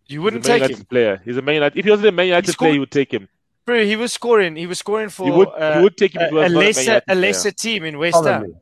You 0.06 0.22
wouldn't 0.22 0.44
take 0.44 0.62
United 0.62 0.78
him. 0.78 0.86
Player. 0.86 1.22
He's 1.24 1.36
a 1.36 1.42
Man 1.42 1.54
United. 1.54 1.78
If 1.78 1.84
he 1.84 1.90
was 1.90 2.02
a 2.02 2.10
Man 2.10 2.26
United 2.26 2.56
player, 2.56 2.72
you 2.72 2.80
would 2.80 2.90
take 2.90 3.12
him. 3.12 3.28
Bro, 3.70 3.84
he 3.84 3.94
was 3.94 4.12
scoring. 4.12 4.56
He 4.56 4.66
was 4.66 4.80
scoring 4.80 5.10
for. 5.10 5.30
Would, 5.30 5.48
uh, 5.48 5.78
would 5.80 5.96
take 5.96 6.16
him 6.16 6.22
a, 6.36 6.46
a 6.46 6.48
lesser, 6.48 7.00
a 7.06 7.14
lesser 7.14 7.52
team 7.52 7.84
in 7.84 7.98
West 7.98 8.24
Ham. 8.24 8.56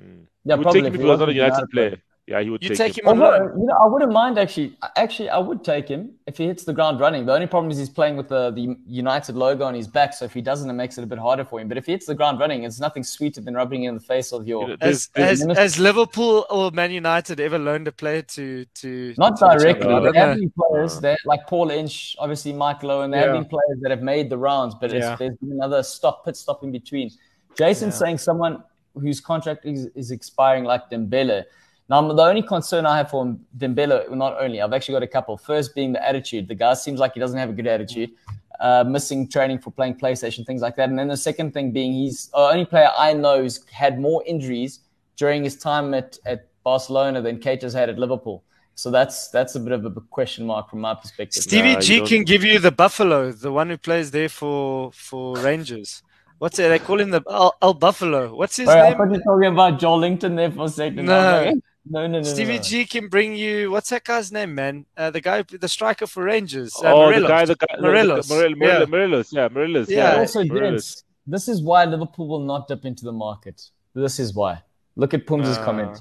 Mm. 0.00 0.26
Yeah, 0.42 0.54
would 0.54 0.68
take 0.72 0.84
him 0.86 0.94
if 0.94 1.00
he 1.00 1.06
was 1.06 1.20
not 1.20 1.28
a 1.28 1.34
United 1.34 1.68
player. 1.70 1.96
Yeah, 2.28 2.40
he 2.40 2.50
would 2.50 2.62
you 2.62 2.68
take, 2.68 2.94
take 2.94 2.98
him. 2.98 3.06
him 3.06 3.22
Although, 3.22 3.52
you 3.58 3.66
know, 3.66 3.76
I 3.82 3.86
wouldn't 3.86 4.12
mind 4.12 4.38
actually. 4.38 4.76
Actually, 4.96 5.28
I 5.28 5.38
would 5.38 5.64
take 5.64 5.88
him 5.88 6.12
if 6.28 6.38
he 6.38 6.46
hits 6.46 6.62
the 6.62 6.72
ground 6.72 7.00
running. 7.00 7.26
The 7.26 7.34
only 7.34 7.48
problem 7.48 7.72
is 7.72 7.78
he's 7.78 7.88
playing 7.88 8.16
with 8.16 8.28
the, 8.28 8.52
the 8.52 8.76
United 8.86 9.34
logo 9.34 9.64
on 9.64 9.74
his 9.74 9.88
back, 9.88 10.14
so 10.14 10.24
if 10.24 10.32
he 10.32 10.40
doesn't, 10.40 10.70
it 10.70 10.74
makes 10.74 10.96
it 10.98 11.02
a 11.02 11.06
bit 11.06 11.18
harder 11.18 11.44
for 11.44 11.60
him. 11.60 11.66
But 11.66 11.78
if 11.78 11.86
he 11.86 11.92
hits 11.92 12.06
the 12.06 12.14
ground 12.14 12.38
running, 12.38 12.62
it's 12.62 12.78
nothing 12.78 13.02
sweeter 13.02 13.40
than 13.40 13.54
rubbing 13.54 13.84
it 13.84 13.88
in 13.88 13.94
the 13.94 14.00
face 14.00 14.32
of 14.32 14.46
your. 14.46 14.62
You 14.62 14.68
know, 14.68 14.76
has, 14.80 15.10
has, 15.16 15.42
has, 15.42 15.78
Liverpool 15.80 16.46
or 16.48 16.70
Man 16.70 16.92
United 16.92 17.40
ever 17.40 17.58
loaned 17.58 17.88
a 17.88 17.92
player 17.92 18.22
to 18.22 18.66
to? 18.66 19.14
Not 19.18 19.36
to 19.38 19.58
directly. 19.58 19.88
There 19.88 20.14
have 20.14 20.38
been 20.38 20.52
players 20.56 20.98
uh. 20.98 21.00
that, 21.00 21.18
like 21.24 21.48
Paul 21.48 21.70
Ince, 21.70 22.14
obviously 22.20 22.52
Michael 22.52 22.92
Owen, 22.92 23.06
and 23.06 23.14
there 23.14 23.22
yeah. 23.22 23.34
have 23.34 23.42
been 23.42 23.50
players 23.50 23.80
that 23.80 23.90
have 23.90 24.02
made 24.02 24.30
the 24.30 24.38
rounds, 24.38 24.76
but 24.80 24.92
yeah. 24.92 25.16
there's 25.16 25.36
been 25.38 25.52
another 25.52 25.82
stop 25.82 26.24
pit 26.24 26.36
stop 26.36 26.62
in 26.62 26.70
between. 26.70 27.10
Jason's 27.58 27.94
yeah. 27.94 28.06
saying 28.06 28.18
someone 28.18 28.62
whose 28.94 29.20
contract 29.20 29.66
is, 29.66 29.86
is 29.96 30.12
expiring, 30.12 30.62
like 30.64 30.88
Dembele 30.88 31.44
now, 31.92 32.00
the 32.10 32.22
only 32.22 32.40
concern 32.40 32.86
I 32.86 32.96
have 32.96 33.10
for 33.10 33.36
Dembele, 33.58 34.10
not 34.16 34.40
only, 34.40 34.62
I've 34.62 34.72
actually 34.72 34.94
got 34.94 35.02
a 35.02 35.06
couple. 35.06 35.36
First 35.36 35.74
being 35.74 35.92
the 35.92 36.02
attitude. 36.02 36.48
The 36.48 36.54
guy 36.54 36.72
seems 36.72 36.98
like 36.98 37.12
he 37.12 37.20
doesn't 37.20 37.38
have 37.38 37.50
a 37.50 37.52
good 37.52 37.66
attitude, 37.66 38.12
uh, 38.60 38.82
missing 38.88 39.28
training 39.28 39.58
for 39.58 39.72
playing 39.72 39.96
PlayStation, 39.96 40.46
things 40.46 40.62
like 40.62 40.74
that. 40.76 40.88
And 40.88 40.98
then 40.98 41.08
the 41.08 41.18
second 41.18 41.52
thing 41.52 41.70
being 41.70 41.92
he's 41.92 42.28
the 42.28 42.38
only 42.38 42.64
player 42.64 42.88
I 42.96 43.12
know 43.12 43.42
who's 43.42 43.66
had 43.70 44.00
more 44.00 44.24
injuries 44.26 44.80
during 45.16 45.44
his 45.44 45.56
time 45.56 45.92
at, 45.92 46.18
at 46.24 46.48
Barcelona 46.64 47.20
than 47.20 47.38
Keita's 47.38 47.74
had 47.74 47.90
at 47.90 47.98
Liverpool. 47.98 48.42
So 48.74 48.90
that's 48.90 49.28
that's 49.28 49.54
a 49.54 49.60
bit 49.60 49.72
of 49.72 49.84
a 49.84 49.90
question 50.18 50.46
mark 50.46 50.70
from 50.70 50.80
my 50.80 50.94
perspective. 50.94 51.42
Stevie 51.42 51.76
G 51.76 52.00
can 52.06 52.24
give 52.24 52.42
you 52.42 52.58
the 52.58 52.72
Buffalo, 52.72 53.32
the 53.32 53.52
one 53.52 53.68
who 53.68 53.76
plays 53.76 54.12
there 54.12 54.30
for 54.30 54.92
for 54.92 55.36
Rangers. 55.36 56.02
What's 56.38 56.58
it? 56.58 56.68
They 56.68 56.78
call 56.78 56.98
him 57.00 57.10
the 57.10 57.22
El, 57.28 57.54
El 57.60 57.74
Buffalo. 57.74 58.34
What's 58.34 58.56
his 58.56 58.66
name? 58.66 58.78
I 58.78 58.94
thought 58.94 59.04
you 59.04 59.10
were 59.10 59.18
talking 59.18 59.52
about 59.52 59.78
Joelinton 59.78 60.36
there 60.36 60.50
for 60.50 60.64
a 60.64 60.68
second. 60.70 61.04
No. 61.04 61.52
No, 61.84 62.06
no, 62.06 62.18
no. 62.18 62.22
Stevie 62.22 62.56
no. 62.56 62.62
G 62.62 62.84
can 62.84 63.08
bring 63.08 63.34
you. 63.34 63.70
What's 63.70 63.90
that 63.90 64.04
guy's 64.04 64.30
name, 64.30 64.54
man? 64.54 64.86
Uh, 64.96 65.10
the 65.10 65.20
guy, 65.20 65.42
the 65.42 65.68
striker 65.68 66.06
for 66.06 66.22
Rangers. 66.22 66.74
Uh, 66.76 66.92
oh, 66.92 67.06
Morelos. 67.06 67.22
the 67.22 67.28
guy, 67.28 67.44
the 67.44 67.56
guy, 67.56 67.80
Morelos. 67.80 68.28
The, 68.28 68.34
the, 68.34 68.56
Morelos, 68.56 68.72
yeah. 68.72 68.86
Morelos, 68.86 69.32
yeah, 69.32 69.48
Morelos. 69.48 69.90
Yeah. 69.90 70.14
yeah. 70.14 70.20
Also, 70.20 70.44
Morelos. 70.44 71.02
this 71.26 71.48
is 71.48 71.60
why 71.62 71.84
Liverpool 71.84 72.28
will 72.28 72.44
not 72.44 72.68
dip 72.68 72.84
into 72.84 73.04
the 73.04 73.12
market. 73.12 73.60
This 73.94 74.20
is 74.20 74.32
why. 74.32 74.62
Look 74.94 75.12
at 75.12 75.26
Pum's 75.26 75.48
uh, 75.48 75.64
comment. 75.64 76.00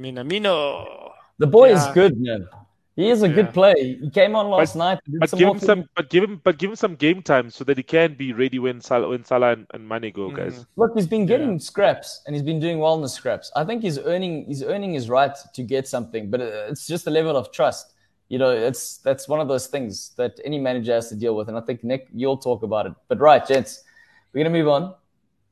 Minamino. 0.00 1.10
The 1.38 1.46
boy 1.46 1.70
yeah. 1.70 1.88
is 1.88 1.94
good, 1.94 2.20
man. 2.20 2.48
He 2.96 3.10
is 3.10 3.24
a 3.24 3.28
yeah. 3.28 3.34
good 3.34 3.52
play. 3.52 3.98
He 4.00 4.08
came 4.10 4.36
on 4.36 4.48
last 4.50 4.74
but, 4.74 4.78
night. 4.78 4.98
But 5.18 5.32
give 5.32 5.48
him 5.48 5.58
some. 5.58 5.88
But 5.96 6.10
give 6.10 6.22
him. 6.22 6.40
But 6.44 6.58
give 6.58 6.70
him 6.70 6.76
some 6.76 6.94
game 6.94 7.22
time 7.22 7.50
so 7.50 7.64
that 7.64 7.76
he 7.76 7.82
can 7.82 8.14
be 8.14 8.32
ready 8.32 8.60
when 8.60 8.80
Salah, 8.80 9.08
when 9.08 9.24
Salah 9.24 9.52
and, 9.52 9.66
and 9.74 9.88
Mane 9.88 10.12
go, 10.12 10.30
mm. 10.30 10.36
guys. 10.36 10.64
Look, 10.76 10.92
he's 10.94 11.08
been 11.08 11.26
getting 11.26 11.52
yeah. 11.52 11.58
scraps 11.58 12.22
and 12.26 12.36
he's 12.36 12.44
been 12.44 12.60
doing 12.60 12.78
well 12.78 12.94
in 12.94 13.02
the 13.02 13.08
scraps. 13.08 13.50
I 13.56 13.64
think 13.64 13.82
he's 13.82 13.98
earning. 13.98 14.44
He's 14.46 14.62
earning 14.62 14.92
his 14.92 15.08
right 15.08 15.34
to 15.54 15.62
get 15.62 15.88
something, 15.88 16.30
but 16.30 16.40
it's 16.40 16.86
just 16.86 17.06
a 17.08 17.10
level 17.10 17.36
of 17.36 17.50
trust. 17.50 17.94
You 18.28 18.38
know, 18.38 18.50
it's 18.50 18.98
that's 18.98 19.28
one 19.28 19.40
of 19.40 19.48
those 19.48 19.66
things 19.66 20.12
that 20.16 20.38
any 20.44 20.60
manager 20.60 20.92
has 20.92 21.08
to 21.08 21.16
deal 21.16 21.34
with, 21.34 21.48
and 21.48 21.58
I 21.58 21.62
think 21.62 21.82
Nick, 21.82 22.08
you'll 22.14 22.38
talk 22.38 22.62
about 22.62 22.86
it. 22.86 22.92
But 23.08 23.18
right, 23.20 23.44
gents, 23.44 23.82
we're 24.32 24.44
gonna 24.44 24.56
move 24.56 24.68
on. 24.68 24.94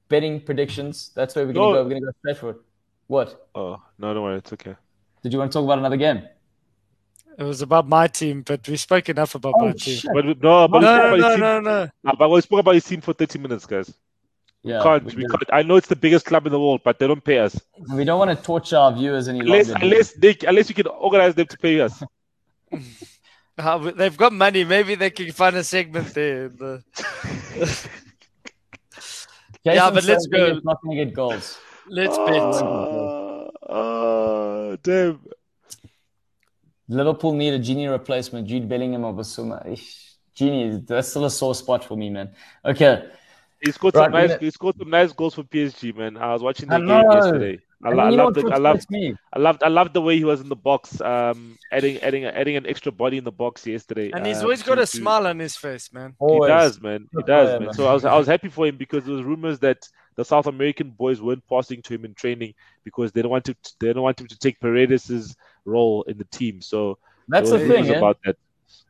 Betting 0.08 0.40
predictions. 0.40 1.10
That's 1.14 1.34
where 1.34 1.44
we're 1.44 1.54
gonna 1.54 1.74
go. 1.74 1.82
We're 1.82 1.90
gonna 1.90 2.00
go 2.02 2.12
straight 2.20 2.36
for 2.36 2.50
it. 2.50 2.56
What? 3.08 3.48
Oh 3.56 3.82
no, 3.98 4.14
don't 4.14 4.22
worry, 4.22 4.38
it's 4.38 4.52
okay. 4.52 4.76
Did 5.22 5.32
you 5.32 5.40
want 5.40 5.50
to 5.50 5.58
talk 5.58 5.64
about 5.64 5.78
another 5.78 5.96
game? 5.96 6.22
It 7.38 7.44
was 7.44 7.62
about 7.62 7.88
my 7.88 8.08
team, 8.08 8.42
but 8.42 8.66
we 8.68 8.76
spoke 8.76 9.08
enough 9.08 9.34
about 9.34 9.54
oh, 9.56 9.66
my 9.66 9.72
team. 9.72 10.00
But 10.12 10.24
no, 10.24 10.68
but 10.68 10.80
no, 10.80 10.80
no, 10.80 11.16
no, 11.16 11.36
no, 11.36 11.60
no, 11.60 11.90
no. 12.04 12.12
But 12.18 12.28
we 12.28 12.40
spoke 12.40 12.60
about 12.60 12.74
his 12.74 12.84
team 12.84 13.00
for 13.00 13.12
30 13.12 13.38
minutes, 13.38 13.66
guys. 13.66 13.92
Yeah, 14.62 14.80
can't, 14.82 15.04
we 15.04 15.16
we 15.16 15.26
can't. 15.26 15.42
I 15.52 15.62
know 15.62 15.76
it's 15.76 15.88
the 15.88 15.96
biggest 15.96 16.26
club 16.26 16.46
in 16.46 16.52
the 16.52 16.60
world, 16.60 16.82
but 16.84 16.98
they 16.98 17.08
don't 17.08 17.24
pay 17.24 17.38
us. 17.38 17.60
We 17.92 18.04
don't 18.04 18.18
want 18.18 18.36
to 18.36 18.44
torture 18.44 18.76
our 18.76 18.92
viewers 18.92 19.26
any 19.26 19.40
Unless, 19.40 19.70
longer. 19.70 19.84
unless 19.84 20.12
they, 20.12 20.36
unless 20.46 20.68
you 20.68 20.74
can 20.76 20.86
organize 20.86 21.34
them 21.34 21.46
to 21.46 21.58
pay 21.58 21.80
us. 21.80 22.02
Uh, 23.58 23.90
they've 23.90 24.16
got 24.16 24.32
money. 24.32 24.64
Maybe 24.64 24.94
they 24.94 25.10
can 25.10 25.30
find 25.30 25.54
a 25.56 25.62
segment 25.62 26.14
there. 26.14 26.48
The... 26.58 26.82
Jason 27.54 27.90
Yeah, 29.62 29.90
but 29.90 30.04
let's 30.04 30.26
go. 30.26 30.58
Not 30.64 30.82
going 30.82 30.96
to 30.96 31.04
get 31.04 31.14
goals. 31.14 31.58
Let's 31.86 32.16
bet. 32.16 32.40
Oh, 32.40 33.50
oh, 33.68 34.76
damn. 34.82 35.20
Liverpool 36.92 37.32
need 37.34 37.54
a 37.54 37.58
Gini 37.58 37.90
replacement. 37.90 38.46
Jude 38.48 38.68
Bellingham 38.68 39.04
or 39.04 39.12
Bissouma. 39.14 39.66
Ish, 39.72 40.16
Gini, 40.36 40.86
that's 40.86 41.08
still 41.08 41.24
a 41.24 41.30
sore 41.30 41.54
spot 41.54 41.84
for 41.84 41.96
me, 41.96 42.10
man. 42.10 42.30
Okay. 42.64 43.08
He 43.64 43.70
scored 43.70 43.94
Right, 43.94 44.06
some 44.06 44.12
nice. 44.12 44.40
He 44.40 44.50
scored 44.50 44.76
some 44.76 44.90
nice 44.90 45.12
goals 45.12 45.34
for 45.34 45.44
PSG, 45.44 45.94
man. 45.96 46.16
I 46.16 46.32
was 46.32 46.42
watching 46.42 46.68
the 46.68 46.78
game 46.78 46.88
yesterday. 46.88 47.58
I, 47.84 47.88
And 47.88 47.96
lo- 47.96 48.04
I 48.04 48.08
loved 48.10 48.38
it. 48.38 48.52
I 48.52 48.56
loved. 48.58 48.90
me? 48.90 49.14
I 49.32 49.38
loved. 49.38 49.62
I 49.62 49.68
loved 49.68 49.94
the 49.94 50.00
way 50.00 50.16
he 50.18 50.24
was 50.24 50.40
in 50.40 50.48
the 50.48 50.56
box, 50.56 51.00
um, 51.00 51.56
adding, 51.70 51.96
adding, 51.98 52.24
adding 52.24 52.56
an 52.56 52.66
extra 52.66 52.90
body 52.92 53.18
in 53.18 53.24
the 53.24 53.30
box 53.32 53.64
yesterday. 53.66 54.10
And 54.12 54.26
he's 54.26 54.38
um, 54.38 54.44
always 54.44 54.62
got 54.64 54.76
to- 54.76 54.82
a 54.82 54.86
to- 54.86 54.96
smile 54.96 55.26
on 55.28 55.38
his 55.38 55.56
face, 55.56 55.92
man. 55.92 56.10
He 56.10 56.16
Always. 56.18 56.48
does, 56.48 56.80
man. 56.80 57.08
He 57.12 57.16
Good 57.18 57.26
does, 57.26 57.46
player, 57.48 57.58
man. 57.60 57.66
man. 57.66 57.74
So 57.74 57.86
I 57.86 57.92
was, 57.92 58.04
I 58.04 58.16
was 58.18 58.26
happy 58.26 58.48
for 58.48 58.66
him 58.66 58.76
because 58.76 59.04
there 59.04 59.14
was 59.14 59.22
rumors 59.24 59.60
that 59.60 59.88
the 60.16 60.24
South 60.24 60.46
American 60.46 60.90
boys 60.90 61.20
weren't 61.22 61.46
passing 61.48 61.82
to 61.82 61.94
him 61.94 62.04
in 62.04 62.14
training 62.14 62.54
because 62.84 63.12
they 63.12 63.22
don't 63.22 63.30
want 63.30 63.44
to. 63.46 63.54
They 63.80 63.92
don't 63.92 64.02
want 64.02 64.20
him 64.20 64.26
to 64.26 64.38
take 64.38 64.58
Paredes's 64.60 65.36
role 65.64 66.02
in 66.04 66.18
the 66.18 66.24
team. 66.24 66.60
So 66.60 66.98
That's 67.28 67.50
the 67.50 67.58
thing, 67.58 67.88
eh? 67.90 67.98
about 67.98 68.18
that. 68.24 68.36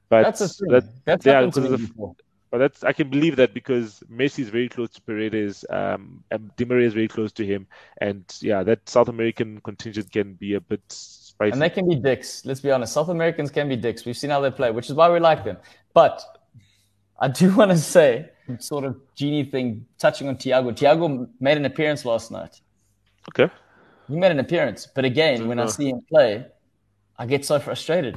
But 0.08 0.22
That's 0.24 0.56
that, 0.58 0.84
That's 1.04 1.26
yeah, 1.26 1.32
happened 1.34 1.52
because 1.54 1.72
of- 1.72 1.80
before. 1.80 2.14
but 2.50 2.58
that's 2.58 2.84
I 2.84 2.92
can 2.92 3.08
believe 3.08 3.36
that 3.36 3.54
because 3.54 4.02
Messi 4.12 4.40
is 4.40 4.50
very 4.50 4.68
close 4.68 4.90
to 4.90 5.00
Paredes, 5.02 5.64
um, 5.70 6.22
and 6.30 6.54
Di 6.56 6.64
Maria 6.66 6.86
is 6.86 6.92
very 6.92 7.08
close 7.08 7.32
to 7.32 7.46
him, 7.46 7.66
and 8.02 8.22
yeah, 8.42 8.62
that 8.62 8.86
South 8.88 9.08
American 9.08 9.60
contingent 9.62 10.12
can 10.12 10.34
be 10.34 10.52
a 10.54 10.60
bit 10.60 10.82
spicy. 10.88 11.52
And 11.52 11.62
they 11.62 11.70
can 11.70 11.88
be 11.88 11.94
dicks. 11.96 12.44
Let's 12.44 12.60
be 12.60 12.70
honest. 12.70 12.92
South 12.92 13.08
Americans 13.08 13.50
can 13.50 13.68
be 13.70 13.76
dicks. 13.76 14.04
We've 14.04 14.16
seen 14.16 14.28
how 14.30 14.40
they 14.40 14.50
play, 14.50 14.70
which 14.70 14.88
is 14.90 14.94
why 14.94 15.08
we 15.10 15.18
like 15.18 15.44
them. 15.44 15.56
But 15.94 16.22
I 17.18 17.28
do 17.28 17.54
want 17.58 17.70
to 17.70 17.78
say, 17.78 18.28
sort 18.58 18.84
of 18.84 19.00
Gini 19.16 19.50
thing, 19.50 19.86
touching 19.98 20.28
on 20.28 20.36
Thiago. 20.36 20.72
Thiago 20.76 21.26
made 21.40 21.56
an 21.56 21.64
appearance 21.64 22.04
last 22.04 22.30
night. 22.30 22.60
okay, 23.30 23.50
He 24.08 24.16
made 24.16 24.30
an 24.30 24.40
appearance, 24.40 24.86
but 24.94 25.06
again, 25.06 25.48
when 25.48 25.58
I 25.58 25.66
see 25.66 25.88
him 25.88 26.02
play, 26.06 26.44
I 27.22 27.26
get 27.26 27.44
so 27.44 27.60
frustrated. 27.60 28.16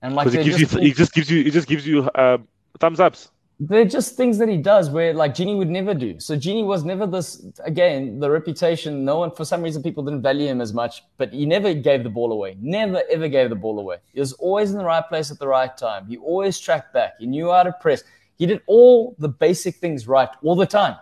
And 0.00 0.14
like, 0.14 0.26
it 0.28 0.44
gives 0.44 0.60
you, 0.60 0.66
just, 0.66 0.76
it 0.76 0.96
just 0.96 1.12
gives 1.12 1.30
you, 1.30 1.40
it 1.48 1.52
just 1.52 1.68
gives 1.68 1.86
you 1.86 2.08
um, 2.14 2.48
thumbs 2.80 2.98
ups. 2.98 3.30
they're 3.60 3.84
just 3.84 4.16
things 4.16 4.38
that 4.38 4.48
he 4.48 4.56
does 4.56 4.88
where 4.88 5.12
like 5.12 5.34
Gini 5.34 5.56
would 5.58 5.68
never 5.68 5.92
do. 5.92 6.20
So 6.20 6.36
Gini 6.36 6.64
was 6.64 6.84
never 6.84 7.06
this 7.06 7.44
again, 7.64 8.20
the 8.20 8.30
reputation, 8.30 9.04
no 9.04 9.18
one 9.18 9.32
for 9.32 9.44
some 9.44 9.62
reason 9.62 9.82
people 9.82 10.04
didn't 10.04 10.22
value 10.22 10.46
him 10.46 10.60
as 10.60 10.72
much, 10.72 11.02
but 11.16 11.32
he 11.32 11.44
never 11.44 11.74
gave 11.74 12.04
the 12.04 12.10
ball 12.10 12.32
away. 12.32 12.56
Never 12.60 13.02
ever 13.10 13.28
gave 13.28 13.50
the 13.50 13.56
ball 13.56 13.78
away. 13.80 13.96
He 14.12 14.20
was 14.20 14.32
always 14.34 14.70
in 14.70 14.78
the 14.78 14.84
right 14.84 15.06
place 15.08 15.30
at 15.32 15.38
the 15.40 15.48
right 15.48 15.76
time. 15.76 16.06
He 16.06 16.16
always 16.18 16.60
tracked 16.60 16.94
back. 16.94 17.14
He 17.18 17.26
knew 17.26 17.50
how 17.50 17.64
to 17.64 17.72
press. 17.80 18.04
He 18.36 18.46
did 18.46 18.62
all 18.66 19.16
the 19.18 19.28
basic 19.28 19.76
things 19.76 20.06
right 20.06 20.28
all 20.44 20.54
the 20.54 20.66
time. 20.66 20.96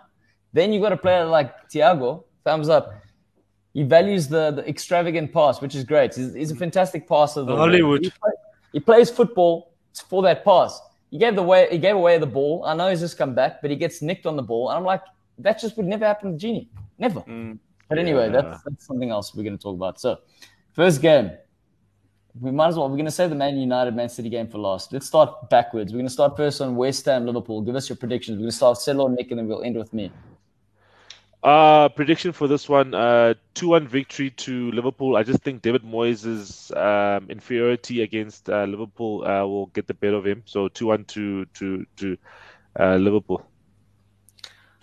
Then 0.53 0.73
you 0.73 0.81
got 0.81 0.93
a 0.93 0.97
player 0.97 1.25
like 1.25 1.69
Thiago, 1.69 2.23
thumbs 2.43 2.69
up. 2.69 2.91
He 3.77 3.83
values 3.83 4.27
the, 4.27 4.49
the 4.57 4.67
extravagant 4.67 5.31
pass, 5.31 5.61
which 5.61 5.75
is 5.75 5.83
great. 5.83 6.15
He's, 6.15 6.33
he's 6.33 6.49
a 6.51 6.55
fantastic 6.55 7.07
passer. 7.07 7.43
the 7.43 7.55
Hollywood. 7.55 8.03
He, 8.03 8.09
play- 8.09 8.39
he 8.73 8.79
plays 8.79 9.09
football 9.11 9.73
for 10.09 10.23
that 10.23 10.43
pass. 10.43 10.81
He 11.11 11.19
gave 11.19 11.35
the 11.35 11.43
way 11.43 11.67
he 11.69 11.77
gave 11.77 11.95
away 11.95 12.17
the 12.17 12.25
ball. 12.37 12.63
I 12.65 12.73
know 12.73 12.89
he's 12.89 13.01
just 13.01 13.17
come 13.19 13.35
back, 13.35 13.61
but 13.61 13.69
he 13.69 13.77
gets 13.77 14.01
nicked 14.01 14.25
on 14.25 14.35
the 14.35 14.41
ball. 14.41 14.69
And 14.69 14.77
I'm 14.79 14.83
like, 14.83 15.03
that 15.45 15.59
just 15.61 15.77
would 15.77 15.85
never 15.85 16.05
happen 16.07 16.27
to 16.39 16.47
Gini. 16.47 16.67
Never. 16.97 17.19
Mm. 17.21 17.59
But 17.87 17.99
anyway, 17.99 18.25
Yeah. 18.25 18.41
that's 18.41 18.63
that's 18.63 18.85
something 18.87 19.11
else 19.11 19.35
we're 19.35 19.43
gonna 19.43 19.57
talk 19.67 19.75
about. 19.75 19.99
So 20.01 20.17
first 20.73 20.99
game. 20.99 21.29
We 22.41 22.51
might 22.51 22.67
as 22.69 22.77
well. 22.77 22.89
We're 22.89 22.97
gonna 22.97 23.11
save 23.11 23.29
the 23.29 23.35
Man 23.35 23.57
United 23.57 23.95
Man 23.95 24.09
City 24.09 24.29
game 24.29 24.47
for 24.47 24.57
last. 24.57 24.91
Let's 24.91 25.05
start 25.07 25.49
backwards. 25.51 25.93
We're 25.93 25.99
gonna 25.99 26.09
start 26.09 26.35
first 26.35 26.61
on 26.61 26.75
West 26.75 27.05
Ham 27.05 27.25
Liverpool. 27.27 27.61
Give 27.61 27.75
us 27.75 27.89
your 27.89 27.95
predictions. 27.97 28.37
We're 28.37 28.45
gonna 28.45 28.51
start 28.63 28.77
with 28.77 28.85
Celo, 28.97 29.05
Nick, 29.15 29.29
and 29.31 29.37
then 29.39 29.47
we'll 29.47 29.63
end 29.63 29.75
with 29.77 29.93
me. 29.93 30.11
Uh, 31.43 31.87
prediction 31.89 32.31
for 32.31 32.47
this 32.47 32.67
one: 32.67 32.93
uh, 32.93 33.33
two-one 33.53 33.87
victory 33.87 34.31
to 34.31 34.71
Liverpool. 34.71 35.15
I 35.15 35.23
just 35.23 35.41
think 35.43 35.61
David 35.61 35.83
Moyes' 35.83 36.75
um, 36.75 37.29
inferiority 37.29 38.01
against 38.01 38.49
uh, 38.49 38.63
Liverpool 38.63 39.23
uh, 39.23 39.45
will 39.45 39.67
get 39.67 39.87
the 39.87 39.93
better 39.93 40.15
of 40.15 40.25
him. 40.25 40.41
So 40.45 40.67
two-one 40.67 41.05
to 41.05 41.45
to 41.45 41.85
to 41.97 42.17
uh, 42.79 42.95
Liverpool. 42.95 43.45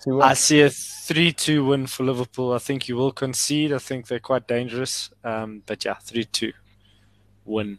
Two 0.02 0.20
I 0.20 0.34
see 0.34 0.60
a 0.60 0.70
3 0.70 1.32
2 1.32 1.64
win 1.64 1.86
for 1.86 2.04
Liverpool. 2.04 2.52
I 2.52 2.58
think 2.58 2.88
you 2.88 2.96
will 2.96 3.12
concede. 3.12 3.72
I 3.72 3.78
think 3.78 4.06
they're 4.06 4.20
quite 4.20 4.46
dangerous. 4.46 5.10
Um, 5.24 5.62
but 5.66 5.84
yeah, 5.84 5.94
3 5.94 6.24
2 6.24 6.52
win. 7.46 7.78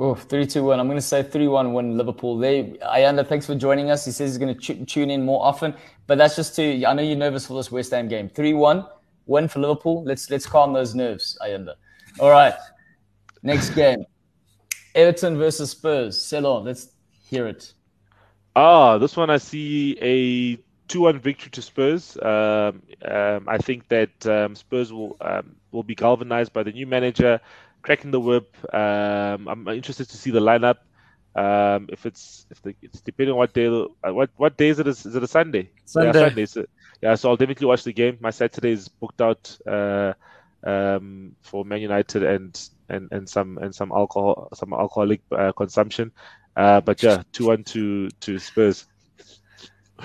Oh, 0.00 0.14
3 0.14 0.46
2 0.46 0.62
1. 0.62 0.78
I'm 0.78 0.86
going 0.86 0.96
to 0.96 1.02
say 1.02 1.22
3 1.22 1.48
1 1.48 1.72
win 1.72 1.96
Liverpool. 1.96 2.38
They, 2.38 2.64
Ayanda, 2.82 3.26
thanks 3.26 3.46
for 3.46 3.54
joining 3.54 3.90
us. 3.90 4.04
He 4.04 4.12
says 4.12 4.30
he's 4.30 4.38
going 4.38 4.54
to 4.54 4.60
tu- 4.60 4.84
tune 4.84 5.10
in 5.10 5.24
more 5.24 5.44
often, 5.44 5.74
but 6.06 6.18
that's 6.18 6.36
just 6.36 6.54
to, 6.56 6.84
I 6.84 6.94
know 6.94 7.02
you're 7.02 7.16
nervous 7.16 7.46
for 7.46 7.54
this 7.54 7.72
West 7.72 7.90
Ham 7.90 8.08
game. 8.08 8.28
3 8.28 8.54
1 8.54 8.86
win 9.26 9.48
for 9.48 9.60
Liverpool. 9.60 10.02
Let's 10.04 10.30
let's 10.30 10.46
calm 10.46 10.72
those 10.72 10.94
nerves, 10.94 11.38
Ayanda. 11.40 11.74
All 12.18 12.30
right. 12.30 12.54
Next 13.42 13.70
game 13.70 14.04
Everton 14.94 15.36
versus 15.36 15.70
Spurs. 15.70 16.20
Sell 16.20 16.62
Let's 16.62 16.88
hear 17.28 17.46
it. 17.46 17.72
Ah, 18.56 18.98
this 18.98 19.16
one 19.16 19.30
I 19.30 19.36
see 19.36 19.96
a 20.00 20.56
two-one 20.88 21.20
victory 21.20 21.50
to 21.50 21.62
Spurs. 21.62 22.16
Um, 22.22 22.82
um, 23.04 23.48
I 23.48 23.58
think 23.58 23.88
that 23.88 24.26
um, 24.26 24.56
Spurs 24.56 24.92
will 24.92 25.16
um, 25.20 25.54
will 25.70 25.84
be 25.84 25.94
galvanized 25.94 26.52
by 26.52 26.62
the 26.62 26.72
new 26.72 26.86
manager, 26.86 27.40
cracking 27.88 28.10
the 28.10 28.20
whip. 28.20 28.54
Um, 28.74 29.48
I'm 29.48 29.66
interested 29.68 30.10
to 30.10 30.16
see 30.18 30.30
the 30.30 30.40
lineup. 30.40 30.76
Um, 31.34 31.88
if 31.90 32.04
it's 32.04 32.46
if 32.50 32.60
the, 32.60 32.74
it's 32.82 33.00
depending 33.00 33.32
on 33.32 33.38
what 33.38 33.54
day 33.54 33.66
uh, 33.66 34.12
what 34.12 34.28
what 34.36 34.58
day 34.58 34.68
is 34.68 34.78
it? 34.78 34.86
Is, 34.86 35.06
is 35.06 35.14
it 35.14 35.22
a 35.22 35.26
Sunday? 35.26 35.70
Sunday. 35.86 36.06
Yeah, 36.20 36.28
Sunday. 36.28 36.46
So, 36.46 36.66
yeah, 37.00 37.14
so 37.14 37.30
I'll 37.30 37.36
definitely 37.36 37.66
watch 37.66 37.84
the 37.84 37.94
game. 37.94 38.18
My 38.20 38.28
Saturday 38.28 38.72
is 38.72 38.88
booked 38.88 39.22
out 39.22 39.56
uh, 39.66 40.12
um, 40.64 41.34
for 41.40 41.64
Man 41.64 41.80
United 41.80 42.24
and 42.24 42.52
and 42.90 43.08
and 43.10 43.26
some 43.26 43.56
and 43.56 43.74
some 43.74 43.90
alcohol 43.90 44.48
some 44.52 44.74
alcoholic 44.74 45.22
uh, 45.32 45.52
consumption. 45.52 46.12
Uh, 46.56 46.82
but 46.82 47.02
yeah, 47.02 47.22
two 47.32 47.46
one 47.46 47.64
to 47.72 48.10
to 48.20 48.38
Spurs. 48.38 48.84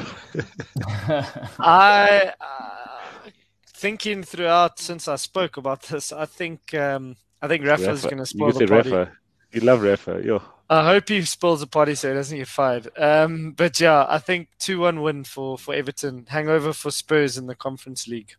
I 1.60 2.32
uh, 2.40 3.30
thinking 3.68 4.24
throughout 4.24 4.80
since 4.80 5.10
I 5.10 5.18
spoke 5.18 5.58
about 5.58 5.82
this, 5.84 6.14
I 6.14 6.26
think 6.26 6.74
um, 6.74 7.18
I 7.44 7.48
think 7.50 7.66
Rafa's 7.66 7.88
Rafa. 8.04 8.08
going 8.08 8.18
to 8.20 8.26
spoil 8.26 8.52
can 8.52 8.60
say 8.60 8.66
the 8.66 8.72
party. 8.72 8.92
Rafa. 8.92 9.12
You 9.52 9.62
love 9.62 9.82
Rafa. 9.84 10.22
Yo. 10.24 10.42
I 10.70 10.86
hope 10.86 11.10
he 11.10 11.22
spoils 11.24 11.60
the 11.60 11.68
party 11.68 11.94
so 11.94 12.08
he 12.10 12.16
doesn't 12.16 12.38
get 12.38 12.48
fired. 12.48 12.88
Um, 12.98 13.52
but 13.52 13.80
yeah, 13.80 14.06
I 14.08 14.18
think 14.18 14.48
two 14.60 14.80
one 14.80 15.02
win 15.02 15.26
for 15.26 15.58
for 15.58 15.76
Everton. 15.76 16.26
Hangover 16.30 16.72
for 16.74 16.90
Spurs 16.90 17.38
in 17.38 17.46
the 17.48 17.54
Conference 17.56 18.08
League. 18.08 18.32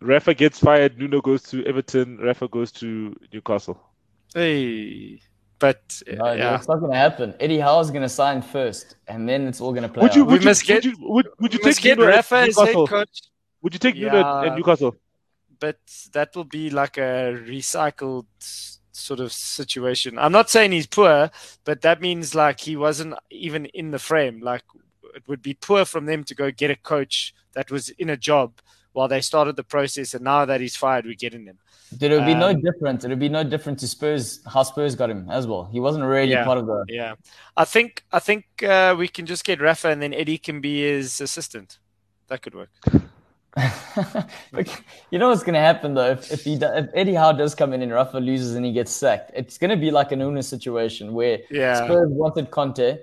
Rafa 0.00 0.34
gets 0.34 0.58
fired. 0.58 0.98
Nuno 0.98 1.20
goes 1.20 1.42
to 1.44 1.64
Everton. 1.64 2.18
Rafa 2.18 2.48
goes 2.48 2.72
to 2.72 3.14
Newcastle. 3.32 3.80
Hey, 4.34 5.20
but 5.58 5.80
uh, 6.10 6.14
No, 6.16 6.32
yeah, 6.32 6.56
It's 6.56 6.68
not 6.68 6.80
going 6.80 6.92
to 6.92 6.98
happen. 6.98 7.34
Eddie 7.40 7.58
Howe 7.60 7.80
is 7.80 7.90
going 7.90 8.02
to 8.02 8.08
sign 8.08 8.42
first, 8.42 8.96
and 9.06 9.28
then 9.28 9.46
it's 9.46 9.60
all 9.60 9.72
going 9.72 9.84
to 9.84 9.88
play 9.88 10.02
Would 10.02 10.14
you 10.16 10.22
out. 10.24 10.28
We 10.28 10.38
you, 10.40 10.44
must 10.44 10.66
get- 10.66 10.84
would 10.84 10.98
you 10.98 11.08
would, 11.08 11.28
would 11.40 11.52
you 11.54 11.60
take 11.60 11.78
get 11.80 11.98
Rafa 11.98 12.36
as 12.36 12.56
head 12.56 12.66
Newcastle? 12.66 12.86
coach. 12.88 13.22
Would 13.62 13.72
you 13.72 13.78
take 13.78 13.96
Nuno 13.96 14.20
at, 14.20 14.46
at 14.48 14.56
Newcastle? 14.56 14.96
But 15.60 15.78
that 16.12 16.34
will 16.34 16.44
be 16.44 16.70
like 16.70 16.96
a 16.98 17.36
recycled 17.46 18.26
sort 18.92 19.20
of 19.20 19.32
situation. 19.32 20.18
I'm 20.18 20.32
not 20.32 20.50
saying 20.50 20.72
he's 20.72 20.86
poor, 20.86 21.30
but 21.64 21.82
that 21.82 22.00
means 22.00 22.34
like 22.34 22.60
he 22.60 22.76
wasn't 22.76 23.14
even 23.30 23.66
in 23.66 23.90
the 23.90 23.98
frame. 23.98 24.40
Like 24.40 24.62
it 25.14 25.22
would 25.28 25.42
be 25.42 25.54
poor 25.54 25.84
from 25.84 26.06
them 26.06 26.24
to 26.24 26.34
go 26.34 26.50
get 26.50 26.70
a 26.70 26.76
coach 26.76 27.34
that 27.54 27.70
was 27.70 27.88
in 27.90 28.10
a 28.10 28.16
job 28.16 28.60
while 28.92 29.08
they 29.08 29.20
started 29.20 29.54
the 29.56 29.62
process, 29.64 30.14
and 30.14 30.24
now 30.24 30.44
that 30.44 30.60
he's 30.60 30.74
fired, 30.74 31.04
we're 31.04 31.14
getting 31.14 31.44
him. 31.46 31.58
Dude, 31.96 32.10
it 32.12 32.16
would 32.16 32.26
be 32.26 32.34
no 32.34 32.48
Um, 32.48 32.60
different. 32.60 33.04
It 33.04 33.08
would 33.08 33.18
be 33.18 33.28
no 33.28 33.44
different 33.44 33.78
to 33.80 33.88
Spurs, 33.88 34.40
how 34.46 34.62
Spurs 34.62 34.94
got 34.94 35.08
him 35.08 35.30
as 35.30 35.46
well. 35.46 35.68
He 35.72 35.78
wasn't 35.80 36.04
really 36.04 36.32
Yeah. 36.32 36.44
part 36.44 36.58
of 36.58 36.66
the. 36.66 36.84
Yeah, 36.88 37.14
I 37.56 37.64
think 37.64 38.04
I 38.12 38.18
think 38.18 38.44
uh, 38.62 38.94
we 38.98 39.08
can 39.08 39.24
just 39.26 39.44
get 39.44 39.60
Rafa, 39.60 39.88
and 39.88 40.02
then 40.02 40.12
Eddie 40.12 40.38
can 40.38 40.60
be 40.60 40.82
his 40.82 41.20
assistant. 41.20 41.78
That 42.28 42.42
could 42.42 42.54
work. 42.54 42.70
But 44.52 44.68
you 45.10 45.18
know 45.18 45.28
what's 45.30 45.42
going 45.42 45.54
to 45.54 45.60
happen 45.60 45.94
though? 45.94 46.10
If 46.12 46.30
if, 46.32 46.44
he 46.44 46.56
do, 46.56 46.66
if 46.66 46.88
Eddie 46.94 47.14
Howe 47.14 47.32
does 47.32 47.54
come 47.54 47.72
in 47.72 47.82
and 47.82 47.92
Rafa 47.92 48.18
loses 48.18 48.54
and 48.54 48.64
he 48.64 48.72
gets 48.72 48.92
sacked, 48.92 49.30
it's 49.34 49.58
going 49.58 49.70
to 49.70 49.76
be 49.76 49.90
like 49.90 50.12
an 50.12 50.20
Unai 50.20 50.44
situation 50.44 51.12
where 51.14 51.40
Yeah, 51.50 51.84
Spurs 51.84 52.10
wanted 52.10 52.50
Conte, 52.50 52.98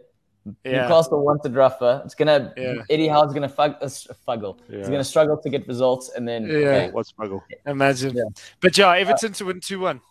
yeah, 0.64 0.82
Newcastle 0.84 1.24
wanted 1.26 1.56
Rafa. 1.56 2.02
It's 2.06 2.16
gonna 2.16 2.54
Yeah. 2.56 2.76
Eddie 2.90 3.08
Howe's 3.08 3.34
going 3.34 3.42
to 3.42 3.50
fug, 3.50 3.76
uh, 3.82 3.86
fuggle. 4.28 4.58
He's 4.70 4.88
going 4.88 5.00
to 5.00 5.04
struggle 5.04 5.38
to 5.38 5.50
get 5.50 5.68
results, 5.68 6.10
and 6.16 6.28
then 6.28 6.48
Yeah. 6.48 6.56
okay, 6.58 6.92
What 6.92 7.08
struggle? 7.08 7.44
imagine. 7.66 8.16
Yeah. 8.16 8.24
But 8.62 8.78
yeah, 8.78 8.92
Everton 8.96 9.34
to 9.34 9.46
win 9.46 9.60
two 9.60 9.80
one. 9.80 10.02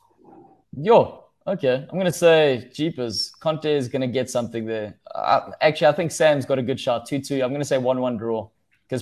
yo, 0.77 1.24
okay, 1.47 1.86
I'm 1.89 1.94
going 1.98 2.06
to 2.06 2.12
say 2.12 2.69
Jeepers. 2.74 3.32
Conte 3.40 3.66
is 3.73 3.89
going 3.89 4.02
to 4.02 4.09
get 4.09 4.28
something 4.28 4.66
there. 4.66 4.98
Uh, 5.15 5.51
actually, 5.61 5.86
I 5.86 5.93
think 5.93 6.11
Sam's 6.11 6.44
got 6.44 6.59
a 6.59 6.62
good 6.62 6.81
shot. 6.81 7.06
Two 7.06 7.20
two. 7.20 7.43
I'm 7.43 7.51
going 7.51 7.61
to 7.61 7.65
say 7.65 7.78
one 7.78 8.01
one 8.01 8.16
draw 8.16 8.48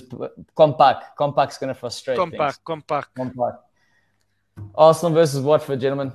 because 0.01 0.29
compact, 0.55 1.17
compact's 1.17 1.57
going 1.57 1.69
to 1.69 1.73
frustrate. 1.73 2.17
Compact, 2.17 2.55
things. 2.55 2.63
compact, 2.65 3.15
compact. 3.15 3.57
Arsenal 4.75 5.13
versus 5.13 5.41
Watford, 5.41 5.81
gentlemen. 5.81 6.11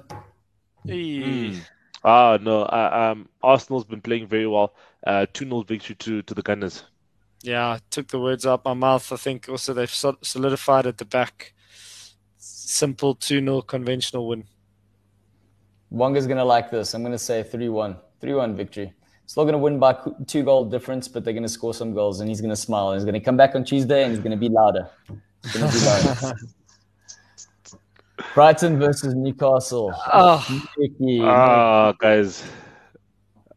Mm. 0.86 1.60
Ah, 2.05 2.38
no. 2.40 2.62
Uh, 2.62 3.12
um, 3.12 3.28
Arsenal's 3.42 3.84
been 3.84 4.00
playing 4.00 4.26
very 4.26 4.46
well. 4.46 4.74
Uh, 5.06 5.26
2 5.32 5.44
0 5.44 5.62
victory 5.62 5.96
to, 5.96 6.22
to 6.22 6.34
the 6.34 6.42
Gunners. 6.42 6.84
Yeah, 7.42 7.66
I 7.66 7.80
took 7.90 8.09
the 8.09 8.18
words 8.18 8.46
out 8.46 8.64
my 8.64 8.74
mouth. 8.74 9.12
I 9.12 9.16
think 9.16 9.48
also 9.48 9.72
they've 9.72 9.90
solidified 9.90 10.86
at 10.86 10.98
the 10.98 11.05
back. 11.05 11.55
Simple 12.36 13.14
2 13.14 13.40
0 13.40 13.62
conventional 13.62 14.28
win. 14.28 14.44
Wonga's 15.90 16.26
going 16.26 16.38
to 16.38 16.44
like 16.44 16.70
this. 16.70 16.94
I'm 16.94 17.02
going 17.02 17.12
to 17.12 17.18
say 17.18 17.42
3 17.42 17.68
1. 17.68 17.96
3 18.20 18.34
1 18.34 18.56
victory. 18.56 18.92
Still 19.28 19.44
going 19.44 19.52
to 19.52 19.59
win 19.59 19.78
by 19.78 19.94
two 20.26 20.42
goal 20.42 20.64
difference, 20.64 21.06
but 21.06 21.22
they're 21.22 21.34
going 21.34 21.42
to 21.42 21.50
score 21.50 21.74
some 21.74 21.92
goals 21.92 22.20
and 22.20 22.30
he's 22.30 22.40
going 22.40 22.48
to 22.48 22.56
smile. 22.56 22.92
And 22.92 22.98
he's 22.98 23.05
going 23.05 23.12
to 23.12 23.20
come 23.20 23.36
back 23.36 23.55
on 23.55 23.62
Tuesday 23.62 24.02
and 24.02 24.10
he's 24.10 24.20
going 24.20 24.30
to 24.30 24.38
be 24.38 24.48
louder. 24.48 24.88
Going 25.52 25.70
to 25.70 25.78
be 25.78 25.84
louder. 25.84 26.34
Brighton 28.34 28.78
versus 28.78 29.14
Newcastle. 29.14 29.92
Oh, 30.14 30.62
oh 31.20 31.92
guys. 31.98 32.42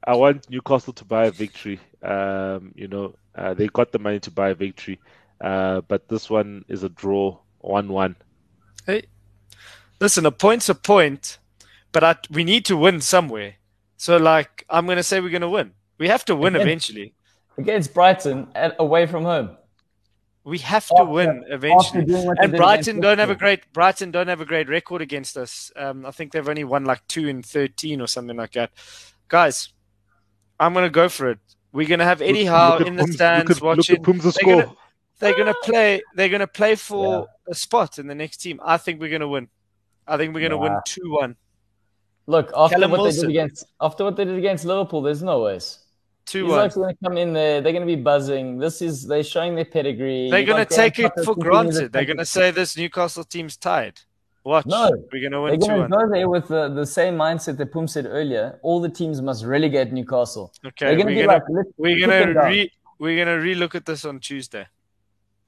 I 0.05 0.13
want 0.13 0.49
Newcastle 0.49 0.91
to 0.91 1.05
buy 1.05 1.27
a 1.27 1.31
victory. 1.31 1.79
Um, 2.03 2.73
you 2.75 2.89
know, 2.89 3.15
uh, 3.35 3.53
they 3.53 3.67
got 3.67 3.93
the 3.93 3.99
money 3.99 4.19
to 4.19 4.29
buy 4.29 4.49
a 4.49 4.55
victory. 4.55 4.99
Uh, 5.39 5.79
but 5.87 6.09
this 6.09 6.29
one 6.29 6.65
is 6.67 6.83
a 6.83 6.89
draw 6.89 7.39
1 7.59 7.87
1. 7.87 8.15
Hey, 8.85 9.05
listen, 10.01 10.25
a 10.25 10.31
point's 10.31 10.67
a 10.67 10.75
point, 10.75 11.37
but 11.93 12.03
I, 12.03 12.17
we 12.29 12.43
need 12.43 12.65
to 12.65 12.75
win 12.75 12.99
somewhere. 12.99 13.55
So, 14.01 14.17
like, 14.17 14.65
I'm 14.67 14.87
going 14.87 14.97
to 14.97 15.03
say 15.03 15.19
we're 15.19 15.29
going 15.29 15.43
to 15.43 15.49
win. 15.49 15.73
We 15.99 16.07
have 16.07 16.25
to 16.25 16.35
win 16.35 16.55
eventually. 16.55 17.13
Against 17.59 17.93
Brighton 17.93 18.47
at, 18.55 18.75
away 18.79 19.05
from 19.05 19.25
home. 19.25 19.55
We 20.43 20.57
have 20.57 20.87
to 20.87 21.01
after, 21.01 21.05
win 21.05 21.43
eventually. 21.49 22.11
And 22.39 22.51
Brighton 22.51 22.99
don't 22.99 23.19
have 23.19 23.29
a 23.29 23.35
great 23.35 23.71
Brighton 23.73 24.09
don't 24.09 24.27
have 24.27 24.41
a 24.41 24.45
great 24.45 24.69
record 24.69 25.03
against 25.03 25.37
us. 25.37 25.71
Um, 25.75 26.03
I 26.03 26.09
think 26.09 26.31
they've 26.31 26.49
only 26.49 26.63
won 26.63 26.83
like 26.83 27.05
two 27.07 27.27
in 27.27 27.43
thirteen 27.43 28.01
or 28.01 28.07
something 28.07 28.35
like 28.35 28.53
that. 28.53 28.71
Guys, 29.27 29.71
I'm 30.59 30.73
gonna 30.73 30.89
go 30.89 31.07
for 31.07 31.29
it. 31.29 31.39
We're 31.71 31.87
gonna 31.87 32.05
have 32.05 32.23
Eddie 32.23 32.45
Howe 32.45 32.77
in 32.77 32.95
the 32.95 33.05
stands 33.05 33.51
at, 33.51 33.61
watching. 33.61 34.01
They're 34.01 34.13
gonna, 34.43 34.75
they're 35.19 35.37
gonna, 35.37 35.53
play. 35.63 36.01
They're 36.15 36.29
gonna 36.29 36.47
play 36.47 36.73
for 36.73 37.29
yeah. 37.45 37.51
a 37.51 37.53
spot 37.53 37.99
in 37.99 38.07
the 38.07 38.15
next 38.15 38.37
team. 38.37 38.59
I 38.65 38.77
think 38.77 38.99
we're 38.99 39.11
gonna 39.11 39.27
win. 39.27 39.47
I 40.07 40.17
think 40.17 40.33
we're 40.33 40.49
gonna 40.49 40.55
yeah. 40.55 40.73
win 40.73 40.81
two 40.87 41.11
one. 41.11 41.35
Look 42.27 42.51
after 42.55 42.75
Callum 42.75 42.91
what 42.91 43.01
Wilson. 43.01 43.27
they 43.27 43.33
did 43.33 43.39
against 43.39 43.65
after 43.81 44.03
what 44.03 44.15
they 44.15 44.25
did 44.25 44.37
against 44.37 44.65
Liverpool, 44.65 45.01
there's 45.01 45.23
no 45.23 45.41
ways. 45.43 45.79
Two 46.25 46.43
These 46.43 46.51
guys 46.51 46.77
are 46.77 46.81
going 46.81 46.95
to 46.95 47.03
come 47.03 47.17
in 47.17 47.33
there. 47.33 47.61
They're 47.61 47.73
going 47.73 47.87
to 47.87 47.95
be 47.95 48.01
buzzing. 48.01 48.59
This 48.59 48.81
is 48.81 49.07
they're 49.07 49.23
showing 49.23 49.55
their 49.55 49.65
pedigree. 49.65 50.29
They're 50.29 50.45
going 50.45 50.65
to 50.65 50.73
take 50.73 50.99
it 50.99 51.11
for 51.25 51.35
granted. 51.35 51.91
They're 51.91 52.05
going 52.05 52.17
to 52.17 52.25
say 52.25 52.51
this 52.51 52.77
Newcastle 52.77 53.23
team's 53.23 53.57
tied. 53.57 53.99
Watch. 54.43 54.65
No, 54.65 54.91
we're 55.11 55.19
going 55.19 55.31
to 55.31 55.41
win. 55.41 55.59
They're 55.59 55.69
going 55.69 55.83
to 55.83 55.87
go 55.87 56.09
there 56.09 56.29
with 56.29 56.47
the, 56.47 56.69
the 56.69 56.85
same 56.85 57.15
mindset 57.15 57.57
that 57.57 57.71
Pum 57.71 57.87
said 57.87 58.07
earlier. 58.07 58.59
All 58.63 58.79
the 58.79 58.89
teams 58.89 59.21
must 59.21 59.45
relegate 59.45 59.91
Newcastle. 59.91 60.51
Okay, 60.65 60.87
they're 60.87 60.95
going 60.95 61.07
to 61.07 61.13
be 61.13 61.21
gonna, 61.21 61.33
like, 61.33 61.43
we're 61.77 61.99
going 62.07 62.33
to 62.33 62.39
re 62.39 62.71
we're 62.97 63.23
going 63.23 63.39
to 63.39 63.45
relook 63.45 63.75
at 63.75 63.85
this 63.85 64.05
on 64.05 64.19
Tuesday. 64.19 64.65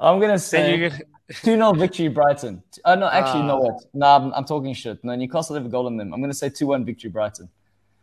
I'm 0.00 0.18
going 0.18 0.32
to 0.32 0.38
say. 0.38 0.90
2 1.30 1.56
0 1.56 1.72
victory, 1.74 2.08
Brighton. 2.08 2.62
Oh, 2.84 2.94
no, 2.94 3.08
actually, 3.08 3.42
uh, 3.42 3.46
no, 3.46 3.56
what? 3.58 3.84
No, 3.94 4.06
I'm, 4.06 4.32
I'm, 4.34 4.44
talking 4.44 4.74
shit. 4.74 5.02
No, 5.04 5.14
Newcastle 5.14 5.54
have 5.54 5.66
a 5.66 5.68
goal 5.68 5.86
in 5.86 5.96
them. 5.96 6.12
I'm 6.12 6.20
going 6.20 6.30
to 6.30 6.36
say 6.36 6.48
2 6.48 6.66
1 6.66 6.84
victory, 6.84 7.10
Brighton. 7.10 7.48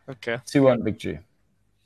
Okay. 0.08 0.38
2 0.46 0.62
1 0.62 0.82
victory. 0.82 1.20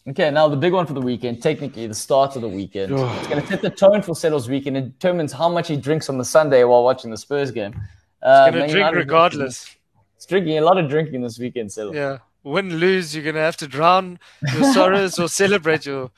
Okay, 0.08 0.30
now 0.32 0.48
the 0.48 0.56
big 0.56 0.72
one 0.72 0.84
for 0.84 0.94
the 0.94 1.00
weekend, 1.00 1.40
technically 1.40 1.86
the 1.86 1.94
start 1.94 2.34
of 2.34 2.42
the 2.42 2.48
weekend. 2.48 2.92
it's 2.92 3.28
going 3.28 3.40
to 3.40 3.46
set 3.46 3.62
the 3.62 3.70
tone 3.70 4.02
for 4.02 4.16
Settle's 4.16 4.48
weekend. 4.48 4.76
It 4.76 4.98
determines 4.98 5.32
how 5.32 5.48
much 5.48 5.68
he 5.68 5.76
drinks 5.76 6.08
on 6.08 6.18
the 6.18 6.24
Sunday 6.24 6.64
while 6.64 6.82
watching 6.82 7.12
the 7.12 7.16
Spurs 7.16 7.52
game. 7.52 7.72
Uh, 8.20 8.50
going 8.50 8.66
to 8.66 8.72
drink 8.72 8.94
regardless. 8.96 9.76
It's 10.16 10.26
drinking, 10.26 10.58
a 10.58 10.62
lot 10.62 10.76
of 10.76 10.88
drinking 10.88 11.22
this 11.22 11.38
weekend, 11.38 11.70
Settle. 11.70 11.94
Yeah. 11.94 12.18
Win, 12.44 12.76
lose, 12.76 13.14
you're 13.14 13.24
going 13.24 13.36
to 13.36 13.40
have 13.40 13.56
to 13.58 13.68
drown 13.68 14.18
your 14.52 14.72
sorrows 14.72 15.18
or 15.18 15.28
celebrate 15.28 15.86
your. 15.86 16.10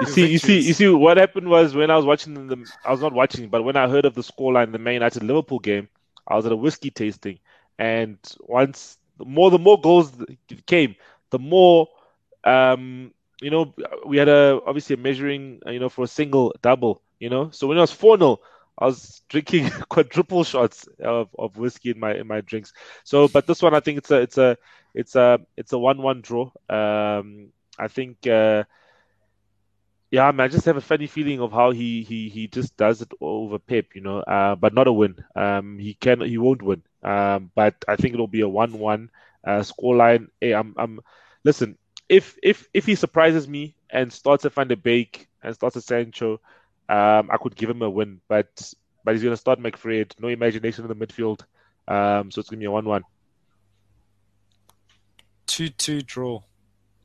You 0.00 0.06
see, 0.06 0.26
you 0.26 0.38
see, 0.38 0.60
you 0.60 0.72
see. 0.72 0.88
What 0.88 1.16
happened 1.16 1.48
was 1.48 1.74
when 1.74 1.90
I 1.90 1.96
was 1.96 2.04
watching 2.04 2.34
the, 2.48 2.70
I 2.84 2.90
was 2.90 3.00
not 3.00 3.12
watching, 3.12 3.48
but 3.48 3.62
when 3.62 3.76
I 3.76 3.88
heard 3.88 4.04
of 4.04 4.14
the 4.14 4.22
scoreline, 4.22 4.72
the 4.72 4.78
Man 4.78 4.94
United 4.94 5.22
Liverpool 5.22 5.58
game, 5.58 5.88
I 6.26 6.36
was 6.36 6.46
at 6.46 6.52
a 6.52 6.56
whiskey 6.56 6.90
tasting, 6.90 7.38
and 7.78 8.18
once 8.40 8.98
the 9.18 9.24
more, 9.24 9.50
the 9.50 9.58
more 9.58 9.80
goals 9.80 10.12
came, 10.66 10.96
the 11.30 11.38
more 11.38 11.88
um, 12.44 13.12
you 13.40 13.50
know 13.50 13.74
we 14.06 14.16
had 14.16 14.28
a 14.28 14.60
obviously 14.66 14.94
a 14.94 14.98
measuring 14.98 15.60
you 15.66 15.78
know 15.78 15.88
for 15.88 16.04
a 16.04 16.08
single 16.08 16.54
double 16.62 17.02
you 17.20 17.28
know 17.28 17.50
so 17.50 17.66
when 17.66 17.76
it 17.76 17.80
was 17.80 17.92
4 17.92 18.18
0 18.18 18.40
I 18.78 18.86
was 18.86 19.22
drinking 19.28 19.70
quadruple 19.88 20.44
shots 20.44 20.88
of, 21.02 21.28
of 21.38 21.56
whiskey 21.56 21.90
in 21.90 22.00
my 22.00 22.14
in 22.14 22.26
my 22.26 22.40
drinks 22.40 22.72
so 23.04 23.28
but 23.28 23.46
this 23.46 23.62
one 23.62 23.74
I 23.74 23.80
think 23.80 23.98
it's 23.98 24.10
a 24.10 24.20
it's 24.20 24.38
a 24.38 24.56
it's 24.94 25.16
a 25.16 25.40
it's 25.56 25.72
a 25.72 25.78
one 25.78 26.00
one 26.02 26.20
draw 26.20 26.50
um, 26.70 27.48
I 27.78 27.88
think 27.88 28.26
uh, 28.26 28.64
yeah, 30.10 30.26
I, 30.26 30.32
mean, 30.32 30.40
I 30.40 30.48
just 30.48 30.64
have 30.64 30.76
a 30.76 30.82
funny 30.82 31.06
feeling 31.06 31.40
of 31.40 31.52
how 31.52 31.70
he 31.70 32.02
he 32.02 32.28
he 32.28 32.48
just 32.48 32.76
does 32.76 33.02
it 33.02 33.12
over 33.20 33.58
Pep, 33.58 33.94
you 33.94 34.00
know, 34.00 34.20
uh, 34.20 34.54
but 34.54 34.72
not 34.72 34.86
a 34.86 34.92
win. 34.92 35.22
Um, 35.36 35.78
he 35.78 35.94
can 35.94 36.20
he 36.22 36.38
won't 36.38 36.62
win. 36.62 36.82
Um, 37.02 37.50
but 37.54 37.74
I 37.86 37.96
think 37.96 38.14
it'll 38.14 38.26
be 38.26 38.40
a 38.40 38.48
one-one 38.48 39.10
uh, 39.46 39.60
scoreline. 39.60 40.28
Hey, 40.40 40.54
I'm 40.54 40.74
I'm 40.78 41.00
listen, 41.44 41.76
if 42.08 42.38
if 42.42 42.68
if 42.72 42.86
he 42.86 42.94
surprises 42.94 43.46
me 43.46 43.74
and 43.90 44.10
starts 44.10 44.46
a 44.46 44.50
Van 44.50 44.68
der 44.68 44.76
Beek 44.76 45.28
and 45.42 45.54
starts 45.54 45.76
a 45.76 45.82
Sancho, 45.82 46.40
um, 46.88 47.30
I 47.30 47.36
could 47.40 47.56
give 47.56 47.70
him 47.70 47.82
a 47.82 47.90
win. 47.90 48.20
But 48.28 48.72
but 49.04 49.14
he's 49.14 49.22
gonna 49.22 49.36
start 49.36 49.60
McFred, 49.60 50.12
no 50.18 50.28
imagination 50.28 50.84
in 50.84 50.88
the 50.88 51.06
midfield. 51.06 51.40
Um, 51.86 52.30
so 52.30 52.40
it's 52.40 52.50
gonna 52.50 52.60
be 52.60 52.66
a 52.66 52.70
one-one. 52.70 53.04
Two-two 55.46 56.02
draw, 56.02 56.42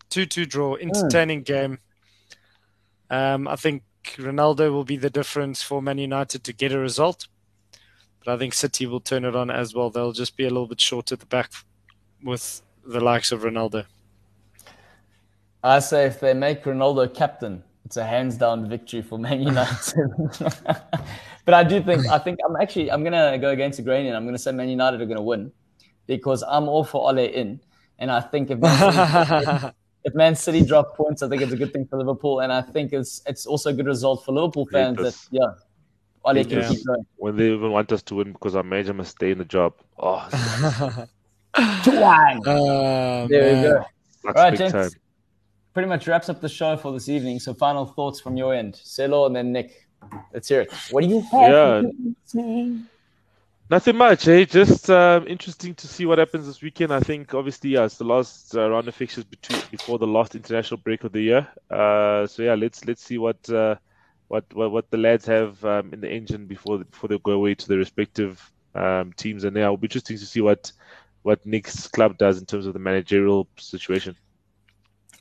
two-two 0.09 0.45
draw, 0.45 0.75
entertaining 0.75 1.41
mm. 1.41 1.45
game. 1.45 1.79
Um, 3.09 3.47
I 3.47 3.55
think 3.55 3.83
Ronaldo 4.03 4.71
will 4.71 4.83
be 4.83 4.97
the 4.97 5.09
difference 5.09 5.61
for 5.61 5.81
Man 5.81 5.97
United 5.97 6.43
to 6.43 6.53
get 6.53 6.71
a 6.71 6.79
result, 6.79 7.27
but 8.23 8.33
I 8.33 8.37
think 8.37 8.53
City 8.53 8.85
will 8.85 8.99
turn 8.99 9.23
it 9.23 9.35
on 9.35 9.49
as 9.49 9.73
well. 9.73 9.89
They'll 9.89 10.11
just 10.11 10.35
be 10.35 10.43
a 10.43 10.49
little 10.49 10.67
bit 10.67 10.81
short 10.81 11.11
at 11.11 11.19
the 11.19 11.25
back 11.25 11.51
with 12.21 12.61
the 12.85 12.99
likes 12.99 13.31
of 13.31 13.41
Ronaldo. 13.41 13.85
I 15.63 15.79
say 15.79 16.05
if 16.05 16.19
they 16.19 16.33
make 16.33 16.63
Ronaldo 16.63 17.13
captain, 17.13 17.63
it's 17.85 17.97
a 17.97 18.03
hands 18.03 18.37
down 18.37 18.67
victory 18.67 19.01
for 19.01 19.17
Man 19.17 19.41
United. 19.51 20.09
but 21.45 21.53
I 21.53 21.63
do 21.63 21.81
think 21.81 22.07
I 22.07 22.17
think 22.17 22.39
I'm 22.47 22.55
actually 22.55 22.91
I'm 22.91 23.03
gonna 23.03 23.37
go 23.37 23.49
against 23.49 23.77
the 23.77 23.83
grain 23.83 24.05
and 24.05 24.15
I'm 24.15 24.25
gonna 24.25 24.37
say 24.37 24.51
Man 24.51 24.69
United 24.69 25.01
are 25.01 25.05
gonna 25.05 25.21
win 25.21 25.51
because 26.07 26.43
I'm 26.47 26.67
all 26.67 26.83
for 26.83 27.09
Ole 27.09 27.19
in, 27.19 27.59
and 27.99 28.11
I 28.11 28.21
think 28.21 28.51
if 28.51 28.59
Man 28.59 28.91
City, 28.91 29.67
if 30.03 30.13
Man 30.13 30.35
City 30.35 30.65
drop 30.65 30.95
points, 30.95 31.21
I 31.21 31.29
think 31.29 31.41
it's 31.41 31.53
a 31.53 31.57
good 31.57 31.73
thing 31.73 31.85
for 31.85 31.97
Liverpool, 31.97 32.41
and 32.41 32.51
I 32.51 32.61
think 32.61 32.93
it's 32.93 33.21
it's 33.25 33.45
also 33.45 33.69
a 33.69 33.73
good 33.73 33.87
result 33.87 34.25
for 34.25 34.33
Liverpool 34.33 34.67
fans 34.71 34.97
that 34.97 35.17
yeah. 35.31 35.53
Ole 36.25 36.37
yeah. 36.37 36.43
can 36.43 36.75
keep 36.75 36.85
going. 36.85 37.05
When 37.17 37.35
they 37.35 37.51
even 37.51 37.71
want 37.71 37.91
us 37.91 38.01
to 38.03 38.15
win 38.15 38.31
because 38.31 38.55
our 38.55 38.63
manager 38.63 38.93
must 38.93 39.11
stay 39.11 39.31
in 39.31 39.37
the 39.37 39.45
job. 39.45 39.73
Oh, 39.97 40.27
Twang. 41.83 42.47
Uh, 42.47 43.27
there 43.27 43.53
man. 43.53 43.63
we 43.63 43.69
go. 43.69 43.85
All 44.25 44.33
right, 44.33 44.57
gents. 44.57 44.71
Time. 44.71 44.89
Pretty 45.73 45.89
much 45.89 46.07
wraps 46.07 46.29
up 46.29 46.39
the 46.39 46.49
show 46.49 46.77
for 46.77 46.91
this 46.91 47.09
evening. 47.09 47.39
So, 47.39 47.53
final 47.53 47.85
thoughts 47.85 48.19
from 48.19 48.37
your 48.37 48.53
end, 48.53 48.75
Selo, 48.75 49.25
and 49.25 49.35
then 49.35 49.51
Nick. 49.51 49.87
Let's 50.33 50.47
hear 50.47 50.61
it. 50.61 50.71
What 50.91 51.01
do 51.01 51.07
you 51.07 51.21
have? 51.21 51.85
Yeah. 52.33 52.69
Nothing 53.69 53.95
much, 53.95 54.27
eh? 54.27 54.45
Just 54.45 54.89
um, 54.89 55.25
interesting 55.27 55.73
to 55.75 55.87
see 55.87 56.05
what 56.05 56.19
happens 56.19 56.45
this 56.45 56.61
weekend. 56.61 56.93
I 56.93 56.99
think, 56.99 57.33
obviously, 57.33 57.71
yeah, 57.71 57.85
it's 57.85 57.97
the 57.97 58.03
last 58.03 58.55
uh, 58.55 58.69
round 58.69 58.87
of 58.87 58.93
fixtures 58.93 59.23
between, 59.23 59.61
before 59.71 59.97
the 59.97 60.05
last 60.05 60.35
international 60.35 60.79
break 60.83 61.03
of 61.05 61.11
the 61.11 61.21
year. 61.21 61.47
Uh, 61.71 62.27
so 62.27 62.43
yeah, 62.43 62.55
let's 62.55 62.85
let's 62.85 63.03
see 63.03 63.17
what 63.17 63.49
uh, 63.49 63.75
what, 64.27 64.45
what, 64.53 64.71
what 64.71 64.91
the 64.91 64.97
lads 64.97 65.25
have 65.25 65.63
um, 65.65 65.93
in 65.93 66.01
the 66.01 66.11
engine 66.11 66.45
before 66.45 66.79
before 66.79 67.07
they 67.07 67.17
go 67.19 67.31
away 67.31 67.55
to 67.55 67.67
their 67.67 67.77
respective 67.77 68.51
um, 68.75 69.13
teams. 69.13 69.43
And 69.43 69.55
yeah, 69.55 69.63
it'll 69.63 69.77
be 69.77 69.87
interesting 69.87 70.17
to 70.17 70.25
see 70.25 70.41
what 70.41 70.71
what 71.23 71.45
Nick's 71.45 71.87
club 71.87 72.17
does 72.17 72.37
in 72.37 72.45
terms 72.45 72.67
of 72.67 72.73
the 72.73 72.79
managerial 72.79 73.47
situation. 73.57 74.15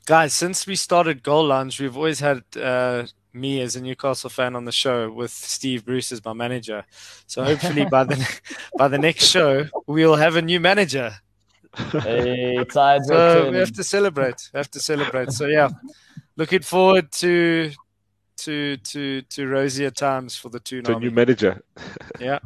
Guys, 0.05 0.33
since 0.33 0.67
we 0.67 0.75
started 0.75 1.23
Goal 1.23 1.45
Lounge, 1.45 1.79
we've 1.79 1.95
always 1.95 2.19
had 2.19 2.43
uh, 2.61 3.05
me 3.31 3.61
as 3.61 3.77
a 3.77 3.81
Newcastle 3.81 4.29
fan 4.29 4.55
on 4.55 4.65
the 4.65 4.71
show 4.71 5.09
with 5.09 5.31
Steve 5.31 5.85
Bruce 5.85 6.11
as 6.11 6.23
my 6.25 6.33
manager. 6.33 6.83
So 7.25 7.43
hopefully 7.43 7.85
by 7.85 8.03
the 8.03 8.41
by 8.77 8.89
the 8.89 8.97
next 8.97 9.27
show, 9.27 9.65
we'll 9.87 10.15
have 10.15 10.35
a 10.35 10.41
new 10.41 10.59
manager. 10.59 11.13
Hey, 11.75 12.63
so 12.69 13.49
we 13.49 13.57
have 13.57 13.71
to 13.73 13.83
celebrate. 13.83 14.49
We 14.53 14.57
have 14.57 14.71
to 14.71 14.79
celebrate. 14.79 15.31
So 15.31 15.47
yeah, 15.47 15.69
looking 16.35 16.61
forward 16.61 17.11
to 17.13 17.71
to 18.37 18.77
to 18.77 19.21
to 19.21 19.47
rosier 19.47 19.89
times 19.89 20.35
for 20.35 20.49
the 20.49 20.59
two. 20.59 20.81
To 20.81 20.99
new 20.99 21.11
manager. 21.11 21.63
yeah. 22.19 22.39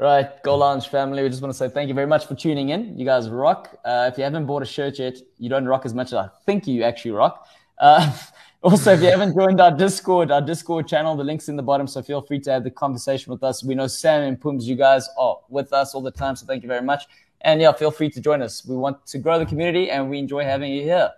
Right, 0.00 0.42
Goal 0.42 0.80
family, 0.80 1.22
we 1.22 1.28
just 1.28 1.42
want 1.42 1.52
to 1.52 1.58
say 1.58 1.68
thank 1.68 1.88
you 1.88 1.94
very 1.94 2.06
much 2.06 2.26
for 2.26 2.34
tuning 2.34 2.70
in. 2.70 2.98
You 2.98 3.04
guys 3.04 3.28
rock. 3.28 3.76
Uh, 3.84 4.08
if 4.10 4.16
you 4.16 4.24
haven't 4.24 4.46
bought 4.46 4.62
a 4.62 4.66
shirt 4.66 4.98
yet, 4.98 5.18
you 5.36 5.50
don't 5.50 5.66
rock 5.66 5.84
as 5.84 5.92
much 5.92 6.08
as 6.08 6.14
I 6.14 6.28
think 6.46 6.66
you 6.66 6.82
actually 6.84 7.10
rock. 7.12 7.46
Uh, 7.78 8.10
Also, 8.62 8.92
if 8.92 9.00
you 9.00 9.06
haven't 9.06 9.34
joined 9.34 9.58
our 9.58 9.74
Discord, 9.74 10.30
our 10.30 10.42
Discord 10.42 10.86
channel, 10.86 11.16
the 11.16 11.24
link's 11.24 11.48
in 11.48 11.56
the 11.56 11.62
bottom. 11.62 11.86
So 11.86 12.02
feel 12.02 12.20
free 12.20 12.40
to 12.40 12.50
have 12.50 12.62
the 12.62 12.70
conversation 12.70 13.32
with 13.32 13.42
us. 13.42 13.64
We 13.64 13.74
know 13.74 13.86
Sam 13.86 14.22
and 14.22 14.38
Pums, 14.38 14.68
you 14.68 14.76
guys 14.76 15.08
are 15.16 15.38
with 15.48 15.72
us 15.72 15.94
all 15.94 16.02
the 16.02 16.10
time. 16.10 16.36
So 16.36 16.44
thank 16.44 16.62
you 16.62 16.68
very 16.68 16.82
much. 16.82 17.04
And 17.40 17.58
yeah, 17.62 17.72
feel 17.72 17.90
free 17.90 18.10
to 18.10 18.20
join 18.20 18.42
us. 18.42 18.66
We 18.66 18.76
want 18.76 19.06
to 19.06 19.18
grow 19.18 19.38
the 19.38 19.46
community 19.46 19.90
and 19.90 20.10
we 20.10 20.18
enjoy 20.18 20.44
having 20.44 20.72
you 20.72 20.82
here. 20.82 21.10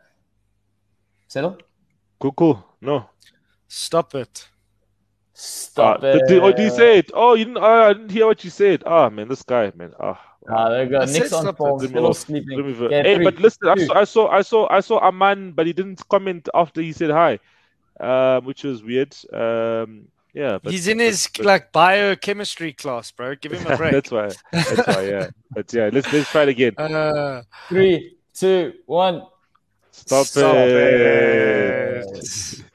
Settle? 1.26 1.58
Cool. 2.20 2.64
No. 2.80 3.10
Stop 3.66 4.14
it. 4.14 4.48
Stop 5.34 6.02
uh, 6.02 6.08
it. 6.08 6.28
Did, 6.28 6.42
oh, 6.42 6.52
did 6.52 6.64
you 6.64 6.70
say 6.70 6.98
it? 6.98 7.10
Oh, 7.14 7.34
you 7.34 7.46
didn't, 7.46 7.62
uh, 7.62 7.66
I 7.66 7.92
didn't 7.94 8.10
hear 8.10 8.26
what 8.26 8.44
you 8.44 8.50
said. 8.50 8.82
Ah, 8.86 9.08
man, 9.08 9.28
this 9.28 9.42
guy, 9.42 9.72
man. 9.74 9.92
Ah. 9.98 10.20
Ah, 10.48 10.68
there 10.68 10.84
you 10.84 10.90
go. 10.90 10.98
I 11.00 11.04
Nick's 11.06 11.32
on 11.32 11.42
stop 11.44 11.56
form, 11.56 11.78
still 11.86 12.02
Let 12.02 12.16
sleeping. 12.16 12.56
Let 12.58 12.66
me 12.66 12.88
Yeah, 12.90 13.02
hey, 13.02 13.14
three, 13.16 13.24
but 13.24 13.38
listen, 13.38 13.68
I 13.68 13.76
saw, 13.76 13.94
I 13.94 14.04
saw, 14.04 14.28
I 14.28 14.42
saw, 14.42 14.68
I 14.70 14.80
saw 14.80 14.98
Aman, 14.98 15.52
but 15.52 15.66
he 15.66 15.72
didn't 15.72 16.06
comment 16.08 16.48
after 16.52 16.80
he 16.80 16.92
said 16.92 17.10
hi, 17.10 17.38
um, 18.00 18.44
which 18.44 18.64
was 18.64 18.82
weird. 18.82 19.16
Um, 19.32 20.08
yeah, 20.34 20.58
but, 20.62 20.72
He's 20.72 20.88
in 20.88 20.98
but- 20.98 21.04
his 21.04 21.28
but- 21.36 21.46
like 21.46 21.72
biochemistry 21.72 22.72
class, 22.72 23.10
bro. 23.12 23.36
Give 23.36 23.52
him 23.52 23.66
a 23.70 23.76
break. 23.78 23.92
that's 23.92 24.10
why. 24.10 24.30
That's 24.50 24.86
why. 24.86 25.02
Yeah, 25.06 25.30
but 25.50 25.72
yeah, 25.72 25.90
let's 25.92 26.12
let's 26.12 26.30
try 26.30 26.42
it 26.42 26.48
again. 26.48 26.74
Uh, 26.76 27.42
Three, 27.68 28.16
two, 28.34 28.72
one. 28.86 29.22
Stop, 29.92 30.26
Stop 30.26 30.56
it. 30.56 32.06
it. 32.06 32.64